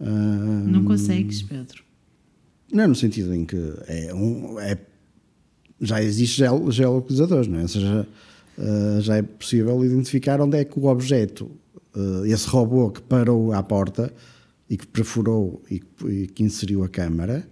Ah, 0.00 0.04
Não 0.04 0.84
consegues, 0.84 1.42
Pedro. 1.42 1.82
Não 2.72 2.84
é 2.84 2.86
no 2.86 2.94
sentido 2.94 3.32
em 3.34 3.44
que 3.44 3.56
é 3.86 4.12
um, 4.14 4.58
é, 4.58 4.76
já 5.80 6.02
existe 6.02 6.38
geo- 6.38 6.70
geolocalizadores, 6.70 7.46
não 7.48 7.58
é? 7.58 7.62
Ou 7.62 7.68
seja, 7.68 8.08
ah, 8.58 8.98
já 9.00 9.16
é 9.16 9.22
possível 9.22 9.84
identificar 9.84 10.40
onde 10.40 10.56
é 10.58 10.64
que 10.64 10.78
o 10.78 10.86
objeto, 10.86 11.50
ah, 11.94 12.22
esse 12.26 12.48
robô 12.48 12.90
que 12.90 13.00
parou 13.02 13.52
à 13.52 13.62
porta 13.62 14.12
e 14.68 14.76
que 14.76 14.86
perfurou 14.86 15.62
e 15.70 15.80
que, 15.80 16.06
e 16.06 16.26
que 16.26 16.42
inseriu 16.42 16.82
a 16.84 16.88
câmara, 16.88 17.48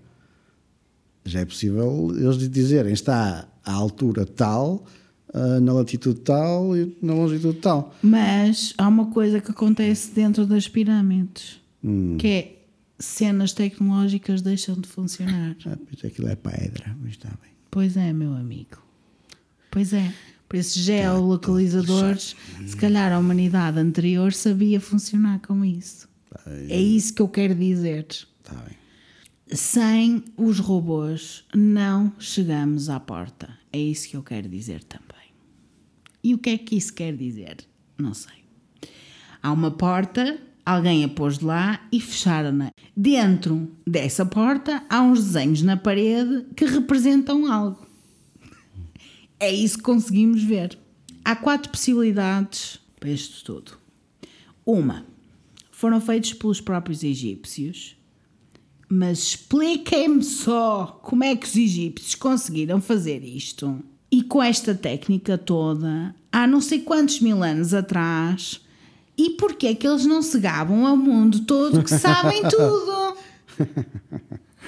já 1.25 1.41
é 1.41 1.45
possível 1.45 2.13
eles 2.17 2.37
dizerem 2.51 2.93
está 2.93 3.49
à 3.65 3.73
altura 3.73 4.27
tal, 4.27 4.85
ah, 5.33 5.59
na 5.61 5.73
latitude 5.73 6.21
tal 6.21 6.77
e 6.77 6.97
na 7.01 7.15
longitude 7.15 7.59
tal. 7.59 7.95
Mas 8.03 8.75
há 8.77 8.87
uma 8.89 9.07
coisa 9.07 9.41
que 9.41 9.51
acontece 9.51 10.11
dentro 10.13 10.47
das 10.47 10.69
pirâmides, 10.69 11.61
Hum. 11.83 12.17
que 12.19 12.27
é 12.27 12.63
cenas 12.99 13.53
tecnológicas 13.53 14.41
deixam 14.41 14.75
de 14.75 14.89
funcionar. 14.89 15.55
Ah, 15.67 15.77
pois 15.89 16.05
aquilo 16.05 16.29
é 16.29 16.37
pedra, 16.37 16.97
mas 17.01 17.11
está 17.13 17.29
bem. 17.29 17.53
Pois 17.71 17.97
é, 17.97 18.13
meu 18.13 18.33
amigo. 18.35 18.83
Pois 19.71 19.93
é. 19.93 20.13
Por 20.49 20.57
esses 20.57 20.75
geolocalizadores, 20.85 22.37
se 22.67 22.77
calhar 22.77 23.13
a 23.13 23.19
humanidade 23.19 23.79
anterior 23.79 24.33
sabia 24.33 24.81
funcionar 24.81 25.41
com 25.41 25.65
isso. 25.65 26.09
É 26.47 26.81
isso 26.81 27.15
que 27.15 27.23
eu 27.23 27.29
quero 27.29 27.55
dizer. 27.55 28.07
Está 28.09 28.55
bem. 28.55 28.77
Sem 29.47 30.25
os 30.37 30.59
robôs 30.59 31.45
não 31.55 32.13
chegamos 32.19 32.89
à 32.89 32.99
porta. 32.99 33.59
É 33.73 33.79
isso 33.79 34.09
que 34.09 34.17
eu 34.17 34.23
quero 34.23 34.49
dizer 34.49 34.83
também. 34.85 35.15
E 36.23 36.35
o 36.35 36.39
que 36.39 36.51
é 36.51 36.59
que 36.59 36.77
isso 36.77 36.95
quer 36.95 37.15
dizer? 37.15 37.59
Não 37.99 38.15
sei. 38.15 38.45
Há 39.43 39.53
uma 39.53 39.71
porta, 39.71 40.39
alguém 40.65 41.05
a 41.05 41.09
pôs 41.09 41.39
de 41.39 41.45
lá 41.45 41.87
e 41.93 42.01
fecharam-na. 42.01 42.73
Dentro 42.97 43.71
dessa 43.87 44.25
porta 44.25 44.83
há 44.89 45.03
uns 45.03 45.23
desenhos 45.23 45.63
na 45.63 45.77
parede 45.77 46.47
que 46.57 46.65
representam 46.65 47.51
algo. 47.53 47.87
É 49.39 49.53
isso 49.53 49.77
que 49.77 49.85
conseguimos 49.85 50.43
ver. 50.43 50.79
Há 51.23 51.37
quatro 51.37 51.71
possibilidades 51.71 52.81
para 52.99 53.11
isto 53.11 53.45
tudo. 53.45 53.79
Uma, 54.65 55.05
foram 55.85 56.01
feitos 56.01 56.33
pelos 56.33 56.63
próprios 56.63 57.05
egípcios, 57.05 57.95
mas 58.89 59.19
expliquem-me 59.19 60.25
só 60.25 60.99
como 61.03 61.23
é 61.23 61.37
que 61.37 61.47
os 61.47 61.55
egípcios 61.55 62.15
conseguiram 62.15 62.81
fazer 62.81 63.23
isto. 63.23 63.85
E 64.11 64.23
com 64.23 64.43
esta 64.43 64.75
técnica 64.75 65.37
toda, 65.37 66.15
há 66.33 66.47
não 66.47 66.63
sei 66.63 66.81
quantos 66.81 67.21
mil 67.21 67.43
anos 67.43 67.75
atrás, 67.75 68.63
e 69.15 69.33
porquê 69.33 69.67
é 69.67 69.75
que 69.75 69.87
eles 69.87 70.07
não 70.07 70.23
se 70.23 70.41
gabam 70.41 70.87
ao 70.87 70.97
mundo 70.97 71.41
todo 71.41 71.85
que 71.85 71.91
sabem 71.91 72.41
tudo? 72.49 73.19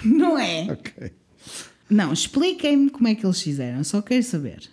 Não 0.05 0.39
é? 0.39 0.71
Ok. 0.71 1.13
Não, 1.89 2.13
expliquem-me 2.13 2.91
como 2.91 3.09
é 3.09 3.15
que 3.15 3.25
eles 3.25 3.41
fizeram, 3.41 3.83
só 3.83 4.03
quero 4.03 4.23
saber. 4.23 4.69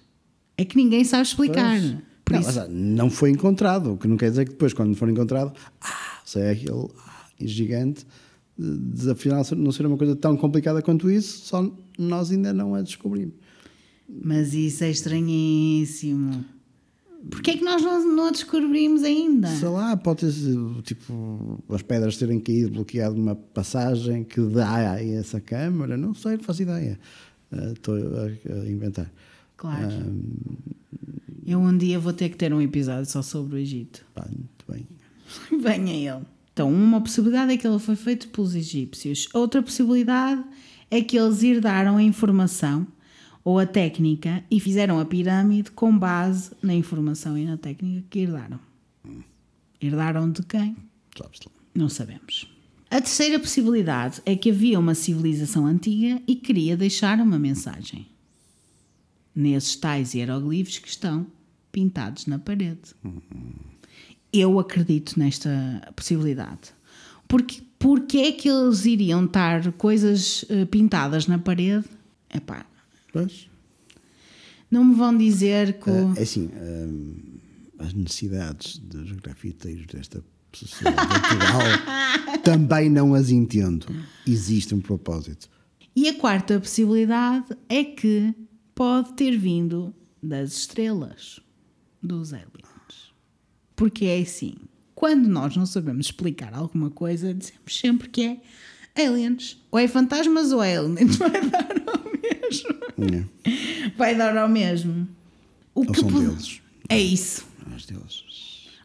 É 0.58 0.66
que 0.66 0.76
ninguém 0.76 1.06
sabe 1.06 1.24
explicar. 1.24 1.80
Por 2.26 2.34
não, 2.34 2.40
isso, 2.42 2.60
ah, 2.60 2.68
não 2.70 3.10
foi 3.10 3.30
encontrado, 3.30 3.94
o 3.94 3.98
que 3.98 4.10
não 4.10 4.18
quer 4.18 4.30
dizer 4.30 4.44
que 4.44 4.52
depois, 4.52 4.74
quando 4.74 4.94
for 4.94 5.08
encontrado, 5.08 5.54
ah, 5.80 6.13
se 6.34 6.40
é 6.40 6.52
aquele 6.52 6.88
gigante, 7.40 8.06
de- 8.58 9.10
afinal 9.12 9.44
não 9.58 9.72
ser 9.72 9.86
uma 9.86 9.98
coisa 9.98 10.16
tão 10.16 10.36
complicada 10.38 10.82
quanto 10.82 11.10
isso, 11.10 11.46
só 11.46 11.72
nós 11.98 12.32
ainda 12.32 12.54
não 12.54 12.76
a 12.76 12.82
descobrimos. 12.82 13.34
Mas 14.08 14.54
isso 14.54 14.84
é 14.84 14.90
estranhíssimo. 14.92 16.44
Porquê 17.32 17.52
é 17.52 17.58
que 17.58 17.64
nós 17.64 17.82
não, 17.82 18.16
não 18.16 18.28
a 18.28 18.32
descobrimos 18.32 19.02
ainda? 19.04 19.48
Sei 19.48 19.70
lá, 19.70 19.96
pode 19.96 20.20
ter 20.22 20.32
sido, 20.34 20.82
tipo, 20.82 21.64
as 21.70 21.82
pedras 21.82 22.18
terem 22.18 22.38
caído, 22.40 22.70
bloqueado 22.72 23.16
uma 23.16 23.34
passagem 23.34 24.26
que 24.26 24.42
dá 24.42 24.92
a 24.92 25.04
essa 25.04 25.40
câmara, 25.40 25.96
não 25.96 26.14
sei, 26.14 26.36
não 26.36 26.44
faço 26.44 26.64
ideia. 26.64 27.00
Ah, 27.50 27.72
Estou 27.72 27.96
a, 27.96 28.26
a 28.64 28.70
inventar. 28.70 29.10
Claro. 29.56 29.88
Ah, 29.88 30.54
Eu 31.46 31.60
um 31.60 31.78
dia 31.78 31.98
vou 31.98 32.12
ter 32.12 32.28
que 32.28 32.36
ter 32.36 32.54
um 32.54 32.62
episódio 32.62 33.10
só 33.10 33.22
sobre 33.22 33.56
o 33.56 33.58
Egito. 33.58 34.06
pá, 34.14 34.26
muito 34.28 34.66
bem. 34.70 34.86
Venha 35.62 35.94
ele. 35.94 36.26
Então, 36.52 36.72
uma 36.72 37.02
possibilidade 37.02 37.54
é 37.54 37.58
que 37.58 37.68
ele 37.68 37.80
foi 37.80 37.96
feito 37.96 38.28
pelos 38.30 38.54
egípcios. 38.54 39.28
Outra 39.34 39.62
possibilidade 39.62 40.44
é 40.92 41.02
que 41.02 41.18
eles 41.18 41.42
herdaram 41.42 41.98
a 41.98 42.04
informação 42.04 42.88
ou 43.44 43.60
a 43.60 43.66
técnica 43.66 44.44
e 44.50 44.60
fizeram 44.60 45.00
a 45.00 45.06
pirâmide 45.06 45.72
com 45.72 45.98
base 45.98 46.52
na 46.62 46.74
informação 46.74 47.38
e 47.38 47.46
na 47.46 47.58
técnica 47.58 48.06
que 48.10 48.20
herdaram. 48.20 48.60
Herdaram 49.82 50.32
de 50.32 50.44
quem? 50.44 50.78
Não 51.74 51.90
sabemos. 51.90 52.48
A 52.90 53.02
terceira 53.02 53.40
possibilidade 53.40 54.22
é 54.24 54.36
que 54.36 54.52
havia 54.52 54.80
uma 54.80 54.94
civilização 54.94 55.66
antiga 55.66 56.22
e 56.28 56.36
queria 56.36 56.78
deixar 56.78 57.20
uma 57.20 57.40
mensagem. 57.40 58.08
Nesses 59.36 59.76
tais 59.76 60.14
hieroglifos 60.14 60.78
que 60.78 60.88
estão 60.88 61.26
pintados 61.72 62.28
na 62.28 62.38
parede. 62.38 62.94
Eu 64.34 64.60
acredito 64.60 65.18
nesta 65.20 65.50
possibilidade. 65.96 66.74
Porque, 67.28 67.62
porque 67.80 68.18
é 68.18 68.32
que 68.32 68.50
eles 68.50 68.86
iriam 68.86 69.26
estar 69.26 69.72
coisas 69.74 70.44
eh, 70.50 70.66
pintadas 70.66 71.28
na 71.28 71.38
parede? 71.38 71.86
Epá, 72.34 72.66
Pois. 73.12 73.48
não 74.70 74.84
me 74.86 74.96
vão 74.96 75.16
dizer 75.16 75.74
que. 75.80 75.90
Ah, 75.90 76.14
é 76.18 76.24
assim, 76.24 76.50
ah, 77.80 77.84
as 77.86 77.94
necessidades 77.94 78.78
dos 78.78 79.12
grafiteiros 79.14 79.86
desta 79.88 80.24
sociedade 80.52 80.98
atual 81.00 82.40
também 82.44 82.90
não 82.90 83.14
as 83.14 83.30
entendo. 83.30 83.88
Existe 84.28 84.74
um 84.74 84.82
propósito. 84.82 85.50
E 85.96 86.08
a 86.10 86.14
quarta 86.16 86.60
possibilidade 86.60 87.56
é 87.70 87.84
que 87.84 88.34
pode 88.74 89.14
ter 89.14 89.38
vindo 89.38 89.94
das 90.22 90.54
estrelas, 90.54 91.40
dos 92.02 92.34
aliens. 92.34 92.73
Porque 93.76 94.06
é 94.06 94.20
assim, 94.22 94.56
quando 94.96 95.28
nós 95.28 95.56
não 95.56 95.66
sabemos 95.66 96.08
explicar 96.08 96.54
alguma 96.54 96.90
coisa, 96.90 97.34
dizemos 97.34 97.60
sempre 97.78 98.10
que 98.10 98.40
é 98.96 99.06
aliens. 99.08 99.58
Ou 99.72 99.80
é 99.80 99.88
fantasmas 99.88 100.52
ou 100.52 100.62
é 100.64 100.78
aliens. 100.78 101.16
Vai 101.18 101.42
dar 101.50 101.72
ao 101.88 102.04
mesmo. 102.12 103.16
É. 103.16 103.90
Vai 103.98 104.16
dar 104.16 104.38
ao 104.38 104.50
mesmo. 104.50 105.08
O 105.74 105.82
Ou 105.88 105.96
são 105.96 106.08
pode- 106.10 106.26
deuses. 106.26 106.62
É 106.90 107.00
isso. 107.00 107.46
Os 107.76 107.86
deuses. 107.86 108.24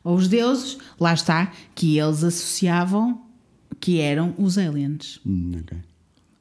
Ou 0.02 0.16
os 0.16 0.28
deuses, 0.28 0.78
lá 0.98 1.12
está, 1.12 1.52
que 1.74 1.98
eles 1.98 2.24
associavam 2.24 3.22
que 3.80 4.00
eram 4.00 4.34
os 4.38 4.56
aliens. 4.56 5.20
Hum, 5.26 5.52
ok. 5.60 5.78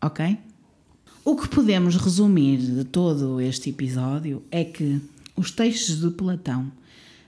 Ok? 0.01 0.37
O 1.25 1.35
que 1.35 1.49
podemos 1.49 1.97
resumir 1.97 2.57
de 2.59 2.85
todo 2.85 3.41
este 3.41 3.69
episódio 3.71 4.41
é 4.49 4.63
que 4.63 5.01
os 5.35 5.51
textos 5.51 5.99
de 5.99 6.09
Platão, 6.11 6.71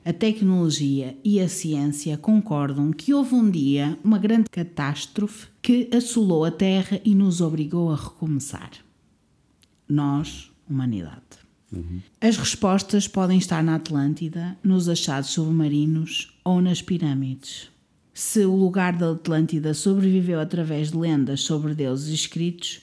a 0.03 0.13
tecnologia 0.13 1.17
e 1.23 1.39
a 1.39 1.49
ciência 1.49 2.17
concordam 2.17 2.91
que 2.91 3.13
houve 3.13 3.35
um 3.35 3.49
dia 3.49 3.97
uma 4.03 4.17
grande 4.17 4.49
catástrofe 4.49 5.47
que 5.61 5.89
assolou 5.93 6.45
a 6.45 6.51
Terra 6.51 6.99
e 7.03 7.13
nos 7.13 7.41
obrigou 7.41 7.91
a 7.91 7.95
recomeçar. 7.95 8.71
Nós, 9.87 10.51
humanidade. 10.69 11.39
As 12.19 12.37
respostas 12.37 13.07
podem 13.07 13.37
estar 13.37 13.63
na 13.63 13.75
Atlântida, 13.75 14.57
nos 14.63 14.89
achados 14.89 15.29
submarinos 15.29 16.35
ou 16.43 16.61
nas 16.61 16.81
pirâmides. 16.81 17.69
Se 18.13 18.43
o 18.43 18.55
lugar 18.55 18.97
da 18.97 19.11
Atlântida 19.11 19.73
sobreviveu 19.73 20.39
através 20.39 20.91
de 20.91 20.97
lendas 20.97 21.41
sobre 21.41 21.75
deuses 21.75 22.09
escritos, 22.09 22.81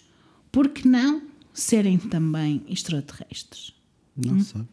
por 0.52 0.68
que 0.68 0.86
não 0.86 1.22
serem 1.52 1.98
também 1.98 2.62
extraterrestres? 2.68 3.74
Não 4.16 4.38
se 4.38 4.52
sabe. 4.52 4.68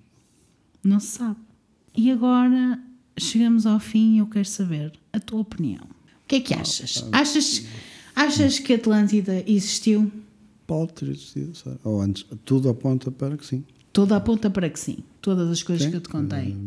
Não 0.84 1.00
se 1.00 1.08
sabe. 1.08 1.40
E 1.96 2.12
agora 2.12 2.80
chegamos 3.18 3.66
ao 3.66 3.80
fim 3.80 4.16
e 4.16 4.18
eu 4.20 4.28
quero 4.28 4.46
saber 4.46 4.92
a 5.12 5.20
tua 5.20 5.42
opinião. 5.42 5.84
O 5.84 6.28
que 6.28 6.36
é 6.36 6.40
que 6.42 6.54
achas? 6.54 7.08
Achas, 7.12 7.66
achas 8.16 8.60
que 8.60 8.74
a 8.74 8.76
Atlântida 8.78 9.44
existiu? 9.48 10.12
Pode 10.66 10.94
ter 10.94 11.10
existido, 11.10 11.56
sabe? 11.56 11.80
Ou 11.84 12.02
antes, 12.02 12.26
tudo 12.46 12.70
aponta 12.70 13.12
para 13.12 13.38
que 13.38 13.46
sim. 13.46 13.64
Toda 13.92 14.16
aponta 14.16 14.50
para 14.50 14.70
que 14.70 14.80
sim. 14.80 14.98
Todas 15.22 15.50
as 15.50 15.62
coisas 15.62 15.86
Sim. 15.86 15.92
que 15.92 15.98
eu 15.98 16.02
te 16.02 16.10
contei. 16.10 16.58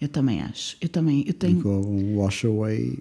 Eu 0.00 0.08
também 0.08 0.42
acho. 0.42 0.76
Eu 0.80 0.88
também. 0.88 1.22
Eu 1.26 1.34
tenho 1.34 1.56
Ficou 1.58 1.86
um 1.86 2.16
wash 2.18 2.44
away. 2.44 2.98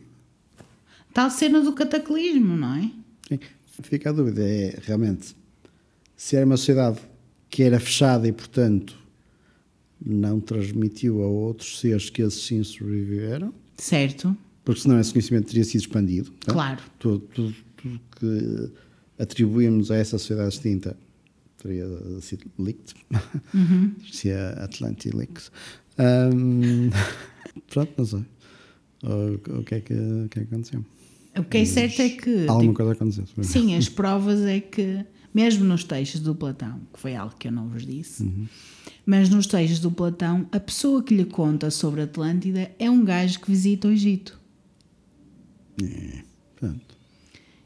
tal 1.11 1.29
cena 1.31 1.59
do 1.61 1.73
cataclismo, 1.73 2.55
não 2.55 2.75
é? 2.75 2.91
Sim. 3.27 3.39
Fica 3.81 4.11
a 4.11 4.13
dúvida, 4.13 4.43
é 4.47 4.79
realmente 4.83 5.35
se 6.15 6.35
era 6.35 6.45
uma 6.45 6.55
sociedade 6.55 6.99
que 7.49 7.63
era 7.63 7.79
fechada 7.79 8.27
e, 8.27 8.31
portanto, 8.31 8.95
não 10.05 10.39
transmitiu 10.39 11.21
a 11.23 11.27
outros 11.27 11.79
seres 11.79 12.09
que 12.09 12.21
esses 12.21 12.43
sim 12.45 12.63
sobreviveram, 12.63 13.53
Certo? 13.77 14.35
porque 14.63 14.81
senão 14.81 14.99
esse 14.99 15.11
conhecimento 15.11 15.47
teria 15.47 15.63
sido 15.63 15.81
expandido. 15.81 16.31
tá? 16.45 16.53
Claro. 16.53 16.81
Tudo, 16.99 17.19
tudo, 17.33 17.55
tudo 17.77 18.01
que 18.19 18.71
atribuímos 19.19 19.91
a 19.91 19.95
essa 19.97 20.17
sociedade 20.17 20.53
extinta 20.55 20.97
teria 21.61 21.85
sido 22.21 22.45
leaked. 22.57 22.93
Uhum. 23.53 23.93
Se 24.11 24.31
a 24.31 24.63
Atlantic 24.63 25.13
Leaks. 25.13 25.51
Ahm, 25.97 26.89
pronto, 27.69 27.91
não 27.97 28.05
sei. 28.05 28.25
O, 29.03 29.59
o 29.59 29.63
que, 29.63 29.75
é 29.75 29.79
que, 29.81 29.93
o 29.93 30.29
que 30.29 30.39
é 30.39 30.43
que 30.45 30.53
aconteceu? 30.53 30.85
O 31.37 31.43
que 31.43 31.57
é 31.57 31.65
certo 31.65 32.01
é 32.01 32.09
que. 32.09 32.41
Alguma 32.47 32.59
tipo, 32.61 32.73
coisa 32.73 32.91
aconteceu. 32.93 33.25
sim, 33.43 33.75
as 33.75 33.87
provas 33.89 34.41
é 34.41 34.59
que, 34.59 35.05
mesmo 35.33 35.63
nos 35.65 35.83
textos 35.83 36.21
do 36.21 36.35
Platão, 36.35 36.79
que 36.93 36.99
foi 36.99 37.15
algo 37.15 37.35
que 37.37 37.47
eu 37.47 37.51
não 37.51 37.67
vos 37.69 37.85
disse, 37.85 38.27
mas 39.05 39.29
nos 39.29 39.47
textos 39.47 39.79
do 39.79 39.91
Platão, 39.91 40.47
a 40.51 40.59
pessoa 40.59 41.03
que 41.03 41.15
lhe 41.15 41.25
conta 41.25 41.71
sobre 41.71 42.01
a 42.01 42.03
Atlântida 42.05 42.71
é 42.77 42.89
um 42.89 43.03
gajo 43.03 43.39
que 43.39 43.49
visita 43.49 43.87
o 43.87 43.91
Egito. 43.91 44.39
É, 45.81 46.23
pronto. 46.55 46.97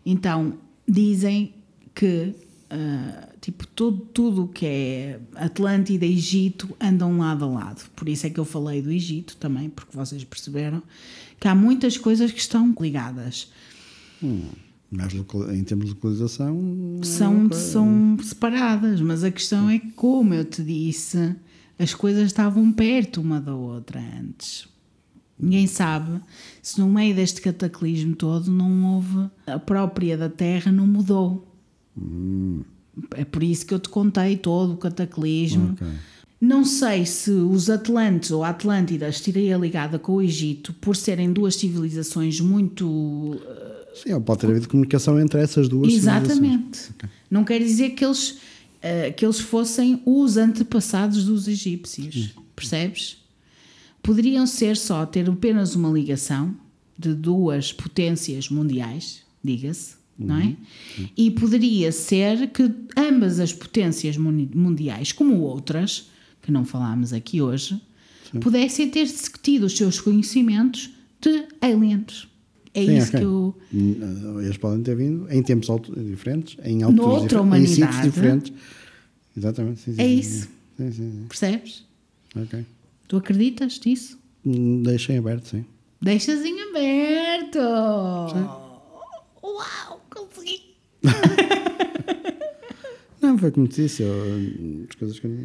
Então, 0.06 0.58
dizem 0.88 1.54
que 1.94 2.36
ah, 2.70 3.30
tipo, 3.40 3.66
tudo, 3.68 4.06
tudo 4.08 4.44
o 4.44 4.48
que 4.48 4.66
é 4.66 5.20
Atlântida 5.36 6.06
e 6.06 6.14
Egito 6.14 6.76
andam 6.80 7.18
lado 7.18 7.46
a 7.46 7.48
lado. 7.48 7.90
Por 7.96 8.10
isso 8.10 8.26
é 8.26 8.30
que 8.30 8.40
eu 8.40 8.46
falei 8.46 8.82
do 8.82 8.92
Egito 8.92 9.38
também, 9.38 9.70
porque 9.70 9.96
vocês 9.96 10.24
perceberam 10.24 10.82
que 11.40 11.48
há 11.48 11.56
muitas 11.56 11.98
coisas 11.98 12.32
que 12.32 12.40
estão 12.40 12.76
ligadas. 12.80 13.52
Mas 14.92 15.14
em 15.14 15.64
termos 15.64 15.88
de 15.88 15.94
localização. 15.94 17.00
é 17.02 17.06
São, 17.06 17.50
coisa- 17.50 17.64
são 17.72 18.18
separadas, 18.24 19.02
mas 19.02 19.24
a 19.24 19.32
questão 19.32 19.70
é 19.70 19.80
que, 19.80 19.92
como 19.92 20.34
eu 20.34 20.46
te 20.46 20.64
disse, 20.64 21.36
as 21.78 21.94
coisas 21.94 22.24
estavam 22.28 22.72
perto 22.72 23.20
uma 23.22 23.42
da 23.42 23.54
outra 23.56 24.00
antes. 24.00 24.68
Ninguém 25.38 25.68
sabe 25.68 26.22
se 26.62 26.80
no 26.80 26.88
meio 26.88 27.14
deste 27.14 27.42
cataclismo 27.42 28.16
todo 28.16 28.50
não 28.50 28.96
houve. 28.96 29.30
A 29.48 29.60
própria 29.60 30.18
da 30.18 30.30
Terra 30.30 30.72
não 30.72 30.88
mudou. 30.88 31.46
É 33.16 33.26
por 33.26 33.44
isso 33.44 33.66
que 33.66 33.74
eu 33.74 33.80
te 33.80 33.90
contei 33.90 34.38
todo 34.38 34.74
o 34.74 34.78
cataclismo. 34.78 35.72
Ok. 35.74 35.88
Não 36.40 36.64
sei 36.64 37.06
se 37.06 37.32
os 37.32 37.70
Atlantes 37.70 38.32
ou 38.32 38.44
a 38.44 38.50
Atlântida 38.50 39.10
estaria 39.10 39.58
ligada 39.58 39.98
com 40.00 40.14
o 40.16 40.22
Egito 40.22 40.74
por 40.74 40.96
serem 40.96 41.34
duas 41.34 41.56
civilizações 41.56 42.40
muito. 42.40 43.42
Sim, 43.96 44.14
ou 44.14 44.22
pode 44.22 44.42
ter 44.42 44.48
havido 44.48 44.68
comunicação 44.68 45.20
entre 45.20 45.42
essas 45.42 45.70
duas. 45.70 45.92
Exatamente. 45.92 46.92
Não 47.32 47.44
quer 47.44 47.60
dizer 47.60 47.92
que 47.92 48.04
eles, 48.04 48.38
eh, 48.82 49.12
que 49.12 49.26
eles 49.26 49.40
fossem 49.40 50.02
os 50.06 50.36
antepassados 50.36 51.26
dos 51.26 51.48
egípcios. 51.48 52.32
Percebes? 52.56 53.18
Poderiam 54.04 54.46
ser 54.46 54.76
só 54.78 55.06
ter 55.06 55.30
apenas 55.30 55.76
uma 55.76 55.90
ligação 55.90 56.56
de 56.98 57.14
duas 57.14 57.74
potências 57.74 58.50
mundiais, 58.50 59.24
diga-se, 59.44 59.96
não 60.18 60.38
é? 60.38 60.56
E 61.18 61.32
poderia 61.32 61.92
ser 61.92 62.50
que 62.52 62.72
ambas 62.96 63.40
as 63.40 63.52
potências 63.52 64.16
mundiais, 64.18 65.12
como 65.12 65.40
outras, 65.40 66.10
que 66.42 66.52
não 66.52 66.64
falámos 66.64 67.12
aqui 67.12 67.42
hoje, 67.42 67.82
pudessem 68.40 68.90
ter 68.90 69.08
tido 69.42 69.66
os 69.66 69.76
seus 69.76 70.00
conhecimentos 70.00 70.92
de 71.20 71.46
aliens. 71.60 72.28
É 72.78 72.86
Sim, 72.86 72.98
isso 72.98 73.08
ok. 73.08 73.20
que 73.20 73.26
eu. 73.26 73.56
Hum, 73.74 74.40
Eles 74.42 74.58
podem 74.58 74.84
ter 74.84 74.96
vindo 74.96 75.32
em 75.32 75.42
tempos 75.42 75.68
diferentes, 75.96 76.58
em 76.64 76.84
alturas 76.84 77.24
diferentes, 77.24 77.72
em 77.72 77.74
sítios 77.74 78.02
diferentes. 78.02 78.54
Exatamente. 79.38 79.80
Sim, 79.82 79.94
sim, 79.96 80.02
É 80.02 80.06
sim, 80.06 80.20
isso. 80.20 80.48
Sim, 80.78 80.92
sim, 80.92 81.12
sim. 81.12 81.26
Percebes? 81.30 81.86
Ok. 82.36 82.66
Tu 83.08 83.18
acreditas 83.18 83.80
nisso? 83.86 84.20
Hum, 84.46 84.84
Deixem 84.84 85.18
aberto, 85.18 85.48
sim. 85.48 85.66
Deixas 86.02 86.44
em 86.44 86.56
aberto! 86.70 87.60
Uau, 89.42 90.02
consegui! 90.10 90.76
Não, 93.22 93.38
foi 93.40 93.50
como 93.52 93.68
te 93.68 93.82
disse, 93.84 94.04
eu, 94.04 94.14
as 94.90 94.96
coisas 94.96 95.20
que 95.20 95.26
eu 95.26 95.32
não- 95.32 95.40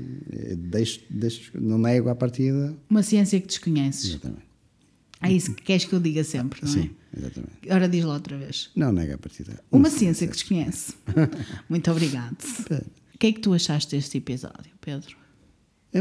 eu 0.50 0.56
deixo, 0.56 1.00
deixo, 1.08 1.50
não 1.58 1.78
nego 1.78 2.10
à 2.10 2.14
partida. 2.14 2.76
Uma 2.90 3.02
ciência 3.02 3.40
que 3.40 3.46
desconheces. 3.46 4.10
Exatamente. 4.10 4.42
É 5.22 5.30
isso 5.32 5.54
que 5.54 5.62
queres 5.62 5.84
que 5.84 5.92
eu 5.92 6.00
diga 6.00 6.24
sempre, 6.24 6.60
não 6.62 6.72
Sim, 6.72 6.90
exatamente. 7.16 7.52
é? 7.66 7.74
Ora, 7.74 7.88
diz 7.88 8.04
lá 8.04 8.14
outra 8.14 8.38
vez. 8.38 8.70
Não 8.74 8.90
nego 8.92 9.14
à 9.14 9.18
partida. 9.18 9.62
Uma 9.70 9.90
ciência 9.90 10.26
que 10.26 10.32
desconhece. 10.32 10.94
Muito 11.68 11.90
obrigado. 11.90 12.36
O 13.14 13.18
que 13.18 13.26
é 13.26 13.32
que 13.32 13.40
tu 13.40 13.52
achaste 13.52 13.94
deste 13.94 14.16
episódio, 14.16 14.72
Pedro? 14.80 15.16
É, 15.92 15.98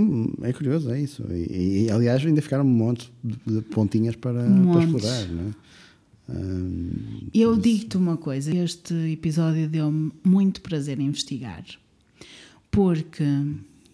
é 0.49 0.53
curioso, 0.53 0.89
é 0.91 1.01
isso. 1.01 1.23
E, 1.31 1.85
e, 1.87 1.91
aliás, 1.91 2.25
ainda 2.25 2.41
ficaram 2.41 2.63
um 2.63 2.67
monte 2.69 3.11
de, 3.23 3.61
pontinhas 3.63 4.15
para, 4.15 4.39
para 4.39 4.49
Montes. 4.49 4.85
explorar, 4.85 5.27
não 5.27 5.49
é? 5.49 5.53
Hum, 6.31 7.27
Eu 7.33 7.57
digo-te 7.57 7.97
uma 7.97 8.15
coisa: 8.15 8.55
este 8.55 8.93
episódio 9.11 9.67
deu-me 9.67 10.11
muito 10.23 10.61
prazer 10.61 10.99
em 10.99 11.07
investigar, 11.07 11.65
porque 12.71 13.23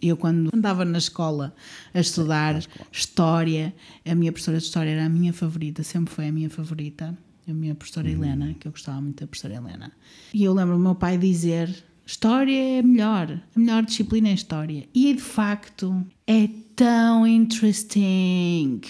eu, 0.08 0.18
quando 0.18 0.50
andava 0.54 0.84
na 0.86 0.98
escola 0.98 1.56
a 1.94 2.00
estudar 2.00 2.64
história, 2.92 3.74
a 4.06 4.16
minha 4.16 4.32
professora 4.32 4.58
de 4.58 4.64
história 4.64 4.90
era 4.90 5.06
a 5.06 5.10
minha 5.10 5.34
favorita, 5.34 5.84
sempre 5.84 6.14
foi 6.14 6.28
a 6.28 6.32
minha 6.32 6.50
favorita, 6.50 7.18
a 7.48 7.54
minha 7.54 7.76
professora 7.76 8.10
Helena, 8.10 8.56
que 8.60 8.68
eu 8.68 8.72
gostava 8.72 9.00
muito 9.02 9.22
da 9.22 9.28
professora 9.28 9.56
Helena. 9.56 9.92
E 10.34 10.44
eu 10.44 10.54
lembro 10.54 10.76
o 10.76 10.80
meu 10.80 10.96
pai 10.96 11.18
dizer: 11.18 11.84
História 12.06 12.80
é 12.80 12.82
melhor, 12.82 13.42
a 13.56 13.60
melhor 13.60 13.84
disciplina 13.84 14.30
é 14.30 14.34
história. 14.34 14.88
E 14.94 15.14
de 15.14 15.22
facto 15.22 16.06
é 16.28 16.48
tão 16.76 17.26
interesting. 17.26 18.82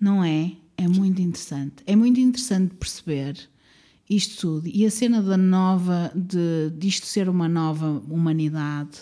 Não 0.00 0.22
é? 0.22 0.52
É 0.76 0.88
muito 0.88 1.20
interessante. 1.20 1.82
É 1.86 1.96
muito 1.96 2.20
interessante 2.20 2.74
perceber 2.74 3.36
isto 4.08 4.40
tudo. 4.40 4.68
E 4.72 4.84
a 4.84 4.90
cena 4.90 5.22
da 5.22 5.36
nova, 5.36 6.12
de, 6.14 6.70
disto 6.76 7.06
ser 7.06 7.28
uma 7.28 7.48
nova 7.48 8.02
humanidade, 8.08 9.00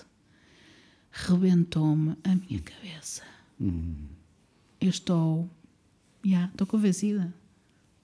rebentou-me 1.11 2.16
a 2.24 2.28
minha 2.35 2.61
cabeça. 2.61 3.23
Eu 3.61 4.89
estou. 4.89 5.49
Já, 6.24 6.47
estou 6.47 6.66
convencida. 6.66 7.32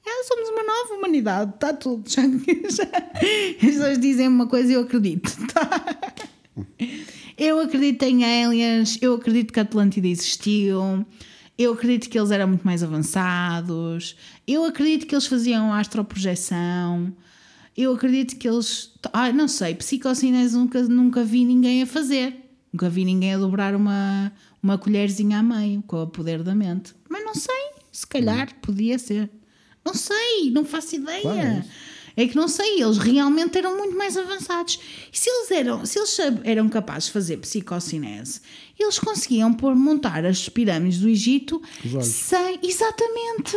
É, 0.04 0.24
somos 0.24 0.48
uma 0.50 0.62
nova 0.62 0.94
humanidade, 0.94 1.54
está 1.54 1.72
tudo. 1.72 2.08
Já, 2.08 2.22
já- 2.22 2.84
as 2.84 3.58
pessoas 3.60 3.98
dizem 3.98 4.28
uma 4.28 4.46
coisa 4.46 4.70
e 4.70 4.74
eu 4.74 4.82
acredito. 4.82 5.30
Tá? 5.52 6.14
Eu 7.36 7.60
acredito 7.60 8.02
em 8.04 8.24
aliens, 8.24 8.98
eu 9.02 9.14
acredito 9.14 9.52
que 9.52 9.58
a 9.58 9.62
Atlântida 9.62 10.06
existiu, 10.08 11.04
eu 11.58 11.72
acredito 11.72 12.08
que 12.08 12.18
eles 12.18 12.30
eram 12.30 12.48
muito 12.48 12.64
mais 12.64 12.82
avançados, 12.82 14.16
eu 14.46 14.64
acredito 14.64 15.06
que 15.06 15.14
eles 15.14 15.26
faziam 15.26 15.70
astroprojeção, 15.72 17.14
eu 17.76 17.94
acredito 17.94 18.36
que 18.38 18.48
eles. 18.48 18.92
Ah, 19.12 19.30
não 19.32 19.48
sei, 19.48 19.74
psicocinese 19.74 20.56
nunca, 20.56 20.82
nunca 20.84 21.22
vi 21.24 21.44
ninguém 21.44 21.82
a 21.82 21.86
fazer. 21.86 22.45
Nunca 22.72 22.88
vi 22.90 23.04
ninguém 23.04 23.34
a 23.34 23.38
dobrar 23.38 23.74
uma, 23.74 24.32
uma 24.62 24.76
colherzinha 24.78 25.38
a 25.38 25.42
meio 25.42 25.82
com 25.82 26.02
o 26.02 26.06
poder 26.06 26.42
da 26.42 26.54
mente. 26.54 26.94
Mas 27.08 27.24
não 27.24 27.34
sei, 27.34 27.70
se 27.92 28.06
calhar 28.06 28.54
podia 28.60 28.98
ser. 28.98 29.30
Não 29.84 29.94
sei, 29.94 30.50
não 30.50 30.64
faço 30.64 30.96
ideia. 30.96 31.22
Claro, 31.22 31.38
é. 31.38 31.64
É 32.18 32.26
que 32.26 32.34
não 32.34 32.48
sei, 32.48 32.80
eles 32.82 32.96
realmente 32.96 33.58
eram 33.58 33.76
muito 33.76 33.94
mais 33.96 34.16
avançados. 34.16 34.80
E 35.12 35.18
se 35.18 35.28
eles 35.28 35.50
eram, 35.50 35.84
se 35.84 35.98
eles 35.98 36.16
eram 36.44 36.66
capazes 36.68 37.06
de 37.06 37.12
fazer 37.12 37.36
psicocinese, 37.36 38.40
eles 38.78 38.98
conseguiam 38.98 39.52
pôr, 39.52 39.74
montar 39.74 40.24
as 40.24 40.48
pirâmides 40.48 40.98
do 40.98 41.08
Egito 41.10 41.60
sem. 42.02 42.58
Exatamente. 42.62 43.54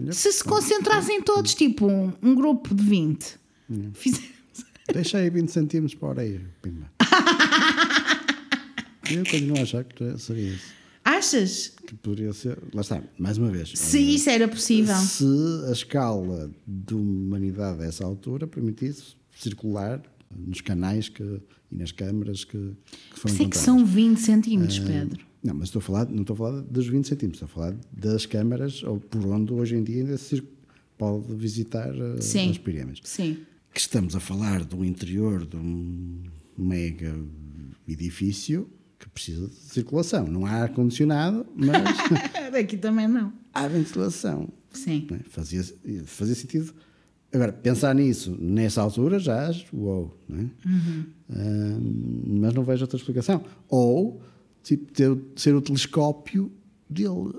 Yep. 0.00 0.14
Se 0.14 0.30
se 0.32 0.44
concentrassem 0.44 1.20
todos, 1.20 1.54
tipo 1.56 1.86
um, 1.88 2.12
um 2.22 2.34
grupo 2.36 2.72
de 2.72 2.84
20. 2.84 3.36
Fizer- 3.94 4.22
Deixa 4.92 5.18
aí 5.18 5.28
20 5.28 5.48
centímetros 5.50 5.94
para 5.98 6.08
a 6.08 6.10
orelha. 6.12 6.40
Pimba. 6.62 6.88
Eu 9.10 9.24
continuo 9.24 9.58
a 9.58 9.62
achar 9.62 9.84
que 9.84 10.18
seria 10.18 10.50
isso. 10.50 10.78
Achas? 11.04 11.72
Que 11.86 11.94
poderia 11.94 12.32
ser. 12.32 12.58
Lá 12.74 12.82
está, 12.82 13.02
mais 13.18 13.38
uma 13.38 13.50
vez. 13.50 13.72
Se 13.74 13.98
isso 13.98 14.28
era 14.28 14.46
possível. 14.46 14.94
Se 14.94 15.24
a 15.68 15.72
escala 15.72 16.50
de 16.66 16.94
humanidade 16.94 17.82
a 17.82 17.86
essa 17.86 18.04
altura 18.04 18.46
permitisse 18.46 19.16
circular 19.34 20.02
nos 20.36 20.60
canais 20.60 21.08
que, 21.08 21.40
e 21.72 21.76
nas 21.76 21.92
câmaras 21.92 22.44
que, 22.44 22.72
que 23.12 23.20
foram 23.20 23.34
Sei 23.34 23.48
que 23.48 23.56
são 23.56 23.86
20 23.86 24.18
centímetros, 24.18 24.78
Pedro. 24.80 25.24
Não, 25.42 25.54
mas 25.54 25.68
estou 25.68 25.80
a 25.80 25.82
falar, 25.82 26.08
não 26.10 26.22
estou 26.22 26.34
a 26.34 26.36
falar 26.36 26.60
dos 26.62 26.86
20 26.86 27.08
centímetros, 27.08 27.42
estou 27.42 27.46
a 27.46 27.66
falar 27.70 27.80
das 27.90 28.26
câmaras 28.26 28.82
ou 28.82 29.00
por 29.00 29.24
onde 29.26 29.52
hoje 29.52 29.76
em 29.76 29.82
dia 29.84 30.02
ainda 30.02 30.18
se 30.18 30.42
pode 30.98 31.32
visitar 31.34 31.94
eh, 31.94 32.20
Sim. 32.20 32.50
as 32.50 32.58
pirâmides. 32.58 33.00
Sim. 33.04 33.38
Que 33.72 33.80
estamos 33.80 34.16
a 34.16 34.20
falar 34.20 34.64
do 34.64 34.84
interior 34.84 35.46
de 35.46 35.56
um 35.56 36.22
mega 36.56 37.14
edifício 37.86 38.68
precisa 39.18 39.48
de 39.48 39.54
circulação. 39.54 40.26
Não 40.26 40.46
há 40.46 40.50
ar-condicionado, 40.62 41.44
mas 41.54 41.82
Daqui 42.52 42.76
também 42.76 43.06
não. 43.08 43.32
há 43.52 43.66
ventilação. 43.68 44.48
Sim. 44.72 45.06
é? 45.10 45.18
Fazia, 45.28 45.64
fazia 46.06 46.34
sentido. 46.34 46.72
Agora, 47.32 47.52
pensar 47.52 47.94
nisso 47.94 48.36
nessa 48.40 48.80
altura 48.80 49.18
já, 49.18 49.50
uou, 49.72 50.16
não 50.28 50.38
é? 50.40 50.46
Ah, 51.30 51.78
mas 52.26 52.54
não 52.54 52.64
vejo 52.64 52.84
outra 52.84 52.96
explicação. 52.96 53.44
Ou 53.68 54.22
tipo, 54.62 54.90
ter, 54.92 55.16
ser 55.36 55.54
o 55.54 55.60
telescópio 55.60 56.50
dele. 56.88 57.32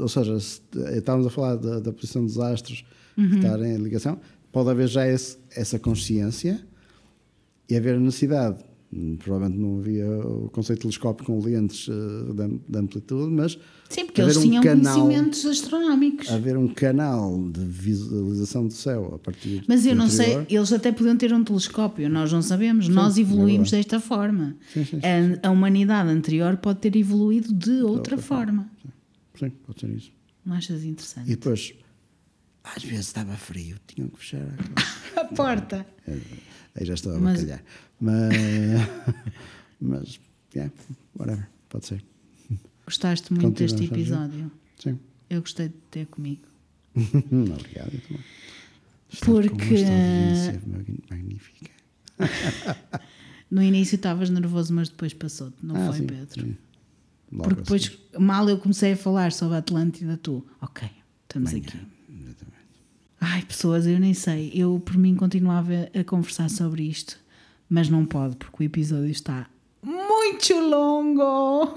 Ou 0.00 0.08
seja, 0.08 0.38
se 0.40 0.60
estávamos 0.96 1.26
a 1.26 1.30
falar 1.30 1.56
da, 1.56 1.78
da 1.80 1.92
posição 1.92 2.24
dos 2.24 2.38
astros 2.38 2.84
estar 3.36 3.60
em 3.62 3.76
ligação, 3.76 4.18
pode 4.50 4.70
haver 4.70 4.88
já 4.88 5.06
esse- 5.06 5.36
essa 5.54 5.78
consciência 5.78 6.64
e 7.68 7.76
haver 7.76 7.94
a 7.96 8.00
necessidade. 8.00 8.64
Provavelmente 9.20 9.56
não 9.60 9.78
havia 9.78 10.04
o 10.10 10.48
conceito 10.50 10.78
de 10.78 10.82
telescópio 10.82 11.24
com 11.24 11.38
lentes 11.40 11.88
eh, 11.88 12.32
de, 12.34 12.42
am- 12.42 12.60
de 12.68 12.76
amplitude, 12.78 13.30
mas 13.32 13.56
Sim, 13.88 14.06
porque 14.06 14.20
eles 14.20 14.36
um 14.36 14.42
tinham 14.42 14.62
canal- 14.64 14.98
conhecimentos 15.06 15.46
astronómicos. 15.46 16.28
haver 16.28 16.56
um 16.56 16.66
canal 16.66 17.40
de 17.52 17.64
visualização 17.64 18.66
do 18.66 18.74
céu 18.74 19.12
a 19.14 19.18
partir 19.20 19.62
Mas 19.68 19.86
eu 19.86 19.94
não 19.94 20.06
interior. 20.08 20.44
sei, 20.48 20.56
eles 20.56 20.72
até 20.72 20.90
podiam 20.90 21.16
ter 21.16 21.32
um 21.32 21.44
telescópio, 21.44 22.08
nós 22.10 22.32
não 22.32 22.42
sabemos, 22.42 22.88
nós 22.88 23.16
é 23.16 23.20
evoluímos 23.20 23.70
verdade. 23.70 23.88
desta 23.88 24.00
forma. 24.00 24.56
Sim, 24.74 24.84
sim, 24.84 25.00
sim, 25.00 25.06
A, 25.40 25.48
a 25.48 25.50
humanidade 25.52 26.08
anterior 26.10 26.56
pode 26.56 26.80
ter 26.80 26.96
evoluído 26.96 27.52
de 27.54 27.82
outra 27.82 28.18
forma. 28.18 28.68
Sim, 29.38 29.50
pode 29.64 29.80
ser 29.82 29.90
isso. 29.90 30.10
Não 30.44 30.56
achas 30.56 30.82
E 30.82 30.88
interessante? 30.88 31.28
depois, 31.28 31.74
às 32.64 32.82
vezes 32.82 33.06
estava 33.06 33.34
frio, 33.36 33.76
tinham 33.86 34.08
que 34.08 34.18
fechar 34.18 34.48
a 35.14 35.20
A 35.20 35.24
porta. 35.26 35.86
Aí 36.74 36.84
já 36.84 36.94
estou 36.94 37.14
a 37.14 37.18
bacalhar. 37.20 37.62
Mas, 37.62 37.89
mas, 39.80 40.20
yeah, 40.54 40.72
whatever, 41.18 41.48
pode 41.68 41.86
ser. 41.86 42.04
Gostaste 42.84 43.32
muito 43.32 43.46
Continua 43.48 43.68
deste 43.78 43.84
episódio. 43.92 44.50
Sim. 44.78 44.98
Eu 45.28 45.40
gostei 45.42 45.68
de 45.68 45.74
ter 45.90 46.06
comigo. 46.06 46.42
Obrigado. 46.96 47.92
eu 47.94 48.00
também. 48.00 48.24
Com 49.20 49.32
Porque- 49.32 49.84
mag- 50.66 51.00
magnífica. 51.10 51.70
No 53.50 53.60
início 53.60 53.96
estavas 53.96 54.30
nervoso, 54.30 54.72
mas 54.72 54.88
depois 54.88 55.12
passou-te, 55.12 55.56
não 55.60 55.74
Ah, 55.74 55.88
foi, 55.88 55.98
sim, 55.98 56.06
Pedro? 56.06 56.40
sim. 56.40 56.56
Porque 57.36 57.54
depois, 57.56 57.82
assim. 58.12 58.24
mal 58.24 58.48
eu 58.48 58.56
comecei 58.58 58.92
a 58.92 58.96
falar 58.96 59.32
sobre 59.32 59.56
a 59.56 59.58
Atlântida, 59.58 60.16
tu, 60.16 60.46
ok, 60.60 60.88
estamos 61.24 61.50
aqui. 61.50 61.76
Exatamente. 62.08 62.68
Ai, 63.20 63.42
pessoas, 63.44 63.86
eu 63.88 63.98
nem 63.98 64.14
sei. 64.14 64.52
Eu, 64.54 64.78
por 64.78 64.96
mim, 64.96 65.16
continuava 65.16 65.72
a 65.92 66.04
conversar 66.04 66.48
sobre 66.48 66.84
isto, 66.84 67.18
mas 67.70 67.88
não 67.88 68.04
pode, 68.04 68.36
porque 68.36 68.62
o 68.62 68.66
episódio 68.66 69.10
está 69.10 69.46
muito 69.82 70.54
longo. 70.68 71.72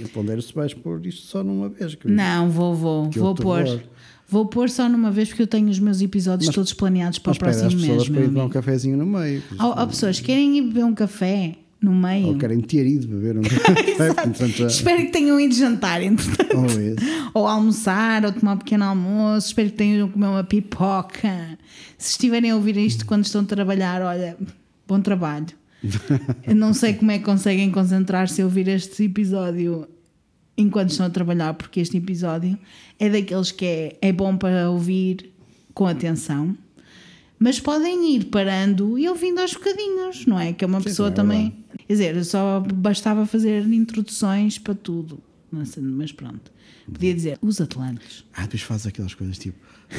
Eu 0.00 0.08
pondero 0.12 0.40
se 0.42 0.54
vais 0.54 0.72
pôr 0.74 1.04
isto 1.06 1.22
só 1.26 1.42
numa 1.42 1.68
vez. 1.68 1.94
que- 1.94 2.06
Não, 2.08 2.48
vou, 2.50 2.74
vou, 2.74 3.08
Que 3.08 3.18
vou 3.18 3.34
pôr. 3.34 3.82
Vou 4.28 4.46
pôr 4.46 4.70
só 4.70 4.88
numa 4.88 5.10
vez, 5.10 5.28
porque 5.28 5.42
eu 5.42 5.46
tenho 5.46 5.68
os 5.68 5.78
meus 5.78 6.00
episódios 6.00 6.46
Mas- 6.48 6.54
todos 6.54 6.72
planeados 6.72 7.18
para 7.18 7.30
o 7.30 7.32
espera 7.32 7.50
as 7.50 7.58
próximo 7.58 7.80
pessoas 7.80 7.96
mês. 7.98 8.08
para 8.10 8.20
ir 8.24 8.28
beber 8.28 8.40
um 8.42 8.48
cafezinho 8.48 8.96
no 8.96 9.06
meio. 9.06 9.42
Há, 9.58 9.82
há 9.82 9.86
pessoas 9.86 10.18
que 10.20 10.26
querem 10.26 10.56
ir 10.58 10.62
beber 10.62 10.84
um 10.84 10.94
café 10.94 11.56
no 11.80 11.94
meio. 11.94 12.28
Ou 12.28 12.38
querem 12.38 12.60
ter 12.60 12.86
ido 12.86 13.06
beber 13.06 13.36
um 13.38 13.42
café. 13.44 14.14
portanto, 14.14 14.66
Espero 14.66 15.02
que 15.04 15.12
tenham 15.12 15.38
ido 15.38 15.54
jantar, 15.54 16.02
entretanto. 16.02 16.56
ou 16.56 17.42
ou 17.42 17.46
almoçar, 17.46 18.24
ou 18.24 18.32
tomar 18.32 18.54
um 18.54 18.58
pequeno 18.58 18.84
almoço. 18.84 19.48
Espero 19.48 19.68
que 19.70 19.76
tenham 19.76 20.08
comer 20.08 20.26
uma 20.28 20.42
pipoca. 20.44 21.58
Se 21.98 22.12
estiverem 22.12 22.50
a 22.50 22.56
ouvir 22.56 22.76
isto 22.78 23.04
quando 23.04 23.24
estão 23.24 23.42
a 23.42 23.44
trabalhar, 23.44 24.00
olha, 24.02 24.36
bom 24.86 25.00
trabalho. 25.00 25.46
Eu 26.46 26.54
não 26.54 26.72
sei 26.72 26.94
como 26.94 27.10
é 27.10 27.18
que 27.18 27.24
conseguem 27.24 27.70
concentrar-se 27.70 28.40
a 28.40 28.44
ouvir 28.44 28.68
este 28.68 29.04
episódio 29.04 29.88
enquanto 30.56 30.90
estão 30.90 31.06
a 31.06 31.10
trabalhar, 31.10 31.54
porque 31.54 31.80
este 31.80 31.96
episódio 31.96 32.58
é 32.98 33.08
daqueles 33.08 33.50
que 33.50 33.64
é, 33.64 33.98
é 34.00 34.12
bom 34.12 34.36
para 34.36 34.70
ouvir 34.70 35.30
com 35.74 35.86
atenção. 35.86 36.56
Mas 37.38 37.58
podem 37.58 38.14
ir 38.14 38.26
parando 38.26 38.98
e 38.98 39.08
ouvindo 39.08 39.40
aos 39.40 39.52
bocadinhos, 39.52 40.24
não 40.24 40.38
é? 40.38 40.52
Que 40.52 40.64
é 40.64 40.66
uma 40.66 40.80
pessoa 40.80 41.08
é 41.08 41.12
também. 41.12 41.64
Quer 41.86 41.92
dizer, 41.92 42.24
só 42.24 42.60
bastava 42.60 43.26
fazer 43.26 43.66
introduções 43.66 44.58
para 44.58 44.74
tudo. 44.74 45.20
Mas 45.50 46.12
pronto. 46.12 46.52
Podia 46.92 47.14
dizer 47.14 47.38
os 47.40 47.60
Atlantes. 47.60 48.24
Ah, 48.34 48.42
depois 48.42 48.62
faz 48.62 48.86
aquelas 48.86 49.14
coisas 49.14 49.38
tipo 49.38 49.58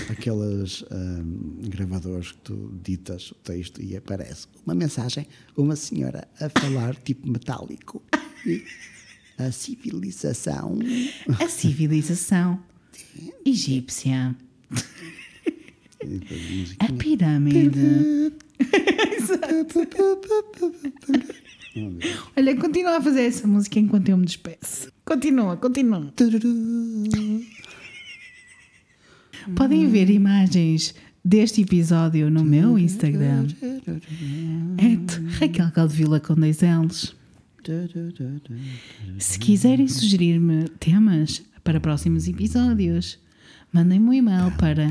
aquelas 0.10 0.84
ahm, 0.92 1.70
gravadores 1.70 2.32
que 2.32 2.38
tu 2.40 2.74
ditas 2.84 3.32
o 3.32 3.36
texto 3.36 3.82
e 3.82 3.96
aparece 3.96 4.48
uma 4.66 4.76
mensagem, 4.76 5.28
uma 5.56 5.76
senhora 5.76 6.28
a 6.40 6.50
falar 6.60 6.96
tipo 6.96 7.28
metálico. 7.28 8.02
E 8.46 8.64
a 9.38 9.52
civilização. 9.52 10.80
A 11.40 11.48
civilização 11.48 12.62
egípcia. 13.46 14.36
A. 16.80 16.86
A 16.86 16.94
pirâmide. 16.94 18.34
Olha, 22.38 22.56
continua 22.56 22.98
a 22.98 23.02
fazer 23.02 23.24
essa 23.24 23.48
música 23.48 23.80
enquanto 23.80 24.10
eu 24.10 24.18
me 24.18 24.26
despeço. 24.26 24.92
Continua, 25.04 25.58
continua. 25.58 26.14
Podem 29.56 29.88
ver 29.88 30.10
imagens 30.10 30.94
deste 31.24 31.62
episódio 31.62 32.30
no 32.30 32.44
meu 32.44 32.78
Instagram. 32.80 33.48
Raquel 35.40 35.72
Caldevila 35.72 36.20
com 36.20 36.36
dois 36.36 36.60
L's. 36.62 37.16
Se 39.18 39.40
quiserem 39.40 39.88
sugerir-me 39.88 40.70
temas 40.80 41.42
para 41.64 41.80
próximos 41.80 42.28
episódios, 42.28 43.18
mandem-me 43.74 44.08
um 44.08 44.14
e-mail 44.14 44.52
para 44.58 44.88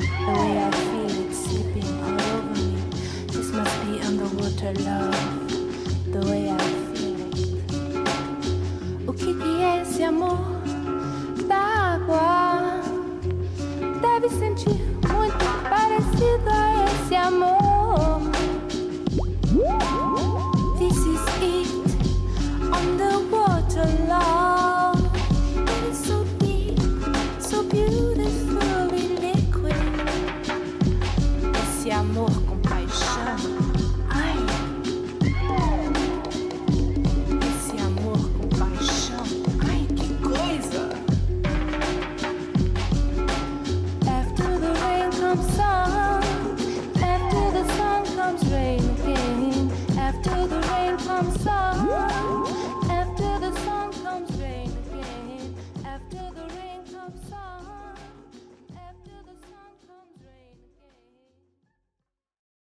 The 0.01 0.33
way 0.33 0.57
I 0.57 0.71
feel 0.71 1.11
it 1.25 1.33
sleeping 1.33 1.91
all 2.01 2.13
over 2.13 2.43
me. 2.55 2.67
This 3.27 3.51
must 3.51 3.77
be 3.85 3.99
underwater 4.05 4.73
love. 4.83 5.15
The 6.11 6.21
way 6.29 6.49
I 6.49 6.57
feel 6.95 7.15
it. 7.27 9.07
O 9.07 9.13
que 9.13 9.33
que 9.33 9.61
é 9.61 9.81
esse 9.81 10.03
amor 10.03 10.39
da 11.47 11.57
água? 11.57 12.81
Deve 14.01 14.29
sentir 14.29 14.81
muito 15.07 15.45
parecido 15.69 16.49
a 16.49 16.85
esse 16.85 17.15
amor. 17.15 18.21
This 20.79 20.97
is 20.97 21.21
it. 21.41 21.67
Underwater 22.73 23.87
love. 24.07 24.71
It 24.73 24.80
I'm 51.21 51.29
sorry. 51.37 52.40